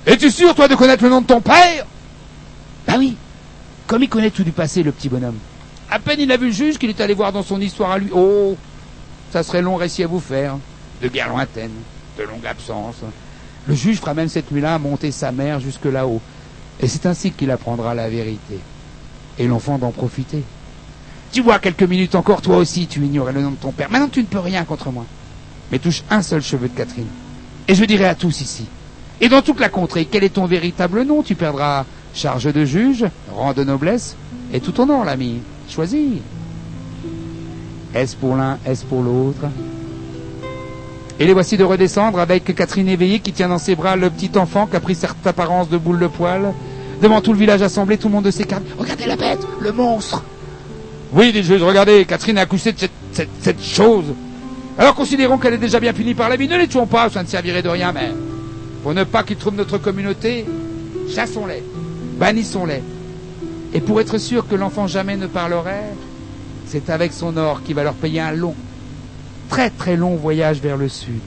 Es-tu 0.06 0.32
sûr, 0.32 0.56
toi, 0.56 0.68
de 0.68 0.76
connaître 0.76 1.04
le 1.04 1.10
nom 1.10 1.22
de 1.22 1.28
ton 1.28 1.42
père? 1.42 1.86
Bah 2.88 2.94
oui, 2.98 3.18
comme 3.88 4.04
il 4.04 4.10
connaît 4.10 4.30
tout 4.32 4.44
du 4.44 4.52
passé, 4.52 4.82
le 4.84 4.92
petit 4.92 5.10
bonhomme. 5.10 5.38
À 5.92 6.00
peine 6.00 6.20
il 6.20 6.32
a 6.32 6.38
vu 6.38 6.48
le 6.48 6.52
juge 6.52 6.78
qu'il 6.78 6.90
est 6.90 7.02
allé 7.02 7.14
voir 7.14 7.32
dans 7.32 7.44
son 7.44 7.60
histoire 7.60 7.92
à 7.92 7.98
lui. 7.98 8.10
Oh, 8.14 8.56
ça 9.32 9.44
serait 9.44 9.62
long 9.62 9.76
récit 9.76 10.04
à 10.04 10.08
vous 10.08 10.20
faire. 10.20 10.58
De 11.02 11.08
guerre 11.08 11.30
lointaine, 11.30 11.72
de 12.18 12.24
longue 12.24 12.46
absence. 12.46 12.98
Le 13.68 13.76
juge 13.76 13.98
fera 13.98 14.14
même 14.14 14.30
cette 14.30 14.52
nuit-là 14.52 14.78
monter 14.80 15.12
sa 15.12 15.32
mère 15.32 15.60
jusque 15.60 15.86
là-haut. 15.86 16.22
Et 16.80 16.88
c'est 16.88 17.06
ainsi 17.06 17.32
qu'il 17.32 17.52
apprendra 17.52 17.94
la 17.94 18.10
vérité. 18.10 18.60
Et 19.38 19.48
l'enfant 19.48 19.78
d'en 19.78 19.92
profiter. 19.92 20.44
Tu 21.32 21.42
vois, 21.42 21.60
quelques 21.60 21.84
minutes 21.84 22.16
encore, 22.16 22.42
toi 22.42 22.58
aussi, 22.58 22.88
tu 22.88 23.04
ignorais 23.04 23.34
le 23.34 23.42
nom 23.42 23.52
de 23.52 23.56
ton 23.56 23.72
père. 23.72 23.90
Maintenant, 23.90 24.10
tu 24.10 24.22
ne 24.22 24.26
peux 24.26 24.40
rien 24.40 24.64
contre 24.66 24.92
moi. 24.92 25.06
Mais 25.72 25.80
touche 25.80 26.04
un 26.10 26.22
seul 26.22 26.42
cheveu 26.42 26.68
de 26.68 26.76
Catherine. 26.76 27.06
Et 27.68 27.76
je 27.76 27.86
dirai 27.86 28.06
à 28.06 28.16
tous 28.16 28.42
ici. 28.42 28.66
Et 29.22 29.30
dans 29.30 29.42
toute 29.42 29.60
la 29.60 29.70
contrée, 29.70 30.06
quel 30.06 30.24
est 30.24 30.30
ton 30.30 30.46
véritable 30.46 31.04
nom? 31.04 31.22
Tu 31.22 31.36
perdras 31.36 31.86
charge 32.14 32.52
de 32.52 32.66
juge, 32.66 33.06
rang 33.32 33.54
de 33.54 33.64
noblesse, 33.64 34.16
et 34.52 34.60
tout 34.60 34.72
ton 34.72 34.90
or, 34.90 35.06
l'ami. 35.06 35.42
Choisis. 35.70 36.20
Est-ce 37.94 38.16
pour 38.16 38.36
l'un, 38.36 38.58
est-ce 38.66 38.86
pour 38.86 39.02
l'autre? 39.02 39.46
Et 41.20 41.26
les 41.26 41.34
voici 41.34 41.58
de 41.58 41.64
redescendre 41.64 42.20
avec 42.20 42.56
Catherine 42.56 42.88
éveillée 42.88 43.20
qui 43.20 43.34
tient 43.34 43.50
dans 43.50 43.58
ses 43.58 43.76
bras 43.76 43.96
le 43.96 44.10
petit 44.10 44.32
enfant 44.38 44.68
qui 44.68 44.76
a 44.78 44.80
pris 44.80 44.96
cette 44.96 45.26
apparence 45.26 45.70
de 45.70 45.78
boule 45.78 46.00
de 46.00 46.08
poil. 46.08 46.54
Devant 47.02 47.22
tout 47.22 47.34
le 47.34 47.40
village 47.40 47.62
assemblé, 47.62 47.98
tout 47.98 48.08
le 48.08 48.14
monde 48.14 48.30
s'écarte. 48.32 48.64
Regardez 48.78 49.06
la 49.06 49.16
bête, 49.16 49.40
le 49.60 49.72
monstre 49.72 50.24
Oui, 51.14 51.32
dit 51.32 51.42
le 51.42 51.64
regardez, 51.64 52.06
Catherine 52.06 52.38
a 52.38 52.42
accouché 52.42 52.72
de 52.74 52.80
cette, 53.12 53.30
cette- 53.42 53.62
chose. 53.64 54.06
Alors 54.78 54.96
considérons 54.96 55.38
qu'elle 55.38 55.54
est 55.56 55.58
déjà 55.58 55.80
bien 55.80 55.94
punie 55.94 56.14
par 56.14 56.30
la 56.30 56.36
vie. 56.38 56.48
Ne 56.48 56.58
les 56.58 56.68
tuons 56.68 56.86
pas, 56.88 57.10
ça 57.10 57.22
ne 57.24 57.28
servirait 57.28 57.62
de 57.64 57.70
rien, 57.70 57.92
mais 57.92 58.12
pour 58.84 58.94
ne 58.94 59.04
pas 59.04 59.24
qu'ils 59.24 59.36
troublent 59.38 59.58
notre 59.58 59.78
communauté, 59.78 60.46
chassons-les, 61.14 61.64
bannissons-les. 62.18 62.82
Et 63.74 63.82
pour 63.82 64.02
être 64.02 64.18
sûr 64.18 64.48
que 64.48 64.56
l'enfant 64.56 64.88
jamais 64.88 65.16
ne 65.16 65.28
parlerait, 65.28 65.94
c'est 66.66 66.90
avec 66.90 67.14
son 67.14 67.38
or 67.38 67.62
qui 67.64 67.74
va 67.74 67.84
leur 67.84 67.94
payer 67.94 68.20
un 68.20 68.32
long, 68.32 68.56
très 69.50 69.70
très 69.70 69.96
long 69.96 70.16
voyage 70.16 70.60
vers 70.60 70.78
le 70.78 70.90
sud. 70.90 71.22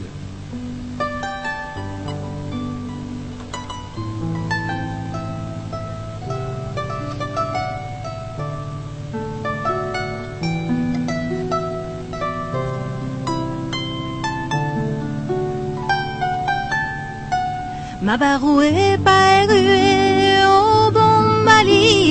Ma 18.03 18.17
baroué 18.17 18.99
paerue 19.05 19.53
au 19.53 19.95
bon 19.95 20.02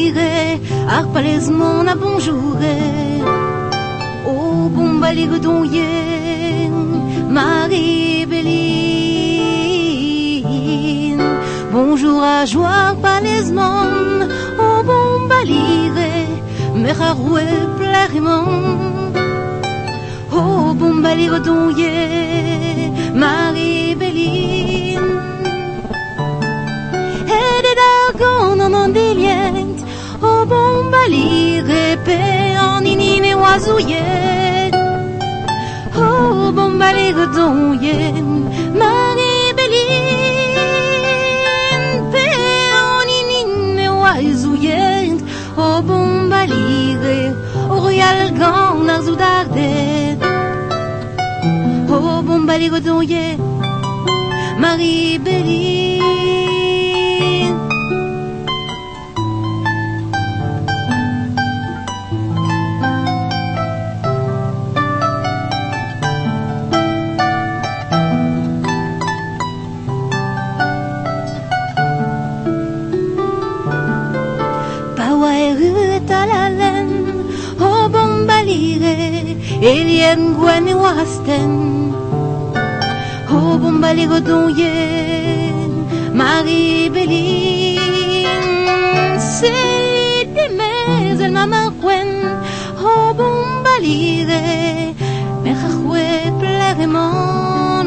balire 0.09 0.59
Arpalez 0.89 1.49
mon 1.51 1.87
a 1.87 1.95
bonjouré 1.95 2.77
Au 4.25 4.69
bon 4.69 4.99
balire 4.99 5.39
donye 5.39 6.69
Marie 7.29 8.25
Béline. 8.25 8.51
Bonjour 11.71 12.21
à 12.23 12.45
joie 12.45 12.95
palesmon 13.01 14.27
Au 14.59 14.83
bon 14.83 15.27
balire 15.29 15.93
Mecharoué 16.75 17.43
plarimon 17.77 18.45
Au 20.31 20.73
bon 20.73 20.95
balire 20.95 21.41
donye 21.41 22.91
Marie 23.13 23.95
Béline. 23.95 24.99
E 27.27 27.61
de 27.65 27.71
en 28.61 28.73
andilient 28.73 29.30
O 29.30 29.30
bombali 31.01 31.61
repe 31.61 32.17
en 32.63 32.85
inine 32.85 33.35
oiseauillet 33.35 34.73
O 35.97 36.51
bombali 36.51 37.11
redonyen 37.17 38.27
Marie 38.81 39.53
Béline 39.57 40.19
Pe 42.11 42.25
en 42.81 43.09
inine 43.19 43.89
oiseauillet 43.89 45.19
O 45.57 45.81
bombali 45.81 46.95
re 47.03 47.19
O 47.69 47.81
royal 47.81 48.31
gan 48.39 48.89
ar 48.89 49.01
zoudardet 49.01 50.19
O 51.89 52.21
bombali 52.27 52.69
redonyen 52.69 53.39
Marie 54.59 55.17
Béline 55.19 55.80
Pawa 55.80 55.80
elien 79.61 80.33
gwen 80.39 80.67
e 80.67 80.73
wasten. 80.73 81.51
O 83.29 83.57
bombalire 83.57 84.19
donye, 84.21 84.73
Marie 86.13 86.89
Béline, 86.89 87.79
c'est 89.19 90.25
des 90.35 90.49
mais 90.57 91.17
elle 91.21 91.31
m'a 91.31 91.45
marquen, 91.45 92.09
o 92.83 93.13
bombalire, 93.13 94.41
me 95.43 95.51
chachwe 95.53 96.05
plairement, 96.39 97.85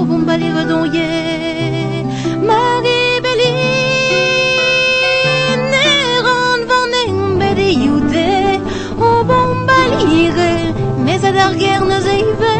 o 0.00 0.04
bombalire 0.04 0.66
donye, 0.66 1.08
Marie 1.08 1.21
mais 11.22 11.28
à 11.28 11.32
la 11.32 11.54
guerre 11.54 11.84
ne 11.84 12.00
zeivet, 12.00 12.52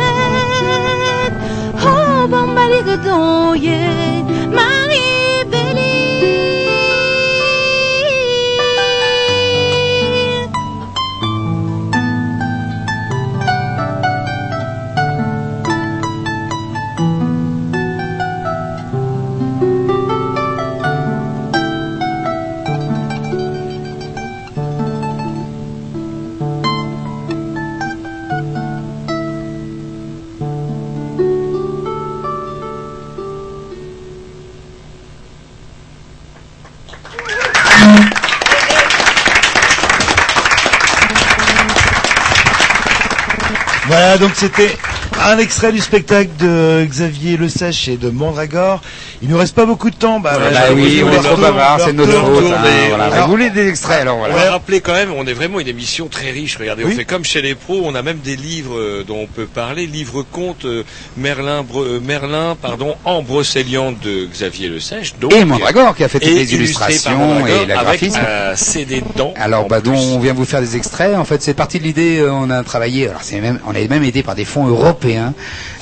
c'était 44.42 44.76
Un 45.20 45.38
extrait 45.38 45.70
du 45.70 45.78
spectacle 45.78 46.30
de 46.40 46.84
Xavier 46.84 47.36
Le 47.36 47.48
Sèche 47.48 47.86
et 47.86 47.96
de 47.96 48.10
Mandragore. 48.10 48.80
Il 49.22 49.28
nous 49.28 49.38
reste 49.38 49.54
pas 49.54 49.66
beaucoup 49.66 49.88
de 49.88 49.94
temps. 49.94 50.18
Bah, 50.18 50.32
Bah 50.34 50.40
voilà, 50.50 50.72
oui, 50.72 50.96
je 50.98 51.04
on 51.04 51.12
est 51.12 51.22
trop 51.22 51.36
bavard, 51.36 51.80
c'est 51.80 51.92
notre 51.92 52.10
faute. 52.12 52.44
hein, 52.52 52.58
voilà. 52.88 53.04
Alors, 53.04 53.26
Vous 53.26 53.30
voulez 53.30 53.50
des 53.50 53.68
extraits 53.68 54.00
alors 54.00 54.16
On 54.18 54.22
va 54.22 54.28
voilà. 54.30 54.50
rappeler 54.50 54.80
quand 54.80 54.94
même, 54.94 55.12
on 55.16 55.24
est 55.26 55.32
vraiment 55.32 55.60
une 55.60 55.68
émission 55.68 56.08
très 56.08 56.30
riche. 56.32 56.56
Regardez, 56.56 56.82
Oui. 56.84 56.90
on 56.94 56.96
fait 56.96 57.04
comme 57.04 57.24
chez 57.24 57.40
les 57.40 57.54
pros, 57.54 57.82
on 57.84 57.94
a 57.94 58.02
même 58.02 58.18
des 58.18 58.34
livres 58.34 58.76
euh, 58.76 59.04
dont 59.06 59.18
on 59.20 59.26
peut 59.28 59.46
parler. 59.46 59.86
Livre 59.86 60.24
conte 60.32 60.64
euh, 60.64 60.82
Merlin, 61.16 61.62
Bre- 61.62 61.84
euh, 61.84 62.00
Merlin, 62.00 62.56
pardon, 62.60 62.96
en 63.04 63.22
brocéliande 63.22 63.96
de 64.00 64.26
Xavier 64.26 64.68
Le 64.68 64.80
Sèche. 64.80 65.14
Donc, 65.20 65.32
Et 65.34 65.44
Mandragore 65.44 65.94
qui 65.94 66.02
a 66.02 66.08
fait 66.08 66.18
toutes 66.18 66.28
les 66.28 66.44
par 66.44 66.54
illustrations 66.54 67.46
et 67.46 67.66
la 67.66 67.78
avec 67.78 68.00
graphisme. 68.00 68.20
un 68.50 68.56
CD 68.56 69.02
dedans. 69.02 69.34
Alors, 69.36 69.68
bah, 69.68 69.80
dont 69.80 69.92
plus. 69.92 70.00
on 70.00 70.18
vient 70.18 70.32
vous 70.34 70.44
faire 70.44 70.60
des 70.62 70.76
extraits. 70.76 71.14
En 71.16 71.24
fait, 71.24 71.40
c'est 71.42 71.54
parti 71.54 71.78
de 71.78 71.84
l'idée. 71.84 72.26
on 72.28 72.50
a 72.50 72.62
travaillé. 72.64 73.06
Alors, 73.08 73.22
c'est 73.22 73.40
même, 73.40 73.60
on 73.68 73.72
est 73.74 73.86
même 73.88 74.02
aidé 74.02 74.24
par 74.24 74.34
des 74.34 74.44
fonds 74.44 74.66
européens. 74.66 75.32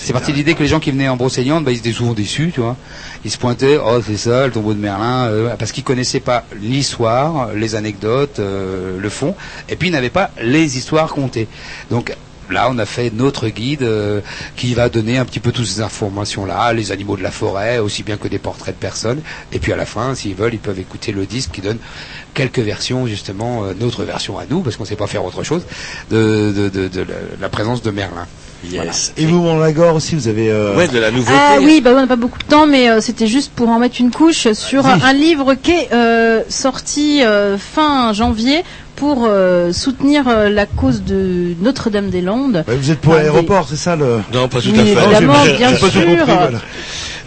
C'est 0.02 0.14
parti 0.14 0.32
de 0.32 0.36
l'idée 0.38 0.54
que 0.54 0.62
les 0.62 0.68
gens 0.68 0.80
qui 0.80 0.90
venaient 0.90 1.08
en 1.08 1.16
Brocéliande, 1.16 1.64
bah, 1.64 1.72
ils 1.72 1.78
étaient 1.78 1.92
souvent 1.92 2.14
déçus, 2.14 2.52
tu 2.54 2.60
vois. 2.60 2.76
Ils 3.24 3.30
se 3.30 3.36
pointaient, 3.36 3.76
oh, 3.76 4.00
c'est 4.04 4.16
ça, 4.16 4.46
le 4.46 4.52
tombeau 4.52 4.72
de 4.72 4.78
Merlin, 4.78 5.26
euh, 5.26 5.54
parce 5.58 5.72
qu'ils 5.72 5.84
connaissaient 5.84 6.20
pas 6.20 6.44
l'histoire, 6.60 7.52
les 7.54 7.74
anecdotes, 7.74 8.38
euh, 8.38 8.98
le 8.98 9.08
fond, 9.10 9.34
et 9.68 9.76
puis 9.76 9.88
ils 9.88 9.92
n'avaient 9.92 10.08
pas 10.08 10.30
les 10.40 10.78
histoires 10.78 11.08
contées. 11.12 11.48
Donc, 11.90 12.14
Là, 12.50 12.68
on 12.68 12.78
a 12.78 12.86
fait 12.86 13.12
notre 13.14 13.48
guide 13.48 13.82
euh, 13.82 14.20
qui 14.56 14.74
va 14.74 14.88
donner 14.88 15.18
un 15.18 15.24
petit 15.24 15.38
peu 15.38 15.52
toutes 15.52 15.66
ces 15.66 15.82
informations-là, 15.82 16.72
les 16.72 16.90
animaux 16.90 17.16
de 17.16 17.22
la 17.22 17.30
forêt, 17.30 17.78
aussi 17.78 18.02
bien 18.02 18.16
que 18.16 18.26
des 18.26 18.40
portraits 18.40 18.74
de 18.74 18.80
personnes. 18.80 19.22
Et 19.52 19.60
puis 19.60 19.72
à 19.72 19.76
la 19.76 19.86
fin, 19.86 20.16
s'ils 20.16 20.34
veulent, 20.34 20.54
ils 20.54 20.58
peuvent 20.58 20.78
écouter 20.80 21.12
le 21.12 21.26
disque 21.26 21.52
qui 21.52 21.60
donne 21.60 21.78
quelques 22.34 22.58
versions, 22.60 23.06
justement, 23.06 23.64
euh, 23.64 23.72
notre 23.78 24.04
version 24.04 24.38
à 24.38 24.44
nous, 24.48 24.60
parce 24.60 24.76
qu'on 24.76 24.84
ne 24.84 24.88
sait 24.88 24.96
pas 24.96 25.06
faire 25.06 25.24
autre 25.24 25.42
chose, 25.42 25.62
de, 26.10 26.52
de, 26.56 26.68
de, 26.68 26.88
de 26.88 27.00
la, 27.00 27.14
la 27.40 27.48
présence 27.48 27.82
de 27.82 27.90
Merlin. 27.90 28.26
Yes. 28.70 29.14
Et 29.16 29.24
vous, 29.24 29.40
Mandragore 29.40 29.94
aussi, 29.94 30.14
vous 30.14 30.28
avez. 30.28 30.50
euh, 30.50 30.76
Ouais, 30.76 30.86
de 30.86 30.98
la 30.98 31.10
nouveauté. 31.10 31.32
Ah 31.34 31.56
oui, 31.62 31.80
bah 31.80 31.92
on 31.94 32.00
n'a 32.00 32.06
pas 32.06 32.16
beaucoup 32.16 32.38
de 32.38 32.44
temps, 32.44 32.66
mais 32.66 32.90
euh, 32.90 33.00
c'était 33.00 33.26
juste 33.26 33.52
pour 33.56 33.70
en 33.70 33.78
mettre 33.78 33.96
une 34.00 34.10
couche 34.10 34.52
sur 34.52 34.84
un 34.86 35.12
livre 35.14 35.54
qui 35.54 35.70
est 35.70 35.88
euh, 35.94 36.42
sorti 36.50 37.22
euh, 37.24 37.56
fin 37.56 38.12
janvier 38.12 38.62
pour 39.00 39.24
euh, 39.26 39.72
soutenir 39.72 40.28
euh, 40.28 40.50
la 40.50 40.66
cause 40.66 41.02
de 41.02 41.54
Notre-Dame-des-Landes. 41.62 42.64
bah, 42.66 42.72
vous 42.78 42.90
êtes 42.90 43.00
pour 43.00 43.14
l'aéroport, 43.14 43.66
c'est 43.68 43.76
ça 43.76 43.96
le. 43.96 44.20
Non, 44.32 44.46
pas 44.46 44.60
tout 44.60 44.68
à 44.68 44.74
fait. 44.74 44.90
évidemment, 44.92 45.34
j'ai- 45.46 45.56
bien 45.56 45.74
sûr. 45.74 45.90
compris, 45.90 46.16
voilà. 46.26 46.58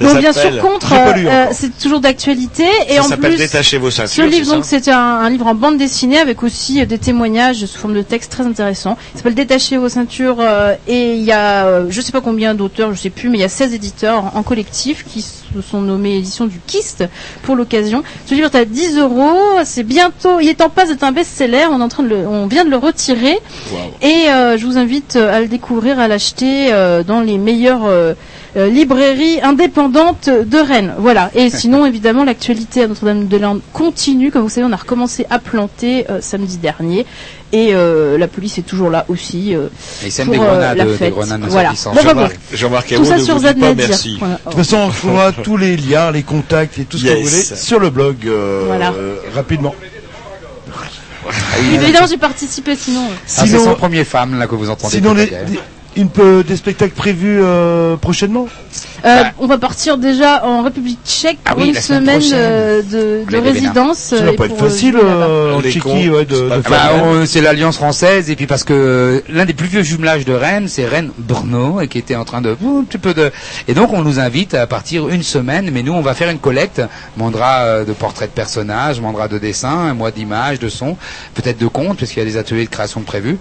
Ça 0.01 0.07
Donc 0.09 0.19
bien 0.19 0.33
sûr 0.33 0.57
contre, 0.59 0.91
euh, 0.93 1.45
c'est 1.51 1.77
toujours 1.79 1.99
d'actualité 1.99 2.63
et 2.89 2.95
Ça 2.95 3.03
en 3.05 3.09
plus 3.09 3.37
Détachez 3.37 3.77
vos 3.77 3.91
ceintures. 3.91 4.23
ce 4.25 4.29
livre 4.29 4.45
c'est 4.45 4.51
donc 4.55 4.65
c'est 4.65 4.87
un, 4.89 4.97
un 4.97 5.29
livre 5.29 5.45
en 5.45 5.53
bande 5.53 5.77
dessinée 5.77 6.17
avec 6.17 6.41
aussi 6.41 6.85
des 6.85 6.97
témoignages 6.97 7.63
sous 7.67 7.77
forme 7.77 7.93
de 7.93 8.01
texte 8.01 8.31
très 8.31 8.43
intéressant. 8.45 8.97
Il 9.13 9.17
s'appelle 9.19 9.35
Détachez 9.35 9.77
vos 9.77 9.89
ceintures 9.89 10.37
euh, 10.39 10.73
et 10.87 11.13
il 11.13 11.23
y 11.23 11.31
a 11.31 11.87
je 11.89 12.01
sais 12.01 12.11
pas 12.11 12.21
combien 12.21 12.55
d'auteurs, 12.55 12.91
je 12.93 12.99
sais 12.99 13.11
plus, 13.11 13.29
mais 13.29 13.37
il 13.37 13.41
y 13.41 13.45
a 13.45 13.49
16 13.49 13.73
éditeurs 13.75 14.25
en, 14.35 14.39
en 14.39 14.43
collectif 14.43 15.05
qui 15.07 15.21
se 15.21 15.61
sont 15.61 15.81
nommés 15.81 16.17
édition 16.17 16.47
du 16.47 16.59
KIST 16.65 17.05
pour 17.43 17.55
l'occasion. 17.55 18.03
Ce 18.25 18.33
livre 18.33 18.49
est 18.51 18.57
à 18.57 18.65
10 18.65 18.97
euros, 18.97 19.37
c'est 19.63 19.83
bientôt, 19.83 20.39
il 20.41 20.49
est 20.49 20.61
en 20.61 20.69
passe 20.69 20.89
d'être 20.89 21.03
un 21.03 21.11
best-seller, 21.11 21.62
on 21.71 21.79
est 21.79 21.83
en 21.83 21.87
train 21.89 22.03
de 22.03 22.09
le, 22.09 22.27
on 22.27 22.47
vient 22.47 22.65
de 22.65 22.69
le 22.69 22.77
retirer 22.77 23.37
et 24.01 24.29
euh, 24.29 24.57
je 24.57 24.65
vous 24.65 24.77
invite 24.77 25.15
euh, 25.15 25.33
à 25.35 25.41
le 25.41 25.47
découvrir, 25.47 25.99
à 25.99 26.07
l'acheter 26.07 26.71
euh, 26.73 27.03
dans 27.03 27.21
les 27.21 27.37
meilleures 27.37 27.85
euh, 27.85 28.13
librairies 28.55 29.39
indépendantes 29.41 30.29
de 30.29 30.57
Rennes. 30.57 30.93
Voilà. 30.99 31.31
Et 31.35 31.49
sinon, 31.49 31.85
évidemment, 31.85 32.23
l'actualité 32.23 32.83
à 32.83 32.87
Notre-Dame-de-Lande 32.87 33.61
continue. 33.73 34.31
Comme 34.31 34.43
vous 34.43 34.49
savez, 34.49 34.67
on 34.67 34.73
a 34.73 34.77
recommencé 34.77 35.25
à 35.29 35.39
planter 35.39 36.05
euh, 36.09 36.19
samedi 36.21 36.57
dernier. 36.57 37.05
Et 37.51 37.69
euh, 37.73 38.17
la 38.17 38.27
police 38.27 38.57
est 38.57 38.63
toujours 38.63 38.89
là 38.89 39.05
aussi. 39.09 39.53
euh, 39.55 39.67
Et 40.03 40.07
ils 40.07 40.11
pour, 40.25 40.33
des 40.33 40.39
euh, 40.39 40.43
grenades, 40.43 40.77
la 40.77 40.85
des 40.85 40.93
fête. 40.93 41.13
grenades 41.13 41.41
Voilà. 41.47 41.69
bah. 42.15 42.29
Jean-Marc 42.51 42.87
Tout 42.95 43.05
ça 43.05 43.19
sur 43.19 43.39
pas 43.39 43.73
merci. 43.75 44.17
Voilà. 44.19 44.35
De 44.35 44.41
toute 44.43 44.53
façon, 44.55 44.77
on 44.77 44.89
trouvera 44.89 45.31
tous 45.43 45.57
les 45.57 45.77
liens, 45.77 46.11
les 46.11 46.23
contacts 46.23 46.79
et 46.79 46.85
tout 46.85 46.97
ce 46.97 47.05
que 47.05 47.09
vous 47.09 47.27
voulez 47.29 47.43
sur 47.43 47.79
le 47.79 47.89
blog 47.91 48.15
euh, 48.25 48.63
Voilà. 48.67 48.91
euh, 48.93 49.15
rapidement. 49.35 49.75
Évidemment, 51.73 52.07
j'ai 52.09 52.17
participé 52.17 52.75
sinon. 52.75 53.05
euh. 53.05 53.13
Ah, 53.13 53.21
c'est 53.25 53.47
Sinon- 53.47 53.63
son 53.65 53.75
premier 53.75 54.03
femme 54.03 54.37
là 54.39 54.47
que 54.47 54.55
vous 54.55 54.69
entendez. 54.69 54.95
Sinon, 54.95 55.13
des- 55.13 55.31
une 55.95 56.09
peu, 56.09 56.43
des 56.43 56.57
spectacles 56.57 56.95
prévus 56.95 57.39
euh, 57.41 57.95
prochainement? 57.97 58.47
Euh, 59.05 59.21
Bah. 59.23 59.31
on 59.39 59.47
va 59.47 59.57
partir 59.57 59.97
déjà 59.97 60.45
en 60.45 60.63
République 60.63 60.99
tchèque 61.05 61.37
Ah 61.43 61.53
pour 61.53 61.63
oui, 61.63 61.69
une 61.69 61.75
semaine 61.75 62.21
euh, 62.33 62.81
de, 62.81 63.29
de 63.29 63.37
résidence. 63.37 63.97
Ça 63.97 64.15
euh, 64.15 64.19
va 64.27 64.31
et 64.31 64.35
pas 64.35 64.45
être 64.45 64.53
euh, 64.53 64.69
facile, 64.69 64.95
euh, 64.95 65.59
est 65.59 65.71
Tchéquie, 65.71 66.09
ouais, 66.09 66.23
de, 66.23 66.35
de 66.35 66.69
Bah, 66.69 67.25
c'est 67.25 67.41
l'alliance 67.41 67.75
française 67.75 68.29
et 68.29 68.35
puis 68.37 68.47
parce 68.47 68.63
que 68.63 69.21
l'un 69.27 69.43
des 69.43 69.53
plus 69.53 69.67
vieux 69.67 69.83
jumelages 69.83 70.23
de 70.23 70.31
Rennes, 70.33 70.69
c'est 70.69 70.85
Rennes-Brno 70.85 71.81
et 71.81 71.89
qui 71.89 71.97
était 71.97 72.15
en 72.15 72.23
train 72.23 72.39
de 72.41 72.51
un 72.51 72.83
petit 72.83 72.97
peu 72.97 73.13
de 73.13 73.31
et 73.67 73.73
donc 73.73 73.91
on 73.91 74.01
nous 74.03 74.19
invite 74.19 74.53
à 74.53 74.67
partir 74.67 75.09
une 75.09 75.23
semaine, 75.23 75.69
mais 75.73 75.83
nous 75.83 75.93
on 75.93 76.01
va 76.01 76.13
faire 76.13 76.29
une 76.29 76.39
collecte, 76.39 76.81
mandra 77.17 77.63
euh, 77.63 77.85
de 77.85 77.91
portraits 77.91 78.29
de 78.29 78.33
personnages, 78.35 79.01
mandra 79.01 79.27
de 79.27 79.37
dessins, 79.37 79.69
un 79.69 79.93
mois 79.93 80.11
d'images, 80.11 80.59
de 80.59 80.69
sons, 80.69 80.95
peut-être 81.33 81.57
de 81.57 81.67
contes 81.67 81.97
parce 81.99 82.11
qu'il 82.11 82.19
y 82.23 82.25
a 82.25 82.29
des 82.29 82.37
ateliers 82.37 82.65
de 82.65 82.69
création 82.69 83.01
prévus. 83.01 83.37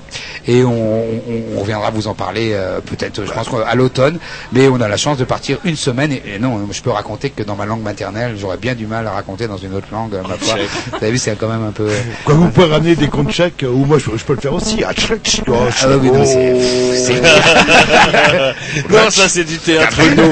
Et 0.49 0.65
on, 0.65 0.73
on, 0.73 1.57
on 1.57 1.61
reviendra 1.61 1.91
vous 1.91 2.09
en 2.09 2.15
parler 2.15 2.51
euh, 2.53 2.81
peut-être, 2.85 3.25
je 3.25 3.33
pense 3.33 3.47
à 3.65 3.75
l'automne, 3.77 4.19
mais 4.53 4.67
on 4.69 4.81
a 4.81 4.89
la 4.89 4.97
chance 4.97 5.19
de 5.19 5.25
partir 5.25 5.52
une 5.65 5.77
semaine 5.77 6.13
et, 6.13 6.23
et 6.35 6.39
non, 6.39 6.61
je 6.71 6.81
peux 6.83 6.91
raconter 6.91 7.31
que 7.31 7.43
dans 7.43 7.57
ma 7.57 7.67
langue 7.67 7.83
maternelle, 7.83 8.37
j'aurais 8.39 8.57
bien 8.57 8.75
du 8.75 8.87
mal 8.87 9.07
à 9.07 9.11
raconter 9.13 9.47
dans 9.47 9.57
une 9.57 9.75
autre 9.75 9.87
langue, 9.93 10.15
euh, 10.15 10.23
ma 10.29 10.37
foi. 10.37 10.57
Vous 10.91 10.97
avez 10.97 11.11
vu, 11.13 11.19
c'est 11.19 11.37
quand 11.39 11.49
même 11.49 11.65
un 11.67 11.73
peu. 11.73 11.89
Quoi, 12.25 12.35
vous 12.35 12.49
pouvez 12.51 12.67
ramener 12.67 12.95
des 12.97 13.09
comptes 13.09 13.31
chèques, 13.31 13.63
euh, 13.63 13.69
ou 13.69 13.85
moi 13.85 13.99
je, 13.99 14.17
je 14.17 14.25
peux 14.25 14.35
le 14.35 14.41
faire 14.41 14.53
aussi. 14.55 14.83
Ah, 14.87 14.93
tchèque, 14.95 15.23
tchèque, 15.25 15.45
oh, 15.49 15.55
Ah 15.83 15.87
oui, 16.01 16.11
non, 16.11 16.25
c'est- 16.25 16.57
c'est- 16.95 17.23
Non, 18.91 19.11
ça 19.11 19.29
c'est 19.29 19.45
du 19.45 19.59
théâtre 19.59 19.97
no. 20.17 20.23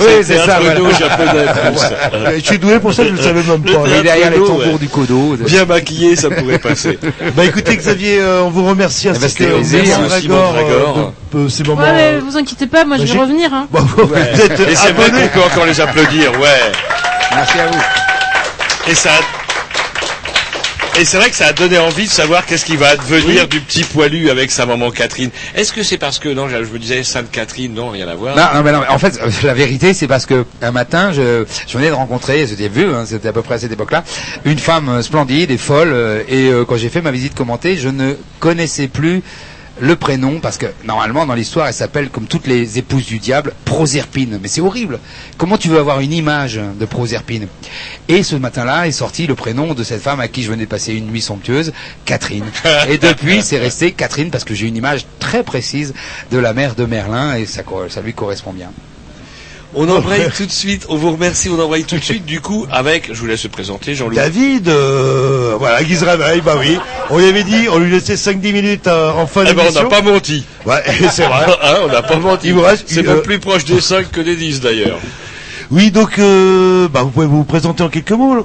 Oui, 0.00 0.06
c'est 0.22 0.36
ça, 0.38 0.58
voilà. 0.60 0.90
japonais. 0.92 1.46
Euh, 2.14 2.32
Je 2.38 2.44
suis 2.44 2.58
doué 2.58 2.78
pour 2.80 2.92
ça, 2.92 3.04
je 3.04 3.10
ne 3.10 3.16
le 3.16 3.22
savais 3.22 3.42
même 3.42 3.62
pas. 3.62 3.70
Il 3.86 3.92
est 3.94 4.02
derrière 4.02 4.30
les 4.30 4.36
tambours 4.38 4.58
ouais. 4.58 4.78
du 4.78 4.88
Kodo. 4.88 5.36
de- 5.36 5.44
Bien 5.44 5.64
maquillé, 5.64 6.16
ça 6.16 6.30
pourrait 6.30 6.58
passer. 6.58 6.98
Bah 7.36 7.44
écoutez 7.44 7.76
Xavier, 7.76 8.18
euh, 8.20 8.42
on 8.44 8.50
vous 8.50 8.64
remercie 8.66 9.08
Eh 9.08 9.18
ben, 9.18 9.28
c'était. 9.28 9.46
Vincent 9.46 10.00
Merci, 10.02 10.26
Dragor, 10.28 10.52
Mandragore. 10.54 11.12
euh, 11.34 11.48
ces 11.48 11.62
moments. 11.64 11.82
Ouais, 11.82 11.88
euh, 11.90 12.20
vous 12.26 12.36
inquiétez 12.36 12.66
pas, 12.66 12.84
moi 12.84 12.96
bah, 12.98 13.04
je 13.06 13.12
vais 13.12 13.18
revenir. 13.18 13.52
Hein. 13.52 13.66
bon, 13.70 13.80
vous 13.80 14.14
êtes 14.14 14.60
Et 14.70 14.76
c'est 14.76 14.92
vrai 14.92 15.06
abonné. 15.06 15.22
qu'on 15.28 15.40
peut 15.40 15.44
encore 15.46 15.66
les 15.66 15.80
applaudir, 15.80 16.38
ouais. 16.40 16.72
Merci 17.34 17.58
à 17.58 17.66
vous. 17.66 17.78
Et 18.90 18.94
ça. 18.94 19.10
Et 20.98 21.04
c'est 21.04 21.16
vrai 21.16 21.30
que 21.30 21.36
ça 21.36 21.46
a 21.46 21.52
donné 21.52 21.78
envie 21.78 22.06
de 22.06 22.10
savoir 22.10 22.44
qu'est-ce 22.44 22.64
qui 22.64 22.76
va 22.76 22.88
advenir 22.88 23.48
du 23.48 23.60
petit 23.60 23.84
poilu 23.84 24.28
avec 24.28 24.50
sa 24.50 24.66
maman 24.66 24.90
Catherine. 24.90 25.30
Est-ce 25.54 25.72
que 25.72 25.82
c'est 25.82 25.96
parce 25.98 26.18
que 26.18 26.28
non, 26.28 26.48
je 26.48 26.56
me 26.56 26.78
disais 26.78 27.02
Sainte 27.04 27.30
Catherine, 27.30 27.72
non, 27.72 27.88
rien 27.90 28.06
à 28.08 28.14
voir. 28.14 28.36
Non, 28.36 28.42
non, 28.54 28.62
mais 28.62 28.72
non, 28.72 28.80
mais 28.80 28.88
en 28.88 28.98
fait, 28.98 29.18
euh, 29.22 29.30
la 29.44 29.54
vérité, 29.54 29.94
c'est 29.94 30.08
parce 30.08 30.26
que 30.26 30.44
un 30.60 30.72
matin, 30.72 31.12
je, 31.12 31.44
je 31.66 31.78
venais 31.78 31.88
de 31.88 31.94
rencontrer, 31.94 32.46
c'était 32.46 32.68
vu, 32.68 32.84
hein, 32.92 33.04
c'était 33.06 33.28
à 33.28 33.32
peu 33.32 33.40
près 33.42 33.54
à 33.54 33.58
cette 33.58 33.72
époque-là, 33.72 34.04
une 34.44 34.58
femme 34.58 34.88
euh, 34.88 35.02
splendide 35.02 35.50
et 35.50 35.58
folle. 35.58 35.92
euh, 35.92 36.22
et 36.28 36.48
euh, 36.48 36.64
quand 36.64 36.76
j'ai 36.76 36.90
fait 36.90 37.00
ma 37.02 37.12
visite 37.12 37.34
commentée, 37.34 37.76
je 37.76 37.88
ne 37.88 38.14
connaissais 38.40 38.88
plus 38.88 39.22
le 39.80 39.96
prénom 39.96 40.40
parce 40.40 40.58
que 40.58 40.66
normalement 40.84 41.26
dans 41.26 41.34
l'histoire 41.34 41.66
elle 41.66 41.74
s'appelle 41.74 42.10
comme 42.10 42.26
toutes 42.26 42.46
les 42.46 42.78
épouses 42.78 43.06
du 43.06 43.18
diable 43.18 43.52
Proserpine. 43.64 44.38
Mais 44.42 44.48
c'est 44.48 44.60
horrible. 44.60 44.98
Comment 45.38 45.56
tu 45.56 45.68
veux 45.68 45.78
avoir 45.78 46.00
une 46.00 46.12
image 46.12 46.60
de 46.78 46.84
Proserpine? 46.84 47.48
Et 48.08 48.22
ce 48.22 48.36
matin-là 48.36 48.86
est 48.86 48.92
sorti 48.92 49.26
le 49.26 49.34
prénom 49.34 49.74
de 49.74 49.82
cette 49.82 50.02
femme 50.02 50.20
à 50.20 50.28
qui 50.28 50.42
je 50.42 50.50
venais 50.50 50.64
de 50.64 50.70
passer 50.70 50.94
une 50.94 51.06
nuit 51.06 51.22
somptueuse 51.22 51.72
Catherine. 52.04 52.44
Et 52.88 52.98
depuis 52.98 53.42
c'est 53.42 53.58
resté 53.58 53.92
Catherine 53.92 54.30
parce 54.30 54.44
que 54.44 54.54
j'ai 54.54 54.66
une 54.68 54.76
image 54.76 55.06
très 55.18 55.42
précise 55.42 55.94
de 56.30 56.38
la 56.38 56.52
mère 56.52 56.74
de 56.74 56.84
Merlin 56.84 57.34
et 57.36 57.46
ça, 57.46 57.62
ça 57.88 58.00
lui 58.00 58.12
correspond 58.14 58.52
bien 58.52 58.70
On 59.72 59.88
embraye 59.88 60.28
tout 60.36 60.46
de 60.46 60.50
suite, 60.50 60.86
on 60.88 60.96
vous 60.96 61.12
remercie, 61.12 61.48
on 61.48 61.58
embraye 61.60 61.84
tout 61.84 61.96
de 61.96 62.02
suite, 62.02 62.24
du 62.24 62.40
coup, 62.40 62.66
avec, 62.72 63.14
je 63.14 63.20
vous 63.20 63.26
laisse 63.26 63.40
se 63.40 63.48
présenter, 63.48 63.94
Jean-Louis. 63.94 64.16
David, 64.16 64.68
euh, 64.68 65.54
voilà, 65.60 65.84
qui 65.84 65.94
se 65.94 66.04
réveille, 66.04 66.40
bah 66.40 66.56
oui. 66.58 66.76
On 67.08 67.18
lui 67.18 67.26
avait 67.28 67.44
dit, 67.44 67.68
on 67.70 67.78
lui 67.78 67.88
laissait 67.90 68.14
5-10 68.16 68.52
minutes 68.52 68.86
euh, 68.88 69.12
en 69.12 69.28
fin 69.28 69.44
Eh 69.48 69.54
ben, 69.54 69.62
on 69.68 69.72
n'a 69.72 69.84
pas 69.84 70.02
menti. 70.02 70.44
Ouais, 70.66 70.82
c'est 71.12 71.24
vrai. 71.26 71.46
Hein, 71.62 71.76
on 71.84 71.88
n'a 71.88 72.02
pas 72.02 72.16
menti. 72.16 72.48
Il 72.48 72.54
vous 72.54 72.62
reste 72.62 72.84
C'est 72.88 73.02
même 73.04 73.22
plus 73.22 73.38
proche 73.38 73.64
des 73.64 73.80
5 73.80 74.10
que 74.10 74.20
des 74.20 74.34
10 74.34 74.60
d'ailleurs. 74.60 74.98
Oui, 75.70 75.92
donc, 75.92 76.18
euh, 76.18 76.88
bah, 76.88 77.02
vous 77.02 77.10
pouvez 77.10 77.26
vous 77.26 77.44
présenter 77.44 77.84
en 77.84 77.88
quelques 77.88 78.10
mots. 78.10 78.34
là. 78.34 78.42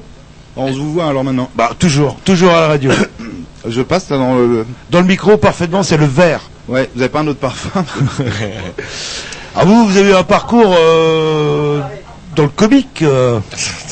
On 0.58 0.72
se 0.72 0.78
vous 0.78 0.94
voit 0.94 1.08
alors 1.08 1.24
maintenant. 1.24 1.50
Bah, 1.56 1.72
toujours, 1.78 2.18
toujours 2.24 2.52
à 2.52 2.62
la 2.62 2.68
radio. 2.68 2.92
Je 3.68 3.82
passe 3.82 4.10
là 4.12 4.18
dans 4.18 4.36
le. 4.36 4.66
Dans 4.92 5.00
le 5.00 5.08
micro, 5.08 5.38
parfaitement, 5.38 5.82
c'est 5.82 5.98
le 5.98 6.06
vert. 6.06 6.42
Ouais, 6.68 6.88
vous 6.96 7.02
avez 7.02 7.10
pas 7.10 7.22
un 7.22 7.28
autre 7.28 7.40
parfum? 7.40 7.84
Ah 9.58 9.64
vous, 9.64 9.86
vous 9.86 9.98
avez 9.98 10.14
un 10.14 10.24
parcours 10.24 10.76
euh, 10.78 11.80
dans 12.36 12.44
le 12.44 12.50
comique. 12.50 13.02
euh. 13.02 13.40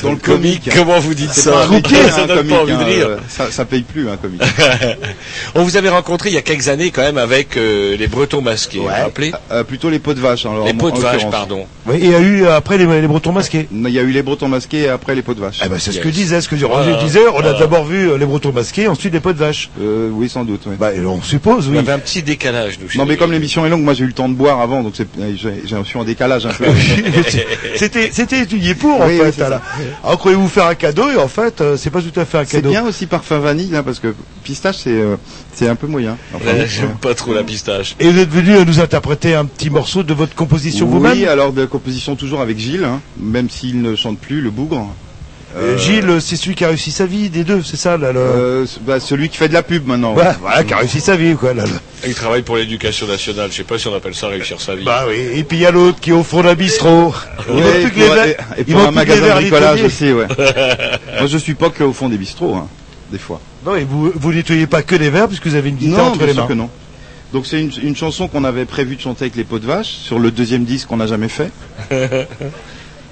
Dans 0.02 0.12
le 0.12 0.18
Comique, 0.18 0.64
comique. 0.66 0.70
comment 0.76 1.00
vous 1.00 1.14
dites 1.14 1.32
C'est 1.32 1.42
ça 1.44 1.52
pas 1.52 1.64
un 1.66 1.68
métier, 1.70 1.98
Ça 2.10 2.26
donne 2.28 2.38
comique, 2.40 2.54
pas 2.54 2.62
envie 2.62 2.74
de 2.74 2.78
hein, 2.78 2.84
rire. 2.86 3.08
Ça, 3.30 3.50
ça 3.52 3.64
paye 3.64 3.84
plus, 3.84 4.10
un 4.10 4.18
comique. 4.18 4.42
On 5.56 5.64
vous 5.64 5.78
avait 5.78 5.90
rencontré 5.90 6.30
il 6.30 6.36
y 6.36 6.38
a 6.38 6.42
quelques 6.42 6.68
années 6.68 6.92
quand 6.92 7.02
même 7.04 7.18
avec 7.18 7.56
euh, 7.56 7.96
les 7.96 8.08
Bretons 8.08 8.42
masqués, 8.42 8.80
vous 8.80 8.84
vous 8.84 8.90
rappelez 8.90 9.32
Euh, 9.52 9.64
plutôt 9.64 9.90
les 9.90 10.00
pots 10.00 10.14
de 10.14 10.20
vache. 10.20 10.46
alors, 10.46 10.66
Les 10.66 10.74
pots 10.74 10.92
de 10.92 11.00
vache, 11.00 11.30
pardon. 11.30 11.66
Oui, 11.86 11.96
et 12.02 12.06
il 12.06 12.12
y 12.12 12.16
a 12.16 12.20
eu 12.20 12.46
après 12.48 12.78
les, 12.78 12.86
les 13.02 13.08
Bretons 13.08 13.32
masqués. 13.32 13.68
Il 13.72 13.90
y 13.90 14.00
a 14.00 14.02
eu 14.02 14.12
les 14.12 14.24
Bretons 14.24 14.48
masqués 14.50 14.82
et 14.84 14.90
après 14.90 15.16
les 15.16 15.22
pots 15.22 15.34
de 15.34 15.40
vache. 15.40 15.60
Eh 15.66 15.70
ben, 15.70 15.80
c'est 15.80 15.92
ce 15.94 16.00
que 16.00 16.10
disait, 16.10 16.42
ce 16.42 16.50
que 16.50 16.64
Roger 16.66 16.96
disait. 17.02 17.22
On 17.34 17.38
a 17.40 17.42
voilà. 17.42 17.60
d'abord 17.60 17.86
vu 17.86 18.18
les 18.18 18.26
Bretons 18.26 18.52
masqués, 18.52 18.88
ensuite 18.90 19.14
les 19.14 19.20
pots 19.22 19.34
de 19.34 19.38
vache. 19.40 19.70
Euh, 19.82 20.10
oui, 20.12 20.28
sans 20.30 20.44
doute. 20.44 20.64
oui. 20.66 20.76
Bah, 20.80 20.92
on 21.08 21.22
suppose, 21.22 21.70
oui. 21.70 21.78
avait 21.78 21.92
un 21.94 22.00
petit 22.00 22.24
décalage, 22.24 22.78
nous. 22.82 22.88
Non, 23.00 23.06
mais 23.06 23.16
comme 23.18 23.32
l'émission 23.32 23.66
est 23.66 23.70
longue, 23.70 23.84
moi 23.84 23.94
j'ai 23.94 24.04
eu 24.04 24.08
le 24.08 24.14
temps 24.14 24.28
de 24.30 24.34
boire 24.36 24.60
avant, 24.60 24.84
donc 24.84 24.94
j'ai 24.98 25.76
reçu 25.76 25.98
en 25.98 26.04
décalage 26.04 26.46
un 26.46 26.50
peu. 26.50 26.66
C'était, 27.76 28.12
c'était 28.34 28.44
étudié 28.46 28.76
pour, 28.76 29.02
en 29.02 29.08
Oui, 29.08 29.18
fait. 29.18 29.24
oui, 29.26 29.32
c'est 29.36 29.42
alors. 29.44 29.62
croyez-vous 30.18 30.48
faire 30.48 30.66
un 30.68 30.76
cadeau, 30.76 31.10
et 31.10 31.18
en 31.18 31.28
fait, 31.28 31.62
euh, 31.62 31.78
c'est 31.78 31.90
pas 31.90 32.02
tout 32.02 32.18
à 32.20 32.26
fait 32.26 32.38
un 32.40 32.46
C'est 32.46 32.58
cadeau. 32.58 32.70
bien 32.70 32.84
aussi 32.86 33.06
parfum 33.06 33.40
vanille, 33.40 33.76
hein, 33.76 33.84
parce 33.84 34.00
que 34.00 34.14
pistache 34.44 34.78
c'est 34.78 34.90
euh, 34.92 35.16
c'est 35.54 35.68
un 35.68 35.76
peu 35.76 35.88
moyen. 35.88 36.18
Enfin, 36.34 36.46
Ouais, 36.54 36.60
bon, 36.62 36.66
J'aime 36.68 36.96
pas 37.00 37.14
trop 37.14 37.34
la 37.34 37.44
pistache. 37.44 37.96
Et 38.00 38.10
vous 38.10 38.20
êtes 38.20 38.30
venu 38.30 38.54
nous 38.66 38.80
interpréter 38.80 39.36
un 39.36 39.46
petit 39.46 39.70
morceau 39.70 40.04
de 40.04 40.14
votre 40.14 40.36
composition 40.36 40.86
Oui, 40.86 40.92
vous-même? 40.94 41.28
alors 41.28 41.54
de 41.54 41.66
composition 41.66 42.16
toujours 42.16 42.42
avec 42.42 42.58
Gilles, 42.60 42.84
hein, 42.86 43.00
même 43.20 43.50
s'il 43.50 43.82
ne 43.82 43.96
chante 43.96 44.20
plus, 44.20 44.42
le 44.42 44.50
bougre. 44.52 44.88
Euh, 45.56 45.78
Gilles, 45.78 46.18
c'est 46.20 46.36
celui 46.36 46.56
qui 46.56 46.66
a 46.66 46.70
réussi 46.70 46.90
sa 46.92 47.06
vie, 47.06 47.30
des 47.30 47.44
deux, 47.44 47.62
c'est 47.64 47.78
ça, 47.78 47.96
là, 47.98 48.12
le... 48.12 48.20
Euh, 48.20 48.66
bah, 48.82 49.00
celui 49.00 49.30
qui 49.30 49.38
fait 49.38 49.48
de 49.50 49.54
la 49.54 49.62
pub 49.62 49.86
maintenant. 49.88 50.14
Ouais, 50.16 50.24
voilà, 50.42 50.64
qui 50.64 50.74
a 50.74 50.78
réussi 50.78 51.00
sa 51.00 51.16
vie, 51.16 51.36
quoi, 51.36 51.54
là. 51.54 51.64
le- 51.66 52.08
Il 52.10 52.16
travaille 52.16 52.42
pour 52.42 52.58
l'éducation 52.58 53.06
nationale. 53.08 53.50
Je 53.52 53.58
sais 53.58 53.64
pas 53.64 53.78
si 53.78 53.88
on 53.88 53.96
appelle 53.96 54.16
ça 54.16 54.28
réussir 54.30 54.60
sa 54.60 54.74
vie. 54.76 54.84
Bah 54.84 55.06
oui, 55.08 55.16
et 55.36 55.44
puis 55.44 55.58
il 55.58 55.62
y 55.62 55.66
a 55.66 55.72
l'autre 55.72 56.00
qui 56.00 56.10
est 56.10 56.14
au 56.14 56.24
fond 56.24 56.42
d'un 56.42 56.56
bistrot. 56.56 57.14
Il 57.48 57.54
Ouais, 57.56 57.62
et 57.62 57.82
plus 57.84 57.92
que 57.92 58.00
les 58.00 58.06
pour, 58.06 58.16
verres- 58.16 58.36
et- 58.58 58.64
pour 58.64 58.82
un 58.82 58.86
les 58.86 58.92
magasin 58.92 59.28
de 59.28 59.32
bricolage 59.42 59.82
aussi, 59.84 60.12
ouais. 60.12 60.28
Moi 61.20 61.28
je 61.28 61.38
suis 61.38 61.54
pas 61.54 61.70
que 61.70 61.84
au 61.84 61.94
fond 61.94 62.10
des 62.10 62.18
bistrots, 62.18 62.56
hein, 62.56 62.68
des 63.12 63.20
fois. 63.20 63.40
Non, 63.66 63.76
et 63.76 63.84
vous, 63.84 64.12
vous 64.16 64.34
nettoyez 64.34 64.66
pas 64.68 64.82
que 64.82 64.96
les 64.96 65.10
verres, 65.12 65.28
puisque 65.28 65.46
vous 65.48 65.56
avez 65.56 65.70
une 65.70 65.76
guitare 65.76 66.00
Non, 66.00 66.06
entre 66.10 66.18
bien 66.18 66.28
les 66.28 66.34
sûr 66.34 66.42
mains. 66.44 66.48
que 66.50 66.54
non. 66.54 66.70
Donc 67.32 67.46
c'est 67.48 67.62
une, 67.62 67.72
une 67.82 67.96
chanson 67.96 68.28
qu'on 68.28 68.44
avait 68.44 68.66
prévu 68.66 68.96
de 68.96 69.02
chanter 69.02 69.26
avec 69.26 69.36
les 69.36 69.44
pots 69.44 69.60
de 69.60 69.66
vache 69.66 69.88
sur 69.88 70.20
le 70.20 70.30
deuxième 70.32 70.66
disque 70.66 70.88
qu'on 70.88 70.98
n'a 70.98 71.08
jamais 71.08 71.30
fait. 71.30 71.52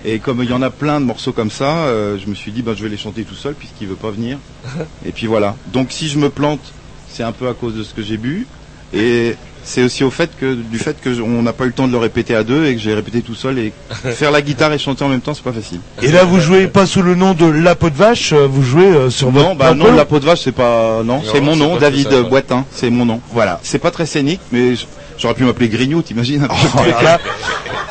Et 0.05 0.19
comme 0.19 0.41
il 0.43 0.49
y 0.49 0.53
en 0.53 0.61
a 0.61 0.69
plein 0.69 0.99
de 0.99 1.05
morceaux 1.05 1.31
comme 1.31 1.51
ça, 1.51 1.69
euh, 1.85 2.17
je 2.23 2.27
me 2.29 2.35
suis 2.35 2.51
dit 2.51 2.61
ben, 2.61 2.75
je 2.75 2.83
vais 2.83 2.89
les 2.89 2.97
chanter 2.97 3.23
tout 3.23 3.35
seul 3.35 3.53
puisqu'il 3.53 3.87
veut 3.87 3.95
pas 3.95 4.09
venir. 4.11 4.37
Et 5.05 5.11
puis 5.11 5.27
voilà. 5.27 5.55
Donc 5.73 5.87
si 5.91 6.07
je 6.09 6.17
me 6.17 6.29
plante, 6.29 6.61
c'est 7.09 7.23
un 7.23 7.31
peu 7.31 7.47
à 7.47 7.53
cause 7.53 7.75
de 7.75 7.83
ce 7.83 7.93
que 7.93 8.01
j'ai 8.01 8.17
bu. 8.17 8.47
Et 8.93 9.35
c'est 9.63 9.83
aussi 9.83 10.03
au 10.03 10.09
fait 10.09 10.31
que 10.39 10.55
du 10.55 10.79
fait 10.79 10.99
que 10.99 11.13
je- 11.13 11.21
on 11.21 11.43
n'a 11.43 11.53
pas 11.53 11.65
eu 11.65 11.67
le 11.67 11.73
temps 11.73 11.87
de 11.87 11.91
le 11.91 11.97
répéter 11.99 12.33
à 12.35 12.43
deux 12.43 12.65
et 12.65 12.73
que 12.73 12.81
j'ai 12.81 12.95
répété 12.95 13.21
tout 13.21 13.35
seul 13.35 13.59
et 13.59 13.71
faire 14.15 14.31
la 14.31 14.41
guitare 14.41 14.73
et 14.73 14.79
chanter 14.79 15.03
en 15.03 15.09
même 15.09 15.21
temps 15.21 15.35
c'est 15.35 15.43
pas 15.43 15.53
facile. 15.53 15.79
Et 16.01 16.11
là, 16.11 16.23
vous 16.23 16.39
jouez 16.39 16.67
pas 16.67 16.87
sous 16.87 17.03
le 17.03 17.13
nom 17.13 17.33
de 17.35 17.45
La 17.45 17.75
Peau 17.75 17.91
de 17.91 17.95
Vache, 17.95 18.33
euh, 18.33 18.47
vous 18.47 18.63
jouez 18.63 18.85
euh, 18.87 19.09
sur 19.11 19.29
votre 19.29 19.49
Non, 19.49 19.55
bah 19.55 19.75
non, 19.75 19.93
la 19.93 20.05
peau 20.05 20.19
de 20.19 20.25
vache 20.25 20.41
c'est 20.43 20.51
pas 20.51 21.03
non, 21.05 21.17
Non, 21.17 21.21
c'est 21.31 21.41
mon 21.41 21.55
nom, 21.55 21.77
David 21.77 22.09
ça. 22.09 22.23
Boitin, 22.23 22.65
c'est 22.71 22.89
mon 22.89 23.05
nom. 23.05 23.21
Voilà. 23.31 23.59
C'est 23.61 23.77
pas 23.79 23.91
très 23.91 24.07
scénique, 24.07 24.41
mais 24.51 24.73
j'aurais 25.19 25.35
pu 25.35 25.43
m'appeler 25.43 25.69
Grignou, 25.69 26.01
t'imagines 26.01 26.47
Oh. 26.49 26.79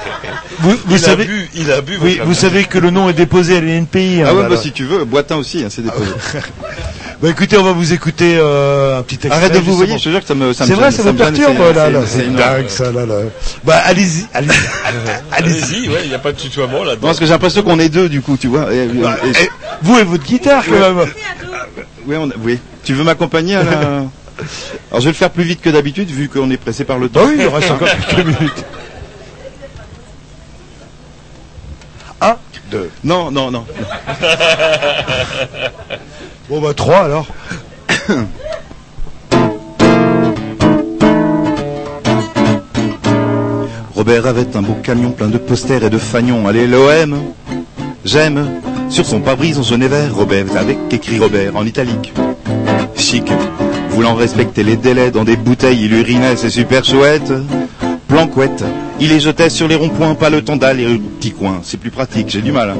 Vous, 0.63 0.71
vous 0.71 0.95
il 0.97 0.99
savez, 0.99 1.25
a 1.25 1.27
bu, 1.27 1.51
il 1.55 1.73
a 1.73 1.81
bu. 1.81 1.99
oui, 2.03 2.21
vous 2.25 2.35
savez 2.35 2.65
que 2.65 2.79
le 2.79 2.91
nom 2.91 3.09
est 3.09 3.13
déposé 3.15 3.57
à 3.57 3.61
l'INPI. 3.61 4.21
hein, 4.21 4.25
Ah 4.25 4.29
ouais, 4.29 4.33
voilà. 4.35 4.49
bah 4.51 4.57
si 4.61 4.73
tu 4.73 4.85
veux, 4.85 5.05
Boitin 5.05 5.37
aussi, 5.37 5.63
hein, 5.65 5.69
c'est 5.71 5.83
déposé. 5.83 6.11
Bah 7.23 7.29
écoutez, 7.29 7.59
on 7.59 7.63
va 7.63 7.73
vous 7.73 7.93
écouter 7.93 8.39
euh, 8.39 8.99
un 8.99 9.03
petit 9.03 9.17
extrait. 9.17 9.33
Arrête 9.33 9.53
de 9.53 9.59
vous 9.59 9.77
voyez, 9.77 9.99
je 9.99 10.05
te 10.05 10.09
jure 10.09 10.21
que 10.23 10.27
ça 10.27 10.35
me 10.35 10.55
ça 10.55 10.65
me 10.65 10.71
C'est 10.71 10.75
vrai, 10.75 10.91
ça 10.91 11.03
vous 11.03 11.13
me 11.13 11.19
perturbe, 11.19 11.53
c'est- 11.55 11.73
là, 11.75 11.85
c'est- 11.85 11.91
là. 11.93 12.01
c'est 12.07 12.31
dingue, 12.35 12.69
ça, 12.69 12.91
là, 12.93 13.05
là. 13.05 13.15
Bah, 13.63 13.77
allez-y, 13.85 14.27
allez-y. 14.33 14.51
allez-y. 15.33 15.89
Ouais, 15.91 16.01
il 16.05 16.09
n'y 16.09 16.15
a 16.15 16.19
pas 16.19 16.33
de 16.33 16.39
tutoiement 16.39 16.79
Non, 16.79 16.85
là-dedans. 16.85 17.09
parce 17.09 17.19
que 17.19 17.27
j'ai 17.27 17.33
l'impression 17.33 17.63
qu'on 17.63 17.79
est 17.79 17.91
deux 17.91 18.09
du 18.09 18.23
coup, 18.23 18.39
tu 18.41 18.47
vois. 18.49 18.73
Et- 18.73 18.87
Bah, 18.87 19.19
et- 19.23 19.29
et 19.45 19.51
vous 19.83 19.99
et 19.99 20.05
votre 20.05 20.25
guitare, 20.25 20.65
quand 20.65 20.73
même. 20.95 21.07
oui, 22.07 22.17
on 22.19 22.31
a- 22.31 22.35
oui. 22.43 22.59
Tu 22.85 22.95
veux 22.95 23.05
m'accompagner 23.05 23.57
à 23.57 23.65
la... 23.65 23.71
Alors 24.91 25.01
je 25.01 25.01
vais 25.01 25.11
le 25.11 25.13
faire 25.13 25.29
plus 25.29 25.45
vite 25.45 25.61
que 25.61 25.69
d'habitude 25.69 26.09
vu 26.09 26.31
qu'on 26.31 26.51
est 26.51 26.57
pressé 26.57 26.85
par 26.85 26.97
le 26.97 27.11
temps. 27.11 27.21
Bah 27.21 27.29
oui, 27.29 27.37
il 27.39 27.47
reste 27.49 27.71
encore 27.71 27.89
quelques 28.09 28.27
minutes. 28.27 28.65
Un, 32.23 32.37
deux. 32.71 32.91
Non, 33.05 33.31
non, 33.31 33.51
non. 33.51 33.65
Bon, 36.49 36.61
bah, 36.61 36.75
trois, 36.75 37.05
alors. 37.05 37.27
Robert 43.95 44.27
avait 44.27 44.57
un 44.57 44.63
beau 44.63 44.75
camion 44.83 45.13
plein 45.13 45.29
de 45.29 45.39
posters 45.39 45.85
et 45.85 45.91
de 45.91 45.99
fagnons. 45.99 46.49
Allez, 46.49 46.67
l'OM, 46.67 47.21
j'aime. 48.05 48.61
Sur 48.89 49.07
son 49.07 49.21
pare-brise 49.21 49.61
en 49.61 49.63
jaune 49.63 49.85
et 49.85 49.89
vert, 49.89 50.13
Robert 50.13 50.47
avec 50.57 50.77
écrit 50.91 51.21
Robert 51.21 51.55
en 51.55 51.65
italique. 51.65 52.13
Chic, 52.97 53.31
voulant 53.91 54.17
respecter 54.17 54.65
les 54.65 54.77
délais 54.77 55.13
dans 55.13 55.23
des 55.23 55.37
bouteilles, 55.37 55.85
il 55.85 55.93
urinait, 55.93 56.35
c'est 56.35 56.51
super 56.51 56.85
chouette. 56.85 57.33
Planquette, 58.11 58.65
il 58.99 59.09
les 59.11 59.21
jetait 59.21 59.49
sur 59.51 59.69
les 59.69 59.77
ronds-points, 59.77 60.17
pas 60.17 60.31
le 60.31 60.43
temps 60.43 60.57
d'aller 60.57 60.85
au 60.87 60.99
petit 60.99 61.31
coin. 61.31 61.61
C'est 61.63 61.77
plus 61.79 61.93
pratique, 61.93 62.29
j'ai 62.29 62.41
du 62.41 62.51
mal. 62.51 62.71
hein. 62.71 62.77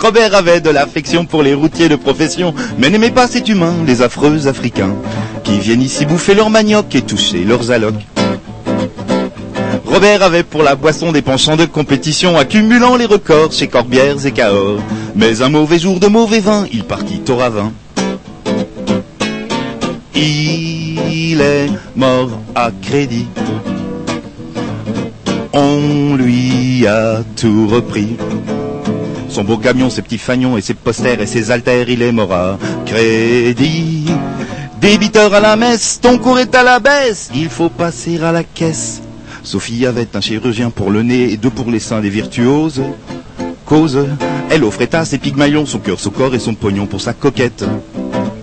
Robert 0.00 0.34
avait 0.34 0.60
de 0.62 0.70
l'affection 0.70 1.26
pour 1.26 1.42
les 1.42 1.52
routiers 1.52 1.90
de 1.90 1.96
profession, 1.96 2.54
mais 2.78 2.88
n'aimait 2.88 3.10
pas 3.10 3.28
cet 3.28 3.48
humain, 3.50 3.74
les 3.86 4.00
affreux 4.00 4.48
africains, 4.48 4.94
qui 5.44 5.58
viennent 5.58 5.82
ici 5.82 6.06
bouffer 6.06 6.34
leur 6.34 6.48
manioc 6.48 6.94
et 6.94 7.02
toucher 7.02 7.44
leurs 7.44 7.70
allocs. 7.70 7.94
Robert 9.86 10.22
avait 10.22 10.42
pour 10.42 10.62
la 10.62 10.74
boisson 10.74 11.12
des 11.12 11.20
penchants 11.22 11.56
de 11.56 11.66
compétition, 11.66 12.38
accumulant 12.38 12.96
les 12.96 13.04
records 13.04 13.52
chez 13.52 13.68
Corbières 13.68 14.24
et 14.26 14.32
Cahors. 14.32 14.80
Mais 15.14 15.42
un 15.42 15.50
mauvais 15.50 15.78
jour 15.78 16.00
de 16.00 16.06
mauvais 16.06 16.40
vin, 16.40 16.64
il 16.72 16.84
partit 16.84 17.20
au 17.28 17.36
ravin. 17.36 17.72
Il 20.14 21.40
est 21.42 21.68
mort 21.94 22.30
à 22.54 22.70
crédit. 22.80 23.26
On 25.54 26.16
lui 26.16 26.86
a 26.86 27.22
tout 27.36 27.68
repris. 27.68 28.16
Son 29.28 29.44
beau 29.44 29.58
camion, 29.58 29.90
ses 29.90 30.02
petits 30.02 30.18
fagnons 30.18 30.56
et 30.56 30.60
ses 30.60 30.74
posters 30.74 31.20
et 31.20 31.26
ses 31.26 31.50
haltères, 31.50 31.88
il 31.88 32.02
est 32.02 32.12
mort 32.12 32.32
à 32.32 32.58
crédit. 32.86 34.06
Débiteur 34.80 35.32
à 35.34 35.40
la 35.40 35.56
messe, 35.56 36.00
ton 36.00 36.18
cours 36.18 36.38
est 36.38 36.54
à 36.54 36.62
la 36.62 36.80
baisse, 36.80 37.30
il 37.34 37.48
faut 37.48 37.68
passer 37.68 38.20
à 38.22 38.32
la 38.32 38.44
caisse. 38.44 39.02
Sophie 39.42 39.86
avait 39.86 40.08
un 40.14 40.20
chirurgien 40.20 40.70
pour 40.70 40.90
le 40.90 41.02
nez 41.02 41.32
et 41.32 41.36
deux 41.36 41.50
pour 41.50 41.70
les 41.70 41.78
seins 41.78 42.00
des 42.00 42.10
virtuoses. 42.10 42.82
Cause, 43.64 44.06
elle 44.50 44.64
offrait 44.64 44.94
à 44.94 45.04
ses 45.04 45.18
pygmalions 45.18 45.66
son 45.66 45.78
cœur, 45.78 46.00
son 46.00 46.10
corps 46.10 46.34
et 46.34 46.38
son 46.38 46.54
pognon 46.54 46.86
pour 46.86 47.00
sa 47.00 47.12
coquette. 47.12 47.64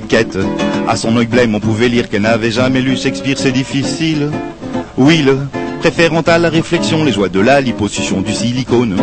Quête, 0.08 0.38
à 0.88 0.96
son 0.96 1.16
œil 1.18 1.28
blême 1.28 1.56
on 1.56 1.60
pouvait 1.60 1.90
lire 1.90 2.10
qu'elle 2.10 2.24
n'avait 2.24 2.52
jamais 2.52 2.82
lu 2.82 2.98
Shakespeare, 2.98 3.38
c'est 3.38 3.52
difficile. 3.52 4.32
Will, 4.98 5.38
préférant 5.80 6.22
à 6.28 6.38
la 6.38 6.50
réflexion 6.50 7.06
les 7.06 7.14
joies 7.14 7.30
de 7.30 7.40
la 7.40 7.62
liposuction 7.62 8.20
du 8.20 8.34
silicone. 8.34 8.98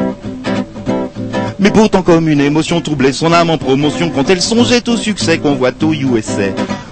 Mais 1.59 1.70
pourtant 1.70 2.03
comme 2.03 2.28
une 2.28 2.43
émotion 2.43 2.82
troublait 2.82 3.15
son 3.15 3.32
âme 3.32 3.48
en 3.48 3.57
promotion 3.57 4.11
quand 4.11 4.28
elle 4.28 4.43
songeait 4.43 4.86
au 4.89 4.97
succès 4.97 5.39
qu'on 5.39 5.55
voit 5.55 5.73
au 5.82 5.94
USA, 5.94 6.51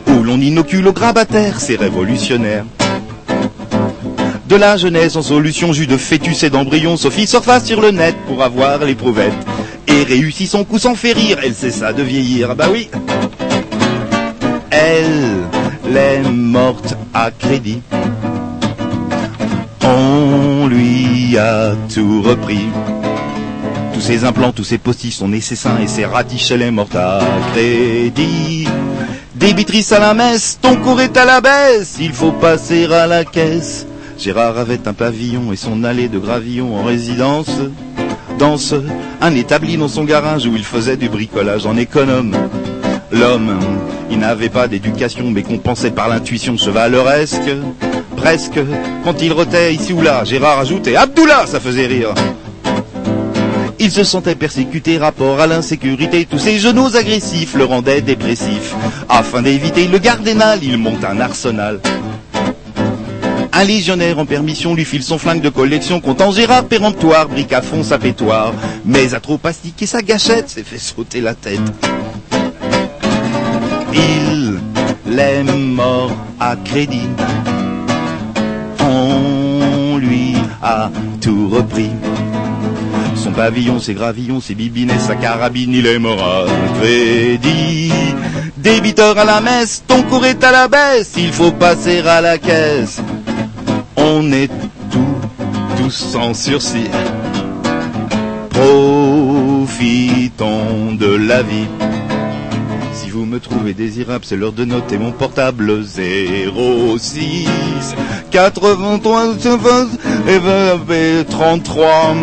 où 0.09 0.23
l'on 0.23 0.41
inocule 0.41 0.89
au 0.89 0.93
grabataire, 0.93 1.61
c'est 1.61 1.77
révolutionnaire. 1.77 2.65
De 4.49 4.57
la 4.57 4.79
jeunesse 4.79 5.17
en 5.17 5.23
solution, 5.23 5.75
jus 5.75 5.87
de 5.87 5.99
fœtus 5.99 6.43
et 6.45 6.51
d'embryon, 6.51 6.97
Sophie 6.97 7.27
surfa 7.27 7.61
sur 7.61 7.83
le 7.83 7.91
net 7.91 8.17
pour 8.27 8.43
avoir 8.43 8.79
l'éprouvette. 8.85 9.35
Et 9.87 10.03
réussit 10.03 10.49
son 10.49 10.65
coup 10.65 10.79
sans 10.79 10.95
faire 10.95 11.17
rire, 11.17 11.39
elle 11.43 11.55
cessa 11.55 11.93
de 11.93 12.03
vieillir, 12.03 12.49
ah 12.53 12.55
bah 12.55 12.69
oui. 12.73 12.89
Elle 14.71 15.45
est 15.95 16.23
morte 16.31 16.97
à 17.13 17.31
crédit. 17.31 17.81
On 19.97 20.67
lui 20.67 21.39
a 21.39 21.75
tout 21.93 22.23
repris. 22.23 22.67
Tous 23.93 24.01
ses 24.01 24.25
implants, 24.25 24.51
tous 24.51 24.65
ses 24.65 24.79
postiches, 24.79 25.15
son 25.17 25.31
ses 25.41 25.55
seins 25.55 25.79
et 25.79 25.87
ses 25.87 26.05
ratiches, 26.05 26.51
elle 26.51 26.63
est 26.63 26.97
à 26.97 27.21
crédit. 27.53 28.67
Débitrice 29.37 29.93
à 29.93 30.01
la 30.01 30.15
messe, 30.15 30.59
ton 30.61 30.77
cours 30.77 31.01
est 31.01 31.17
à 31.17 31.25
la 31.25 31.41
baisse, 31.41 31.97
il 32.01 32.13
faut 32.13 32.33
passer 32.33 32.87
à 32.93 33.07
la 33.07 33.25
caisse. 33.25 33.87
Gérard 34.19 34.59
avait 34.59 34.89
un 34.89 34.95
pavillon 34.95 35.53
et 35.53 35.57
son 35.57 35.85
allée 35.85 36.09
de 36.09 36.19
gravillon 36.19 36.77
en 36.77 36.83
résidence. 36.83 37.51
Danse, 38.39 38.75
un 39.21 39.35
établi 39.35 39.77
dans 39.77 39.89
son 39.89 40.05
garage 40.05 40.47
où 40.47 40.57
il 40.57 40.65
faisait 40.65 40.97
du 40.97 41.09
bricolage 41.09 41.67
en 41.67 41.77
économe. 41.77 42.35
L'homme, 43.13 43.59
il 44.11 44.19
n'avait 44.19 44.49
pas 44.49 44.67
d'éducation 44.67 45.31
mais 45.31 45.43
compensait 45.43 45.93
par 45.93 46.09
l'intuition 46.09 46.57
chevaleresque. 46.57 47.51
Presque, 48.25 48.59
quand 49.05 49.21
il 49.21 49.35
rotait 49.35 49.75
ici 49.75 49.93
ou 49.93 50.01
là, 50.01 50.25
Gérard 50.25 50.59
ajoutait 50.59 50.97
Abdullah, 50.97 51.45
ça 51.47 51.61
faisait 51.61 51.87
rire. 51.87 52.15
Il 53.79 53.91
se 53.91 54.03
sentait 54.03 54.35
persécuté 54.35 54.97
rapport 54.97 55.41
à 55.41 55.47
l'insécurité, 55.47 56.25
tous 56.25 56.39
ses 56.39 56.59
genoux 56.59 56.97
agressifs 56.97 57.55
le 57.55 57.67
rendaient 57.67 58.01
dépressif. 58.01 58.75
Afin 59.11 59.43
d'éviter 59.43 59.89
le 59.89 59.99
gardénal, 59.99 60.61
il 60.63 60.79
monte 60.79 61.05
un 61.05 61.21
arsenal. 61.21 61.81
Un 63.53 63.65
légionnaire 63.65 64.19
en 64.19 64.25
permission 64.25 64.75
lui 64.75 64.87
file 64.87 65.03
son 65.03 65.19
flingue 65.19 65.43
de 65.43 65.51
collection, 65.51 66.01
comptant 66.01 66.33
Gérard 66.33 66.65
péremptoire, 66.65 67.29
brique 67.29 67.53
à 67.53 67.61
fond 67.61 67.83
sa 67.83 67.99
pétoire. 67.99 68.55
Mais 68.87 69.13
à 69.13 69.21
trop 69.21 69.39
astiquer 69.45 69.85
sa 69.85 70.01
gâchette, 70.01 70.49
s'est 70.49 70.65
fait 70.65 70.79
sauter 70.79 71.21
la 71.21 71.35
tête. 71.35 71.61
Il 73.93 74.59
est 75.19 75.43
mort 75.43 76.11
à 76.41 76.57
crédit. 76.57 77.11
Lui 79.99 80.35
a 80.63 80.91
tout 81.21 81.49
repris. 81.49 81.91
Son 83.17 83.33
pavillon, 83.33 83.79
ses 83.81 83.95
gravillons, 83.95 84.41
ses 84.41 84.55
bibines 84.55 84.91
et 84.91 84.99
sa 84.99 85.15
carabine, 85.17 85.73
il 85.75 85.87
est 85.87 85.99
mort 85.99 86.23
à 86.23 86.45
crédit. 86.81 87.91
Débiteur 88.57 89.19
à 89.19 89.25
la 89.25 89.41
messe, 89.41 89.83
ton 89.87 90.03
cours 90.03 90.25
est 90.27 90.43
à 90.43 90.51
la 90.53 90.69
baisse, 90.69 91.13
il 91.17 91.33
faut 91.33 91.53
passer 91.53 92.01
à 92.01 92.21
la 92.21 92.39
caisse. 92.39 93.01
On 93.97 94.33
est 94.33 94.49
tout, 94.91 95.19
tous 95.77 96.17
en 96.17 96.35
sursis. 96.35 96.91
Profitons 99.69 100.15
de 100.95 101.15
la 101.17 101.43
vie. 101.43 101.67
Vous 103.15 103.27
me 103.27 103.39
trouvez 103.39 103.75
désirable, 103.75 104.25
c'est 104.25 104.35
l'heure 104.35 104.53
de 104.53 104.65
noter 104.65 104.99
mon 104.99 105.13
portable 105.13 105.85
06 105.85 107.47
83 108.33 109.35
et 110.27 110.39
20 110.39 110.91
et 110.91 111.25
33. 111.25 112.17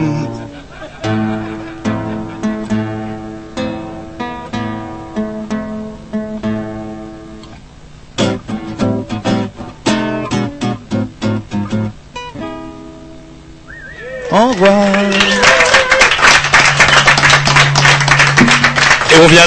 Au 14.33 14.47
revoir. 14.49 14.90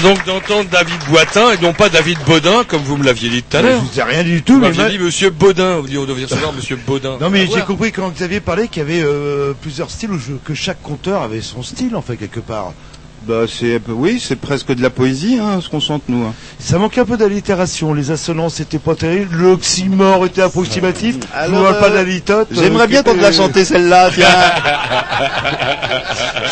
Donc 0.05 0.25
d'entendre 0.27 0.69
David 0.71 1.01
Boitin 1.09 1.53
et 1.53 1.59
non 1.63 1.73
pas 1.73 1.89
David 1.89 2.19
Baudin, 2.27 2.63
comme 2.65 2.83
vous 2.83 2.97
me 2.99 3.05
l'aviez 3.05 3.31
dit 3.31 3.43
tout 3.43 3.57
à 3.57 3.63
l'heure. 3.63 3.81
Je 3.81 3.91
vous 3.93 4.01
ai 4.01 4.03
rien 4.03 4.23
du 4.23 4.43
tout, 4.43 4.53
Vous 4.55 4.61
mais 4.61 4.67
m'aviez 4.69 4.83
ma- 4.83 4.91
dit 4.91 4.99
Monsieur 4.99 5.31
Baudin, 5.31 5.79
vous 5.79 5.89
dites 5.89 5.97
on 5.99 6.05
devait 6.05 6.27
savoir 6.29 6.53
Monsieur 6.53 6.77
Baudin. 6.77 7.17
Non 7.21 7.31
mais 7.31 7.43
À 7.43 7.47
j'ai 7.57 7.63
compris 7.63 7.91
quand 7.91 8.11
Xavier 8.11 8.41
parlait 8.41 8.69
qu'il 8.69 8.81
y 8.83 8.85
avait 8.85 9.03
euh, 9.03 9.55
plusieurs 9.61 9.91
styles 9.91 10.11
je- 10.19 10.35
que 10.45 10.53
chaque 10.55 10.83
conteur 10.83 11.23
avait 11.23 11.41
son 11.41 11.63
style 11.63 11.97
en 11.97 12.03
fait 12.03 12.17
quelque 12.17 12.41
part. 12.41 12.73
Bah 13.27 13.45
c'est 13.49 13.81
oui, 13.89 14.23
c'est 14.23 14.37
presque 14.37 14.73
de 14.75 14.83
la 14.83 14.91
poésie, 14.91 15.39
hein, 15.41 15.61
ce 15.63 15.69
qu'on 15.71 15.81
chante 15.81 16.03
nous. 16.09 16.25
hein. 16.27 16.35
Ça 16.59 16.79
manquait 16.79 17.01
un 17.01 17.05
peu 17.07 17.17
d'allitération, 17.17 17.95
les 17.95 18.11
assonances 18.11 18.61
étaient 18.61 18.79
pas 18.79 18.95
terribles, 18.95 19.35
l'oxymore 19.37 20.27
était 20.27 20.43
approximatif. 20.43 21.17
je 21.23 21.39
Alors, 21.39 21.57
vous 21.59 21.65
parle 21.65 21.79
pas 21.81 21.87
euh, 21.87 21.91
de 21.91 21.95
la 21.97 22.03
litote. 22.05 22.49
J'aimerais 22.51 22.85
euh, 22.85 22.87
bien 22.87 23.03
qu'on 23.03 23.15
te 23.15 23.21
la 23.23 23.29
était- 23.29 23.37
chanter 23.39 23.65
celle-là, 23.65 24.11
tiens. 24.15 24.27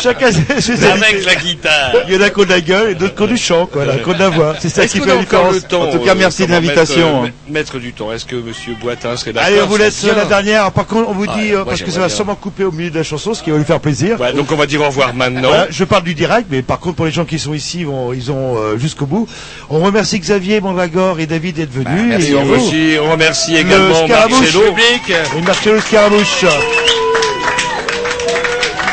Chacun 0.01 0.31
ses 0.31 0.85
Avec 0.85 1.25
la 1.25 1.35
guitare. 1.35 1.91
Il 2.07 2.13
y 2.13 2.17
en 2.17 2.21
a 2.21 2.29
qui 2.29 2.39
ont 2.39 2.43
de 2.43 2.49
la 2.49 2.61
gueule 2.61 2.89
et 2.91 2.95
d'autres 2.95 3.15
qui 3.15 3.21
ont 3.21 3.27
du 3.27 3.37
chant, 3.37 3.65
quoi, 3.65 3.85
là, 3.85 3.97
qui 3.97 4.09
ont 4.09 4.13
de 4.13 4.19
la 4.19 4.29
voix. 4.29 4.55
C'est 4.59 4.69
ça 4.69 4.87
qui 4.87 4.99
fait 4.99 5.05
la 5.05 5.13
encore 5.17 5.19
différence. 5.51 5.53
le 5.55 5.61
temps 5.61 5.81
En 5.83 5.91
tout 5.91 5.99
cas, 5.99 6.11
euh, 6.11 6.15
merci 6.17 6.45
de 6.47 6.51
l'invitation, 6.51 7.23
Mettre, 7.23 7.33
hein. 7.35 7.45
euh, 7.49 7.53
mettre 7.53 7.79
du 7.79 7.93
temps? 7.93 8.11
Est-ce 8.11 8.25
que 8.25 8.35
Monsieur 8.35 8.73
Boitin 8.81 9.15
serait 9.15 9.33
d'accord 9.33 9.47
Allez, 9.47 9.61
on 9.61 9.67
vous 9.67 9.77
laisse 9.77 10.03
la 10.03 10.25
dernière. 10.25 10.71
Par 10.71 10.87
contre, 10.87 11.09
on 11.09 11.13
vous 11.13 11.25
Ouais, 11.25 11.41
dit, 11.41 11.53
euh, 11.53 11.63
parce 11.65 11.81
que 11.81 11.91
ça 11.91 11.99
va 11.99 12.09
sûrement 12.09 12.35
couper 12.35 12.63
au 12.63 12.71
milieu 12.71 12.89
de 12.89 12.97
la 12.97 13.03
chanson, 13.03 13.33
ce 13.33 13.43
qui 13.43 13.51
va 13.51 13.57
lui 13.57 13.63
faire 13.65 13.79
plaisir. 13.79 14.17
Donc 14.35 14.51
on 14.51 14.55
va 14.55 14.65
dire 14.65 14.81
au 14.81 14.85
revoir 14.87 15.13
maintenant. 15.13 15.49
Je 15.69 15.83
parle 15.83 16.03
du 16.03 16.13
direct, 16.15 16.47
mais 16.49 16.61
par 16.63 16.79
contre 16.79 16.95
pour 16.95 17.05
les 17.05 17.11
gens 17.11 17.25
qui 17.25 17.39
sont 17.39 17.53
ici, 17.53 17.79
ils, 17.81 17.85
vont, 17.85 18.13
ils 18.13 18.31
ont 18.31 18.57
euh, 18.57 18.77
jusqu'au 18.77 19.05
bout. 19.05 19.27
On 19.69 19.79
remercie 19.79 20.19
Xavier, 20.19 20.61
Mandragore 20.61 21.19
et 21.19 21.25
David 21.25 21.55
d'être 21.55 21.71
venus. 21.71 21.85
Bah, 21.85 22.17
Merci, 22.17 22.31
et 22.31 22.35
on, 22.35 22.49
aussi, 22.49 22.95
on 23.01 23.11
remercie 23.11 23.53
Le 23.53 23.59
également. 23.59 24.07
Marcello 24.07 24.61
public. 24.71 25.13
Et 25.37 25.41
Marcello 25.41 25.79
Scaramouche. 25.81 26.45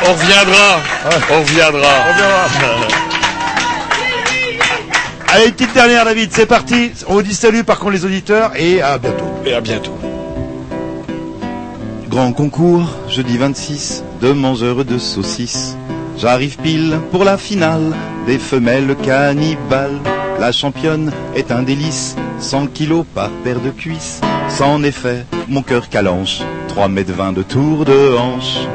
On 0.07 0.13
reviendra. 0.13 0.79
On 1.31 1.39
reviendra. 1.41 1.89
On 2.09 2.17
verra. 2.17 2.87
Allez, 5.33 5.45
une 5.45 5.53
petite 5.53 5.73
dernière, 5.73 6.03
David, 6.03 6.29
c'est 6.33 6.45
parti. 6.45 6.91
On 7.07 7.13
vous 7.13 7.21
dit 7.21 7.33
salut 7.33 7.63
par 7.63 7.79
contre 7.79 7.93
les 7.93 8.03
auditeurs 8.05 8.51
et 8.57 8.81
à 8.81 8.97
bientôt. 8.97 9.25
Et 9.45 9.53
à 9.53 9.61
bientôt. 9.61 9.97
Grand 12.09 12.33
concours, 12.33 12.89
jeudi 13.07 13.37
26, 13.37 14.03
de 14.21 14.33
mangeurs 14.33 14.83
de 14.83 14.97
saucisses. 14.97 15.77
J'arrive 16.21 16.57
pile 16.59 16.99
pour 17.09 17.23
la 17.23 17.35
finale 17.35 17.95
des 18.27 18.37
femelles 18.37 18.95
cannibales. 19.01 19.97
La 20.39 20.51
championne 20.51 21.11
est 21.35 21.51
un 21.51 21.63
délice, 21.63 22.15
100 22.37 22.67
kilos 22.67 23.05
par 23.15 23.31
paire 23.43 23.59
de 23.59 23.71
cuisses. 23.71 24.21
Sans 24.47 24.83
effet, 24.83 25.25
mon 25.47 25.63
cœur 25.63 25.89
calanche, 25.89 26.41
3 26.67 26.89
mètres 26.89 27.11
20 27.11 27.33
de 27.33 27.41
tour 27.41 27.85
de 27.85 28.15
hanche. 28.15 28.67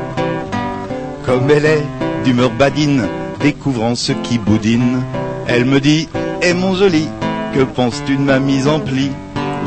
Comme 1.24 1.48
elle 1.48 1.66
est 1.66 1.84
d'humeur 2.24 2.50
badine, 2.50 3.06
découvrant 3.40 3.94
ce 3.94 4.10
qui 4.10 4.38
boudine, 4.38 5.00
elle 5.46 5.66
me 5.66 5.78
dit, 5.78 6.08
Eh 6.42 6.52
mon 6.52 6.74
joli, 6.74 7.06
que 7.54 7.62
penses-tu 7.62 8.16
de 8.16 8.22
ma 8.22 8.40
mise 8.40 8.66
en 8.66 8.80
pli 8.80 9.12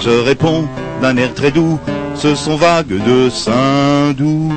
Je 0.01 0.09
réponds 0.09 0.67
d'un 1.01 1.15
air 1.15 1.33
très 1.33 1.51
doux, 1.51 1.79
ce 2.15 2.35
sont 2.35 2.57
vagues 2.57 3.01
de 3.05 3.29
seins 3.29 4.11
doux. 4.17 4.51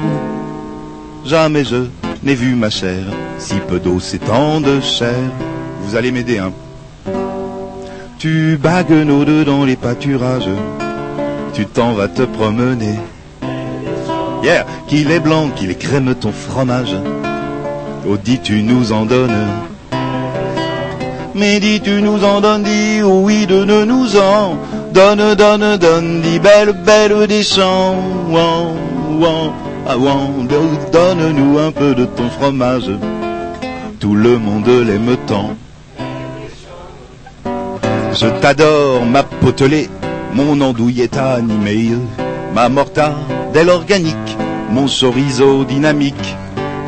Jamais 1.25 1.65
je 1.65 1.85
n'ai 2.23 2.35
vu 2.35 2.55
ma 2.55 2.71
chère, 2.71 3.07
si 3.39 3.55
peu 3.69 3.79
d'eau 3.79 3.99
c'est 4.01 4.19
tant 4.19 4.61
de 4.61 4.81
chair. 4.81 5.19
Vous 5.83 5.97
allez 5.97 6.13
m'aider, 6.13 6.39
hein 6.39 6.53
Tu 8.19 8.59
bagues 8.63 8.93
nos 8.93 9.25
deux 9.25 9.45
dans 9.45 9.65
les 9.65 9.77
pâturages, 9.77 10.51
tu 11.53 11.67
t'en 11.67 11.93
vas 11.93 12.09
te 12.09 12.23
promener. 12.23 12.99
Yeah, 14.43 14.67
qu'il 14.89 15.11
est 15.11 15.21
blanc, 15.21 15.51
qu'il 15.55 15.77
crème 15.77 16.15
ton 16.15 16.33
fromage. 16.33 16.97
Oh, 18.09 18.17
dis 18.17 18.41
tu 18.41 18.63
nous 18.63 18.93
en 18.93 19.05
donnes. 19.05 19.47
Mais 21.35 21.61
dis 21.61 21.81
tu 21.81 22.03
nous 22.03 22.25
en 22.25 22.41
donnes, 22.41 22.65
dis 22.65 23.03
oh 23.03 23.23
oui, 23.23 23.47
donne 23.47 23.85
nous 23.85 24.17
en. 24.17 24.59
Donne, 24.93 25.35
donne, 25.35 25.77
donne, 25.79 26.21
dis 26.21 26.39
belle, 26.39 26.73
belle 26.73 27.27
des 27.27 27.43
champs. 27.43 27.97
Ah, 29.87 29.99
ouan, 29.99 30.47
donne-nous 30.93 31.59
un 31.59 31.73
peu 31.73 31.95
de 31.95 32.05
ton 32.05 32.29
fromage. 32.29 32.91
Tout 33.99 34.15
le 34.15 34.39
monde 34.39 34.69
l'aime 34.69 35.17
tant. 35.27 35.57
Je 38.15 38.27
t'adore, 38.41 39.05
ma 39.07 39.23
potelée, 39.23 39.89
mon 40.35 40.61
andouille 40.61 41.01
est 41.01 41.17
animée, 41.17 41.93
ma 42.55 42.69
mortadelle 42.69 43.71
organique, 43.71 44.37
mon 44.71 44.87
chorizo 44.87 45.65
dynamique. 45.65 46.37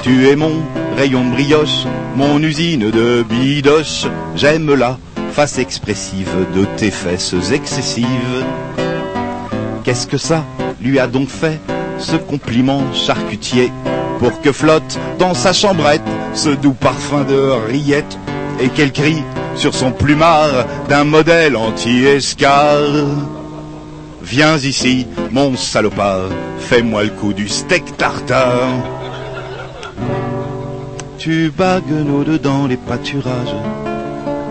Tu 0.02 0.28
es 0.28 0.36
mon 0.36 0.52
rayon 0.96 1.24
brioche, 1.30 1.86
mon 2.16 2.42
usine 2.42 2.90
de 2.90 3.24
bidoche. 3.28 4.06
J'aime 4.36 4.74
la 4.74 4.98
face 5.32 5.58
expressive 5.58 6.46
de 6.54 6.64
tes 6.76 6.90
fesses 6.90 7.34
excessives. 7.52 8.44
Qu'est-ce 9.82 10.06
que 10.06 10.18
ça 10.18 10.44
lui 10.80 10.98
a 10.98 11.06
donc 11.06 11.28
fait, 11.28 11.58
ce 12.04 12.16
compliment 12.16 12.82
charcutier, 12.92 13.72
pour 14.18 14.40
que 14.40 14.52
flotte 14.52 14.98
dans 15.18 15.34
sa 15.34 15.52
chambrette 15.52 16.02
ce 16.34 16.50
doux 16.50 16.74
parfum 16.74 17.24
de 17.24 17.50
rillettes, 17.68 18.18
et 18.60 18.68
qu'elle 18.68 18.92
crie 18.92 19.22
sur 19.56 19.74
son 19.74 19.90
plumard 19.90 20.66
d'un 20.88 21.04
modèle 21.04 21.56
anti-escar. 21.56 22.78
Viens 24.22 24.56
ici, 24.56 25.06
mon 25.32 25.56
salopard, 25.56 26.28
fais-moi 26.58 27.04
le 27.04 27.10
coup 27.10 27.32
du 27.32 27.48
steak 27.48 27.96
tartare. 27.96 28.68
Tu 31.18 31.52
deux 32.26 32.38
dans 32.38 32.66
les 32.66 32.76
pâturages, 32.76 33.56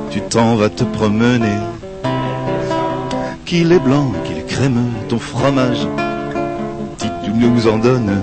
tu 0.10 0.22
t'en 0.22 0.56
vas 0.56 0.70
te 0.70 0.84
promener. 0.84 1.60
Qu'il 3.46 3.72
est 3.72 3.80
blanc, 3.80 4.12
qu'il 4.26 4.44
crémeux, 4.46 4.92
ton 5.10 5.20
fromage, 5.20 5.88
nous 7.34 7.68
en 7.68 7.78
donnes. 7.78 8.22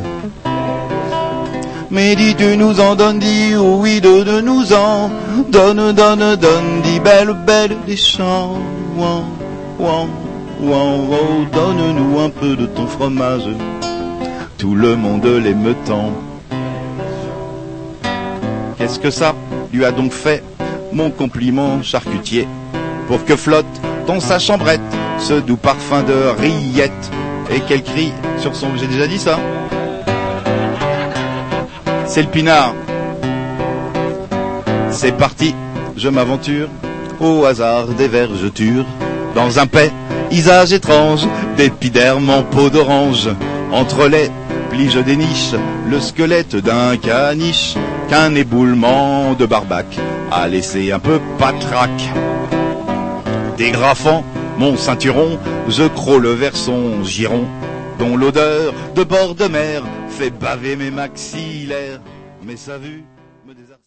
Mais 1.90 2.14
dis 2.14 2.36
tu 2.36 2.56
nous 2.56 2.78
en 2.80 2.94
donnes, 2.94 3.18
dis 3.18 3.56
oui, 3.56 4.00
donne 4.00 4.44
nous 4.44 4.72
en, 4.72 5.10
donne, 5.48 5.92
donne, 5.92 6.36
donne, 6.36 6.82
dis 6.84 7.00
belle, 7.00 7.34
belle 7.44 7.76
des 7.86 7.96
champs, 7.96 8.58
ouan, 8.96 9.24
ouan, 9.78 10.08
ouan, 10.62 11.00
oh, 11.10 11.44
donne-nous 11.52 12.20
un 12.20 12.30
peu 12.30 12.54
de 12.54 12.66
ton 12.66 12.86
fromage, 12.86 13.48
tout 14.56 14.76
le 14.76 14.94
monde 14.94 15.26
l'aime 15.26 15.74
tant. 15.84 16.12
Qu'est-ce 18.78 19.00
que 19.00 19.10
ça 19.10 19.34
lui 19.72 19.84
a 19.84 19.90
donc 19.90 20.12
fait, 20.12 20.44
mon 20.92 21.10
compliment 21.10 21.82
charcutier, 21.82 22.46
pour 23.08 23.24
que 23.24 23.34
flotte 23.34 23.66
dans 24.06 24.20
sa 24.20 24.38
chambrette 24.38 24.80
ce 25.18 25.34
doux 25.34 25.56
parfum 25.56 26.02
de 26.02 26.40
rillettes, 26.40 27.10
et 27.50 27.60
qu'elle 27.60 27.82
crie 27.82 28.12
sur 28.38 28.54
son... 28.54 28.68
J'ai 28.76 28.86
déjà 28.86 29.06
dit 29.06 29.18
ça. 29.18 29.38
C'est 32.06 32.22
le 32.22 32.28
pinard. 32.28 32.74
C'est 34.90 35.16
parti, 35.16 35.54
je 35.96 36.08
m'aventure. 36.08 36.68
Au 37.20 37.44
hasard 37.44 37.86
des 37.88 38.08
vergetures. 38.08 38.86
Dans 39.34 39.58
un 39.58 39.66
paysage 39.66 40.72
étrange 40.72 41.26
d'épiderme 41.56 42.30
en 42.30 42.42
peau 42.42 42.70
d'orange. 42.70 43.28
Entre 43.72 44.08
les 44.08 44.30
plis 44.70 44.90
je 44.90 44.98
déniche 44.98 45.54
le 45.88 46.00
squelette 46.00 46.56
d'un 46.56 46.96
caniche 46.96 47.74
qu'un 48.08 48.34
éboulement 48.34 49.34
de 49.34 49.46
barbac 49.46 49.86
a 50.32 50.48
laissé 50.48 50.92
un 50.92 50.98
peu 50.98 51.20
patraque. 51.38 52.10
Dégrafant 53.56 54.24
mon 54.60 54.76
ceinturon, 54.76 55.38
je 55.68 55.84
crôle 55.84 56.28
vers 56.28 56.54
son 56.54 57.02
giron, 57.02 57.46
dont 57.98 58.14
l'odeur 58.14 58.74
de 58.94 59.04
bord 59.04 59.34
de 59.34 59.46
mer 59.46 59.82
fait 60.10 60.28
baver 60.28 60.76
mes 60.76 60.90
maxillaires. 60.90 62.02
Mais 62.42 62.56
sa 62.56 62.76
vue 62.76 63.06